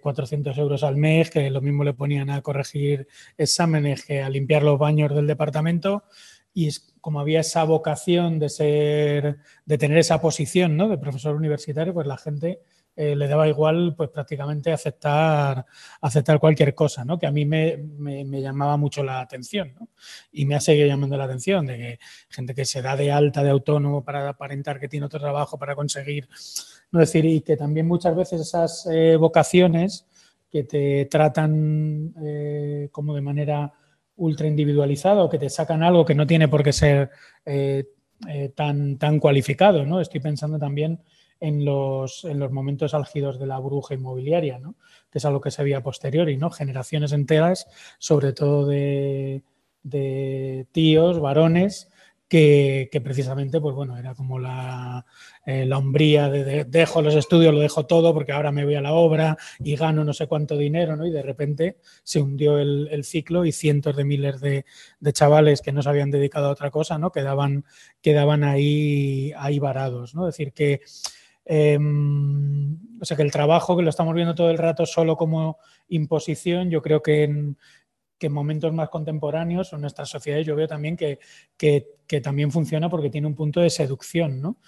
400 0.00 0.56
euros 0.56 0.84
al 0.84 0.96
mes, 0.96 1.30
que 1.30 1.50
lo 1.50 1.60
mismo 1.60 1.82
le 1.84 1.92
ponían 1.92 2.30
a 2.30 2.40
corregir 2.42 3.08
exámenes 3.36 4.04
que 4.04 4.22
a 4.22 4.30
limpiar 4.30 4.62
los 4.62 4.78
baños 4.78 5.12
del 5.14 5.26
departamento, 5.26 6.04
y 6.56 6.68
es 6.68 6.94
como 7.02 7.20
había 7.20 7.40
esa 7.40 7.64
vocación 7.64 8.38
de 8.38 8.48
ser, 8.48 9.36
de 9.66 9.76
tener 9.76 9.98
esa 9.98 10.22
posición 10.22 10.74
¿no? 10.74 10.88
de 10.88 10.96
profesor 10.96 11.36
universitario, 11.36 11.92
pues 11.92 12.06
la 12.06 12.16
gente 12.16 12.62
eh, 12.96 13.14
le 13.14 13.28
daba 13.28 13.46
igual 13.46 13.94
pues 13.94 14.08
prácticamente 14.08 14.72
aceptar, 14.72 15.66
aceptar 16.00 16.40
cualquier 16.40 16.74
cosa, 16.74 17.04
¿no? 17.04 17.18
que 17.18 17.26
a 17.26 17.30
mí 17.30 17.44
me, 17.44 18.40
llamaba 18.40 18.78
mucho 18.78 19.04
la 19.04 19.20
atención 19.20 19.74
¿no? 19.78 19.90
y 20.32 20.46
me 20.46 20.54
ha 20.54 20.60
seguido 20.60 20.86
llamando 20.86 21.18
la 21.18 21.24
atención 21.24 21.66
de 21.66 21.76
que 21.76 21.98
gente 22.30 22.54
que 22.54 22.64
se 22.64 22.80
da 22.80 22.96
de 22.96 23.12
alta 23.12 23.42
de 23.42 23.50
autónomo 23.50 24.02
para 24.02 24.26
aparentar 24.26 24.80
que 24.80 24.88
tiene 24.88 25.04
otro 25.04 25.20
trabajo 25.20 25.58
para 25.58 25.76
conseguir, 25.76 26.26
no 26.90 27.00
decir, 27.00 27.26
y 27.26 27.42
que 27.42 27.58
también 27.58 27.86
muchas 27.86 28.16
veces 28.16 28.40
esas 28.40 28.88
eh, 28.90 29.16
vocaciones 29.16 30.06
que 30.50 30.64
te 30.64 31.04
tratan 31.04 32.14
eh, 32.24 32.88
como 32.92 33.14
de 33.14 33.20
manera 33.20 33.74
ultra 34.16 34.46
individualizado, 34.46 35.28
que 35.28 35.38
te 35.38 35.50
sacan 35.50 35.82
algo 35.82 36.04
que 36.04 36.14
no 36.14 36.26
tiene 36.26 36.48
por 36.48 36.62
qué 36.62 36.72
ser 36.72 37.10
eh, 37.44 37.84
eh, 38.28 38.50
tan, 38.54 38.98
tan 38.98 39.20
cualificado. 39.20 39.84
¿no? 39.84 40.00
Estoy 40.00 40.20
pensando 40.20 40.58
también 40.58 41.00
en 41.40 41.64
los, 41.64 42.24
en 42.24 42.38
los 42.38 42.50
momentos 42.50 42.94
álgidos 42.94 43.38
de 43.38 43.46
la 43.46 43.58
bruja 43.58 43.94
inmobiliaria, 43.94 44.58
¿no? 44.58 44.76
que 45.10 45.18
es 45.18 45.24
algo 45.24 45.40
que 45.40 45.50
se 45.50 45.62
veía 45.62 45.82
posteriori, 45.82 46.36
¿no? 46.36 46.50
generaciones 46.50 47.12
enteras, 47.12 47.66
sobre 47.98 48.32
todo 48.32 48.66
de, 48.66 49.42
de 49.82 50.66
tíos, 50.72 51.20
varones, 51.20 51.90
que, 52.28 53.00
precisamente, 53.04 53.60
pues 53.60 53.74
bueno, 53.74 53.96
era 53.96 54.14
como 54.14 54.38
la, 54.38 55.04
eh, 55.44 55.64
la 55.64 55.78
hombría 55.78 56.28
de, 56.28 56.64
dejo 56.64 57.00
los 57.00 57.14
estudios, 57.14 57.54
lo 57.54 57.60
dejo 57.60 57.86
todo 57.86 58.12
porque 58.12 58.32
ahora 58.32 58.50
me 58.50 58.64
voy 58.64 58.74
a 58.74 58.80
la 58.80 58.94
obra 58.94 59.36
y 59.60 59.76
gano 59.76 60.04
no 60.04 60.12
sé 60.12 60.26
cuánto 60.26 60.56
dinero, 60.56 60.96
¿no? 60.96 61.06
Y 61.06 61.10
de 61.12 61.22
repente 61.22 61.78
se 62.02 62.20
hundió 62.20 62.58
el, 62.58 63.04
ciclo 63.04 63.44
y 63.44 63.52
cientos 63.52 63.96
de 63.96 64.04
miles 64.04 64.40
de, 64.40 64.64
chavales 65.12 65.62
que 65.62 65.72
no 65.72 65.82
se 65.82 65.88
habían 65.88 66.10
dedicado 66.10 66.48
a 66.48 66.50
otra 66.52 66.70
cosa, 66.70 66.98
¿no? 66.98 67.12
Quedaban, 67.12 67.64
quedaban 68.02 68.42
ahí, 68.42 69.32
ahí 69.36 69.58
varados, 69.58 70.14
¿no? 70.14 70.28
Es 70.28 70.36
decir, 70.36 70.52
que... 70.52 70.80
Em, 71.48 72.76
o 73.00 73.04
sea 73.04 73.16
que 73.16 73.22
el 73.22 73.30
trabajo 73.30 73.76
que 73.76 73.84
lo 73.84 73.90
estamos 73.90 74.12
viendo 74.16 74.34
todo 74.34 74.50
el 74.50 74.58
rato 74.58 74.84
solo 74.84 75.16
como 75.16 75.58
imposición, 75.88 76.70
yo 76.70 76.82
creo 76.82 77.02
que 77.02 77.22
en, 77.22 77.56
que 78.18 78.26
en 78.28 78.32
momentos 78.32 78.72
más 78.72 78.88
contemporáneos 78.88 79.72
o 79.72 79.76
en 79.76 79.82
nuestras 79.82 80.08
sociedades 80.08 80.46
yo 80.46 80.56
veo 80.56 80.66
también 80.66 80.96
que, 80.96 81.18
que, 81.56 82.20
también 82.20 82.50
funciona 82.50 82.88
porque 82.88 83.10
tiene 83.10 83.26
un 83.26 83.34
punto 83.34 83.60
de 83.60 83.70
seducción, 83.70 84.40
¿no? 84.40 84.58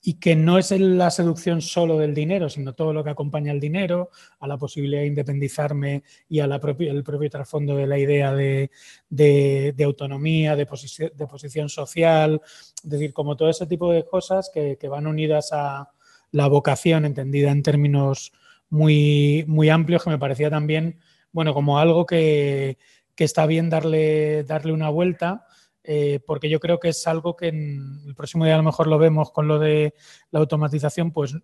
Y 0.00 0.14
que 0.14 0.36
no 0.36 0.58
es 0.58 0.70
la 0.70 1.10
seducción 1.10 1.60
solo 1.60 1.98
del 1.98 2.14
dinero, 2.14 2.48
sino 2.48 2.72
todo 2.72 2.92
lo 2.92 3.02
que 3.02 3.10
acompaña 3.10 3.50
al 3.50 3.58
dinero, 3.58 4.10
a 4.38 4.46
la 4.46 4.56
posibilidad 4.56 5.00
de 5.00 5.08
independizarme 5.08 6.04
y 6.28 6.38
al 6.38 6.60
propio, 6.60 7.02
propio 7.02 7.28
trasfondo 7.28 7.74
de 7.74 7.86
la 7.86 7.98
idea 7.98 8.32
de, 8.32 8.70
de, 9.08 9.84
autonomía, 9.84 10.54
de, 10.54 10.66
posición, 10.66 11.10
de 11.16 11.26
posición 11.26 11.68
social, 11.68 12.40
es 12.44 12.88
decir, 12.88 13.12
como 13.12 13.36
todo 13.36 13.48
ese 13.48 13.66
tipo 13.66 13.90
de 13.90 14.04
cosas 14.04 14.50
que, 14.54 14.76
que 14.78 14.88
van 14.88 15.08
unidas 15.08 15.50
a 15.52 15.90
la 16.30 16.46
vocación 16.46 17.04
entendida 17.04 17.50
en 17.50 17.62
términos 17.62 18.32
muy, 18.70 19.44
muy 19.48 19.68
amplios, 19.68 20.04
que 20.04 20.10
me 20.10 20.18
parecía 20.18 20.50
también, 20.50 20.98
bueno, 21.32 21.54
como 21.54 21.78
algo 21.78 22.06
que, 22.06 22.78
que 23.18 23.24
está 23.24 23.46
bien 23.46 23.68
darle, 23.68 24.44
darle 24.44 24.72
una 24.72 24.90
vuelta, 24.90 25.44
eh, 25.82 26.20
porque 26.24 26.48
yo 26.48 26.60
creo 26.60 26.78
que 26.78 26.90
es 26.90 27.04
algo 27.08 27.34
que 27.34 27.48
el 27.48 28.14
próximo 28.14 28.44
día 28.44 28.54
a 28.54 28.58
lo 28.58 28.62
mejor 28.62 28.86
lo 28.86 28.96
vemos 28.96 29.32
con 29.32 29.48
lo 29.48 29.58
de 29.58 29.92
la 30.30 30.38
automatización, 30.38 31.10
pues 31.10 31.34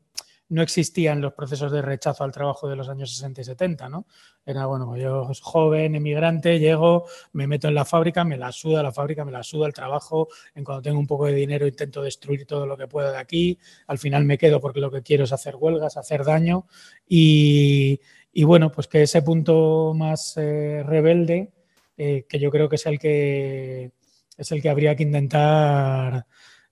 no 0.50 0.62
existían 0.62 1.20
los 1.20 1.32
procesos 1.32 1.72
de 1.72 1.82
rechazo 1.82 2.22
al 2.22 2.30
trabajo 2.30 2.68
de 2.68 2.76
los 2.76 2.88
años 2.88 3.12
60 3.12 3.40
y 3.40 3.44
70, 3.44 3.88
¿no? 3.88 4.06
Era, 4.46 4.66
bueno, 4.66 4.96
yo 4.96 5.28
joven, 5.42 5.96
emigrante, 5.96 6.60
llego, 6.60 7.06
me 7.32 7.48
meto 7.48 7.66
en 7.66 7.74
la 7.74 7.84
fábrica, 7.84 8.22
me 8.22 8.36
la 8.36 8.52
suda 8.52 8.80
la 8.80 8.92
fábrica, 8.92 9.24
me 9.24 9.32
la 9.32 9.42
suda 9.42 9.66
el 9.66 9.72
trabajo, 9.72 10.28
en 10.54 10.62
cuando 10.62 10.80
tengo 10.82 11.00
un 11.00 11.08
poco 11.08 11.26
de 11.26 11.32
dinero 11.32 11.66
intento 11.66 12.02
destruir 12.02 12.46
todo 12.46 12.66
lo 12.66 12.76
que 12.76 12.86
pueda 12.86 13.10
de 13.10 13.18
aquí, 13.18 13.58
al 13.88 13.98
final 13.98 14.24
me 14.24 14.38
quedo 14.38 14.60
porque 14.60 14.78
lo 14.78 14.92
que 14.92 15.02
quiero 15.02 15.24
es 15.24 15.32
hacer 15.32 15.56
huelgas, 15.56 15.96
hacer 15.96 16.22
daño 16.22 16.68
y, 17.08 17.98
bueno, 18.44 18.70
pues 18.70 18.86
que 18.86 19.02
ese 19.02 19.22
punto 19.22 19.92
más 19.92 20.36
eh, 20.36 20.84
rebelde 20.86 21.50
eh, 21.96 22.26
que 22.28 22.38
yo 22.38 22.50
creo 22.50 22.68
que 22.68 22.76
es 22.76 22.86
el 22.86 22.98
que 22.98 23.92
es 24.36 24.52
el 24.52 24.60
que 24.60 24.68
habría 24.68 24.96
que 24.96 25.04
intentar 25.04 26.26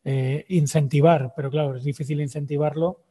eh, 0.04 0.44
incentivar, 0.48 1.32
pero 1.36 1.50
claro, 1.50 1.76
es 1.76 1.84
difícil 1.84 2.20
incentivarlo 2.20 3.04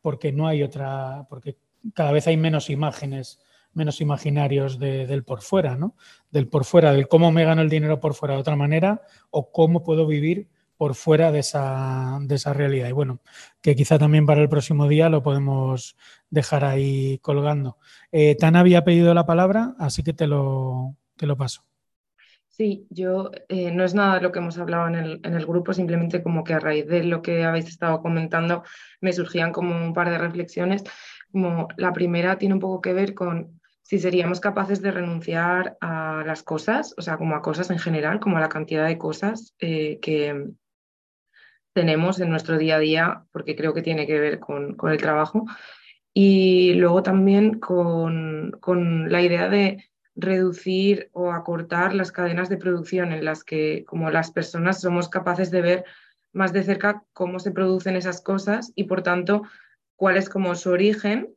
porque 0.00 0.32
no 0.32 0.48
hay 0.48 0.62
otra, 0.62 1.26
porque 1.28 1.56
cada 1.94 2.12
vez 2.12 2.26
hay 2.26 2.36
menos 2.36 2.70
imágenes, 2.70 3.40
menos 3.72 4.00
imaginarios 4.00 4.78
del 4.78 5.24
por 5.24 5.42
fuera, 5.42 5.76
¿no? 5.76 5.94
Del 6.30 6.48
por 6.48 6.64
fuera, 6.64 6.92
del 6.92 7.08
cómo 7.08 7.30
me 7.30 7.44
gano 7.44 7.62
el 7.62 7.70
dinero 7.70 8.00
por 8.00 8.14
fuera 8.14 8.34
de 8.34 8.40
otra 8.40 8.56
manera 8.56 9.02
o 9.30 9.50
cómo 9.52 9.82
puedo 9.82 10.06
vivir 10.06 10.48
por 10.76 10.94
fuera 10.94 11.30
de 11.30 11.38
esa, 11.38 12.18
de 12.22 12.34
esa 12.34 12.52
realidad. 12.52 12.88
Y 12.88 12.92
bueno, 12.92 13.20
que 13.60 13.76
quizá 13.76 13.98
también 13.98 14.26
para 14.26 14.42
el 14.42 14.48
próximo 14.48 14.88
día 14.88 15.08
lo 15.08 15.22
podemos 15.22 15.96
dejar 16.30 16.64
ahí 16.64 17.18
colgando. 17.18 17.78
Eh, 18.10 18.34
Tan 18.34 18.56
había 18.56 18.84
pedido 18.84 19.14
la 19.14 19.24
palabra, 19.24 19.74
así 19.78 20.02
que 20.02 20.12
te 20.12 20.26
lo, 20.26 20.96
te 21.16 21.26
lo 21.26 21.36
paso. 21.36 21.64
Sí, 22.48 22.86
yo 22.88 23.32
eh, 23.48 23.72
no 23.72 23.82
es 23.82 23.94
nada 23.94 24.14
de 24.14 24.20
lo 24.20 24.30
que 24.30 24.38
hemos 24.38 24.58
hablado 24.58 24.86
en 24.86 24.94
el, 24.94 25.20
en 25.24 25.34
el, 25.34 25.44
grupo, 25.44 25.72
simplemente 25.72 26.22
como 26.22 26.44
que 26.44 26.54
a 26.54 26.60
raíz 26.60 26.86
de 26.86 27.02
lo 27.02 27.20
que 27.20 27.42
habéis 27.44 27.66
estado 27.66 28.00
comentando 28.00 28.62
me 29.00 29.12
surgían 29.12 29.50
como 29.50 29.74
un 29.76 29.92
par 29.92 30.08
de 30.08 30.18
reflexiones. 30.18 30.84
Como 31.32 31.66
la 31.76 31.92
primera 31.92 32.38
tiene 32.38 32.54
un 32.54 32.60
poco 32.60 32.80
que 32.80 32.92
ver 32.92 33.12
con 33.14 33.60
si 33.82 33.98
seríamos 33.98 34.38
capaces 34.38 34.80
de 34.82 34.92
renunciar 34.92 35.76
a 35.80 36.22
las 36.24 36.44
cosas, 36.44 36.94
o 36.96 37.02
sea, 37.02 37.18
como 37.18 37.34
a 37.34 37.42
cosas 37.42 37.70
en 37.70 37.78
general, 37.78 38.20
como 38.20 38.36
a 38.36 38.40
la 38.40 38.48
cantidad 38.48 38.86
de 38.86 38.98
cosas 38.98 39.54
eh, 39.58 39.98
que 40.00 40.52
tenemos 41.74 42.20
en 42.20 42.30
nuestro 42.30 42.56
día 42.56 42.76
a 42.76 42.78
día, 42.78 43.24
porque 43.32 43.56
creo 43.56 43.74
que 43.74 43.82
tiene 43.82 44.06
que 44.06 44.20
ver 44.20 44.38
con, 44.38 44.74
con 44.74 44.92
el 44.92 44.98
trabajo. 44.98 45.44
Y 46.14 46.74
luego 46.74 47.02
también 47.02 47.58
con, 47.58 48.52
con 48.60 49.10
la 49.10 49.20
idea 49.20 49.48
de 49.48 49.84
reducir 50.16 51.10
o 51.12 51.32
acortar 51.32 51.94
las 51.94 52.12
cadenas 52.12 52.48
de 52.48 52.56
producción 52.56 53.12
en 53.12 53.24
las 53.24 53.42
que 53.42 53.84
como 53.84 54.10
las 54.10 54.30
personas 54.30 54.80
somos 54.80 55.08
capaces 55.08 55.50
de 55.50 55.60
ver 55.60 55.84
más 56.32 56.52
de 56.52 56.62
cerca 56.62 57.04
cómo 57.12 57.38
se 57.38 57.50
producen 57.50 57.96
esas 57.96 58.20
cosas 58.20 58.72
y 58.74 58.84
por 58.84 59.02
tanto 59.02 59.42
cuál 59.96 60.16
es 60.16 60.28
como 60.28 60.54
su 60.54 60.70
origen 60.70 61.34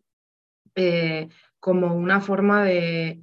eh, 0.75 1.29
como 1.59 1.95
una 1.95 2.21
forma 2.21 2.63
de, 2.63 3.21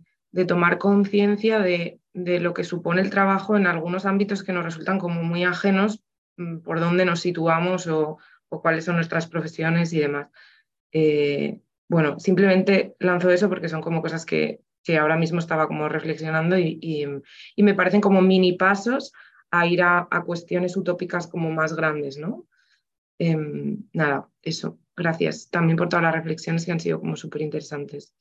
tomar 0.48 0.78
conciencia 0.78 1.60
de, 1.60 2.00
lo 2.12 2.52
que 2.52 2.64
supone 2.64 3.00
el 3.00 3.10
trabajo 3.10 3.56
en 3.56 3.66
algunos 3.66 4.06
ámbitos 4.06 4.42
que 4.42 4.52
nos 4.52 4.64
resultan 4.64 4.98
como 4.98 5.22
muy 5.22 5.44
ajenos 5.44 6.02
mm, 6.36 6.58
por 6.58 6.80
dónde 6.80 7.04
nos 7.04 7.20
situamos 7.20 7.86
o, 7.86 8.18
cuáles 8.48 8.84
son 8.84 8.96
nuestras 8.96 9.26
profesiones 9.26 9.92
y 9.92 9.98
demás. 9.98 10.28
Eh, 10.92 11.60
bueno, 11.88 12.20
simplemente 12.20 12.94
lanzo 13.00 13.30
eso 13.30 13.48
porque 13.48 13.68
son 13.68 13.80
como 13.80 14.00
cosas 14.00 14.24
que, 14.24 14.60
que 14.84 14.98
ahora 14.98 15.16
mismo 15.16 15.38
estaba 15.38 15.66
como 15.66 15.88
reflexionando 15.88 16.58
y, 16.58 17.06
me 17.56 17.74
parecen 17.74 18.00
como 18.00 18.20
mini 18.20 18.52
pasos 18.52 19.12
a 19.50 19.66
ir 19.66 19.82
a, 19.82 20.06
cuestiones 20.26 20.76
utópicas 20.76 21.26
como 21.26 21.50
más 21.50 21.74
grandes, 21.74 22.18
¿no? 22.18 22.46
Em, 23.18 23.84
nada, 23.92 24.28
eso. 24.42 24.78
Gracias 24.96 25.48
también 25.50 25.76
por 25.76 25.88
todas 25.88 26.04
las 26.04 26.14
reflexiones 26.14 26.64
que 26.64 26.72
han 26.72 26.80
sido 26.80 27.00
como 27.00 27.16
súper 27.16 27.42
interesantes. 27.42 28.14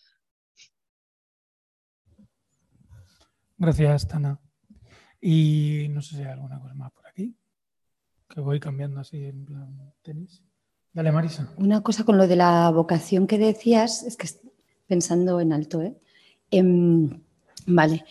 Gracias, 3.57 4.07
Tana. 4.07 4.39
Y 5.21 5.87
no 5.89 6.01
sé 6.01 6.15
si 6.15 6.21
hay 6.23 6.31
alguna 6.31 6.59
cosa 6.59 6.73
más 6.73 6.91
por 6.91 7.07
aquí, 7.07 7.35
que 8.27 8.41
voy 8.41 8.59
cambiando 8.59 8.99
así 8.99 9.23
en 9.25 9.45
plan 9.45 9.93
tenis. 10.01 10.43
Dale, 10.91 11.11
Marisa. 11.11 11.53
Una 11.57 11.81
cosa 11.81 12.03
con 12.03 12.17
lo 12.17 12.27
de 12.27 12.35
la 12.35 12.69
vocación 12.69 13.25
que 13.25 13.37
decías, 13.37 14.03
es 14.03 14.17
que 14.17 14.27
pensando 14.85 15.39
en 15.39 15.53
alto, 15.53 15.81
¿eh? 15.81 15.95
Em, 16.57 17.09
vale. 17.65 18.05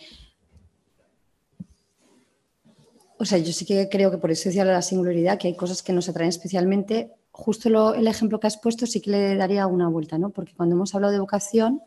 O 3.17 3.25
sea, 3.25 3.37
yo 3.37 3.53
sí 3.53 3.65
que 3.65 3.87
creo 3.87 4.11
que 4.11 4.17
por 4.17 4.31
eso 4.31 4.49
decía 4.49 4.65
la 4.65 4.81
singularidad, 4.81 5.37
que 5.37 5.47
hay 5.47 5.55
cosas 5.55 5.81
que 5.81 5.93
nos 5.93 6.09
atraen 6.09 6.27
especialmente. 6.27 7.13
Justo 7.31 7.93
el 7.93 8.07
ejemplo 8.07 8.39
que 8.39 8.47
has 8.47 8.57
puesto 8.57 8.85
sí 8.85 8.99
que 8.99 9.11
le 9.11 9.35
daría 9.37 9.65
una 9.65 9.87
vuelta, 9.87 10.17
¿no? 10.17 10.29
Porque 10.31 10.53
cuando 10.53 10.75
hemos 10.75 10.93
hablado 10.93 11.13
de 11.13 11.19
vocación, 11.19 11.81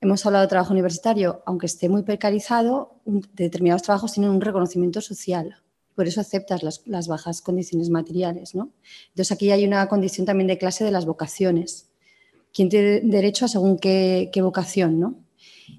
hemos 0.00 0.24
hablado 0.24 0.42
de 0.46 0.48
trabajo 0.48 0.72
universitario, 0.72 1.42
aunque 1.44 1.66
esté 1.66 1.90
muy 1.90 2.02
precarizado, 2.04 2.96
determinados 3.04 3.82
trabajos 3.82 4.12
tienen 4.12 4.30
un 4.30 4.40
reconocimiento 4.40 5.02
social. 5.02 5.56
Por 5.94 6.08
eso 6.08 6.22
aceptas 6.22 6.62
las, 6.62 7.06
bajas 7.06 7.42
condiciones 7.42 7.90
materiales, 7.90 8.54
¿no? 8.54 8.70
Entonces 9.08 9.32
aquí 9.32 9.50
hay 9.50 9.66
una 9.66 9.86
condición 9.88 10.24
también 10.24 10.48
de 10.48 10.56
clase 10.56 10.84
de 10.84 10.90
las 10.90 11.04
vocaciones. 11.04 11.90
¿Quién 12.54 12.70
tiene 12.70 13.00
derecho 13.00 13.44
a 13.44 13.48
según 13.48 13.78
qué, 13.78 14.30
qué 14.32 14.40
vocación, 14.40 14.98
no? 14.98 15.16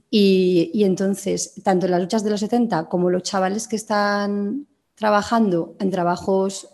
Y, 0.09 0.84
entonces, 0.84 1.53
tanto 1.63 1.85
en 1.85 1.91
las 1.91 2.01
luchas 2.01 2.23
de 2.23 2.30
los 2.30 2.41
70 2.41 2.89
como 2.89 3.09
los 3.09 3.23
chavales 3.23 3.68
que 3.68 3.77
están 3.77 4.68
trabajando 4.95 5.76
en 5.80 5.89
trabajos 5.89 6.68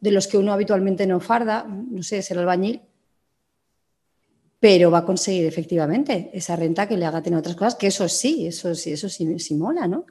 de 0.00 0.10
los 0.10 0.26
que 0.26 0.38
uno 0.38 0.52
habitualmente 0.52 1.06
no 1.06 1.20
farda, 1.20 1.64
no 1.64 2.02
sé, 2.02 2.22
ser 2.22 2.38
albañil, 2.38 2.80
pero 4.58 4.90
va 4.90 4.98
a 4.98 5.04
conseguir 5.04 5.46
efectivamente 5.46 6.30
esa 6.32 6.56
renta 6.56 6.88
que 6.88 6.96
le 6.96 7.04
haga 7.04 7.22
tener 7.22 7.38
otras 7.38 7.56
cosas, 7.56 7.74
que 7.74 7.88
eso 7.88 8.08
sí, 8.08 8.46
eso 8.46 8.74
sí, 8.74 8.92
eso 8.92 9.08
sí, 9.08 9.38
sí 9.38 9.54
mola, 9.54 9.86
¿no? 9.86 10.06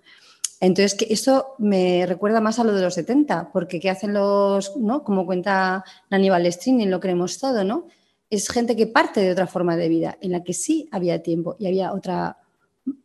Entonces, 0.61 0.95
que 0.95 1.11
esto 1.11 1.55
me 1.57 2.05
recuerda 2.05 2.41
más 2.41 2.59
a 2.59 2.63
lo 2.63 2.73
de 2.73 2.81
los 2.81 2.93
70, 2.93 3.51
porque 3.51 3.79
¿qué 3.79 3.89
hacen 3.89 4.13
los, 4.13 4.75
¿no? 4.75 5.03
Como 5.03 5.25
cuenta 5.25 5.85
Aníbal 6.09 6.41
Balestrini, 6.41 6.85
lo 6.85 6.99
creemos 6.99 7.39
todo, 7.39 7.63
¿no? 7.63 7.87
Es 8.29 8.49
gente 8.49 8.75
que 8.75 8.87
parte 8.87 9.21
de 9.21 9.31
otra 9.31 9.47
forma 9.47 9.75
de 9.75 9.89
vida, 9.89 10.17
en 10.21 10.31
la 10.31 10.43
que 10.43 10.53
sí 10.53 10.87
había 10.91 11.23
tiempo 11.23 11.55
y 11.59 11.67
había 11.67 11.93
otra, 11.93 12.37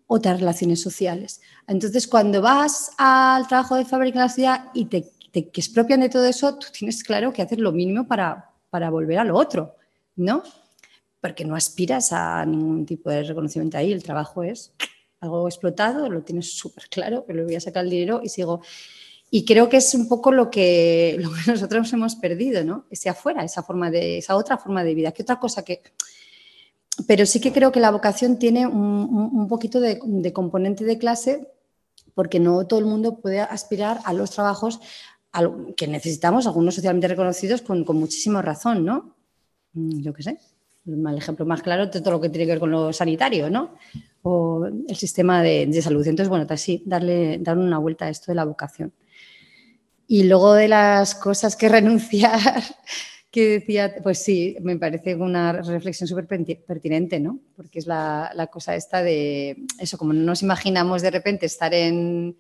otras 0.07 0.41
relaciones 0.41 0.81
sociales. 0.83 1.41
Entonces, 1.67 2.07
cuando 2.07 2.43
vas 2.43 2.93
al 2.99 3.47
trabajo 3.49 3.77
de 3.77 3.85
fábrica 3.85 4.19
en 4.19 4.23
la 4.23 4.29
ciudad 4.29 4.65
y 4.75 4.85
te, 4.87 5.11
te 5.33 5.41
expropian 5.41 6.01
de 6.01 6.09
todo 6.09 6.25
eso, 6.27 6.57
tú 6.57 6.67
tienes 6.77 7.03
claro 7.03 7.33
que 7.33 7.43
hacer 7.43 7.59
lo 7.59 7.73
mínimo 7.73 8.07
para, 8.07 8.51
para 8.71 8.91
volver 8.91 9.19
a 9.19 9.25
lo 9.25 9.37
otro, 9.37 9.77
¿no? 10.17 10.43
Porque 11.21 11.45
no 11.45 11.57
aspiras 11.57 12.13
a 12.13 12.45
ningún 12.45 12.85
tipo 12.85 13.09
de 13.09 13.23
reconocimiento 13.23 13.79
ahí, 13.79 13.93
el 13.93 14.03
trabajo 14.03 14.43
es 14.43 14.73
algo 15.21 15.49
explotado, 15.49 16.11
lo 16.11 16.23
tienes 16.23 16.53
súper 16.53 16.89
claro, 16.89 17.25
que 17.25 17.33
le 17.33 17.45
voy 17.45 17.55
a 17.55 17.61
sacar 17.61 17.85
el 17.85 17.91
dinero 17.91 18.21
y 18.23 18.29
sigo. 18.29 18.61
Y 19.37 19.45
creo 19.45 19.69
que 19.69 19.79
es 19.79 19.93
un 19.95 20.07
poco 20.07 20.31
lo 20.41 20.49
que, 20.49 21.21
nosotros 21.49 21.93
hemos 21.93 22.15
perdido, 22.15 22.63
¿no? 22.63 22.85
Ese 22.89 23.09
afuera, 23.09 23.43
esa, 23.43 23.65
forma 23.65 23.91
de, 23.91 24.19
esa 24.19 24.37
otra 24.37 24.59
forma 24.59 24.85
de 24.85 24.95
vida. 24.95 25.11
¿Qué 25.11 25.23
otra 25.23 25.41
cosa 25.41 25.65
que...? 25.65 25.83
Pero 27.09 27.27
sí 27.27 27.41
que 27.41 27.53
creo 27.53 27.73
que 27.73 27.81
la 27.81 27.91
vocación 27.91 28.39
tiene 28.39 28.65
un, 28.65 29.49
poquito 29.49 29.81
de, 29.81 29.99
componente 30.33 30.85
de 30.85 30.99
clase 30.99 31.49
porque 32.15 32.39
no 32.39 32.65
todo 32.69 32.79
el 32.79 32.87
mundo 32.87 33.17
puede 33.19 33.41
aspirar 33.41 33.99
a 34.05 34.13
los 34.13 34.31
trabajos 34.31 34.79
que 35.77 35.89
necesitamos, 35.89 36.47
algunos 36.47 36.77
socialmente 36.77 37.09
reconocidos, 37.09 37.61
con, 37.61 37.85
muchísima 37.89 38.41
razón, 38.41 38.85
¿no? 38.85 39.17
Mm, 39.73 40.01
yo 40.01 40.15
qué 40.15 40.23
sé, 40.23 40.39
el 40.87 41.19
ejemplo 41.19 41.45
más 41.45 41.61
claro 41.61 41.89
de 41.89 42.01
todo 42.01 42.13
lo 42.13 42.21
que 42.21 42.29
tiene 42.29 42.45
que 42.47 42.53
ver 42.53 42.61
con 42.61 42.71
lo 42.71 42.93
sanitario, 42.93 43.51
¿no? 43.51 43.75
O 44.23 44.65
el 44.65 44.95
sistema 44.95 45.43
de, 45.43 45.83
salud. 45.83 46.07
Entonces, 46.07 46.29
bueno, 46.29 46.47
sí, 46.57 46.85
darle, 46.87 47.39
darle 47.39 47.65
una 47.65 47.79
vuelta 47.79 48.05
a 48.05 48.11
esto 48.11 48.31
de 48.31 48.37
la 48.37 48.45
vocación. 48.45 48.93
Y 50.07 50.25
luego 50.25 50.55
de 50.55 50.69
las 50.69 51.15
cosas 51.15 51.57
que 51.57 51.69
renunciar, 51.71 52.63
que 53.31 53.49
decía, 53.49 53.97
pues 54.03 54.19
sí, 54.19 54.57
me 54.63 54.77
parece 54.77 55.17
una 55.17 55.53
reflexión 55.53 56.07
súper 56.07 56.27
pertinente, 56.27 57.19
¿no? 57.19 57.41
Porque 57.57 57.81
es 57.81 57.87
la, 57.87 58.49
cosa 58.53 58.77
esta 58.77 59.03
de 59.03 59.57
eso, 59.79 59.99
como 59.99 60.13
no 60.13 60.23
nos 60.23 60.43
imaginamos 60.43 61.03
de 61.03 61.11
repente 61.11 61.47
estar 61.47 61.75
en, 61.75 62.37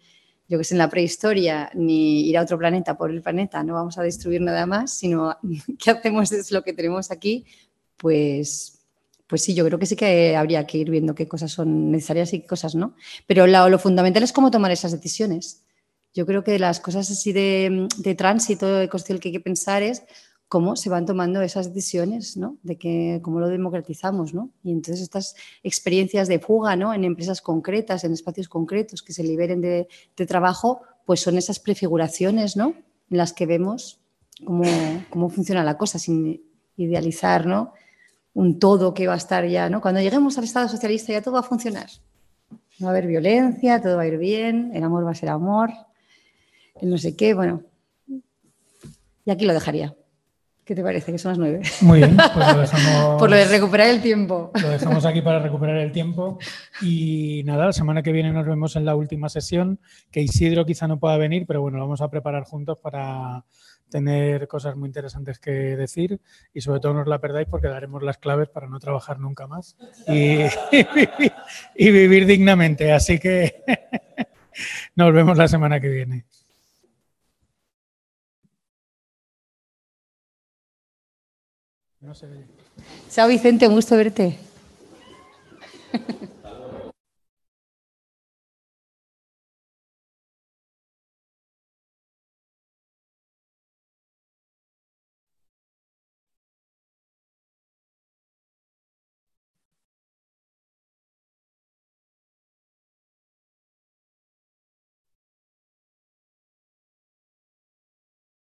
yo 0.48 0.58
que 0.58 0.64
sé, 0.64 0.74
en 0.74 0.78
la 0.78 0.90
prehistoria, 0.90 1.70
ni 1.74 2.28
ir 2.28 2.38
a 2.38 2.42
otro 2.42 2.58
planeta 2.58 2.96
por 2.96 3.10
el 3.10 3.22
planeta, 3.22 3.64
no 3.64 3.74
vamos 3.74 3.98
a 3.98 4.02
destruir 4.02 4.40
nada 4.40 4.66
más, 4.66 4.92
sino 4.92 5.36
qué 5.82 5.90
hacemos 5.90 6.30
es 6.32 6.52
lo 6.52 6.62
que 6.62 6.72
tenemos 6.72 7.10
aquí, 7.10 7.44
pues, 7.96 8.84
pues 9.26 9.42
sí, 9.42 9.54
yo 9.54 9.64
creo 9.64 9.78
que 9.78 9.86
sí 9.86 9.96
que 9.96 10.36
habría 10.36 10.66
que 10.66 10.78
ir 10.78 10.90
viendo 10.90 11.14
qué 11.14 11.26
cosas 11.26 11.50
son 11.50 11.90
necesarias 11.90 12.32
y 12.34 12.40
qué 12.40 12.46
cosas 12.46 12.76
no. 12.76 12.94
Pero 13.26 13.46
lo 13.46 13.78
fundamental 13.78 14.22
es 14.22 14.32
cómo 14.32 14.50
tomar 14.50 14.70
esas 14.70 14.92
decisiones 14.92 15.63
yo 16.14 16.26
creo 16.26 16.44
que 16.44 16.58
las 16.60 16.78
cosas 16.78 17.10
así 17.10 17.32
de, 17.32 18.14
tránsito, 18.16 18.72
de 18.72 18.88
cuestión 18.88 19.18
que 19.18 19.28
hay 19.28 19.32
que 19.32 19.40
pensar 19.40 19.82
es 19.82 20.04
cómo 20.46 20.76
se 20.76 20.88
van 20.88 21.06
tomando 21.06 21.42
esas 21.42 21.74
decisiones, 21.74 22.36
¿no? 22.36 22.56
De 22.62 22.78
que 22.78 23.18
cómo 23.22 23.40
lo 23.40 23.48
democratizamos, 23.48 24.32
¿no? 24.32 24.50
Y 24.62 24.70
entonces 24.70 25.02
estas 25.02 25.34
experiencias 25.64 26.28
de 26.28 26.38
fuga, 26.38 26.76
¿no? 26.76 26.94
En 26.94 27.02
empresas 27.02 27.40
concretas, 27.40 28.04
en 28.04 28.12
espacios 28.12 28.48
concretos 28.48 29.02
que 29.02 29.12
se 29.12 29.24
liberen 29.24 29.60
de, 29.60 29.88
trabajo, 30.28 30.82
pues 31.04 31.20
son 31.20 31.36
esas 31.36 31.58
prefiguraciones, 31.58 32.56
¿no? 32.56 32.74
En 33.10 33.18
las 33.18 33.32
que 33.32 33.46
vemos 33.46 33.98
cómo, 34.44 34.62
cómo 35.10 35.28
funciona 35.28 35.64
la 35.64 35.76
cosa, 35.76 35.98
sin 35.98 36.40
idealizar, 36.76 37.44
¿no? 37.44 37.72
Un 38.34 38.60
todo 38.60 38.94
que 38.94 39.08
va 39.08 39.14
a 39.14 39.18
estar 39.18 39.44
ya, 39.48 39.68
¿no? 39.68 39.80
Cuando 39.80 40.00
lleguemos 40.00 40.38
al 40.38 40.44
Estado 40.44 40.68
socialista 40.68 41.12
ya 41.12 41.22
todo 41.22 41.34
va 41.34 41.40
a 41.40 41.42
funcionar. 41.42 41.88
No 42.78 42.86
va 42.86 42.88
a 42.88 42.90
haber 42.90 43.08
violencia, 43.08 43.82
todo 43.82 43.96
va 43.96 44.02
a 44.02 44.06
ir 44.06 44.18
bien, 44.18 44.70
el 44.74 44.84
amor 44.84 45.04
va 45.04 45.10
a 45.10 45.14
ser 45.14 45.30
amor, 45.30 45.70
no 46.85 46.98
sé 46.98 47.16
qué, 47.16 47.35
bueno. 47.35 47.62
Y 49.24 49.31
aquí 49.31 49.47
lo 49.47 49.55
dejaría. 49.55 49.94
¿Qué 50.65 50.74
te 50.74 50.82
parece? 50.82 51.12
Que 51.12 51.19
son 51.19 51.32
las 51.32 51.39
nueve. 51.39 51.61
Muy 51.82 51.98
bien, 51.98 52.16
pues 52.16 52.55
lo 52.55 52.61
dejamos. 52.61 53.20
Por 53.20 53.28
lo 53.28 53.36
de 53.36 53.44
recuperar 53.44 53.89
el 53.89 54.01
tiempo. 54.01 54.51
Lo 54.55 54.70
dejamos 54.70 55.05
aquí 55.05 55.20
para 55.20 55.39
recuperar 55.39 55.77
el 55.77 55.93
tiempo. 55.93 56.39
Y 56.81 57.43
nada, 57.44 57.66
la 57.66 57.73
semana 57.73 58.02
que 58.02 58.12
viene 58.12 58.32
nos 58.32 58.47
vemos 58.47 58.74
en 58.77 58.86
la 58.86 58.97
última 58.97 59.28
sesión, 59.28 59.78
que 60.11 60.23
Isidro 60.23 60.65
quizá 60.65 60.89
no 60.89 60.98
pueda 60.98 61.19
venir, 61.19 61.44
pero 61.47 61.61
bueno, 61.61 61.77
lo 61.77 61.85
vamos 61.85 62.01
a 62.01 62.09
preparar 62.09 62.44
juntos 62.44 62.78
para 62.78 63.44
tener 63.90 64.48
cosas 64.48 64.74
muy 64.74 64.86
interesantes 64.89 65.39
que 65.39 65.51
decir 65.51 66.19
y 66.52 66.62
sobre 66.62 66.81
todo 66.81 66.94
no 66.94 67.02
os 67.02 67.06
la 67.06 67.20
perdáis 67.20 67.47
porque 67.48 67.69
daremos 67.69 68.02
las 68.02 68.19
claves 68.19 68.48
para 68.48 68.66
no 68.66 68.81
trabajar 68.81 69.20
nunca 69.20 69.47
más 69.47 69.77
y, 70.09 70.39
y 71.77 71.90
vivir 71.90 72.27
dignamente. 72.27 72.90
Así 72.90 73.19
que 73.19 73.62
nos 74.97 75.12
vemos 75.12 75.36
la 75.36 75.47
semana 75.47 75.78
que 75.78 75.89
viene. 75.89 76.24
No 82.05 82.14
se 82.14 82.26
Chao 83.10 83.28
Vicente, 83.28 83.66
un 83.66 83.74
gusto 83.74 83.97
verte. 83.97 84.36